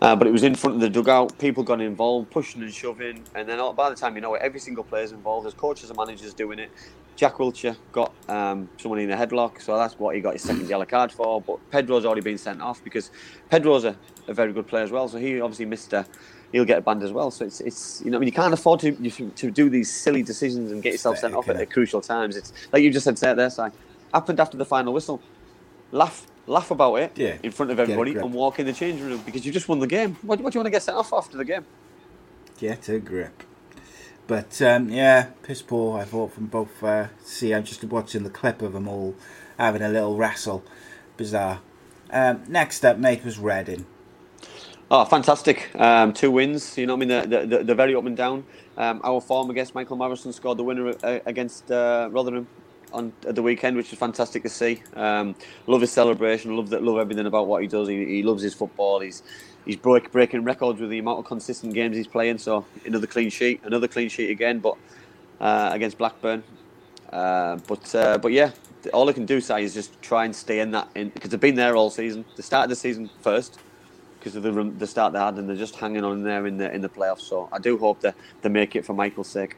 Uh, 0.00 0.14
but 0.14 0.26
it 0.26 0.30
was 0.30 0.42
in 0.42 0.54
front 0.54 0.76
of 0.76 0.80
the 0.80 0.90
dugout. 0.90 1.38
People 1.38 1.64
got 1.64 1.80
involved, 1.80 2.30
pushing 2.30 2.62
and 2.62 2.72
shoving, 2.72 3.24
and 3.34 3.48
then 3.48 3.58
all, 3.58 3.72
by 3.72 3.88
the 3.88 3.96
time 3.96 4.14
you 4.14 4.20
know 4.20 4.34
it, 4.34 4.42
every 4.42 4.60
single 4.60 4.84
player's 4.84 5.12
involved. 5.12 5.44
There's 5.46 5.54
coaches 5.54 5.88
and 5.88 5.96
managers 5.96 6.34
doing 6.34 6.58
it. 6.58 6.70
Jack 7.16 7.36
Wilshere 7.36 7.76
got 7.92 8.12
um, 8.28 8.68
someone 8.76 9.00
in 9.00 9.10
a 9.10 9.16
headlock, 9.16 9.62
so 9.62 9.74
that's 9.78 9.98
what 9.98 10.14
he 10.14 10.20
got 10.20 10.34
his 10.34 10.42
second 10.42 10.68
yellow 10.68 10.84
card 10.84 11.10
for. 11.10 11.40
But 11.40 11.70
Pedro's 11.70 12.04
already 12.04 12.20
been 12.20 12.36
sent 12.36 12.60
off 12.60 12.84
because 12.84 13.10
Pedro's 13.48 13.84
a, 13.84 13.96
a 14.28 14.34
very 14.34 14.52
good 14.52 14.66
player 14.66 14.84
as 14.84 14.90
well, 14.90 15.08
so 15.08 15.16
he 15.18 15.40
obviously 15.40 15.64
missed 15.64 15.92
a. 15.94 16.06
He'll 16.52 16.64
get 16.64 16.78
a 16.78 16.82
band 16.82 17.02
as 17.02 17.12
well, 17.12 17.30
so 17.30 17.44
it's 17.44 17.60
it's 17.60 18.02
you 18.04 18.10
know 18.10 18.18
I 18.18 18.20
mean 18.20 18.28
you 18.28 18.32
can't 18.32 18.54
afford 18.54 18.80
to 18.80 18.92
you, 18.92 19.10
to 19.10 19.50
do 19.50 19.68
these 19.68 19.92
silly 19.92 20.22
decisions 20.22 20.70
and 20.72 20.82
get 20.82 20.92
yourself 20.92 21.18
sent 21.18 21.34
off 21.34 21.48
at, 21.48 21.56
at 21.56 21.70
crucial 21.70 22.00
times. 22.00 22.36
It's 22.36 22.52
like 22.72 22.82
you 22.82 22.90
just 22.92 23.04
said 23.16 23.36
there, 23.36 23.50
Si. 23.50 23.62
Happened 24.14 24.38
after 24.38 24.56
the 24.56 24.64
final 24.64 24.92
whistle. 24.92 25.20
Laugh 25.90 26.26
laugh 26.46 26.70
about 26.70 26.94
it 26.96 27.12
Yeah, 27.16 27.36
in 27.42 27.50
front 27.50 27.72
of 27.72 27.80
everybody 27.80 28.14
and 28.14 28.32
walk 28.32 28.58
in 28.58 28.66
the 28.66 28.72
changing 28.72 29.06
room 29.06 29.22
because 29.24 29.44
you 29.44 29.52
just 29.52 29.68
won 29.68 29.78
the 29.78 29.86
game. 29.86 30.16
What, 30.22 30.40
what 30.40 30.52
do 30.52 30.56
you 30.56 30.60
want 30.60 30.66
to 30.66 30.70
get 30.70 30.82
sent 30.82 30.96
off 30.96 31.12
after 31.12 31.36
the 31.36 31.44
game? 31.44 31.64
Get 32.58 32.88
a 32.88 32.98
grip. 32.98 33.42
But 34.26 34.60
um, 34.62 34.88
yeah, 34.88 35.30
piss 35.42 35.62
poor. 35.62 36.00
I 36.00 36.04
thought 36.04 36.32
from 36.32 36.46
both. 36.46 36.82
Uh, 36.82 37.08
see, 37.22 37.54
I'm 37.54 37.64
just 37.64 37.84
watching 37.84 38.24
the 38.24 38.30
clip 38.30 38.60
of 38.62 38.72
them 38.72 38.88
all 38.88 39.14
having 39.58 39.82
a 39.82 39.88
little 39.88 40.16
wrestle. 40.16 40.64
Bizarre. 41.16 41.60
Um, 42.10 42.42
next 42.48 42.84
up, 42.84 42.98
mate, 42.98 43.24
was 43.24 43.38
Reading. 43.38 43.86
Oh, 44.90 45.04
fantastic! 45.04 45.70
Um, 45.74 46.12
two 46.12 46.30
wins. 46.30 46.78
You 46.78 46.86
know, 46.86 46.94
what 46.94 46.98
I 46.98 47.06
mean, 47.06 47.28
they're, 47.28 47.46
they're, 47.46 47.64
they're 47.64 47.74
very 47.74 47.94
up 47.94 48.04
and 48.04 48.16
down. 48.16 48.44
Um, 48.76 49.00
our 49.02 49.20
form 49.20 49.50
against 49.50 49.74
Michael 49.74 49.96
Morrison 49.96 50.32
scored 50.32 50.58
the 50.58 50.64
winner 50.64 50.94
uh, 51.02 51.18
against 51.26 51.70
uh, 51.70 52.08
Rotherham 52.12 52.46
on 52.92 53.12
at 53.26 53.34
the 53.34 53.42
weekend, 53.42 53.76
which 53.76 53.90
was 53.90 53.98
fantastic 53.98 54.42
to 54.42 54.48
see. 54.48 54.82
Um, 54.94 55.34
love 55.66 55.80
his 55.80 55.92
celebration. 55.92 56.56
Love 56.56 56.70
that. 56.70 56.82
Love 56.82 56.98
everything 56.98 57.26
about 57.26 57.46
what 57.46 57.62
he 57.62 57.68
does. 57.68 57.88
He, 57.88 58.04
he 58.04 58.22
loves 58.22 58.42
his 58.42 58.54
football. 58.54 59.00
He's 59.00 59.22
he's 59.64 59.76
break, 59.76 60.10
breaking 60.12 60.44
records 60.44 60.80
with 60.80 60.90
the 60.90 60.98
amount 60.98 61.18
of 61.18 61.24
consistent 61.24 61.74
games 61.74 61.96
he's 61.96 62.06
playing. 62.06 62.38
So 62.38 62.64
another 62.84 63.06
clean 63.06 63.30
sheet, 63.30 63.60
another 63.64 63.88
clean 63.88 64.08
sheet 64.08 64.30
again, 64.30 64.60
but 64.60 64.76
uh, 65.40 65.70
against 65.72 65.98
Blackburn. 65.98 66.42
Uh, 67.12 67.56
but 67.66 67.94
uh, 67.94 68.18
but 68.18 68.32
yeah, 68.32 68.50
all 68.92 69.08
I 69.08 69.12
can 69.12 69.26
do 69.26 69.40
say 69.40 69.62
is 69.62 69.74
just 69.74 70.00
try 70.02 70.24
and 70.24 70.34
stay 70.34 70.60
in 70.60 70.70
that 70.72 70.88
in 70.94 71.10
because 71.10 71.30
they've 71.30 71.40
been 71.40 71.54
there 71.54 71.76
all 71.76 71.90
season. 71.90 72.24
They 72.36 72.42
started 72.42 72.70
the 72.70 72.76
season 72.76 73.10
first 73.20 73.58
because 74.18 74.36
of 74.36 74.42
the 74.42 74.50
the 74.78 74.86
start 74.86 75.12
they 75.12 75.18
had, 75.18 75.36
and 75.36 75.48
they're 75.48 75.56
just 75.56 75.76
hanging 75.76 76.04
on 76.04 76.22
there 76.22 76.46
in 76.46 76.56
the 76.56 76.72
in 76.74 76.80
the 76.80 76.88
playoffs. 76.88 77.22
So 77.22 77.48
I 77.52 77.58
do 77.58 77.78
hope 77.78 78.00
that 78.00 78.16
they 78.42 78.48
make 78.48 78.74
it 78.76 78.84
for 78.84 78.94
Michael's 78.94 79.28
sake. 79.28 79.56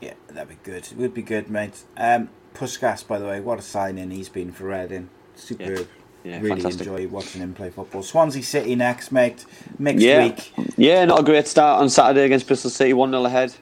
Yeah, 0.00 0.14
that'd 0.28 0.48
be 0.48 0.56
good. 0.62 0.84
It 0.90 0.96
would 0.96 1.14
be 1.14 1.22
good, 1.22 1.50
mate. 1.50 1.82
Um, 1.96 2.28
Puscas, 2.54 3.06
by 3.06 3.18
the 3.18 3.26
way, 3.26 3.40
what 3.40 3.58
a 3.58 3.62
signing 3.62 4.10
he's 4.10 4.28
been 4.28 4.52
for 4.52 4.64
Reading. 4.64 5.08
Superb. 5.34 5.88
Yeah, 6.24 6.40
really 6.40 6.60
fantastic. 6.60 6.86
enjoy 6.86 7.06
watching 7.08 7.40
him 7.40 7.54
play 7.54 7.70
football. 7.70 8.02
Swansea 8.02 8.42
City 8.42 8.74
next, 8.74 9.12
mate. 9.12 9.44
Mixed 9.78 10.04
Yeah, 10.04 10.24
week. 10.24 10.52
yeah, 10.76 11.04
not 11.04 11.20
a 11.20 11.22
great 11.22 11.46
start 11.46 11.80
on 11.80 11.88
Saturday 11.88 12.24
against 12.26 12.46
Bristol 12.46 12.70
City, 12.70 12.92
one 12.92 13.10
0 13.10 13.24
ahead, 13.24 13.54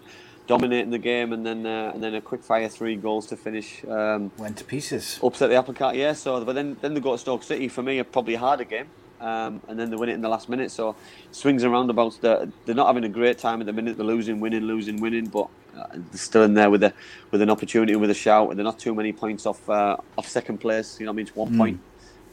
dominating 0.47 0.91
the 0.91 0.99
game, 0.99 1.33
and 1.35 1.45
then 1.45 1.67
uh, 1.67 1.93
and 1.95 2.03
then 2.03 2.15
a 2.15 2.21
quick 2.21 2.43
fire 2.43 2.69
three 2.69 2.97
goals 2.97 3.27
to 3.27 3.37
finish. 3.37 3.85
Um, 3.85 4.33
Went 4.39 4.57
to 4.57 4.65
pieces. 4.65 5.21
upset 5.23 5.51
the 5.51 5.57
apple 5.57 5.75
cart, 5.75 5.97
yeah. 5.97 6.15
So, 6.15 6.43
but 6.45 6.55
then 6.55 6.77
then 6.81 6.95
they 6.95 7.01
go 7.01 7.13
to 7.13 7.19
Stoke 7.19 7.43
City 7.43 7.69
for 7.69 7.83
me, 7.83 7.99
a 7.99 8.05
probably 8.05 8.35
a 8.35 8.39
harder 8.39 8.65
game, 8.65 8.87
um, 9.21 9.61
and 9.69 9.79
then 9.79 9.91
they 9.91 9.97
win 9.97 10.09
it 10.09 10.15
in 10.15 10.21
the 10.21 10.29
last 10.29 10.49
minute. 10.49 10.71
So, 10.71 10.97
swings 11.33 11.63
and 11.63 11.73
roundabouts. 11.73 12.19
They're, 12.19 12.49
they're 12.65 12.75
not 12.75 12.87
having 12.87 13.05
a 13.05 13.09
great 13.09 13.39
time 13.39 13.61
at 13.61 13.67
the 13.67 13.73
minute. 13.73 13.97
They're 13.97 14.07
losing, 14.07 14.41
winning, 14.41 14.63
losing, 14.63 15.01
winning, 15.01 15.27
but 15.27 15.49
uh, 15.77 15.87
they're 15.93 16.19
still 16.19 16.43
in 16.43 16.55
there 16.55 16.71
with 16.71 16.83
a 16.83 16.93
with 17.31 17.43
an 17.43 17.51
opportunity, 17.51 17.97
with 17.97 18.11
a 18.11 18.15
shout. 18.15 18.51
And 18.51 18.59
they're 18.59 18.65
not 18.65 18.79
too 18.79 18.95
many 18.95 19.13
points 19.13 19.47
off 19.47 19.69
uh, 19.69 19.97
off 20.19 20.29
second 20.29 20.59
place. 20.59 20.99
You 21.01 21.07
know, 21.07 21.13
what 21.13 21.15
I 21.15 21.17
mean, 21.17 21.27
it's 21.27 21.37
one 21.37 21.57
point 21.57 21.81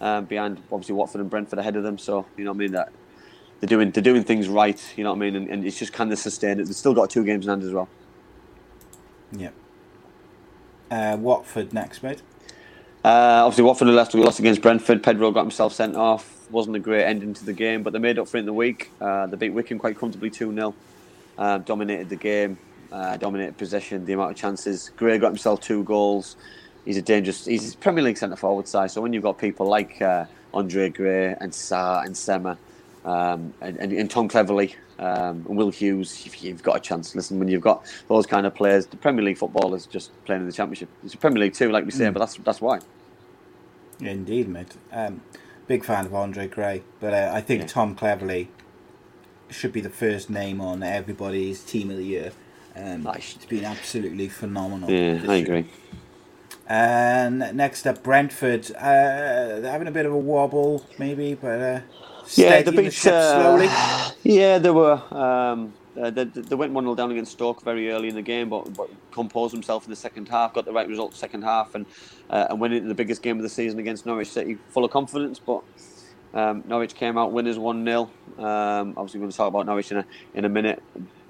um, 0.02 0.26
behind 0.26 0.62
obviously 0.72 0.96
Watford 0.96 1.22
and 1.22 1.30
Brentford 1.30 1.60
ahead 1.60 1.76
of 1.76 1.84
them. 1.84 1.98
So, 1.98 2.26
you 2.38 2.44
know, 2.44 2.52
what 2.52 2.58
I 2.58 2.60
mean 2.60 2.72
that. 2.74 2.92
They're 3.60 3.70
doing, 3.70 3.92
they're 3.92 4.04
doing 4.04 4.26
things 4.26 4.50
right, 4.50 4.94
you 4.98 5.06
know 5.06 5.12
what 5.12 5.16
I 5.16 5.20
mean, 5.20 5.38
and, 5.38 5.48
and 5.48 5.66
it's 5.66 5.80
just 5.80 5.94
kind 5.94 6.12
of 6.12 6.20
sustained. 6.20 6.60
They've 6.60 6.76
still 6.76 6.94
got 6.94 7.10
two 7.10 7.24
games 7.24 7.46
in 7.46 7.50
hand 7.50 7.64
as 7.64 7.72
well. 7.72 7.88
Yeah. 9.32 9.52
Uh, 10.92 11.16
Watford 11.16 11.72
next, 11.72 12.04
mate. 12.04 12.22
Uh, 13.06 13.44
obviously, 13.46 13.64
Watford 13.64 13.88
lost, 13.88 14.14
lost 14.16 14.40
against 14.40 14.62
Brentford. 14.62 15.02
Pedro 15.02 15.32
got 15.32 15.44
himself 15.44 15.72
sent 15.72 15.96
off. 15.96 16.43
Wasn't 16.54 16.76
a 16.76 16.80
great 16.80 17.04
ending 17.06 17.34
to 17.34 17.44
the 17.44 17.52
game, 17.52 17.82
but 17.82 17.94
they 17.94 18.00
made 18.00 18.20
up 18.20 18.28
for 18.28 18.38
it 18.38 18.42
in 18.42 18.46
the 18.46 18.54
week. 18.54 18.92
Uh, 19.02 19.26
they 19.26 19.36
beat 19.38 19.50
Wycombe 19.50 19.80
quite 19.80 19.98
comfortably 19.98 20.30
2 20.30 20.54
0. 20.54 20.76
Uh, 21.36 21.58
dominated 21.58 22.10
the 22.10 22.16
game, 22.16 22.60
uh, 22.92 23.18
dominated 23.18 23.58
possession, 23.58 24.06
the 24.06 24.14
amount 24.14 24.30
of 24.30 24.38
chances. 24.38 24.92
Gray 24.96 25.18
got 25.18 25.30
himself 25.30 25.62
two 25.62 25.84
goals. 25.84 26.36
He's 26.86 26.98
a 26.98 27.02
dangerous. 27.02 27.46
He's 27.46 27.74
a 27.74 27.78
Premier 27.78 28.04
League 28.04 28.18
centre 28.18 28.36
forward 28.36 28.68
side. 28.68 28.92
So 28.92 29.02
when 29.02 29.14
you've 29.14 29.24
got 29.24 29.40
people 29.40 29.66
like 29.66 30.00
uh, 30.00 30.26
Andre 30.54 30.90
Gray 30.90 31.36
and 31.42 31.52
Sa 31.52 32.02
and 32.02 32.16
Sema 32.16 32.56
um, 33.04 33.52
and, 33.60 33.78
and, 33.78 33.92
and 33.92 34.12
Tom 34.12 34.30
Cleverley 34.30 34.76
um, 35.00 35.44
and 35.48 35.58
Will 35.58 35.72
Hughes, 35.72 36.24
you've, 36.24 36.36
you've 36.36 36.64
got 36.64 36.78
a 36.78 36.80
chance. 36.80 37.16
Listen, 37.16 37.40
when 37.40 37.48
you've 37.48 37.62
got 37.64 37.84
those 38.08 38.28
kind 38.28 38.46
of 38.46 38.54
players, 38.54 38.86
the 38.86 38.98
Premier 38.98 39.26
League 39.26 39.40
football 39.40 39.74
is 39.74 39.88
just 39.88 40.12
playing 40.26 40.42
in 40.42 40.48
the 40.48 40.54
Championship. 40.54 40.90
It's 41.04 41.16
a 41.16 41.18
Premier 41.18 41.40
League 41.40 41.56
too, 41.56 41.72
like 41.72 41.86
we 41.86 41.92
say, 41.92 42.12
but 42.12 42.20
that's 42.20 42.36
that's 42.36 42.62
why. 42.62 42.80
Indeed, 44.00 44.50
mate. 44.50 44.76
Um, 44.92 45.22
big 45.68 45.84
fan 45.84 46.06
of 46.06 46.14
Andre 46.14 46.48
Gray, 46.48 46.84
but 47.00 47.14
uh, 47.14 47.32
I 47.34 47.42
think 47.42 47.68
Tom 47.68 47.96
Cleverley 47.96 48.48
should 49.50 49.72
be 49.74 49.82
the 49.82 49.90
first 49.90 50.30
name 50.30 50.60
on 50.62 50.84
everybody's 50.84 51.64
team 51.64 51.90
of 51.92 51.98
the 51.98 52.06
year. 52.06 52.32
Um, 52.76 53.04
Nice. 53.04 53.36
It's 53.36 53.46
been 53.46 53.66
absolutely 53.66 54.30
phenomenal. 54.30 54.90
Yeah, 54.90 55.20
I 55.28 55.36
year. 55.36 55.44
agree. 55.46 55.66
And 56.68 57.40
next 57.56 57.86
up, 57.86 58.02
Brentford. 58.04 58.72
Uh, 58.76 59.60
they're 59.60 59.72
having 59.72 59.88
a 59.88 59.92
bit 59.92 60.06
of 60.06 60.14
a 60.14 60.18
wobble, 60.18 60.86
maybe, 60.98 61.36
but 61.36 61.60
uh, 61.62 61.80
Yeah, 62.36 62.62
they 62.62 62.64
the 62.64 62.72
beat 62.72 62.94
ship 62.94 63.14
uh, 63.14 63.42
slowly. 63.42 63.70
Yeah, 64.24 64.58
they 64.58 64.72
were. 64.72 65.02
Um, 65.12 65.74
uh, 66.02 66.10
they, 66.10 66.24
they 66.24 66.56
went 66.56 66.74
one 66.74 66.84
0 66.84 66.96
down 66.96 67.12
against 67.12 67.34
Stoke 67.34 67.62
very 67.64 67.92
early 67.92 68.10
in 68.10 68.16
the 68.16 68.22
game, 68.22 68.50
but, 68.50 68.74
but 68.74 68.90
composed 69.12 69.54
themselves 69.54 69.86
in 69.86 69.90
the 69.90 69.96
second 69.96 70.28
half. 70.28 70.54
Got 70.54 70.66
the 70.66 70.74
right 70.74 70.88
result 70.88 71.16
second 71.16 71.44
half, 71.44 71.76
and 71.76 71.86
uh, 72.30 72.48
and 72.50 72.60
went 72.60 72.74
into 72.74 72.88
the 72.88 72.96
biggest 72.96 73.22
game 73.22 73.38
of 73.38 73.44
the 73.44 73.50
season 73.50 73.80
against 73.80 74.06
Norwich 74.06 74.30
City, 74.30 74.58
full 74.70 74.86
of 74.86 74.92
confidence. 74.92 75.40
But 75.40 75.64
um, 76.34 76.64
Norwich 76.68 76.96
came 76.96 77.18
out 77.18 77.32
winners 77.32 77.60
one 77.60 77.86
0 77.86 78.10
um, 78.38 78.94
Obviously, 78.98 79.20
we're 79.20 79.26
going 79.26 79.32
to 79.32 79.38
talk 79.38 79.48
about 79.50 79.66
Norwich 79.66 79.92
in 79.92 79.98
a 79.98 80.06
in 80.34 80.46
a 80.46 80.50
minute. 80.50 80.82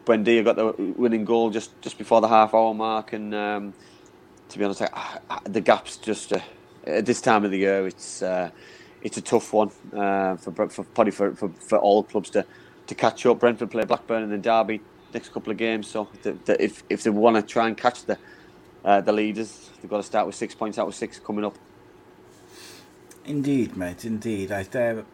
Buendia 0.05 0.43
got 0.43 0.55
the 0.55 0.73
winning 0.97 1.23
goal 1.23 1.49
just, 1.49 1.79
just 1.81 1.97
before 1.97 2.19
the 2.19 2.27
half 2.27 2.53
hour 2.53 2.73
mark, 2.73 3.13
and 3.13 3.33
um, 3.33 3.73
to 4.49 4.59
be 4.59 4.65
honest, 4.65 4.81
I, 4.81 5.19
I, 5.29 5.39
the 5.45 5.61
gaps 5.61 5.97
just 5.97 6.33
uh, 6.33 6.39
at 6.85 7.05
this 7.05 7.21
time 7.21 7.45
of 7.45 7.51
the 7.51 7.57
year, 7.57 7.87
it's 7.87 8.21
uh, 8.21 8.49
it's 9.01 9.17
a 9.17 9.21
tough 9.21 9.53
one 9.53 9.69
uh, 9.93 10.37
for, 10.37 10.69
for 10.69 10.83
probably 10.83 11.11
for, 11.11 11.35
for, 11.35 11.49
for 11.49 11.77
all 11.77 12.03
clubs 12.03 12.29
to, 12.31 12.45
to 12.93 13.01
catch 13.01 13.25
up. 13.25 13.39
Brentford 13.39 13.71
play 13.71 13.85
Blackburn 13.85 14.23
and 14.23 14.31
then 14.31 14.41
Derby 14.41 14.81
next 15.13 15.29
couple 15.29 15.51
of 15.51 15.57
games, 15.57 15.87
so 15.87 16.07
the, 16.23 16.33
the, 16.45 16.63
if 16.63 16.83
if 16.89 17.03
they 17.03 17.09
want 17.09 17.35
to 17.35 17.41
try 17.41 17.67
and 17.67 17.77
catch 17.77 18.05
the 18.05 18.17
uh, 18.83 19.01
the 19.01 19.13
leaders, 19.13 19.69
they've 19.81 19.89
got 19.89 19.97
to 19.97 20.03
start 20.03 20.25
with 20.25 20.35
six 20.35 20.55
points 20.55 20.77
out 20.77 20.87
of 20.87 20.95
six 20.95 21.19
coming 21.19 21.45
up. 21.45 21.55
Indeed, 23.25 23.77
mate. 23.77 24.03
Indeed. 24.05 24.51
I 24.51 24.65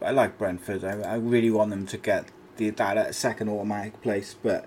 I 0.02 0.10
like 0.10 0.38
Brentford. 0.38 0.84
I, 0.84 1.00
I 1.02 1.14
really 1.16 1.50
want 1.50 1.70
them 1.70 1.86
to 1.86 1.98
get 1.98 2.26
the 2.56 2.70
that 2.70 3.14
second 3.14 3.48
automatic 3.48 4.00
place, 4.02 4.34
but 4.42 4.66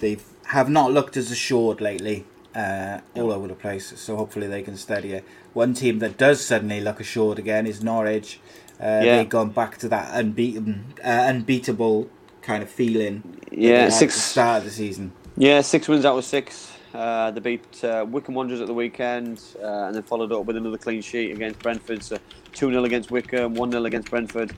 they 0.00 0.18
have 0.46 0.68
not 0.68 0.92
looked 0.92 1.16
as 1.16 1.30
assured 1.30 1.80
lately. 1.80 2.24
Uh, 2.54 3.00
all 3.14 3.30
over 3.32 3.46
the 3.48 3.54
place. 3.54 3.92
So 4.00 4.16
hopefully 4.16 4.46
they 4.46 4.62
can 4.62 4.78
steady 4.78 5.12
it. 5.12 5.24
One 5.52 5.74
team 5.74 5.98
that 5.98 6.16
does 6.16 6.42
suddenly 6.42 6.80
look 6.80 7.00
assured 7.00 7.38
again 7.38 7.66
is 7.66 7.82
Norwich. 7.84 8.40
Uh, 8.80 9.02
Yeah. 9.04 9.16
They've 9.16 9.28
gone 9.28 9.50
back 9.50 9.76
to 9.78 9.88
that 9.90 10.08
unbeaten, 10.18 10.94
uh, 11.04 11.08
unbeatable 11.28 12.08
kind 12.46 12.62
of 12.62 12.70
feeling. 12.70 13.22
Yeah, 13.50 13.88
six- 13.88 14.14
at 14.14 14.16
the 14.16 14.22
start 14.22 14.58
of 14.60 14.64
the 14.64 14.70
season. 14.70 15.12
Yeah, 15.36 15.60
six 15.60 15.88
wins 15.88 16.04
out 16.04 16.16
of 16.16 16.24
six. 16.24 16.72
Uh, 16.94 17.30
they 17.32 17.40
beat 17.40 17.84
uh, 17.84 18.06
Wycombe 18.08 18.36
Wanderers 18.36 18.60
at 18.62 18.68
the 18.68 18.72
weekend 18.72 19.42
uh, 19.62 19.86
and 19.86 19.94
then 19.94 20.02
followed 20.02 20.32
up 20.32 20.46
with 20.46 20.56
another 20.56 20.78
clean 20.78 21.02
sheet 21.02 21.32
against 21.32 21.58
Brentford. 21.58 22.02
So 22.02 22.16
2 22.54 22.70
0 22.70 22.84
against 22.84 23.10
Wycombe, 23.10 23.52
1 23.54 23.70
0 23.72 23.84
against 23.84 24.08
Brentford. 24.08 24.52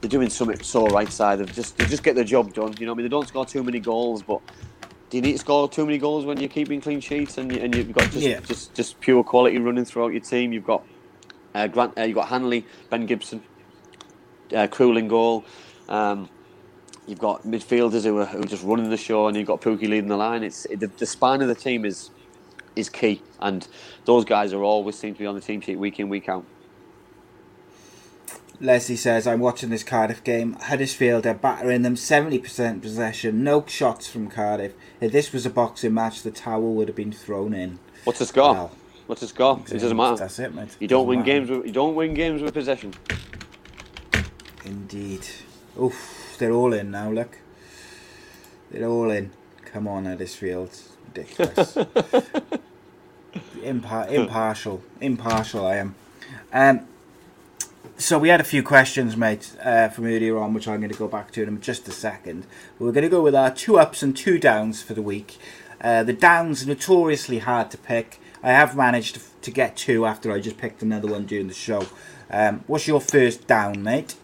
They're 0.00 0.08
doing 0.10 0.28
something 0.28 0.60
so 0.62 0.86
right 0.88 1.08
side. 1.12 1.40
Of 1.40 1.52
just, 1.52 1.76
they 1.78 1.86
just 1.86 2.02
get 2.02 2.16
the 2.16 2.24
job 2.24 2.52
done. 2.52 2.74
You 2.80 2.86
know, 2.86 2.92
what 2.92 2.96
I 2.96 2.98
mean, 2.98 3.04
they 3.04 3.10
don't 3.10 3.28
score 3.28 3.46
too 3.46 3.62
many 3.62 3.78
goals, 3.78 4.22
but 4.22 4.40
do 5.10 5.18
you 5.18 5.22
need 5.22 5.32
to 5.32 5.38
score 5.38 5.68
too 5.68 5.86
many 5.86 5.98
goals 5.98 6.24
when 6.24 6.40
you're 6.40 6.48
keeping 6.48 6.80
clean 6.80 7.00
sheets 7.00 7.38
and, 7.38 7.52
you, 7.52 7.60
and 7.60 7.72
you've 7.74 7.92
got 7.92 8.10
just, 8.10 8.26
Yeah. 8.26 8.40
just 8.40 8.74
just 8.74 8.98
pure 9.00 9.22
quality 9.22 9.58
running 9.58 9.84
throughout 9.84 10.08
your 10.12 10.20
team? 10.22 10.52
You've 10.52 10.66
got 10.66 10.84
uh, 11.54 11.68
Grant, 11.68 11.96
uh, 11.96 12.02
you've 12.02 12.16
got 12.16 12.26
Hanley, 12.28 12.66
Ben 12.90 13.06
Gibson, 13.06 13.40
uh, 14.52 14.66
Krul 14.66 14.98
in 14.98 15.06
goal. 15.06 15.44
Um, 15.88 16.28
You've 17.06 17.18
got 17.18 17.42
midfielders 17.42 18.04
who 18.04 18.18
are, 18.18 18.24
who 18.24 18.40
are 18.40 18.46
just 18.46 18.64
running 18.64 18.88
the 18.88 18.96
show, 18.96 19.26
and 19.28 19.36
you've 19.36 19.46
got 19.46 19.60
Pukki 19.60 19.82
leading 19.88 20.08
the 20.08 20.16
line. 20.16 20.42
It's 20.42 20.66
the, 20.74 20.86
the 20.86 21.06
spine 21.06 21.42
of 21.42 21.48
the 21.48 21.54
team 21.54 21.84
is 21.84 22.10
is 22.76 22.88
key, 22.88 23.22
and 23.40 23.68
those 24.04 24.24
guys 24.24 24.52
are 24.52 24.62
always 24.62 24.98
seem 24.98 25.12
to 25.14 25.18
be 25.20 25.26
on 25.26 25.34
the 25.34 25.40
team 25.40 25.60
sheet 25.60 25.76
week 25.78 26.00
in 26.00 26.08
week 26.08 26.28
out. 26.28 26.44
Leslie 28.60 28.96
says, 28.96 29.26
I'm 29.26 29.40
watching 29.40 29.70
this 29.70 29.82
Cardiff 29.84 30.22
game. 30.24 30.54
Huddersfield 30.54 31.26
are 31.26 31.34
battering 31.34 31.82
them 31.82 31.96
70% 31.96 32.80
possession, 32.80 33.44
no 33.44 33.64
shots 33.66 34.08
from 34.08 34.28
Cardiff. 34.28 34.72
If 35.00 35.12
this 35.12 35.32
was 35.32 35.44
a 35.44 35.50
boxing 35.50 35.92
match, 35.94 36.22
the 36.22 36.30
towel 36.30 36.74
would 36.74 36.88
have 36.88 36.96
been 36.96 37.12
thrown 37.12 37.52
in. 37.52 37.78
What's 38.04 38.20
the 38.20 38.26
score? 38.26 38.54
Wow. 38.54 38.70
What's 39.06 39.20
the 39.20 39.26
score? 39.28 39.60
It 39.68 39.78
doesn't 39.78 39.96
matter. 39.96 40.16
That's 40.16 40.38
it, 40.38 40.54
mate. 40.54 40.76
You 40.80 40.88
don't 40.88 41.00
Doesn't 41.00 41.08
win 41.08 41.18
matter. 41.18 41.30
games. 41.32 41.50
With, 41.50 41.66
you 41.66 41.72
don't 41.72 41.94
win 41.94 42.14
games 42.14 42.42
with 42.42 42.54
possession. 42.54 42.94
Indeed. 44.64 45.26
Oof. 45.80 46.23
They're 46.38 46.52
all 46.52 46.72
in 46.72 46.90
now. 46.90 47.10
Look, 47.10 47.38
they're 48.70 48.88
all 48.88 49.10
in. 49.10 49.30
Come 49.64 49.88
on, 49.88 50.04
this 50.04 50.38
Huddersfield, 50.40 50.78
ridiculous. 51.06 51.76
Impar- 53.62 54.10
impartial, 54.10 54.82
impartial. 55.00 55.66
I 55.66 55.76
am. 55.76 55.94
Um, 56.52 56.86
so 57.96 58.18
we 58.18 58.28
had 58.28 58.40
a 58.40 58.44
few 58.44 58.62
questions, 58.62 59.16
mate, 59.16 59.52
uh, 59.62 59.88
from 59.88 60.06
earlier 60.06 60.38
on, 60.38 60.54
which 60.54 60.68
I'm 60.68 60.80
going 60.80 60.92
to 60.92 60.98
go 60.98 61.08
back 61.08 61.30
to 61.32 61.42
in 61.42 61.60
just 61.60 61.88
a 61.88 61.92
second. 61.92 62.46
But 62.78 62.84
we're 62.86 62.92
going 62.92 63.02
to 63.02 63.08
go 63.08 63.22
with 63.22 63.34
our 63.34 63.50
two 63.50 63.78
ups 63.78 64.02
and 64.02 64.16
two 64.16 64.38
downs 64.38 64.82
for 64.82 64.94
the 64.94 65.02
week. 65.02 65.38
Uh, 65.80 66.02
the 66.02 66.12
downs 66.12 66.66
notoriously 66.66 67.38
hard 67.38 67.70
to 67.70 67.78
pick. 67.78 68.20
I 68.42 68.50
have 68.50 68.76
managed 68.76 69.14
to, 69.14 69.20
to 69.42 69.50
get 69.50 69.76
two 69.76 70.06
after 70.06 70.32
I 70.32 70.40
just 70.40 70.58
picked 70.58 70.82
another 70.82 71.08
one 71.08 71.26
during 71.26 71.48
the 71.48 71.54
show. 71.54 71.86
Um, 72.30 72.64
what's 72.66 72.88
your 72.88 73.00
first 73.00 73.46
down, 73.46 73.82
mate? 73.82 74.14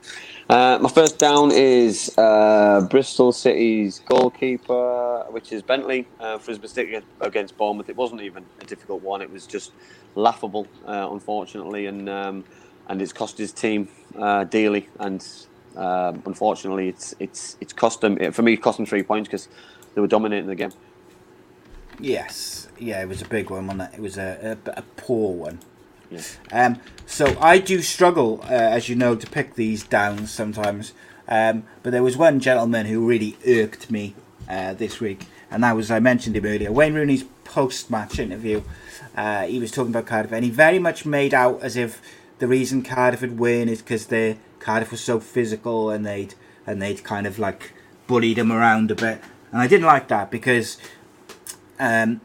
Uh, 0.51 0.77
my 0.83 0.89
first 0.89 1.17
down 1.17 1.53
is 1.53 2.13
uh, 2.19 2.85
Bristol 2.91 3.31
City's 3.31 4.01
goalkeeper, 4.01 5.25
which 5.31 5.53
is 5.53 5.63
Bentley, 5.63 6.09
uh, 6.19 6.39
for 6.39 6.51
his 6.51 6.61
mistake 6.61 7.05
against 7.21 7.57
Bournemouth. 7.57 7.89
It 7.89 7.95
wasn't 7.97 8.23
even 8.23 8.45
a 8.61 8.65
difficult 8.65 9.01
one; 9.01 9.23
it 9.23 9.31
was 9.31 9.47
just 9.47 9.71
laughable, 10.17 10.67
uh, 10.89 11.09
unfortunately, 11.13 11.87
and 11.87 12.09
um, 12.09 12.45
and 12.89 13.01
it's 13.01 13.13
cost 13.13 13.39
his 13.39 13.53
team 13.53 13.89
uh, 14.19 14.43
dearly. 14.43 14.89
And 14.99 15.25
um 15.77 16.21
unfortunately, 16.27 16.89
it's 16.89 17.15
it's 17.21 17.57
it's 17.61 17.73
cost 17.73 18.01
them 18.01 18.33
for 18.33 18.43
me. 18.43 18.55
It 18.55 18.61
cost 18.61 18.79
them 18.79 18.87
three 18.87 19.05
points 19.05 19.29
because 19.29 19.49
they 19.95 20.01
were 20.01 20.09
dominating 20.09 20.49
the 20.49 20.57
game. 20.57 20.73
Yes, 22.01 22.67
yeah, 22.77 23.01
it 23.03 23.09
was 23.09 23.23
a 23.23 23.29
big 23.29 23.51
one, 23.51 23.69
wasn't 23.69 23.95
it? 23.95 23.99
It 23.99 24.01
was 24.01 24.19
a, 24.19 24.59
a, 24.67 24.71
a 24.81 24.83
poor 24.97 25.33
one. 25.33 25.61
Yeah. 26.11 26.23
Um, 26.53 26.81
so 27.07 27.37
I 27.41 27.59
do 27.59 27.81
struggle, 27.83 28.41
uh, 28.45 28.49
as 28.49 28.89
you 28.89 28.97
know, 28.97 29.15
to 29.15 29.27
pick 29.27 29.55
these 29.55 29.83
downs 29.83 30.31
sometimes. 30.31 30.93
Um, 31.29 31.65
but 31.83 31.91
there 31.91 32.03
was 32.03 32.17
one 32.17 32.41
gentleman 32.41 32.87
who 32.87 33.07
really 33.07 33.37
irked 33.47 33.91
me 33.91 34.15
uh, 34.49 34.75
this 34.75 35.01
week, 35.01 35.27
and 35.51 35.63
that 35.63 35.77
was 35.77 35.91
I 35.91 36.01
mentioned 36.01 36.37
him 36.37 36.45
earlier. 36.45 36.73
Wayne 36.73 36.95
Rooney's 36.95 37.25
post-match 37.45 38.19
interview. 38.19 38.63
Uh, 39.17 39.47
he 39.47 39.59
was 39.61 39.71
talking 39.71 39.91
about 39.91 40.07
Cardiff, 40.07 40.33
and 40.33 40.45
he 40.45 40.51
very 40.51 40.79
much 40.79 41.07
made 41.07 41.33
out 41.33 41.63
as 41.63 41.77
if 41.77 42.03
the 42.41 42.49
reason 42.49 42.83
Cardiff 42.83 43.21
had 43.21 43.39
won 43.39 43.69
is 43.69 43.81
because 43.83 44.07
their 44.07 44.37
Cardiff 44.59 44.91
was 44.91 45.01
so 45.01 45.21
physical 45.21 45.91
and 45.91 46.05
they'd 46.05 46.35
and 46.67 46.81
they'd 46.81 47.03
kind 47.05 47.27
of 47.27 47.39
like 47.39 47.73
bullied 48.07 48.39
him 48.39 48.51
around 48.51 48.91
a 48.91 48.95
bit. 48.95 49.21
And 49.53 49.61
I 49.61 49.67
didn't 49.67 49.87
like 49.87 50.09
that 50.09 50.31
because 50.31 50.79
um, 51.79 52.21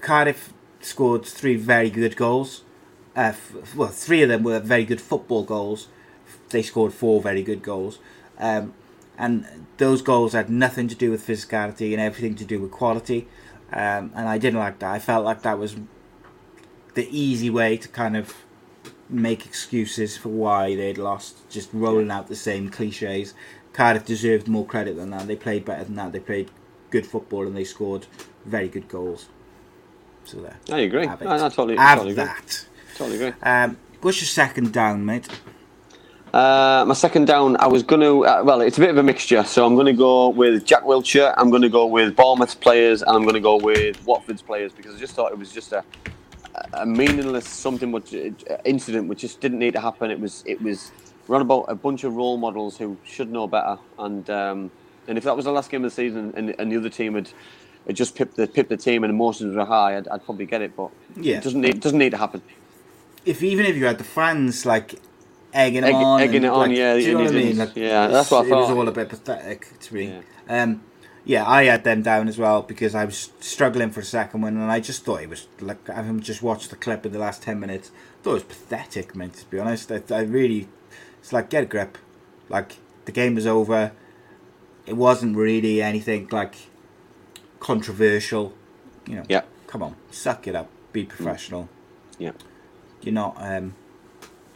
Cardiff 0.00 0.52
scored 0.88 1.24
three 1.24 1.56
very 1.56 1.90
good 1.90 2.16
goals. 2.16 2.62
Uh, 3.16 3.32
f- 3.34 3.74
well, 3.74 3.88
three 3.88 4.22
of 4.22 4.28
them 4.28 4.42
were 4.42 4.60
very 4.60 4.84
good 4.84 5.00
football 5.00 5.44
goals. 5.44 5.88
They 6.50 6.62
scored 6.62 6.92
four 6.92 7.20
very 7.20 7.42
good 7.42 7.62
goals. 7.62 7.98
Um, 8.38 8.74
and 9.16 9.66
those 9.78 10.02
goals 10.02 10.32
had 10.32 10.48
nothing 10.48 10.88
to 10.88 10.94
do 10.94 11.10
with 11.10 11.26
physicality 11.26 11.92
and 11.92 12.00
everything 12.00 12.36
to 12.36 12.44
do 12.44 12.60
with 12.60 12.70
quality. 12.70 13.26
Um, 13.72 14.12
and 14.14 14.28
I 14.28 14.38
didn't 14.38 14.60
like 14.60 14.78
that. 14.78 14.92
I 14.92 14.98
felt 14.98 15.24
like 15.24 15.42
that 15.42 15.58
was 15.58 15.76
the 16.94 17.08
easy 17.10 17.50
way 17.50 17.76
to 17.76 17.88
kind 17.88 18.16
of 18.16 18.34
make 19.08 19.46
excuses 19.46 20.16
for 20.16 20.28
why 20.28 20.74
they'd 20.76 20.98
lost, 20.98 21.48
just 21.50 21.70
rolling 21.72 22.10
out 22.10 22.28
the 22.28 22.36
same 22.36 22.70
cliches. 22.70 23.34
Cardiff 23.72 24.04
deserved 24.04 24.48
more 24.48 24.66
credit 24.66 24.96
than 24.96 25.10
that. 25.10 25.26
They 25.26 25.36
played 25.36 25.64
better 25.64 25.84
than 25.84 25.96
that. 25.96 26.12
They 26.12 26.20
played 26.20 26.50
good 26.90 27.06
football 27.06 27.46
and 27.46 27.56
they 27.56 27.64
scored 27.64 28.06
very 28.44 28.68
good 28.68 28.88
goals. 28.88 29.28
So 30.28 30.40
there. 30.40 30.58
I 30.70 30.80
agree. 30.80 31.06
Have 31.06 31.22
it. 31.22 31.26
I, 31.26 31.36
I 31.36 31.48
totally, 31.48 31.76
Have 31.76 32.00
totally 32.00 32.12
agree. 32.12 32.24
that. 32.24 32.66
Totally 32.96 33.16
agree. 33.16 33.40
Um, 33.42 33.78
what's 34.02 34.20
your 34.20 34.26
second 34.26 34.74
down, 34.74 35.06
mate? 35.06 35.26
Uh, 36.34 36.84
my 36.86 36.92
second 36.92 37.26
down, 37.26 37.56
I 37.56 37.66
was 37.66 37.82
going 37.82 38.02
to, 38.02 38.26
uh, 38.26 38.42
well, 38.44 38.60
it's 38.60 38.76
a 38.76 38.80
bit 38.82 38.90
of 38.90 38.98
a 38.98 39.02
mixture. 39.02 39.42
So 39.44 39.64
I'm 39.64 39.74
going 39.74 39.86
to 39.86 39.94
go 39.94 40.28
with 40.28 40.66
Jack 40.66 40.82
Wilshere, 40.82 41.32
I'm 41.38 41.48
going 41.48 41.62
to 41.62 41.70
go 41.70 41.86
with 41.86 42.14
Bournemouth's 42.14 42.54
players, 42.54 43.00
and 43.00 43.10
I'm 43.12 43.22
going 43.22 43.36
to 43.36 43.40
go 43.40 43.56
with 43.56 44.04
Watford's 44.04 44.42
players 44.42 44.74
because 44.74 44.94
I 44.94 44.98
just 44.98 45.14
thought 45.14 45.32
it 45.32 45.38
was 45.38 45.50
just 45.50 45.72
a, 45.72 45.82
a 46.74 46.84
meaningless 46.84 47.48
something, 47.48 47.90
which 47.90 48.14
uh, 48.14 48.58
incident 48.66 49.08
which 49.08 49.20
just 49.20 49.40
didn't 49.40 49.60
need 49.60 49.72
to 49.72 49.80
happen. 49.80 50.10
It 50.10 50.20
was, 50.20 50.44
it 50.46 50.60
was 50.60 50.92
run 51.26 51.40
about 51.40 51.64
a 51.68 51.74
bunch 51.74 52.04
of 52.04 52.14
role 52.14 52.36
models 52.36 52.76
who 52.76 52.98
should 53.02 53.32
know 53.32 53.46
better. 53.46 53.78
And 53.98 54.28
um, 54.28 54.70
and 55.08 55.16
if 55.16 55.24
that 55.24 55.34
was 55.34 55.46
the 55.46 55.52
last 55.52 55.70
game 55.70 55.82
of 55.84 55.90
the 55.90 55.94
season 55.94 56.34
and, 56.36 56.54
and 56.58 56.70
the 56.70 56.76
other 56.76 56.90
team 56.90 57.14
had, 57.14 57.30
had 57.88 57.96
just 57.96 58.14
pipped 58.14 58.36
the 58.36 58.46
pipped 58.46 58.68
the 58.68 58.76
team 58.76 59.02
and 59.02 59.10
emotions 59.10 59.56
were 59.56 59.64
high, 59.64 59.96
I'd, 59.96 60.06
I'd 60.08 60.24
probably 60.24 60.46
get 60.46 60.62
it. 60.62 60.76
But 60.76 60.90
Yeah. 61.16 61.38
it 61.38 61.42
doesn't 61.44 61.60
need, 61.60 61.80
doesnme 61.82 61.94
need 61.94 62.10
to 62.10 62.18
happen. 62.18 62.42
If 63.24 63.42
even 63.42 63.66
if 63.66 63.76
you 63.76 63.84
had 63.86 63.98
the 63.98 64.04
fans 64.04 64.64
like 64.64 64.94
egging 65.52 65.82
Egg- 65.84 65.94
on, 65.94 66.20
egging 66.20 66.36
and, 66.36 66.44
it 66.44 66.48
on, 66.48 66.68
like, 66.68 66.78
yeah, 66.78 66.94
do 66.94 67.00
you 67.00 67.12
know 67.14 67.24
what 67.24 67.28
I 67.32 67.34
mean? 67.34 67.58
Like, 67.58 67.74
Yeah, 67.76 68.06
that's 68.08 68.30
what 68.30 68.46
I 68.46 68.48
thought. 68.48 68.58
It 68.58 68.60
was 68.60 68.70
all 68.70 68.88
a 68.88 68.92
bit 68.92 69.08
pathetic 69.08 69.78
to 69.80 69.94
me. 69.94 70.14
Yeah. 70.48 70.62
Um, 70.62 70.82
yeah, 71.24 71.46
I 71.46 71.64
had 71.64 71.84
them 71.84 72.00
down 72.02 72.28
as 72.28 72.38
well 72.38 72.62
because 72.62 72.94
I 72.94 73.04
was 73.04 73.32
struggling 73.40 73.90
for 73.90 74.00
a 74.00 74.04
second 74.04 74.40
one, 74.40 74.56
and 74.56 74.70
I 74.70 74.80
just 74.80 75.04
thought 75.04 75.20
it 75.22 75.28
was 75.28 75.46
like 75.60 75.86
having 75.86 76.20
just 76.20 76.42
watched 76.42 76.70
the 76.70 76.76
clip 76.76 77.04
in 77.04 77.12
the 77.12 77.18
last 77.18 77.42
ten 77.42 77.60
minutes. 77.60 77.90
I 77.90 78.22
thought 78.24 78.30
it 78.30 78.34
was 78.34 78.42
pathetic, 78.44 79.14
man. 79.14 79.30
To 79.30 79.46
be 79.50 79.58
honest, 79.58 79.90
I, 79.92 80.00
I 80.10 80.20
really, 80.20 80.68
it's 81.20 81.32
like 81.32 81.50
get 81.50 81.64
a 81.64 81.66
grip. 81.66 81.98
Like 82.48 82.76
the 83.04 83.12
game 83.12 83.34
was 83.34 83.46
over. 83.46 83.92
It 84.86 84.96
wasn't 84.96 85.36
really 85.36 85.82
anything 85.82 86.28
like 86.30 86.54
controversial. 87.60 88.54
You 89.06 89.16
know. 89.16 89.24
Yeah. 89.28 89.42
Come 89.66 89.82
on, 89.82 89.96
suck 90.10 90.46
it 90.46 90.54
up. 90.56 90.68
Be 90.92 91.04
professional. 91.04 91.68
Yeah. 92.18 92.32
You're 93.02 93.14
not. 93.14 93.36
Um, 93.38 93.74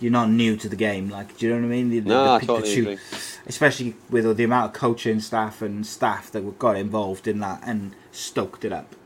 you're 0.01 0.11
not 0.11 0.31
new 0.31 0.57
to 0.57 0.69
the 0.69 0.75
game. 0.77 1.09
Like, 1.11 1.37
do 1.37 1.47
you 1.47 1.53
know 1.55 1.61
what 1.61 1.67
I 1.67 1.69
mean? 1.69 1.91
The, 1.91 2.01
the- 2.01 2.09
No, 2.09 2.25
the 2.25 2.31
I 2.33 2.41
totally 2.41 2.79
agree. 2.81 2.99
Especially 3.47 3.95
with 4.11 4.27
all 4.27 4.35
the 4.35 4.43
amount 4.43 4.67
of 4.67 4.73
coaching 4.73 5.21
staff 5.21 5.63
and 5.63 5.87
staff 5.87 6.31
that 6.33 6.59
got 6.59 6.77
involved 6.77 7.29
in 7.29 7.39
that 7.41 7.61
and 7.65 7.95
stoked 8.11 8.65
it 8.65 8.73
up. 8.73 8.97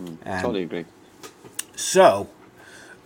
Um, 0.00 0.18
Totally 0.42 0.64
agree. 0.64 0.84
So, 1.74 2.28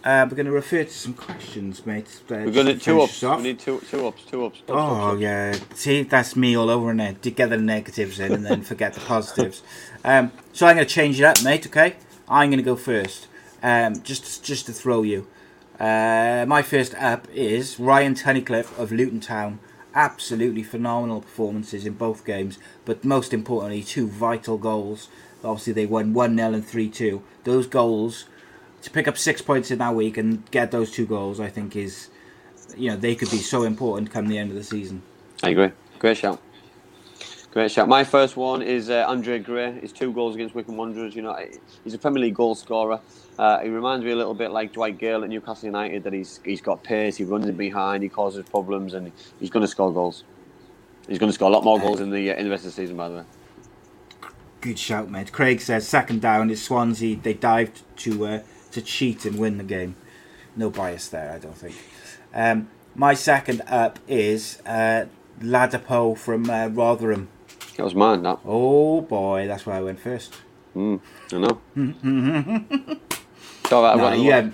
uh, 0.07 0.27
we're 0.31 0.37
going 0.37 0.47
to 0.47 0.53
refer 0.53 0.85
to 0.85 0.91
some 0.91 1.13
questions, 1.15 1.85
mate. 1.85 2.07
Uh, 2.31 2.35
We're 2.47 2.51
going 2.53 2.67
to 2.67 2.75
to 2.75 2.79
two 2.79 3.01
ups. 3.03 3.19
us 3.19 3.23
off. 3.25 3.39
We 3.39 3.43
need 3.45 3.59
two, 3.59 3.81
two 3.91 4.07
ups, 4.07 4.23
two 4.25 4.45
ups. 4.47 4.61
ups, 4.61 4.71
Oh 4.71 4.77
ups, 5.09 5.13
ups. 5.15 5.21
yeah, 5.21 5.55
see 5.75 6.03
that's 6.05 6.37
me 6.37 6.57
all 6.57 6.71
over 6.71 6.93
in 6.93 6.99
there. 6.99 7.15
To 7.15 7.31
get 7.31 7.51
the 7.51 7.57
negatives 7.59 8.21
in 8.21 8.33
and 8.33 8.47
then 8.47 8.63
forget 8.73 8.95
the 8.95 9.01
positives. 9.01 9.63
Um, 10.05 10.31
so 10.53 10.67
I'm 10.67 10.77
going 10.77 10.87
to 10.87 10.95
change 10.95 11.19
it 11.21 11.25
up, 11.25 11.43
mate. 11.43 11.67
Okay, 11.67 11.97
I'm 12.29 12.51
going 12.51 12.59
to 12.59 12.65
go 12.65 12.77
first. 12.77 13.27
Um, 13.63 14.01
just 14.03 14.45
just 14.45 14.67
to 14.67 14.73
throw 14.73 15.03
you. 15.03 15.27
Uh, 15.81 16.45
my 16.49 16.63
first 16.63 16.95
up 16.95 17.27
is 17.35 17.79
Ryan 17.79 18.15
Tunnicliffe 18.15 18.79
of 18.79 18.93
Luton 18.93 19.21
Town. 19.21 19.59
Absolutely 19.95 20.63
phenomenal 20.63 21.21
performances 21.23 21.85
in 21.87 21.95
both 21.95 22.25
games, 22.25 22.59
but 22.85 23.05
most 23.05 23.33
importantly, 23.35 23.83
two 23.83 24.07
vital 24.07 24.57
goals. 24.59 25.09
Obviously, 25.43 25.73
they 25.73 25.87
won 25.87 26.13
1 26.15 26.37
0 26.37 26.53
and 26.55 26.65
3 26.67 26.89
2. 26.89 27.23
Those 27.45 27.67
goals, 27.67 28.27
to 28.87 28.91
pick 28.93 29.07
up 29.09 29.19
six 29.19 29.43
points 29.43 29.71
in 29.71 29.79
that 29.79 29.95
week 29.95 30.17
and 30.17 30.49
get 30.51 30.71
those 30.71 30.91
two 30.91 31.07
goals, 31.07 31.41
I 31.41 31.49
think 31.49 31.77
is, 31.77 32.09
you 32.77 32.91
know, 32.91 32.97
they 32.97 33.15
could 33.15 33.31
be 33.31 33.39
so 33.39 33.65
important 33.65 34.11
come 34.11 34.29
the 34.29 34.39
end 34.39 34.51
of 34.51 34.57
the 34.57 34.65
season. 34.65 35.03
I 35.43 35.51
agree. 35.51 35.71
Great 35.99 36.17
shout. 36.17 36.41
Great 37.51 37.71
shout. 37.71 37.89
My 37.89 38.05
first 38.05 38.37
one 38.37 38.63
is 38.63 38.89
uh, 38.89 39.05
Andre 39.09 39.39
Gray. 39.39 39.73
His 39.81 39.91
two 39.91 40.13
goals 40.13 40.35
against 40.35 40.55
Wycombe 40.55 40.77
Wanderers. 40.77 41.17
You 41.17 41.23
know, 41.23 41.37
he's 41.85 41.95
a 41.95 41.99
Premier 41.99 42.23
League 42.23 42.35
goal 42.35 42.55
scorer. 42.55 43.01
Uh, 43.39 43.61
he 43.61 43.71
reminds 43.71 44.05
me 44.05 44.13
a 44.13 44.17
little 44.17 44.35
bit 44.35 44.51
like 44.51 44.73
Dwight 44.73 44.99
Gayle 44.99 45.25
at 45.25 45.31
Newcastle 45.31 45.67
United. 45.67 46.05
That 46.05 46.13
he's 46.13 46.41
he's 46.45 46.61
got 46.61 46.85
pace. 46.85 47.17
He 47.17 47.25
runs 47.25 47.47
in 47.47 47.57
behind. 47.57 48.03
He 48.03 48.09
causes 48.09 48.45
problems, 48.49 48.95
and 48.95 49.11
he's 49.41 49.51
going 49.51 49.63
to 49.63 49.69
score 49.69 49.93
goals. 49.93 50.25
He's 51.09 51.19
going 51.19 51.31
to 51.31 51.35
score 51.35 51.49
a 51.49 51.53
lot 51.53 51.65
more 51.65 51.81
goals 51.81 52.01
in 52.01 52.11
the 52.11 52.31
uh, 52.31 52.37
in 52.37 52.45
the 52.45 52.51
rest 52.51 52.65
of 52.67 52.73
the 52.73 52.77
season. 52.77 52.97
By 52.97 53.09
the 53.09 53.15
way. 53.17 53.25
Good 54.61 54.79
shout, 54.79 55.11
mate. 55.11 55.33
Craig 55.33 55.61
says 55.61 55.89
second 55.89 56.21
down 56.21 56.51
is 56.51 56.63
Swansea. 56.63 57.17
They 57.17 57.35
dived 57.35 57.83
to 57.99 58.27
uh, 58.27 58.43
to 58.77 58.83
cheat 58.83 59.25
and 59.25 59.39
win 59.39 59.59
the 59.59 59.65
game. 59.65 59.97
No 60.55 60.71
bias 60.71 61.09
there, 61.09 61.33
I 61.33 61.39
don't 61.39 61.57
think. 61.57 61.77
Um, 62.35 62.69
my 62.95 63.15
second 63.15 63.63
up 63.67 63.99
is 64.07 64.61
uh, 64.67 65.07
Ladapo 65.41 66.17
from 66.17 66.49
uh, 66.49 66.69
Rotherham. 66.69 67.29
That 67.77 67.85
was 67.85 67.95
mine. 67.95 68.23
That. 68.23 68.39
Oh 68.45 69.01
boy, 69.03 69.47
that's 69.47 69.67
why 69.67 69.79
I 69.79 69.83
went 69.83 70.01
first. 70.01 70.35
Mm, 70.75 71.01
I 71.33 71.39
know. 71.39 71.61
so 73.69 73.81
got 73.83 73.97
No, 73.97 74.13
yeah, 74.13 74.51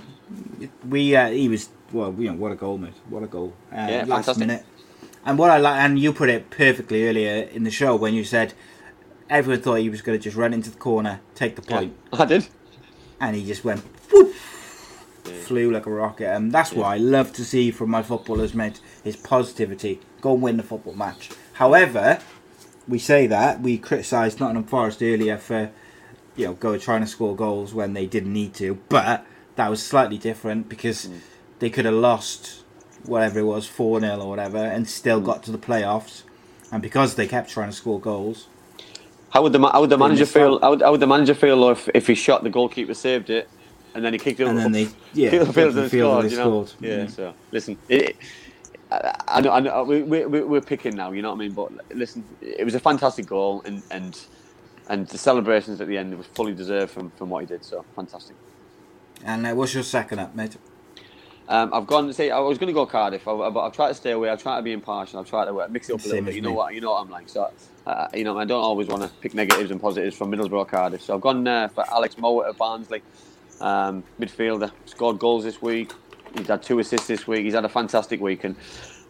we 0.88 1.14
uh, 1.16 1.28
he 1.30 1.48
was 1.48 1.68
well, 1.92 2.14
you 2.18 2.28
know, 2.30 2.34
what 2.36 2.52
a 2.52 2.56
goal, 2.56 2.78
mate. 2.78 2.94
What 3.08 3.22
a 3.22 3.26
goal. 3.26 3.52
Uh, 3.72 3.76
Yeah, 3.76 4.04
last 4.06 4.26
fantastic. 4.26 4.38
minute. 4.38 4.66
And 5.24 5.38
what 5.38 5.50
I 5.50 5.58
like, 5.58 5.80
and 5.80 5.98
you 5.98 6.12
put 6.12 6.28
it 6.30 6.50
perfectly 6.50 7.06
earlier 7.08 7.42
in 7.52 7.62
the 7.64 7.70
show 7.70 7.94
when 7.96 8.14
you 8.14 8.24
said 8.24 8.54
everyone 9.30 9.62
thought 9.62 9.76
he 9.76 9.88
was 9.90 10.02
going 10.02 10.18
to 10.18 10.22
just 10.22 10.36
run 10.36 10.52
into 10.52 10.70
the 10.70 10.76
corner, 10.78 11.20
take 11.34 11.54
the 11.56 11.62
Yeah, 11.68 11.78
point. 11.78 11.96
I 12.12 12.24
did. 12.24 12.48
and 13.20 13.36
he 13.36 13.44
just 13.46 13.62
went 13.64 13.82
whoop, 14.12 14.34
flew 15.44 15.70
like 15.70 15.86
a 15.86 15.90
rocket. 15.90 16.28
And 16.28 16.52
that's 16.52 16.72
what 16.72 16.86
I 16.86 16.96
love 16.96 17.32
to 17.34 17.44
see 17.44 17.70
from 17.70 17.90
my 17.90 18.02
footballers, 18.02 18.54
mate, 18.54 18.80
is 19.04 19.16
positivity. 19.16 20.00
Go 20.20 20.34
and 20.34 20.42
win 20.42 20.56
the 20.56 20.62
football 20.62 20.94
match. 20.94 21.30
However, 21.54 22.20
we 22.88 22.98
say 22.98 23.26
that 23.26 23.60
we 23.60 23.78
criticised 23.78 24.40
Nottingham 24.40 24.64
Forest 24.64 25.02
earlier 25.02 25.38
for 25.38 25.70
you 26.36 26.46
know 26.46 26.54
go 26.54 26.78
trying 26.78 27.02
to 27.02 27.06
score 27.06 27.36
goals 27.36 27.74
when 27.74 27.92
they 27.92 28.06
didn't 28.06 28.32
need 28.32 28.54
to, 28.54 28.78
but 28.88 29.26
that 29.56 29.68
was 29.68 29.82
slightly 29.82 30.18
different 30.18 30.68
because 30.68 31.06
mm. 31.06 31.20
they 31.58 31.70
could 31.70 31.84
have 31.84 31.94
lost 31.94 32.62
whatever 33.04 33.40
it 33.40 33.44
was 33.44 33.66
four 33.66 34.00
0 34.00 34.20
or 34.20 34.28
whatever 34.28 34.58
and 34.58 34.88
still 34.88 35.20
mm. 35.20 35.24
got 35.24 35.42
to 35.42 35.52
the 35.52 35.58
playoffs. 35.58 36.22
and 36.70 36.80
because 36.82 37.16
they 37.16 37.26
kept 37.26 37.50
trying 37.50 37.68
to 37.68 37.76
score 37.76 38.00
goals, 38.00 38.46
How 39.30 39.42
would 39.42 39.52
the 39.52 39.60
how 39.60 39.80
would 39.80 39.90
the 39.90 39.98
manager 39.98 40.26
feel? 40.26 40.58
How 40.60 40.70
would, 40.70 40.82
how 40.82 40.90
would 40.92 41.00
the 41.00 41.06
manager 41.06 41.34
feel 41.34 41.70
if 41.70 41.88
if 41.94 42.06
he 42.06 42.14
shot 42.14 42.42
the 42.42 42.50
goalkeeper 42.50 42.94
saved 42.94 43.30
it, 43.30 43.48
and 43.94 44.04
then 44.04 44.12
he 44.12 44.18
kicked 44.18 44.40
it 44.40 44.46
And 44.46 44.58
then 44.58 44.72
they- 44.72 44.88
yeah, 45.14 45.30
the 45.44 45.52
field 45.52 45.76
and 45.76 45.90
scored, 45.90 46.30
you 46.30 46.36
know? 46.38 46.64
scored. 46.64 46.72
Yeah. 46.80 47.04
Mm. 47.04 47.10
So 47.10 47.34
listen, 47.50 47.76
it, 47.88 48.16
I, 48.90 49.40
know, 49.40 49.52
I 49.52 49.60
know 49.60 49.84
we, 49.84 50.02
we, 50.02 50.26
we- 50.26 50.42
we're 50.42 50.60
picking 50.60 50.94
now. 50.96 51.12
You 51.12 51.22
know 51.22 51.30
what 51.30 51.36
I 51.36 51.38
mean? 51.40 51.52
But 51.52 51.72
listen, 51.96 52.24
it 52.40 52.64
was 52.64 52.74
a 52.74 52.80
fantastic 52.80 53.26
goal, 53.26 53.62
and 53.64 53.82
and 53.90 54.18
and 54.88 55.06
the 55.08 55.18
celebrations 55.18 55.80
at 55.80 55.88
the 55.88 55.96
end 55.96 56.16
was 56.16 56.26
fully 56.26 56.54
deserved 56.54 56.90
from 56.92 57.10
from 57.12 57.30
what 57.30 57.40
he 57.40 57.46
did. 57.46 57.64
So 57.64 57.84
fantastic. 57.96 58.36
and 59.24 59.46
uh, 59.46 59.54
what's 59.54 59.72
your 59.74 59.82
second 59.82 60.18
up, 60.18 60.34
mate? 60.34 60.56
Um, 61.48 61.72
I've 61.74 61.86
gone. 61.86 62.12
Say 62.12 62.30
I 62.30 62.38
was 62.38 62.58
going 62.58 62.68
to 62.68 62.72
go 62.74 62.86
Cardiff, 62.86 63.26
I- 63.26 63.50
but 63.50 63.60
I've 63.60 63.72
tried 63.74 63.88
to 63.88 63.94
stay 63.94 64.10
away. 64.12 64.28
I've 64.30 64.42
tried 64.42 64.56
to 64.58 64.62
be 64.62 64.72
impartial. 64.72 65.20
I've 65.20 65.28
tried 65.28 65.46
to 65.46 65.60
uh, 65.60 65.68
mix 65.70 65.88
it 65.88 65.94
up 65.94 66.04
a 66.04 66.08
little 66.08 66.24
bit. 66.24 66.34
You 66.34 66.42
know 66.42 66.50
me. 66.50 66.56
what? 66.56 66.74
You 66.74 66.80
know 66.82 66.90
what 66.92 67.00
I'm 67.02 67.10
like. 67.10 67.28
So, 67.28 67.50
uh, 67.86 68.08
you 68.14 68.24
know, 68.24 68.38
I 68.38 68.44
don't 68.44 68.62
always 68.62 68.88
want 68.88 69.02
to 69.02 69.08
pick 69.20 69.34
negatives 69.34 69.70
and 69.70 69.80
positives 69.80 70.16
from 70.16 70.30
Middlesbrough, 70.30 70.68
Cardiff. 70.68 71.02
So 71.02 71.14
I've 71.14 71.20
gone 71.20 71.46
uh, 71.48 71.68
for 71.68 71.84
Alex 71.90 72.14
Mowatt 72.16 72.50
at 72.50 72.56
Barnsley, 72.58 73.02
um, 73.60 74.02
midfielder. 74.20 74.70
Scored 74.86 75.18
goals 75.18 75.44
this 75.44 75.60
week. 75.62 75.92
He's 76.36 76.46
had 76.48 76.62
two 76.62 76.78
assists 76.78 77.06
this 77.06 77.26
week. 77.26 77.44
He's 77.44 77.54
had 77.54 77.64
a 77.64 77.68
fantastic 77.68 78.20
week, 78.20 78.44
and 78.44 78.56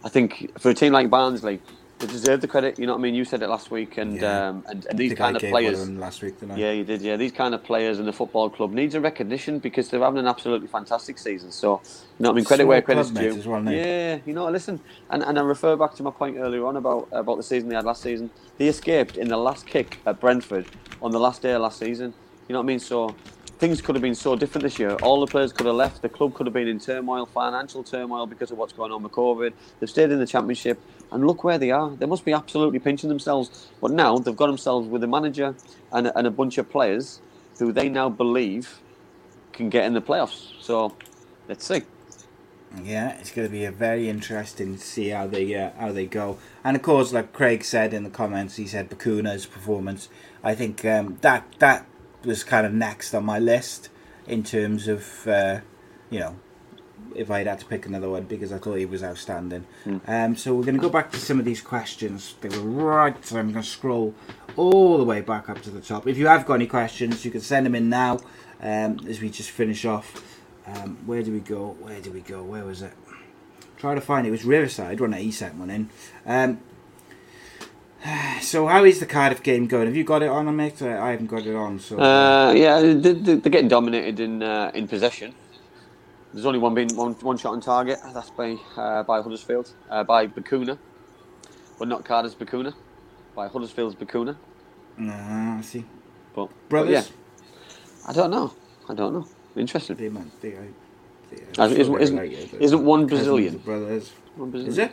I 0.03 0.09
think 0.09 0.51
for 0.59 0.69
a 0.69 0.73
team 0.73 0.91
like 0.91 1.09
Barnsley, 1.09 1.61
they 1.99 2.07
deserve 2.07 2.41
the 2.41 2.47
credit. 2.49 2.77
You 2.77 2.85
know 2.85 2.93
what 2.93 2.99
I 2.99 3.01
mean? 3.03 3.13
You 3.15 3.23
said 3.23 3.41
it 3.41 3.47
last 3.47 3.71
week, 3.71 3.97
and 3.97 4.19
Yeah. 4.19 4.49
um, 4.49 4.65
and, 4.67 4.85
and 4.87 4.99
these 4.99 5.11
think 5.11 5.21
I 5.21 5.23
kind 5.25 5.35
of 5.37 5.43
players. 5.43 5.85
them 5.85 5.99
last 5.99 6.21
week? 6.21 6.35
Yeah, 6.57 6.71
you 6.71 6.83
did. 6.83 7.01
Yeah, 7.01 7.15
these 7.15 7.31
kind 7.31 7.55
of 7.55 7.63
players 7.63 7.99
in 7.99 8.05
the 8.05 8.11
football 8.11 8.49
club 8.49 8.73
needs 8.73 8.93
a 8.93 8.99
recognition 8.99 9.59
because 9.59 9.87
they're 9.89 10.01
having 10.01 10.19
an 10.19 10.27
absolutely 10.27 10.67
fantastic 10.67 11.17
season. 11.17 11.49
So, 11.51 11.79
you 12.19 12.23
know, 12.23 12.29
what 12.29 12.33
I 12.33 12.35
mean, 12.35 12.45
credit 12.45 12.63
Small 12.63 12.69
where 12.69 12.81
credit's 12.81 13.11
due. 13.11 13.49
well, 13.49 13.63
yeah, 13.71 14.17
you 14.25 14.33
know, 14.33 14.49
listen, 14.49 14.81
and 15.09 15.23
and 15.23 15.39
I 15.39 15.41
refer 15.43 15.77
back 15.77 15.93
to 15.95 16.03
my 16.03 16.11
point 16.11 16.35
earlier 16.37 16.65
on 16.65 16.75
about 16.75 17.07
about 17.13 17.37
the 17.37 17.43
season 17.43 17.69
they 17.69 17.75
had 17.75 17.85
last 17.85 18.01
season. 18.01 18.29
They 18.57 18.67
escaped 18.67 19.15
in 19.15 19.29
the 19.29 19.37
last 19.37 19.65
kick 19.65 19.99
at 20.05 20.19
Brentford 20.19 20.65
on 21.01 21.11
the 21.11 21.19
last 21.19 21.41
day 21.41 21.53
of 21.53 21.61
last 21.61 21.79
season. 21.79 22.13
You 22.49 22.53
know 22.53 22.59
what 22.59 22.65
I 22.65 22.67
mean? 22.67 22.79
So. 22.79 23.15
Things 23.63 23.81
could 23.81 23.95
have 23.95 24.01
been 24.01 24.13
so 24.13 24.35
different 24.35 24.63
this 24.63 24.77
year. 24.77 24.95
All 24.95 25.21
the 25.21 25.25
players 25.25 25.53
could 25.53 25.67
have 25.67 25.75
left. 25.75 26.01
The 26.01 26.09
club 26.09 26.33
could 26.33 26.45
have 26.45 26.53
been 26.53 26.67
in 26.67 26.79
turmoil, 26.79 27.25
financial 27.25 27.81
turmoil 27.81 28.27
because 28.27 28.51
of 28.51 28.57
what's 28.57 28.73
going 28.73 28.91
on 28.91 29.01
with 29.01 29.13
COVID. 29.13 29.53
They've 29.79 29.89
stayed 29.89 30.11
in 30.11 30.19
the 30.19 30.27
championship, 30.27 30.81
and 31.13 31.25
look 31.25 31.45
where 31.45 31.57
they 31.57 31.71
are. 31.71 31.89
They 31.91 32.05
must 32.05 32.25
be 32.25 32.33
absolutely 32.33 32.79
pinching 32.79 33.07
themselves. 33.07 33.69
But 33.79 33.91
now 33.91 34.17
they've 34.17 34.35
got 34.35 34.47
themselves 34.47 34.89
with 34.89 35.01
a 35.05 35.07
manager 35.07 35.55
and 35.93 36.07
a, 36.07 36.17
and 36.17 36.27
a 36.27 36.29
bunch 36.29 36.57
of 36.57 36.69
players 36.69 37.21
who 37.57 37.71
they 37.71 37.87
now 37.87 38.09
believe 38.09 38.81
can 39.53 39.69
get 39.69 39.85
in 39.85 39.93
the 39.93 40.01
playoffs. 40.01 40.51
So 40.59 40.93
let's 41.47 41.65
see. 41.65 41.83
Yeah, 42.83 43.17
it's 43.17 43.31
going 43.31 43.47
to 43.47 43.51
be 43.51 43.63
a 43.63 43.71
very 43.71 44.09
interesting 44.09 44.75
to 44.75 44.81
see 44.81 45.07
how 45.07 45.27
they 45.27 45.55
uh, 45.55 45.69
how 45.79 45.93
they 45.93 46.05
go. 46.05 46.37
And 46.65 46.75
of 46.75 46.81
course, 46.81 47.13
like 47.13 47.31
Craig 47.31 47.63
said 47.63 47.93
in 47.93 48.03
the 48.03 48.09
comments, 48.09 48.57
he 48.57 48.67
said 48.67 48.89
Bacuna's 48.89 49.45
performance. 49.45 50.09
I 50.43 50.53
think 50.53 50.83
um, 50.83 51.17
that 51.21 51.45
that 51.59 51.85
was 52.25 52.43
kind 52.43 52.65
of 52.65 52.73
next 52.73 53.13
on 53.13 53.25
my 53.25 53.39
list 53.39 53.89
in 54.27 54.43
terms 54.43 54.87
of 54.87 55.27
uh, 55.27 55.59
you 56.09 56.19
know 56.19 56.35
if 57.15 57.29
I'd 57.29 57.47
had 57.47 57.59
to 57.59 57.65
pick 57.65 57.85
another 57.85 58.09
one 58.09 58.23
because 58.23 58.51
I 58.51 58.57
thought 58.57 58.75
he 58.75 58.85
was 58.85 59.03
outstanding. 59.03 59.65
Um, 60.07 60.35
so 60.35 60.55
we're 60.55 60.63
going 60.63 60.75
to 60.75 60.81
go 60.81 60.89
back 60.89 61.11
to 61.11 61.17
some 61.19 61.37
of 61.37 61.45
these 61.45 61.61
questions. 61.61 62.35
They 62.41 62.49
were 62.49 62.63
right. 62.63 63.23
So 63.25 63.37
I'm 63.37 63.51
going 63.51 63.63
to 63.63 63.69
scroll 63.69 64.15
all 64.55 64.97
the 64.97 65.03
way 65.03 65.21
back 65.21 65.49
up 65.49 65.61
to 65.63 65.69
the 65.69 65.81
top. 65.81 66.07
If 66.07 66.17
you 66.17 66.27
have 66.27 66.45
got 66.45 66.55
any 66.55 66.67
questions, 66.67 67.23
you 67.23 67.31
can 67.31 67.41
send 67.41 67.65
them 67.65 67.75
in 67.75 67.89
now 67.89 68.19
um, 68.61 68.99
as 69.07 69.21
we 69.21 69.29
just 69.29 69.51
finish 69.51 69.85
off. 69.85 70.39
Um, 70.65 70.97
where 71.05 71.21
do 71.21 71.31
we 71.31 71.39
go? 71.39 71.75
Where 71.79 71.99
do 71.99 72.11
we 72.11 72.21
go? 72.21 72.41
Where 72.43 72.63
was 72.63 72.81
it? 72.81 72.93
Try 73.77 73.95
to 73.95 74.01
find 74.01 74.25
it. 74.25 74.29
It 74.29 74.31
was 74.31 74.45
Riverside, 74.45 74.99
wasn't 74.99 75.19
it? 75.19 75.23
He 75.23 75.31
sent 75.31 75.55
one 75.55 75.69
in. 75.69 75.89
So 78.41 78.67
how 78.67 78.83
is 78.83 78.99
the 78.99 79.05
Cardiff 79.05 79.41
game 79.41 79.67
going? 79.67 79.87
Have 79.87 79.95
you 79.95 80.03
got 80.03 80.21
it 80.21 80.29
on, 80.29 80.53
mate? 80.55 80.81
Uh, 80.81 80.87
I 80.99 81.11
haven't 81.11 81.27
got 81.27 81.45
it 81.45 81.55
on. 81.55 81.79
So 81.79 81.97
Uh, 81.99 82.51
yeah, 82.55 82.79
they- 82.81 82.93
they- 83.13 83.35
they're 83.35 83.51
getting 83.51 83.69
dominated 83.69 84.19
in 84.19 84.43
uh, 84.43 84.71
in 84.73 84.87
possession. 84.87 85.33
There's 86.33 86.45
only 86.45 86.59
one 86.59 86.73
being 86.73 86.93
one, 86.95 87.13
one 87.21 87.37
shot 87.37 87.53
on 87.53 87.61
target. 87.61 87.99
That's 88.13 88.31
by 88.31 88.57
uh, 88.75 89.03
by 89.03 89.21
Huddersfield, 89.21 89.71
uh, 89.89 90.03
by 90.03 90.27
Bacuna, 90.27 90.77
but 91.79 91.87
not 91.87 92.03
Cardiff's 92.03 92.35
Bacuna, 92.35 92.73
by 93.35 93.47
Huddersfield's 93.47 93.95
Bacuna. 93.95 94.35
uh, 94.99 95.57
I 95.59 95.61
see. 95.61 95.85
But 96.35 96.47
but 96.47 96.69
Brothers, 96.69 96.91
yeah, 96.91 98.09
I 98.09 98.13
don't 98.13 98.31
know. 98.31 98.51
I 98.89 98.93
don't 98.95 99.13
know. 99.13 99.25
Interesting. 99.55 99.95
they 99.97 100.09
might. 100.09 100.41
They, 100.41 100.49
they, 100.49 101.37
Uh, 101.57 101.65
isn't- 101.67 102.01
isn't- 102.01 102.15
like 102.17 102.51
but 102.51 102.61
isn't 102.61 102.83
one 102.83 103.05
Brazilian? 103.05 103.57
Brothers. 103.59 104.11
One 104.35 104.49
Brazilian. 104.49 104.71
Is 104.71 104.77
it? 104.79 104.91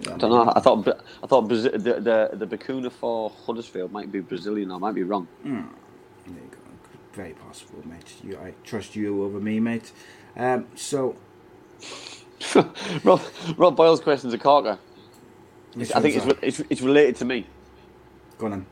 I 0.00 0.16
don't 0.16 0.30
know. 0.30 0.52
I 0.54 0.60
thought 0.60 0.86
I 1.22 1.26
thought 1.26 1.48
Brazil, 1.48 1.72
the, 1.72 2.00
the 2.00 2.30
the 2.34 2.46
Bacuna 2.46 2.92
for 2.92 3.30
Huddersfield 3.46 3.92
might 3.92 4.10
be 4.12 4.20
Brazilian. 4.20 4.70
I 4.72 4.78
might 4.78 4.94
be 4.94 5.02
wrong. 5.04 5.28
There 6.26 6.42
you 6.42 6.50
go. 6.50 6.58
Very 7.12 7.34
possible, 7.34 7.82
mate. 7.86 8.14
You, 8.22 8.38
I 8.38 8.54
trust 8.64 8.94
you 8.96 9.24
over 9.24 9.40
me, 9.40 9.60
mate. 9.60 9.92
Um, 10.36 10.66
so, 10.74 11.16
Rob, 13.04 13.22
Rob 13.56 13.76
Boyle's 13.76 14.00
question's 14.00 14.34
a 14.34 14.38
corker. 14.38 14.78
which 15.74 15.92
I 15.94 16.00
think 16.00 16.16
it's, 16.16 16.26
re- 16.26 16.38
it's 16.42 16.60
it's 16.70 16.82
related 16.82 17.16
to 17.16 17.24
me. 17.24 17.46
Go 18.38 18.46
on 18.46 18.50
then. 18.52 18.66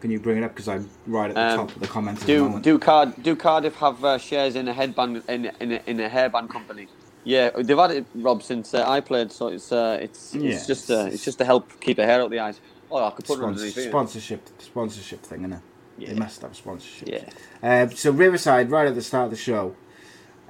Can 0.00 0.10
you 0.10 0.20
bring 0.20 0.38
it 0.38 0.44
up? 0.44 0.52
Because 0.54 0.68
I'm 0.68 0.90
right 1.06 1.30
at 1.30 1.34
the 1.36 1.40
Um, 1.42 1.56
top 1.56 1.74
of 1.76 1.80
the 1.80 1.88
comments 1.88 2.24
the 2.26 2.26
Do 2.26 2.44
moment. 2.44 2.64
do 2.64 2.78
Card 2.78 3.22
do 3.22 3.34
Cardiff 3.36 3.76
have 3.76 4.04
uh, 4.04 4.18
shares 4.18 4.56
in 4.56 4.68
a 4.68 4.74
headband 4.74 5.22
in 5.28 5.46
in 5.60 5.72
a, 5.72 5.82
in 5.86 6.00
a 6.00 6.10
hairband 6.10 6.50
company? 6.50 6.88
Yeah, 7.24 7.50
they've 7.50 7.78
had 7.78 7.90
it, 7.90 8.06
Rob, 8.14 8.42
since 8.42 8.74
uh, 8.74 8.84
I 8.88 9.00
played. 9.00 9.32
So 9.32 9.48
it's 9.48 9.72
uh, 9.72 9.98
it's 10.00 10.34
Yeah, 10.34 10.50
it's 10.52 10.66
just 10.66 10.90
uh, 10.90 11.06
it's- 11.06 11.24
just 11.24 11.38
to 11.38 11.44
help 11.44 11.80
keep 11.80 11.96
the 11.96 12.04
hair 12.06 12.20
out 12.22 12.30
the 12.30 12.38
eyes. 12.40 12.60
Oh, 12.90 13.02
I 13.04 13.10
could 13.10 13.24
put 13.24 13.38
Spons- 13.38 13.74
here. 13.74 13.88
sponsorship, 13.90 14.48
sponsorship 14.58 15.22
thing, 15.22 15.40
innit? 15.40 15.60
They 15.98 16.06
Yeah. 16.06 16.14
must 16.14 16.42
have 16.42 16.54
sponsorship. 16.54 17.08
Yeah. 17.08 17.24
Uh, 17.62 17.88
so 17.88 18.10
Riverside, 18.10 18.70
right 18.70 18.86
at 18.86 18.94
the 18.94 19.02
start 19.02 19.24
of 19.26 19.30
the 19.30 19.36
show, 19.36 19.74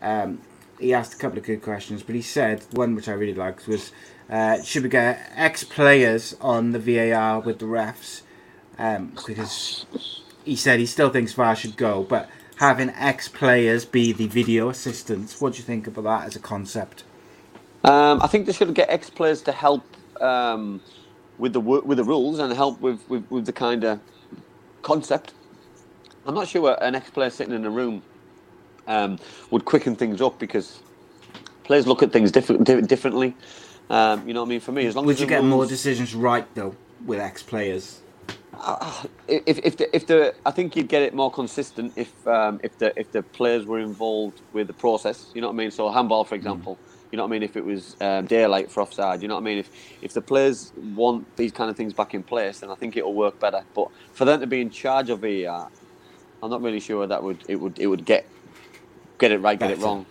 um, 0.02 0.40
he 0.80 0.92
asked 0.92 1.14
a 1.14 1.16
couple 1.16 1.38
of 1.38 1.44
good 1.44 1.62
questions, 1.62 2.02
but 2.02 2.14
he 2.14 2.22
said 2.22 2.64
one 2.72 2.94
which 2.96 3.08
I 3.08 3.12
really 3.12 3.34
liked 3.34 3.66
was, 3.68 3.92
uh, 4.28 4.60
should 4.62 4.82
we 4.82 4.88
get 4.88 5.30
ex-players 5.36 6.36
on 6.40 6.72
the 6.72 6.78
VAR 6.78 7.40
with 7.40 7.60
the 7.60 7.66
refs? 7.66 8.22
Um, 8.78 9.12
because 9.14 9.86
he 10.44 10.56
said 10.56 10.80
he 10.80 10.86
still 10.86 11.10
thinks 11.10 11.32
VAR 11.32 11.54
should 11.54 11.76
go, 11.76 12.02
but 12.02 12.28
having 12.56 12.90
ex-players 12.90 13.84
be 13.84 14.12
the 14.12 14.26
video 14.28 14.68
assistants, 14.68 15.40
what 15.40 15.54
do 15.54 15.58
you 15.58 15.64
think 15.64 15.86
about 15.86 16.04
that 16.04 16.26
as 16.26 16.36
a 16.36 16.40
concept? 16.40 17.04
Um, 17.84 18.22
I 18.22 18.26
think 18.26 18.46
they 18.46 18.52
should 18.52 18.72
get 18.74 18.88
ex 18.88 19.10
players 19.10 19.42
to 19.42 19.52
help 19.52 19.84
um, 20.20 20.80
with 21.38 21.52
the 21.52 21.60
with 21.60 21.98
the 21.98 22.04
rules 22.04 22.38
and 22.38 22.52
help 22.52 22.80
with, 22.80 23.06
with, 23.10 23.30
with 23.30 23.44
the 23.44 23.52
kind 23.52 23.84
of 23.84 24.00
concept. 24.82 25.34
I'm 26.26 26.34
not 26.34 26.48
sure 26.48 26.78
an 26.80 26.94
ex 26.94 27.10
player 27.10 27.28
sitting 27.28 27.54
in 27.54 27.64
a 27.66 27.70
room 27.70 28.02
um, 28.86 29.18
would 29.50 29.66
quicken 29.66 29.96
things 29.96 30.22
up 30.22 30.38
because 30.38 30.80
players 31.64 31.86
look 31.86 32.02
at 32.02 32.12
things 32.12 32.32
different, 32.32 32.64
di- 32.64 32.80
differently. 32.80 33.34
Um, 33.90 34.26
you 34.26 34.32
know 34.32 34.40
what 34.40 34.46
I 34.46 34.50
mean? 34.50 34.60
For 34.60 34.72
me, 34.72 34.86
as 34.86 34.96
long 34.96 35.04
Would 35.04 35.16
as 35.16 35.20
you 35.20 35.26
get 35.26 35.44
more 35.44 35.66
decisions 35.66 36.14
right 36.14 36.46
though 36.54 36.74
with 37.04 37.20
ex-players? 38.58 39.06
if 39.28 39.58
if 39.58 39.76
the, 39.76 39.96
if 39.96 40.06
the 40.06 40.34
I 40.46 40.50
think 40.50 40.76
you'd 40.76 40.88
get 40.88 41.02
it 41.02 41.14
more 41.14 41.30
consistent 41.30 41.92
if 41.96 42.26
um, 42.26 42.60
if 42.62 42.78
the 42.78 42.98
if 42.98 43.12
the 43.12 43.22
players 43.22 43.66
were 43.66 43.80
involved 43.80 44.40
with 44.52 44.66
the 44.66 44.72
process. 44.72 45.30
You 45.34 45.40
know 45.40 45.48
what 45.48 45.54
I 45.54 45.56
mean? 45.56 45.70
So 45.70 45.90
handball, 45.90 46.24
for 46.24 46.34
example. 46.34 46.78
You 47.10 47.16
know 47.16 47.24
what 47.24 47.28
I 47.28 47.32
mean? 47.32 47.42
If 47.44 47.56
it 47.56 47.64
was 47.64 47.96
um, 48.00 48.26
daylight 48.26 48.72
for 48.72 48.82
offside, 48.82 49.22
you 49.22 49.28
know 49.28 49.34
what 49.34 49.42
I 49.42 49.44
mean? 49.44 49.58
If 49.58 49.70
if 50.02 50.12
the 50.14 50.20
players 50.20 50.72
want 50.94 51.36
these 51.36 51.52
kind 51.52 51.70
of 51.70 51.76
things 51.76 51.92
back 51.92 52.14
in 52.14 52.22
place, 52.22 52.60
then 52.60 52.70
I 52.70 52.74
think 52.74 52.96
it'll 52.96 53.14
work 53.14 53.38
better. 53.38 53.62
But 53.74 53.88
for 54.12 54.24
them 54.24 54.40
to 54.40 54.46
be 54.46 54.60
in 54.60 54.70
charge 54.70 55.10
of 55.10 55.20
VAR, 55.20 55.70
I'm 56.42 56.50
not 56.50 56.60
really 56.60 56.80
sure 56.80 57.06
that 57.06 57.22
would 57.22 57.44
it 57.48 57.56
would 57.56 57.78
it 57.78 57.86
would 57.86 58.04
get 58.04 58.26
get 59.18 59.30
it 59.32 59.38
right, 59.38 59.58
get 59.58 59.70
it 59.70 59.78
wrong, 59.78 60.06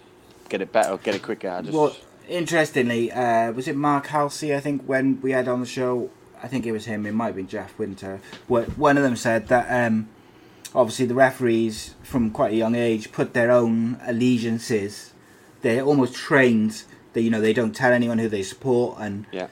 get 0.49 0.61
it 0.61 0.71
better, 0.71 0.97
get 0.97 1.15
it 1.15 1.23
quicker. 1.23 1.49
I 1.49 1.61
just 1.61 1.73
Well, 1.73 1.95
interestingly, 2.27 3.11
uh, 3.11 3.51
was 3.51 3.67
it 3.67 3.75
Mark 3.75 4.07
Halsey? 4.07 4.55
I 4.55 4.59
think 4.59 4.83
when 4.83 5.21
we 5.21 5.31
had 5.31 5.47
on 5.47 5.59
the 5.59 5.65
show, 5.65 6.09
I 6.43 6.47
think 6.47 6.65
it 6.65 6.73
was 6.73 6.85
him. 6.85 7.05
It 7.05 7.13
might 7.13 7.27
have 7.27 7.35
been 7.37 7.47
Jeff 7.47 7.79
Winter. 7.79 8.19
One 8.47 8.97
of 8.97 9.03
them 9.03 9.15
said 9.15 9.47
that 9.47 9.87
um, 9.87 10.09
obviously 10.75 11.05
the 11.05 11.15
referees 11.15 11.95
from 12.03 12.31
quite 12.31 12.51
a 12.51 12.57
young 12.57 12.75
age 12.75 13.13
put 13.13 13.33
their 13.33 13.49
own 13.49 13.97
allegiances. 14.05 15.13
They're 15.61 15.81
almost 15.83 16.15
trained. 16.15 16.83
That 17.13 17.21
you 17.21 17.29
know 17.29 17.39
they 17.39 17.53
don't 17.53 17.73
tell 17.75 17.93
anyone 17.93 18.17
who 18.17 18.27
they 18.27 18.43
support, 18.43 18.97
and 18.99 19.25
yeah. 19.31 19.47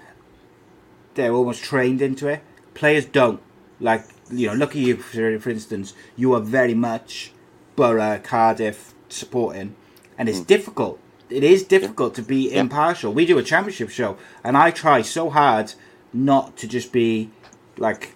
they're 1.14 1.32
almost 1.32 1.64
trained 1.64 2.02
into 2.02 2.28
it. 2.28 2.42
Players 2.74 3.06
don't. 3.06 3.40
Like 3.80 4.04
you 4.32 4.48
know, 4.48 4.54
look 4.54 4.72
at 4.72 4.78
you 4.78 4.98
for, 4.98 5.40
for 5.40 5.50
instance. 5.50 5.94
You 6.18 6.34
are 6.34 6.42
very 6.42 6.74
much 6.74 7.32
Boro, 7.76 8.20
Cardiff 8.22 8.94
supporting, 9.10 9.76
and 10.18 10.28
it's 10.28 10.42
difficult. 10.42 11.00
It 11.30 11.44
is 11.46 11.64
difficult 11.64 12.16
to 12.16 12.22
be 12.22 12.50
Yeah. 12.50 12.62
impartial. 12.62 13.14
We 13.14 13.26
do 13.26 13.38
a 13.38 13.44
championship 13.44 13.90
show, 13.90 14.18
and 14.44 14.58
I 14.58 14.72
try 14.72 15.02
so 15.04 15.30
hard 15.30 15.74
not 16.14 16.58
to 16.58 16.68
just 16.68 16.92
be 16.92 17.30
like 17.78 18.16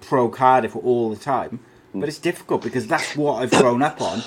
pro 0.00 0.28
Cardiff 0.28 0.74
all 0.76 1.10
the 1.10 1.16
time. 1.16 1.60
But 1.92 2.08
it's 2.08 2.18
difficult 2.18 2.62
because 2.62 2.86
that's 2.86 3.16
what 3.16 3.42
I've 3.42 3.50
grown 3.50 3.82
up 3.82 4.00
on, 4.00 4.22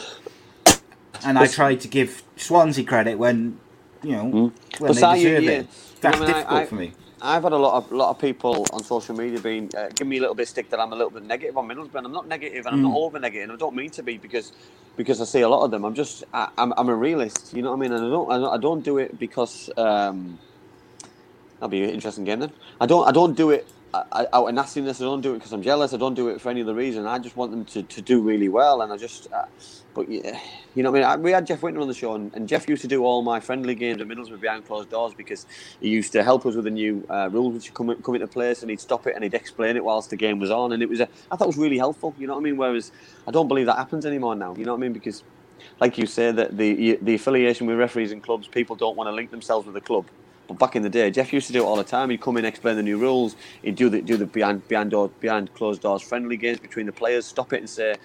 and 1.25 1.39
I 1.39 1.47
try 1.47 1.75
to 1.75 1.87
give 1.87 2.21
Swansea 2.35 2.83
credit 2.83 3.17
when 3.17 3.57
you 4.03 4.11
know 4.11 4.25
when 4.25 4.53
But 4.79 4.95
they 4.95 5.13
deserve 5.15 5.43
you- 5.43 5.49
it. 5.51 5.67
That's 6.01 6.17
I 6.17 6.19
mean, 6.19 6.27
difficult 6.27 6.59
I- 6.59 6.65
for 6.65 6.75
me. 6.75 6.93
I've 7.25 7.43
had 7.43 7.53
a 7.53 7.57
lot 7.57 7.75
of 7.75 7.89
lot 7.93 8.09
of 8.09 8.19
people 8.19 8.67
on 8.73 8.83
social 8.83 9.15
media 9.15 9.39
being 9.39 9.71
uh, 9.77 9.87
giving 9.95 10.09
me 10.09 10.17
a 10.17 10.19
little 10.19 10.35
bit 10.35 10.43
of 10.43 10.49
stick 10.49 10.69
that 10.71 10.79
I'm 10.81 10.91
a 10.91 10.95
little 10.95 11.09
bit 11.09 11.23
negative 11.23 11.57
on 11.57 11.69
Middlesbrough. 11.69 12.03
I'm 12.03 12.11
not 12.11 12.27
negative, 12.27 12.65
and 12.65 12.75
I'm 12.75 12.81
not 12.81 12.97
over 12.97 13.17
negative. 13.17 13.43
And 13.43 13.53
I 13.53 13.55
don't 13.55 13.73
mean 13.75 13.91
to 13.91 14.03
be 14.03 14.17
because 14.17 14.51
because 14.97 15.21
I 15.21 15.23
see 15.23 15.39
a 15.39 15.47
lot 15.47 15.63
of 15.63 15.71
them. 15.71 15.85
I'm 15.85 15.93
just 15.93 16.25
I, 16.33 16.49
I'm 16.57 16.73
I'm 16.75 16.89
a 16.89 16.95
realist. 16.95 17.53
You 17.53 17.61
know 17.61 17.71
what 17.71 17.77
I 17.77 17.79
mean? 17.79 17.93
And 17.93 18.05
I 18.05 18.09
don't 18.09 18.29
I 18.29 18.37
don't, 18.39 18.53
I 18.55 18.57
don't 18.57 18.83
do 18.83 18.97
it 18.97 19.17
because 19.17 19.69
um, 19.77 20.37
that'll 21.63 21.71
be 21.71 21.83
an 21.83 21.91
interesting 21.91 22.25
game 22.25 22.41
then. 22.41 22.51
I 22.81 22.85
don't 22.85 23.07
I 23.07 23.11
don't 23.13 23.37
do 23.37 23.51
it 23.51 23.65
uh, 23.93 24.03
out 24.33 24.49
of 24.49 24.53
nastiness. 24.53 24.99
I 24.99 25.05
don't 25.05 25.21
do 25.21 25.31
it 25.31 25.35
because 25.35 25.53
I'm 25.53 25.61
jealous. 25.61 25.93
I 25.93 25.97
don't 25.97 26.13
do 26.13 26.27
it 26.27 26.41
for 26.41 26.49
any 26.49 26.61
other 26.61 26.75
reason. 26.75 27.07
I 27.07 27.19
just 27.19 27.37
want 27.37 27.51
them 27.51 27.63
to, 27.65 27.83
to 27.83 28.01
do 28.01 28.21
really 28.21 28.49
well. 28.49 28.81
And 28.81 28.91
I 28.91 28.97
just, 28.97 29.31
uh, 29.31 29.45
but 29.93 30.09
yeah, 30.09 30.37
you 30.75 30.83
know, 30.83 30.91
what 30.91 31.05
I 31.05 31.15
mean, 31.15 31.21
I, 31.21 31.23
we 31.23 31.31
had 31.31 31.47
Jeff 31.47 31.63
Winter 31.63 31.79
on 31.79 31.87
the 31.87 31.93
show, 31.93 32.15
and, 32.15 32.33
and 32.35 32.49
Jeff 32.49 32.67
used 32.67 32.81
to 32.81 32.89
do 32.89 33.05
all 33.05 33.21
my 33.21 33.39
friendly 33.39 33.75
games 33.75 34.01
at 34.01 34.07
Middlesbrough 34.09 34.41
behind 34.41 34.65
closed 34.65 34.89
doors 34.89 35.13
because 35.13 35.45
he 35.79 35.87
used 35.87 36.11
to 36.11 36.21
help 36.21 36.45
us 36.45 36.55
with 36.55 36.65
the 36.65 36.71
new 36.71 37.05
uh, 37.09 37.29
rules 37.31 37.53
which 37.53 37.73
come 37.73 37.95
come 38.01 38.15
into 38.15 38.27
place, 38.27 38.61
and 38.61 38.69
he'd 38.69 38.81
stop 38.81 39.07
it 39.07 39.15
and 39.15 39.23
he'd 39.23 39.33
explain 39.33 39.77
it 39.77 39.85
whilst 39.85 40.09
the 40.09 40.17
game 40.17 40.39
was 40.39 40.51
on, 40.51 40.73
and 40.73 40.83
it 40.83 40.89
was 40.89 40.99
a, 40.99 41.07
I 41.31 41.37
thought 41.37 41.45
it 41.45 41.55
was 41.55 41.57
really 41.57 41.77
helpful. 41.77 42.13
You 42.17 42.27
know 42.27 42.33
what 42.33 42.41
I 42.41 42.43
mean? 42.43 42.57
Whereas 42.57 42.91
I 43.25 43.31
don't 43.31 43.47
believe 43.47 43.67
that 43.67 43.77
happens 43.77 44.05
anymore 44.05 44.35
now. 44.35 44.53
You 44.57 44.65
know 44.65 44.73
what 44.73 44.79
I 44.79 44.81
mean? 44.81 44.93
Because 44.93 45.23
like 45.79 45.97
you 45.97 46.07
say, 46.07 46.31
that 46.33 46.57
the 46.57 46.99
the 47.01 47.15
affiliation 47.15 47.67
with 47.67 47.77
referees 47.77 48.11
and 48.11 48.21
clubs, 48.21 48.49
people 48.49 48.75
don't 48.75 48.97
want 48.97 49.07
to 49.07 49.13
link 49.13 49.31
themselves 49.31 49.65
with 49.65 49.75
the 49.75 49.81
club. 49.81 50.07
But 50.47 50.59
back 50.59 50.75
in 50.75 50.81
the 50.81 50.89
day, 50.89 51.09
Jeff 51.09 51.31
used 51.31 51.47
to 51.47 51.53
do 51.53 51.63
it 51.63 51.65
all 51.65 51.77
the 51.77 51.83
time. 51.83 52.09
He'd 52.09 52.21
come 52.21 52.37
in, 52.37 52.45
explain 52.45 52.75
the 52.75 52.83
new 52.83 52.97
rules. 52.97 53.35
He'd 53.61 53.75
do 53.75 53.89
the 53.89 54.01
do 54.01 54.17
the 54.17 54.25
behind 54.25 54.67
behind 54.67 54.91
door, 54.91 55.09
behind 55.19 55.53
closed 55.53 55.81
doors 55.81 56.01
friendly 56.01 56.37
games 56.37 56.59
between 56.59 56.85
the 56.85 56.91
players. 56.91 57.25
Stop 57.25 57.53
it 57.53 57.59
and 57.59 57.69
say 57.69 57.95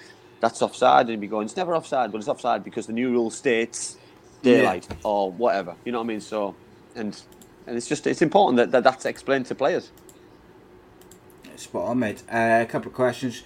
that's 0.40 0.62
offside, 0.62 1.02
and 1.02 1.10
he'd 1.10 1.20
be 1.20 1.26
going, 1.26 1.46
it's 1.46 1.56
never 1.56 1.74
offside, 1.74 2.12
but 2.12 2.18
it's 2.18 2.28
offside 2.28 2.62
because 2.62 2.86
the 2.86 2.92
new 2.92 3.10
rule 3.10 3.30
states 3.30 3.96
daylight 4.42 4.86
or 5.04 5.32
whatever. 5.32 5.74
You 5.84 5.92
know 5.92 5.98
what 5.98 6.04
I 6.04 6.08
mean? 6.08 6.20
So, 6.20 6.54
and 6.94 7.20
and 7.66 7.76
it's 7.76 7.88
just 7.88 8.06
it's 8.06 8.22
important 8.22 8.56
that, 8.56 8.70
that 8.70 8.84
that's 8.84 9.04
explained 9.04 9.46
to 9.46 9.54
players. 9.54 9.90
Spot 11.56 11.88
on, 11.88 11.98
mate. 11.98 12.22
Uh, 12.32 12.60
a 12.62 12.66
couple 12.66 12.88
of 12.88 12.94
questions. 12.94 13.42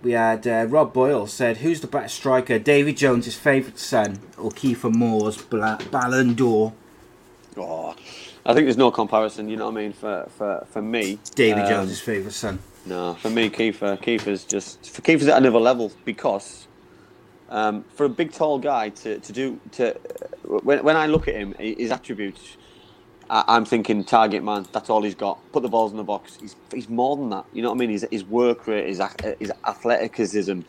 We 0.00 0.12
had 0.12 0.46
uh, 0.46 0.66
Rob 0.68 0.92
Boyle 0.92 1.26
said, 1.26 1.56
"Who's 1.56 1.80
the 1.80 1.88
best 1.88 2.14
striker, 2.14 2.60
Davy 2.60 2.92
Jones' 2.92 3.34
favourite 3.34 3.80
son, 3.80 4.20
or 4.36 4.50
Kieffer 4.50 4.94
Moore's 4.94 5.42
Ballon 5.42 6.34
d'Or?" 6.34 6.72
Oh, 7.56 7.96
I 8.48 8.54
think 8.54 8.64
there's 8.64 8.78
no 8.78 8.90
comparison. 8.90 9.50
You 9.50 9.58
know 9.58 9.66
what 9.66 9.76
I 9.76 9.82
mean? 9.82 9.92
For 9.92 10.26
for 10.30 10.66
for 10.70 10.80
me, 10.80 11.18
Davy 11.34 11.60
um, 11.60 11.68
Jones' 11.68 12.00
favourite 12.00 12.32
son. 12.32 12.58
No, 12.86 13.12
for 13.14 13.28
me, 13.28 13.50
Kieffer, 13.50 14.00
Kieffer's 14.00 14.44
just 14.44 14.88
for 14.90 15.02
Kieffer's 15.02 15.28
at 15.28 15.36
another 15.36 15.58
level 15.58 15.92
because 16.06 16.66
um, 17.50 17.84
for 17.94 18.06
a 18.06 18.08
big 18.08 18.32
tall 18.32 18.58
guy 18.58 18.88
to, 18.88 19.18
to 19.18 19.32
do 19.32 19.60
to 19.72 19.92
when, 20.44 20.82
when 20.82 20.96
I 20.96 21.06
look 21.06 21.28
at 21.28 21.34
him, 21.34 21.54
his 21.58 21.90
attributes, 21.90 22.56
I, 23.28 23.44
I'm 23.48 23.66
thinking 23.66 24.02
target 24.02 24.42
man. 24.42 24.66
That's 24.72 24.88
all 24.88 25.02
he's 25.02 25.14
got. 25.14 25.38
Put 25.52 25.62
the 25.62 25.68
balls 25.68 25.90
in 25.90 25.98
the 25.98 26.04
box. 26.04 26.38
He's 26.40 26.56
he's 26.72 26.88
more 26.88 27.18
than 27.18 27.28
that. 27.28 27.44
You 27.52 27.60
know 27.60 27.68
what 27.68 27.76
I 27.76 27.80
mean? 27.80 27.90
His 27.90 28.06
his 28.10 28.24
work 28.24 28.66
rate, 28.66 28.86
his 28.86 29.02
his 29.38 29.52
athleticism, 29.66 30.60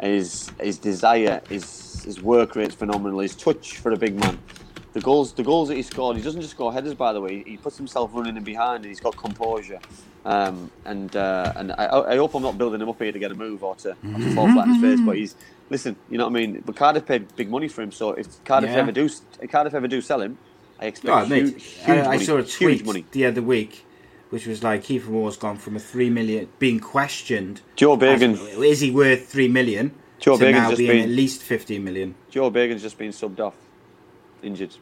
his 0.00 0.52
his 0.60 0.78
desire, 0.78 1.42
his 1.48 2.04
his 2.04 2.22
work 2.22 2.54
rate's 2.54 2.76
phenomenal. 2.76 3.18
His 3.18 3.34
touch 3.34 3.78
for 3.78 3.90
a 3.90 3.96
big 3.96 4.14
man. 4.14 4.38
The 4.96 5.02
goals, 5.02 5.34
the 5.34 5.42
goals 5.42 5.68
that 5.68 5.74
he 5.76 5.82
scored, 5.82 6.16
he 6.16 6.22
doesn't 6.22 6.40
just 6.40 6.52
score 6.54 6.72
headers. 6.72 6.94
By 6.94 7.12
the 7.12 7.20
way, 7.20 7.42
he 7.46 7.58
puts 7.58 7.76
himself 7.76 8.12
running 8.14 8.34
in 8.34 8.42
behind, 8.42 8.76
and 8.76 8.86
he's 8.86 8.98
got 8.98 9.14
composure. 9.14 9.78
Um, 10.24 10.70
and 10.86 11.14
uh, 11.14 11.52
and 11.54 11.72
I, 11.72 12.12
I 12.12 12.16
hope 12.16 12.34
I'm 12.34 12.42
not 12.42 12.56
building 12.56 12.80
him 12.80 12.88
up 12.88 12.98
here 12.98 13.12
to 13.12 13.18
get 13.18 13.30
a 13.30 13.34
move 13.34 13.62
or 13.62 13.74
to, 13.76 13.90
or 13.90 14.18
to 14.18 14.34
fall 14.34 14.50
flat 14.50 14.68
in 14.68 14.74
his 14.76 14.82
face. 14.82 15.00
But 15.04 15.16
he's 15.18 15.34
listen, 15.68 15.96
you 16.08 16.16
know 16.16 16.24
what 16.24 16.30
I 16.30 16.46
mean. 16.46 16.62
But 16.64 16.76
Cardiff 16.76 17.04
paid 17.04 17.36
big 17.36 17.50
money 17.50 17.68
for 17.68 17.82
him, 17.82 17.92
so 17.92 18.12
if 18.12 18.42
Cardiff 18.44 18.70
Yeah. 18.70 18.78
ever 18.78 18.90
do 18.90 19.04
if 19.42 19.50
Cardiff 19.50 19.74
ever 19.74 19.86
do 19.86 20.00
sell 20.00 20.22
him, 20.22 20.38
I 20.80 20.86
expect 20.86 21.14
Oh, 21.14 21.26
mate, 21.26 21.42
huge, 21.42 21.62
huge 21.62 21.88
I, 22.06 22.12
I 22.12 22.16
saw 22.18 22.38
a 22.38 22.42
tweet 22.42 22.86
money. 22.86 23.04
the 23.10 23.26
other 23.26 23.42
week, 23.42 23.84
which 24.30 24.46
was 24.46 24.62
like 24.64 24.82
Kieffer 24.84 25.08
Moore's 25.08 25.36
gone 25.36 25.58
from 25.58 25.76
a 25.76 25.78
three 25.78 26.08
million 26.08 26.48
being 26.58 26.80
questioned. 26.80 27.60
Joel 27.76 27.98
Bagan, 27.98 28.32
as, 28.32 28.40
is 28.40 28.80
he 28.80 28.90
worth 28.90 29.28
three 29.28 29.48
million? 29.48 29.94
Joe 30.20 30.38
to 30.38 30.44
Bagan's 30.46 30.54
now 30.54 30.68
just 30.70 30.78
being 30.78 30.90
been- 30.92 31.02
at 31.02 31.10
least 31.10 31.42
fifteen 31.42 31.84
million. 31.84 32.14
Joel 32.30 32.50
Bagan's 32.50 32.80
just 32.80 32.96
been 32.96 33.10
subbed 33.10 33.40
off, 33.40 33.54
injured. 34.46 34.74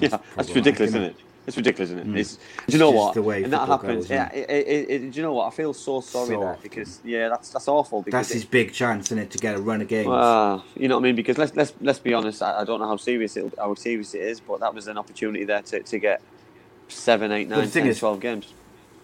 Yeah, 0.00 0.18
that's 0.34 0.50
ridiculous, 0.50 0.90
isn't 0.90 1.02
it? 1.02 1.10
it? 1.12 1.16
It's 1.46 1.56
ridiculous, 1.56 1.90
isn't 1.90 2.16
it? 2.16 2.20
It's, 2.20 2.36
do 2.36 2.72
you 2.72 2.78
know 2.78 2.90
what? 2.90 3.14
the 3.14 3.22
way 3.22 3.44
and 3.44 3.52
that 3.52 3.68
happens. 3.68 4.08
goes, 4.08 4.10
yeah, 4.10 4.32
it, 4.32 4.50
it, 4.50 4.90
it, 4.90 4.98
do 5.12 5.16
you 5.16 5.22
know 5.22 5.32
what? 5.32 5.46
I 5.46 5.50
feel 5.50 5.72
so 5.72 6.00
sorry 6.00 6.34
So 6.34 6.40
there 6.40 6.58
because 6.60 7.00
yeah, 7.04 7.28
that's 7.28 7.50
that's 7.50 7.68
awful. 7.68 8.02
That's 8.02 8.32
his 8.32 8.44
big 8.44 8.72
chance, 8.72 9.06
isn't 9.08 9.18
it, 9.18 9.30
to 9.30 9.38
get 9.38 9.54
a 9.54 9.60
run 9.60 9.80
of 9.80 9.88
games? 9.88 10.08
Uh, 10.08 10.60
you 10.74 10.88
know 10.88 10.96
what 10.96 11.02
I 11.02 11.04
mean? 11.04 11.16
Because 11.16 11.38
let's 11.38 11.54
let's 11.54 11.72
let's 11.80 12.00
be 12.00 12.14
honest. 12.14 12.42
I, 12.42 12.60
I 12.62 12.64
don't 12.64 12.80
know 12.80 12.88
how 12.88 12.96
serious 12.96 13.36
it 13.36 13.54
how 13.56 13.74
serious 13.74 14.12
it 14.14 14.22
is, 14.22 14.40
but 14.40 14.58
that 14.60 14.74
was 14.74 14.88
an 14.88 14.98
opportunity 14.98 15.44
there 15.44 15.62
to, 15.62 15.82
to 15.82 15.98
get 15.98 16.20
seven, 16.88 17.30
eight, 17.30 17.48
nine, 17.48 17.68
thing 17.68 17.84
10, 17.84 17.90
is- 17.90 17.98
12 18.00 18.20
games. 18.20 18.52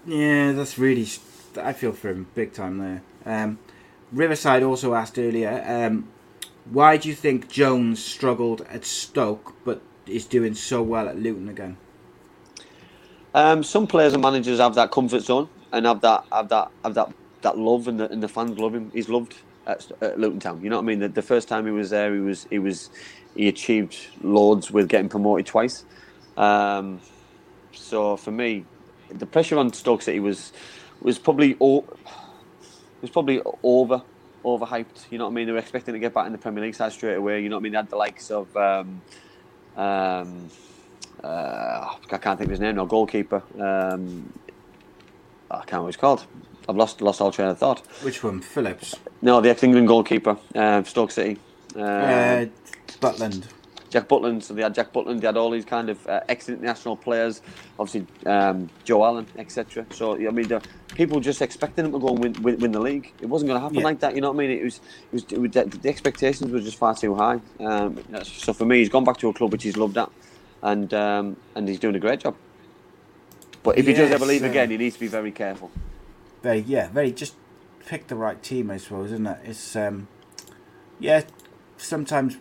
Yeah, 0.05 0.51
that's 0.53 0.79
really. 0.79 1.07
I 1.57 1.73
feel 1.73 1.93
for 1.93 2.11
him 2.11 2.27
big 2.35 2.53
time 2.53 2.79
there. 2.79 3.03
Um, 3.25 3.59
Riverside 4.11 4.63
also 4.63 4.95
asked 4.95 5.19
earlier, 5.19 5.65
um, 5.67 6.09
why 6.65 6.97
do 6.97 7.09
you 7.09 7.15
think 7.15 7.49
Jones 7.49 8.05
struggled 8.05 8.63
at 8.63 8.85
Stoke 8.85 9.55
but 9.65 9.83
is 10.07 10.27
doing 10.27 10.55
so 10.55 10.83
well 10.83 11.09
at 11.09 11.19
Luton 11.19 11.49
again? 11.49 11.77
Um, 13.35 13.63
some 13.63 13.87
players 13.87 14.13
and 14.13 14.23
managers 14.23 14.59
have 14.59 14.75
that 14.75 14.91
comfort 14.91 15.21
zone 15.21 15.49
and 15.73 15.87
have 15.87 16.01
that 16.03 16.25
have 16.33 16.49
that 16.51 16.71
have 16.85 16.95
that 16.95 17.13
that 17.43 17.59
love, 17.59 17.89
and 17.89 17.99
the, 17.99 18.11
and 18.11 18.23
the 18.23 18.29
fans 18.29 18.59
love 18.59 18.75
him. 18.75 18.91
He's 18.93 19.09
loved 19.09 19.35
at, 19.67 19.91
at 20.01 20.19
Luton 20.19 20.39
Town. 20.41 20.61
You 20.63 20.71
know 20.71 20.77
what 20.77 20.83
I 20.83 20.87
mean? 20.87 20.99
The, 21.01 21.09
the 21.09 21.23
first 21.23 21.49
time 21.49 21.67
he 21.67 21.73
was 21.73 21.91
there, 21.91 22.15
he 22.15 22.21
was 22.21 22.47
he 22.51 22.59
was 22.59 22.91
he 23.35 23.49
achieved 23.49 23.97
loads 24.23 24.71
with 24.71 24.89
getting 24.89 25.09
promoted 25.09 25.47
twice. 25.47 25.85
Um, 26.37 27.01
so 27.73 28.17
for 28.17 28.31
me, 28.31 28.67
the 29.09 29.27
pressure 29.27 29.59
on 29.59 29.73
Stoke 29.73 30.03
City 30.03 30.21
was 30.21 30.53
was 31.01 31.19
probably 31.19 31.57
o- 31.61 31.87
was 33.01 33.11
probably 33.11 33.41
over 33.63 34.03
overhyped. 34.45 35.11
You 35.11 35.19
know 35.19 35.25
what 35.25 35.31
I 35.31 35.35
mean? 35.35 35.47
They 35.47 35.53
were 35.53 35.59
expecting 35.59 35.95
to 35.95 36.01
get 36.01 36.15
back 36.15 36.27
in 36.27 36.33
the 36.33 36.39
Premier 36.39 36.63
League 36.65 36.75
side 36.75 36.93
straight 36.93 37.17
away. 37.17 37.43
You 37.43 37.49
know 37.49 37.57
what 37.57 37.61
I 37.61 37.63
mean? 37.65 37.73
They 37.73 37.79
had 37.79 37.91
the 37.91 37.97
likes 37.97 38.31
of. 38.31 38.55
Um, 38.57 39.01
um, 39.77 40.49
uh, 41.23 41.95
I 42.11 42.19
can't 42.19 42.39
think 42.39 42.43
of 42.43 42.51
his 42.51 42.61
name 42.61 42.77
now. 42.77 42.85
Goalkeeper. 42.85 43.43
Um, 43.59 44.33
I 45.51 45.57
can't 45.57 45.73
remember 45.73 45.83
what 45.85 45.87
he's 45.89 45.97
called. 45.97 46.27
I've 46.69 46.77
lost 46.77 47.01
lost 47.01 47.21
all 47.21 47.31
train 47.33 47.49
of 47.49 47.59
thought. 47.59 47.81
Which 48.03 48.23
one? 48.23 48.41
Phillips? 48.41 48.95
No, 49.21 49.41
the 49.41 49.51
ex-England 49.51 49.89
goalkeeper, 49.89 50.37
uh, 50.55 50.83
Stoke 50.85 51.11
City. 51.11 51.39
Uh, 51.77 51.81
Uh, 51.81 52.47
Butland. 53.01 53.45
Jack 53.93 54.09
Butland. 54.09 54.43
So 54.43 54.55
they 54.55 54.63
had 54.63 54.75
Jack 54.75 54.93
Butland. 54.93 55.21
They 55.21 55.27
had 55.27 55.37
all 55.37 55.51
these 55.51 55.67
kind 55.67 55.91
of 55.91 56.05
uh, 56.07 56.21
ex-international 56.29 56.97
players. 56.97 57.43
Obviously, 57.79 58.07
um, 58.27 58.71
Joe 58.85 59.05
Allen, 59.05 59.27
etc. 59.37 59.85
So 59.91 60.15
I 60.17 60.31
mean, 60.31 60.49
the, 60.49 60.63
people 60.95 61.21
just 61.21 61.43
expecting 61.43 61.85
him 61.85 61.93
to 61.93 61.99
go 61.99 62.09
and 62.09 62.19
win, 62.19 62.33
win, 62.43 62.59
win 62.59 62.73
the 62.73 62.81
league. 62.81 63.13
It 63.21 63.27
wasn't 63.27 63.51
going 63.51 63.59
to 63.59 63.63
happen 63.63 63.79
Yeah. 63.79 63.85
like 63.85 64.01
that. 64.01 64.15
You 64.15 64.23
know 64.23 64.33
what 64.33 64.43
I 64.43 64.47
mean? 64.49 64.59
It 64.59 64.65
was. 64.65 64.81
It 65.13 65.13
was, 65.13 65.25
it 65.31 65.41
was 65.41 65.51
the, 65.51 65.79
the 65.83 65.89
expectations 65.89 66.51
were 66.51 66.61
just 66.61 66.79
far 66.79 66.95
too 66.95 67.15
high. 67.15 67.41
Um, 67.61 68.03
so 68.25 68.53
for 68.55 68.65
me, 68.65 68.79
he's 68.79 68.89
gone 68.89 69.05
back 69.05 69.19
to 69.19 69.29
a 69.29 69.33
club 69.35 69.53
which 69.53 69.63
he's 69.63 69.77
loved 69.77 69.99
at, 69.99 70.11
and 70.63 70.93
um, 70.95 71.37
and 71.55 71.69
he's 71.69 71.79
doing 71.79 71.95
a 71.95 72.01
great 72.01 72.21
job. 72.21 72.35
But 73.63 73.79
if 73.79 73.87
he 73.87 73.93
does 73.93 74.11
ever 74.11 74.25
leave 74.25 74.43
uh, 74.43 74.47
again, 74.47 74.71
he 74.71 74.77
needs 74.77 74.95
to 74.95 75.01
be 75.01 75.07
very 75.07 75.31
careful. 75.31 75.71
Very, 76.43 76.61
yeah, 76.61 76.89
very. 76.89 77.13
Just 77.13 77.37
pick 77.87 78.09
the 78.09 78.17
right 78.17 78.43
team, 78.43 78.71
I 78.71 78.79
suppose, 78.79 79.13
isn't 79.13 79.27
it? 79.27 79.39
It's 79.45 79.77
um, 79.77 80.09
yeah. 80.99 81.23
Sometimes 81.77 82.39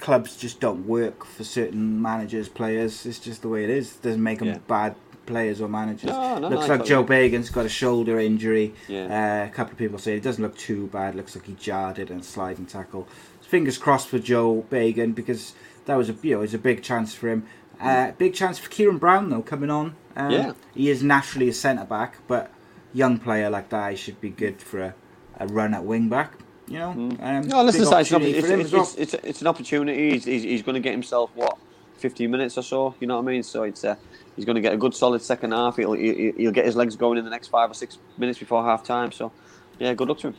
clubs 0.00 0.36
just 0.36 0.60
don't 0.60 0.86
work 0.86 1.24
for 1.24 1.44
certain 1.44 2.00
managers, 2.00 2.48
players. 2.48 3.06
It's 3.06 3.18
just 3.18 3.42
the 3.42 3.48
way 3.48 3.64
it 3.64 3.70
is. 3.70 3.96
It 3.96 4.02
doesn't 4.02 4.22
make 4.22 4.38
them 4.40 4.48
Yeah. 4.48 4.58
bad 4.66 4.94
players 5.26 5.60
or 5.60 5.68
managers. 5.68 6.10
No, 6.10 6.38
no, 6.38 6.48
looks 6.48 6.66
no, 6.68 6.76
like 6.76 6.84
Joel 6.84 7.04
Bagan's 7.04 7.50
got 7.50 7.66
a 7.66 7.68
shoulder 7.68 8.18
injury. 8.18 8.74
Yeah. 8.88 9.42
Uh, 9.44 9.46
a 9.48 9.54
couple 9.54 9.72
of 9.72 9.78
people 9.78 9.98
say 9.98 10.16
it 10.16 10.22
doesn't 10.22 10.42
look 10.42 10.56
too 10.56 10.88
bad. 10.88 11.14
Looks 11.14 11.36
like 11.36 11.46
he 11.46 11.54
jarred 11.54 11.98
it 11.98 12.10
and 12.10 12.24
sliding 12.24 12.66
tackle. 12.66 13.06
Fingers 13.40 13.78
crossed 13.78 14.08
for 14.08 14.18
Joel 14.18 14.64
Bagan 14.70 15.14
because 15.14 15.54
that 15.86 15.96
was 15.96 16.08
a 16.08 16.14
you 16.22 16.34
know 16.34 16.40
was 16.40 16.54
a 16.54 16.58
big 16.58 16.82
chance 16.82 17.14
for 17.14 17.28
him. 17.28 17.44
Uh, 17.80 18.12
big 18.18 18.34
chance 18.34 18.58
for 18.58 18.68
Ciaron 18.70 18.98
Brown 18.98 19.30
though 19.30 19.42
coming 19.42 19.70
on. 19.70 19.94
Um, 20.16 20.30
Yeah. 20.30 20.52
He 20.74 20.90
is 20.90 21.02
naturally 21.02 21.48
a 21.48 21.52
centre 21.52 21.84
back, 21.84 22.18
but 22.26 22.50
young 22.92 23.18
player 23.18 23.48
like 23.50 23.68
that 23.70 23.90
he 23.92 23.96
should 23.96 24.20
be 24.20 24.30
good 24.30 24.60
for 24.60 24.80
a, 24.80 24.94
a 25.38 25.46
run 25.46 25.74
at 25.74 25.84
wing 25.84 26.08
back. 26.08 26.32
You 26.70 26.78
know. 26.78 26.90
Um, 26.90 27.10
Mm. 27.20 27.46
No, 27.46 27.62
listen, 27.64 27.82
big 27.82 27.88
Si, 27.88 28.00
it's, 28.00 28.10
an, 28.10 28.16
opportunity 28.16 28.38
it's, 28.38 28.48
it's, 28.48 28.72
well. 28.72 28.82
it's, 28.82 28.94
it's, 28.96 29.14
it's 29.24 29.40
an 29.42 29.46
opportunity. 29.48 30.10
He's, 30.12 30.24
he's, 30.24 30.42
he's 30.44 30.62
going 30.62 30.74
to 30.74 30.80
get 30.80 30.92
himself 30.92 31.30
what, 31.34 31.58
15 31.98 32.30
minutes 32.30 32.56
or 32.56 32.62
so. 32.62 32.94
You 33.00 33.06
know 33.08 33.16
what 33.16 33.28
I 33.28 33.32
mean? 33.32 33.42
So 33.42 33.64
it's 33.64 33.84
uh, 33.84 33.96
he's 34.36 34.44
going 34.44 34.54
to 34.54 34.62
get 34.62 34.72
a 34.72 34.76
good 34.76 34.94
solid 34.94 35.20
second 35.20 35.52
half. 35.52 35.76
He'll, 35.76 35.92
he'll 35.92 36.32
he'll 36.32 36.52
get 36.52 36.64
his 36.64 36.76
legs 36.76 36.96
going 36.96 37.18
in 37.18 37.24
the 37.24 37.30
next 37.30 37.48
five 37.48 37.70
or 37.70 37.74
six 37.74 37.98
minutes 38.16 38.38
before 38.38 38.64
half 38.64 38.82
time. 38.84 39.12
So 39.12 39.32
yeah, 39.78 39.92
good 39.94 40.08
luck 40.08 40.18
to 40.20 40.28
him. 40.28 40.34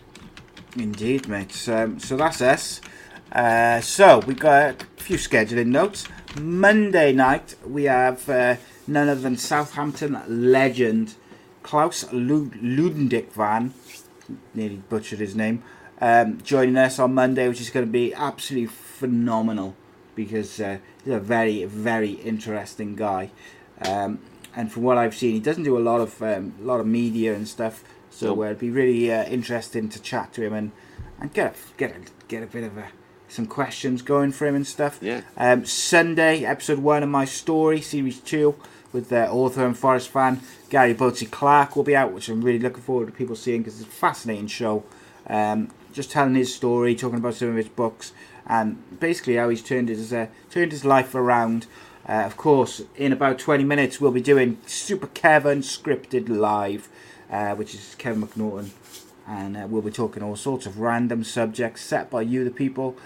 Indeed, 0.78 1.28
mate. 1.28 1.68
Um, 1.70 2.00
so 2.00 2.16
that's 2.18 2.42
us. 2.42 2.82
Uh, 3.32 3.80
so 3.82 4.20
we 4.20 4.34
got 4.34 4.82
a 4.82 5.04
few 5.04 5.18
scheduling 5.18 5.68
notes. 5.68 6.08
Monday 6.40 7.12
night 7.12 7.56
we 7.68 7.84
have 7.86 8.28
uh, 8.30 8.56
none 8.88 9.10
other 9.10 9.22
than 9.22 9.38
Southampton 9.38 10.22
legend 10.28 11.16
Claus 11.64 12.12
Lu- 12.12 12.50
Ludendick 12.52 13.32
van, 13.34 13.74
nearly 14.54 14.78
butchered 14.90 15.20
his 15.20 15.36
name, 15.36 15.64
um, 16.02 16.42
joining 16.42 16.78
us 16.78 17.00
on 17.00 17.14
Monday, 17.14 17.48
which 17.48 17.62
is 17.62 17.70
going 17.70 17.86
to 17.86 17.92
be 17.92 18.14
absolutely 18.14 18.68
phenomenal 18.68 19.76
because 20.16 20.60
uh, 20.60 20.78
he's 21.04 21.14
a 21.14 21.20
very, 21.20 21.64
very 21.66 22.12
interesting 22.12 22.96
guy. 22.96 23.32
Um, 23.88 24.20
and 24.56 24.72
from 24.72 24.84
what 24.84 24.98
I've 24.98 25.16
seen, 25.16 25.34
he 25.34 25.40
doesn't 25.40 25.64
do 25.64 25.78
a 25.78 25.80
lot 25.80 26.02
of 26.02 26.22
um, 26.22 26.54
a 26.60 26.64
lot 26.64 26.80
of 26.80 26.88
media 26.88 27.34
and 27.34 27.48
stuff. 27.48 27.84
So 28.10 28.36
No. 28.36 28.42
uh, 28.44 28.46
it'd 28.48 28.60
be 28.60 28.70
really 28.70 29.12
uh, 29.12 29.24
interesting 29.26 29.88
to 29.90 30.02
chat 30.02 30.34
to 30.34 30.44
him 30.44 30.54
and, 30.54 30.72
and 31.22 31.34
get 31.34 31.56
a, 31.56 31.78
get 31.78 31.92
a, 31.92 32.00
get 32.28 32.44
a 32.44 32.48
bit 32.48 32.66
of 32.66 32.78
a, 32.78 32.88
some 33.30 33.46
questions 33.46 34.02
going 34.02 34.34
for 34.34 34.46
him 34.48 34.56
and 34.56 34.68
stuff. 34.68 35.00
Yeah. 35.02 35.22
Um, 35.38 35.64
Sunday, 35.66 36.44
episode 36.44 36.80
one 36.80 37.04
of 37.04 37.10
my 37.10 37.24
story, 37.24 37.80
series 37.80 38.20
two, 38.20 38.56
with 38.92 39.08
the 39.08 39.30
author 39.32 39.66
and 39.66 39.78
Forest 39.78 40.10
fan 40.10 40.42
Gary 40.70 40.94
Boatsy 40.94 41.30
Clark 41.32 41.76
will 41.78 41.84
be 41.84 41.96
out, 41.96 42.12
which 42.12 42.28
I'm 42.28 42.42
really 42.42 42.60
looking 42.60 42.84
forward 42.84 43.06
to 43.06 43.12
people 43.14 43.38
seeing 43.38 43.62
because 43.62 43.80
it's 43.80 43.90
a 43.90 43.92
fascinating 43.94 44.48
show. 44.48 44.84
Um, 45.28 45.70
just 45.92 46.12
telling 46.12 46.36
his 46.36 46.54
story, 46.54 46.96
talking 46.96 47.20
about 47.20 47.36
some 47.36 47.50
of 47.50 47.56
his 47.56 47.68
books, 47.70 48.14
and 48.46 49.00
basically 49.00 49.36
how 49.36 49.50
he's 49.50 49.64
turned 49.64 49.90
his 49.90 50.12
uh, 50.14 50.28
turned 50.50 50.72
his 50.72 50.86
life 50.86 51.16
around. 51.16 51.68
Uh, 52.08 52.24
of 52.26 52.36
course, 52.36 52.82
in 52.96 53.14
about 53.14 53.38
20 53.38 53.64
minutes, 53.64 54.02
we'll 54.02 54.12
be 54.12 54.22
doing 54.22 54.58
Super 54.66 55.08
Kevin 55.08 55.60
scripted 55.60 56.30
live, 56.30 56.90
uh, 57.30 57.54
which 57.54 57.76
is 57.76 57.96
Kevin 58.00 58.28
McNaughton 58.28 58.72
and 59.28 59.56
uh, 59.56 59.68
we'll 59.70 59.82
be 59.82 59.92
talking 59.92 60.24
all 60.24 60.36
sorts 60.36 60.66
of 60.66 60.80
random 60.80 61.24
subjects 61.24 61.82
set 61.82 62.10
by 62.10 62.22
you, 62.22 62.44
the 62.44 62.52
people. 62.52 62.98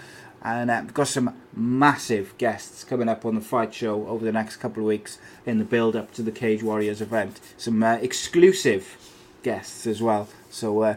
And 0.42 0.70
uh, 0.70 0.80
we've 0.82 0.94
got 0.94 1.08
some 1.08 1.34
massive 1.54 2.36
guests 2.38 2.84
coming 2.84 3.08
up 3.08 3.24
on 3.24 3.34
the 3.34 3.40
fight 3.40 3.74
show 3.74 4.06
over 4.06 4.24
the 4.24 4.32
next 4.32 4.56
couple 4.56 4.82
of 4.82 4.86
weeks 4.86 5.18
in 5.44 5.58
the 5.58 5.64
build 5.64 5.96
up 5.96 6.12
to 6.14 6.22
the 6.22 6.30
Cage 6.30 6.62
Warriors 6.62 7.00
event. 7.00 7.40
Some 7.56 7.82
uh, 7.82 7.94
exclusive 7.94 8.96
guests 9.42 9.86
as 9.86 10.02
well. 10.02 10.28
So 10.50 10.96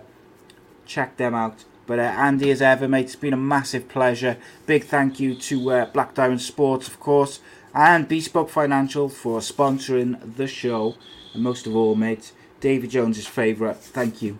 check 0.86 1.18
them 1.18 1.36
out. 1.36 1.64
But 1.90 1.98
uh, 1.98 2.03
Andy, 2.03 2.52
as 2.52 2.61
ever, 2.61 2.88
mate, 2.88 3.06
it's 3.06 3.16
been 3.16 3.34
a 3.34 3.38
massive 3.56 3.90
pleasure. 3.90 4.38
Big 4.68 4.84
thank 4.84 5.20
you 5.20 5.34
to 5.34 5.72
uh, 5.72 5.86
Black 5.88 6.14
Diamond 6.14 6.40
Sports, 6.40 6.88
of 6.88 6.99
course, 6.99 7.40
and 7.74 8.07
Bespoke 8.07 8.52
Financial 8.52 9.10
for 9.10 9.40
sponsoring 9.40 10.36
the 10.36 10.45
show. 10.45 10.94
And 11.34 11.41
most 11.41 11.66
of 11.66 11.76
all, 11.76 11.95
mate, 11.95 12.32
David 12.60 12.91
Jones's 12.91 13.26
favourite. 13.26 13.78
Thank 13.78 14.22
you. 14.22 14.38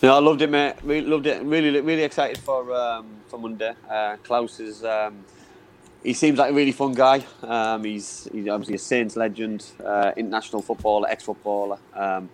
No, 0.00 0.14
I 0.14 0.20
loved 0.20 0.42
it, 0.42 0.48
mate. 0.48 0.74
Really 0.84 1.08
loved 1.08 1.26
it. 1.26 1.42
Really, 1.42 1.80
really 1.80 2.04
excited 2.04 2.38
for 2.38 2.72
um, 2.72 3.16
for 3.26 3.40
Monday. 3.40 3.74
Uh, 3.90 4.16
Claus 4.22 4.60
is. 4.60 4.84
Um, 4.84 5.24
he 6.04 6.12
seems 6.12 6.38
like 6.38 6.52
a 6.52 6.54
really 6.54 6.70
fun 6.70 6.92
guy. 6.92 7.26
Um, 7.42 7.82
he's 7.82 8.28
he's 8.30 8.46
obviously 8.46 8.76
a 8.76 8.78
Saints 8.78 9.16
legend, 9.16 9.66
uh, 9.84 10.12
international 10.16 10.62
footballer, 10.62 11.08
ex-footballer. 11.08 11.78
Um, 11.94 12.30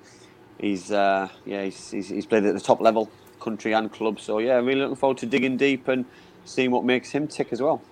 he's 0.61 0.93
uh, 0.93 1.31
yeah, 1.47 1.65
he's, 1.65 1.91
he's 1.91 2.09
he's 2.11 2.27
played 2.27 2.45
at 2.45 2.53
the 2.53 2.61
top 2.61 2.83
level, 2.83 3.11
country 3.43 3.73
and 3.73 3.93
club. 3.93 4.21
So 4.21 4.39
yeah, 4.39 4.55
really 4.55 4.81
looking 4.81 4.97
forward 4.97 5.19
to 5.19 5.27
digging 5.27 5.57
deep 5.57 5.89
and 5.89 6.05
seeing 6.45 6.71
what 6.71 6.85
makes 6.85 7.11
him 7.11 7.29
tick 7.29 7.49
as 7.53 7.61
well. 7.61 7.83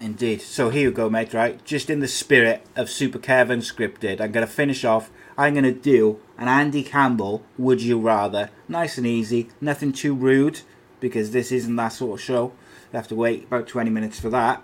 Indeed. 0.00 0.40
So 0.42 0.70
here 0.70 0.82
you 0.82 0.90
go, 0.92 1.10
mate, 1.10 1.34
right? 1.34 1.64
Just 1.64 1.90
in 1.90 2.00
the 2.00 2.08
spirit 2.08 2.64
of 2.76 2.88
Super 2.88 3.18
Kevin 3.18 3.60
scripted, 3.60 4.20
I'm 4.20 4.30
going 4.30 4.46
to 4.46 4.52
finish 4.52 4.84
off. 4.84 5.10
I'm 5.36 5.54
going 5.54 5.64
to 5.64 5.72
do 5.72 6.20
an 6.36 6.46
Andy 6.46 6.84
Campbell, 6.84 7.42
Would 7.56 7.82
You 7.82 7.98
Rather. 7.98 8.50
Nice 8.68 8.96
and 8.96 9.06
easy. 9.06 9.48
Nothing 9.60 9.92
too 9.92 10.14
rude, 10.14 10.60
because 11.00 11.32
this 11.32 11.50
isn't 11.50 11.74
that 11.76 11.88
sort 11.88 12.20
of 12.20 12.24
show. 12.24 12.52
You 12.92 12.96
have 12.96 13.08
to 13.08 13.16
wait 13.16 13.44
about 13.44 13.66
20 13.66 13.90
minutes 13.90 14.20
for 14.20 14.30
that. 14.30 14.62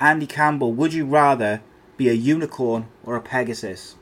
Andy 0.00 0.26
Campbell, 0.26 0.72
would 0.74 0.92
you 0.92 1.06
rather 1.06 1.62
be 1.96 2.08
a 2.08 2.12
unicorn 2.12 2.88
or 3.04 3.16
a 3.16 3.22
Pegasus? 3.22 3.96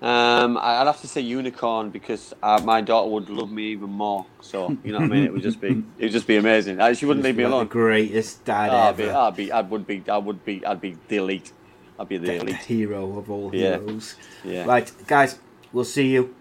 Um, 0.00 0.56
I- 0.56 0.80
I'd 0.80 0.86
have 0.86 1.00
to 1.00 1.08
say 1.08 1.20
unicorn 1.22 1.90
because 1.90 2.32
uh, 2.42 2.60
my 2.64 2.80
daughter 2.80 3.10
would 3.10 3.28
love 3.30 3.50
me 3.50 3.64
even 3.72 3.90
more. 3.90 4.26
So 4.40 4.76
you 4.84 4.92
know 4.92 4.98
what 4.98 5.06
I 5.06 5.08
mean. 5.08 5.24
It 5.24 5.32
would 5.32 5.42
just 5.42 5.60
be 5.60 5.82
it 5.98 6.04
would 6.04 6.12
just 6.12 6.26
be 6.28 6.36
amazing. 6.36 6.80
Uh, 6.80 6.94
she 6.94 7.04
wouldn't 7.06 7.24
leave 7.24 7.36
me 7.36 7.42
alone. 7.42 7.64
The 7.66 7.70
greatest 7.72 8.44
dad 8.44 8.70
Oh, 8.70 8.76
I'd 8.76 8.96
be, 8.96 9.04
ever. 9.04 9.16
I'd 9.18 9.36
be, 9.36 9.50
I 9.52 9.60
would 9.60 9.86
be, 9.86 10.02
I 10.08 10.18
would 10.18 10.44
be, 10.44 10.64
I'd 10.64 10.80
be 10.80 10.96
the 11.08 11.16
elite. 11.16 11.52
I'd 11.98 12.08
be 12.08 12.16
the 12.16 12.26
the 12.28 12.36
elite. 12.36 12.56
hero 12.56 13.18
of 13.18 13.28
all 13.28 13.50
Yeah. 13.52 13.78
heroes. 13.78 14.14
Yeah. 14.44 14.64
Right, 14.66 14.90
guys, 15.08 15.40
we'll 15.72 15.84
see 15.84 16.08
you. 16.12 16.32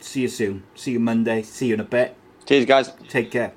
See 0.00 0.22
you 0.22 0.28
soon. 0.28 0.62
See 0.76 0.92
you 0.92 1.00
Monday. 1.00 1.42
See 1.42 1.66
you 1.66 1.74
in 1.74 1.80
a 1.80 1.84
bit. 1.84 2.16
Cheers, 2.46 2.64
guys. 2.66 2.92
Take 3.08 3.32
care. 3.32 3.52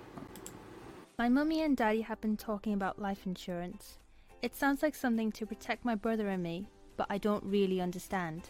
My 1.17 1.29
mummy 1.29 1.61
and 1.61 1.77
daddy 1.77 2.01
have 2.01 2.19
been 2.21 2.37
talking 2.37 2.73
about 2.73 2.97
life 2.99 3.27
insurance. 3.27 3.97
It 4.41 4.55
sounds 4.55 4.81
like 4.81 4.95
something 4.95 5.31
to 5.33 5.45
protect 5.45 5.85
my 5.85 5.93
brother 5.95 6.27
and 6.27 6.41
me, 6.41 6.65
but 6.97 7.05
I 7.09 7.17
don't 7.19 7.43
really 7.45 7.79
understand. 7.79 8.49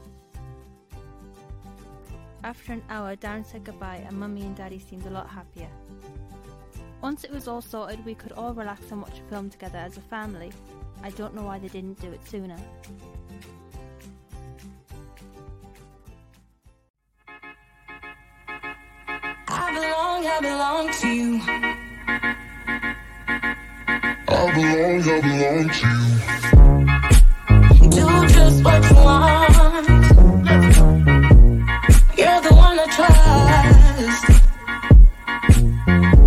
After 2.43 2.73
an 2.73 2.81
hour, 2.89 3.15
Darren 3.15 3.45
said 3.45 3.63
goodbye, 3.63 4.03
and 4.07 4.17
mummy 4.17 4.41
and 4.41 4.55
daddy 4.55 4.79
seemed 4.79 5.05
a 5.05 5.11
lot 5.11 5.29
happier. 5.29 5.69
Once 7.01 7.23
it 7.23 7.29
was 7.31 7.47
all 7.47 7.61
sorted, 7.61 8.03
we 8.03 8.15
could 8.15 8.31
all 8.31 8.51
relax 8.53 8.91
and 8.91 8.99
watch 9.01 9.19
a 9.19 9.23
film 9.29 9.47
together 9.49 9.77
as 9.77 9.97
a 9.97 10.01
family. 10.01 10.51
I 11.03 11.11
don't 11.11 11.35
know 11.35 11.43
why 11.43 11.59
they 11.59 11.67
didn't 11.67 12.01
do 12.01 12.11
it 12.11 12.27
sooner. 12.27 12.57
I 19.47 19.71
belong, 19.73 20.25
I 20.25 20.39
belong 20.41 20.91
to 20.93 21.07
you. 21.07 21.39
I 24.27 24.51
belong, 24.55 25.09
I 25.09 25.21
belong 25.21 25.69
to 25.69 25.87
you. 25.87 26.11
Do 27.89 28.27
just 28.27 28.63
what 28.63 28.89
you 28.89 28.95
want. 28.95 30.10
And 35.87 36.20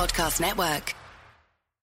Podcast 0.00 0.40
Network. 0.40 0.99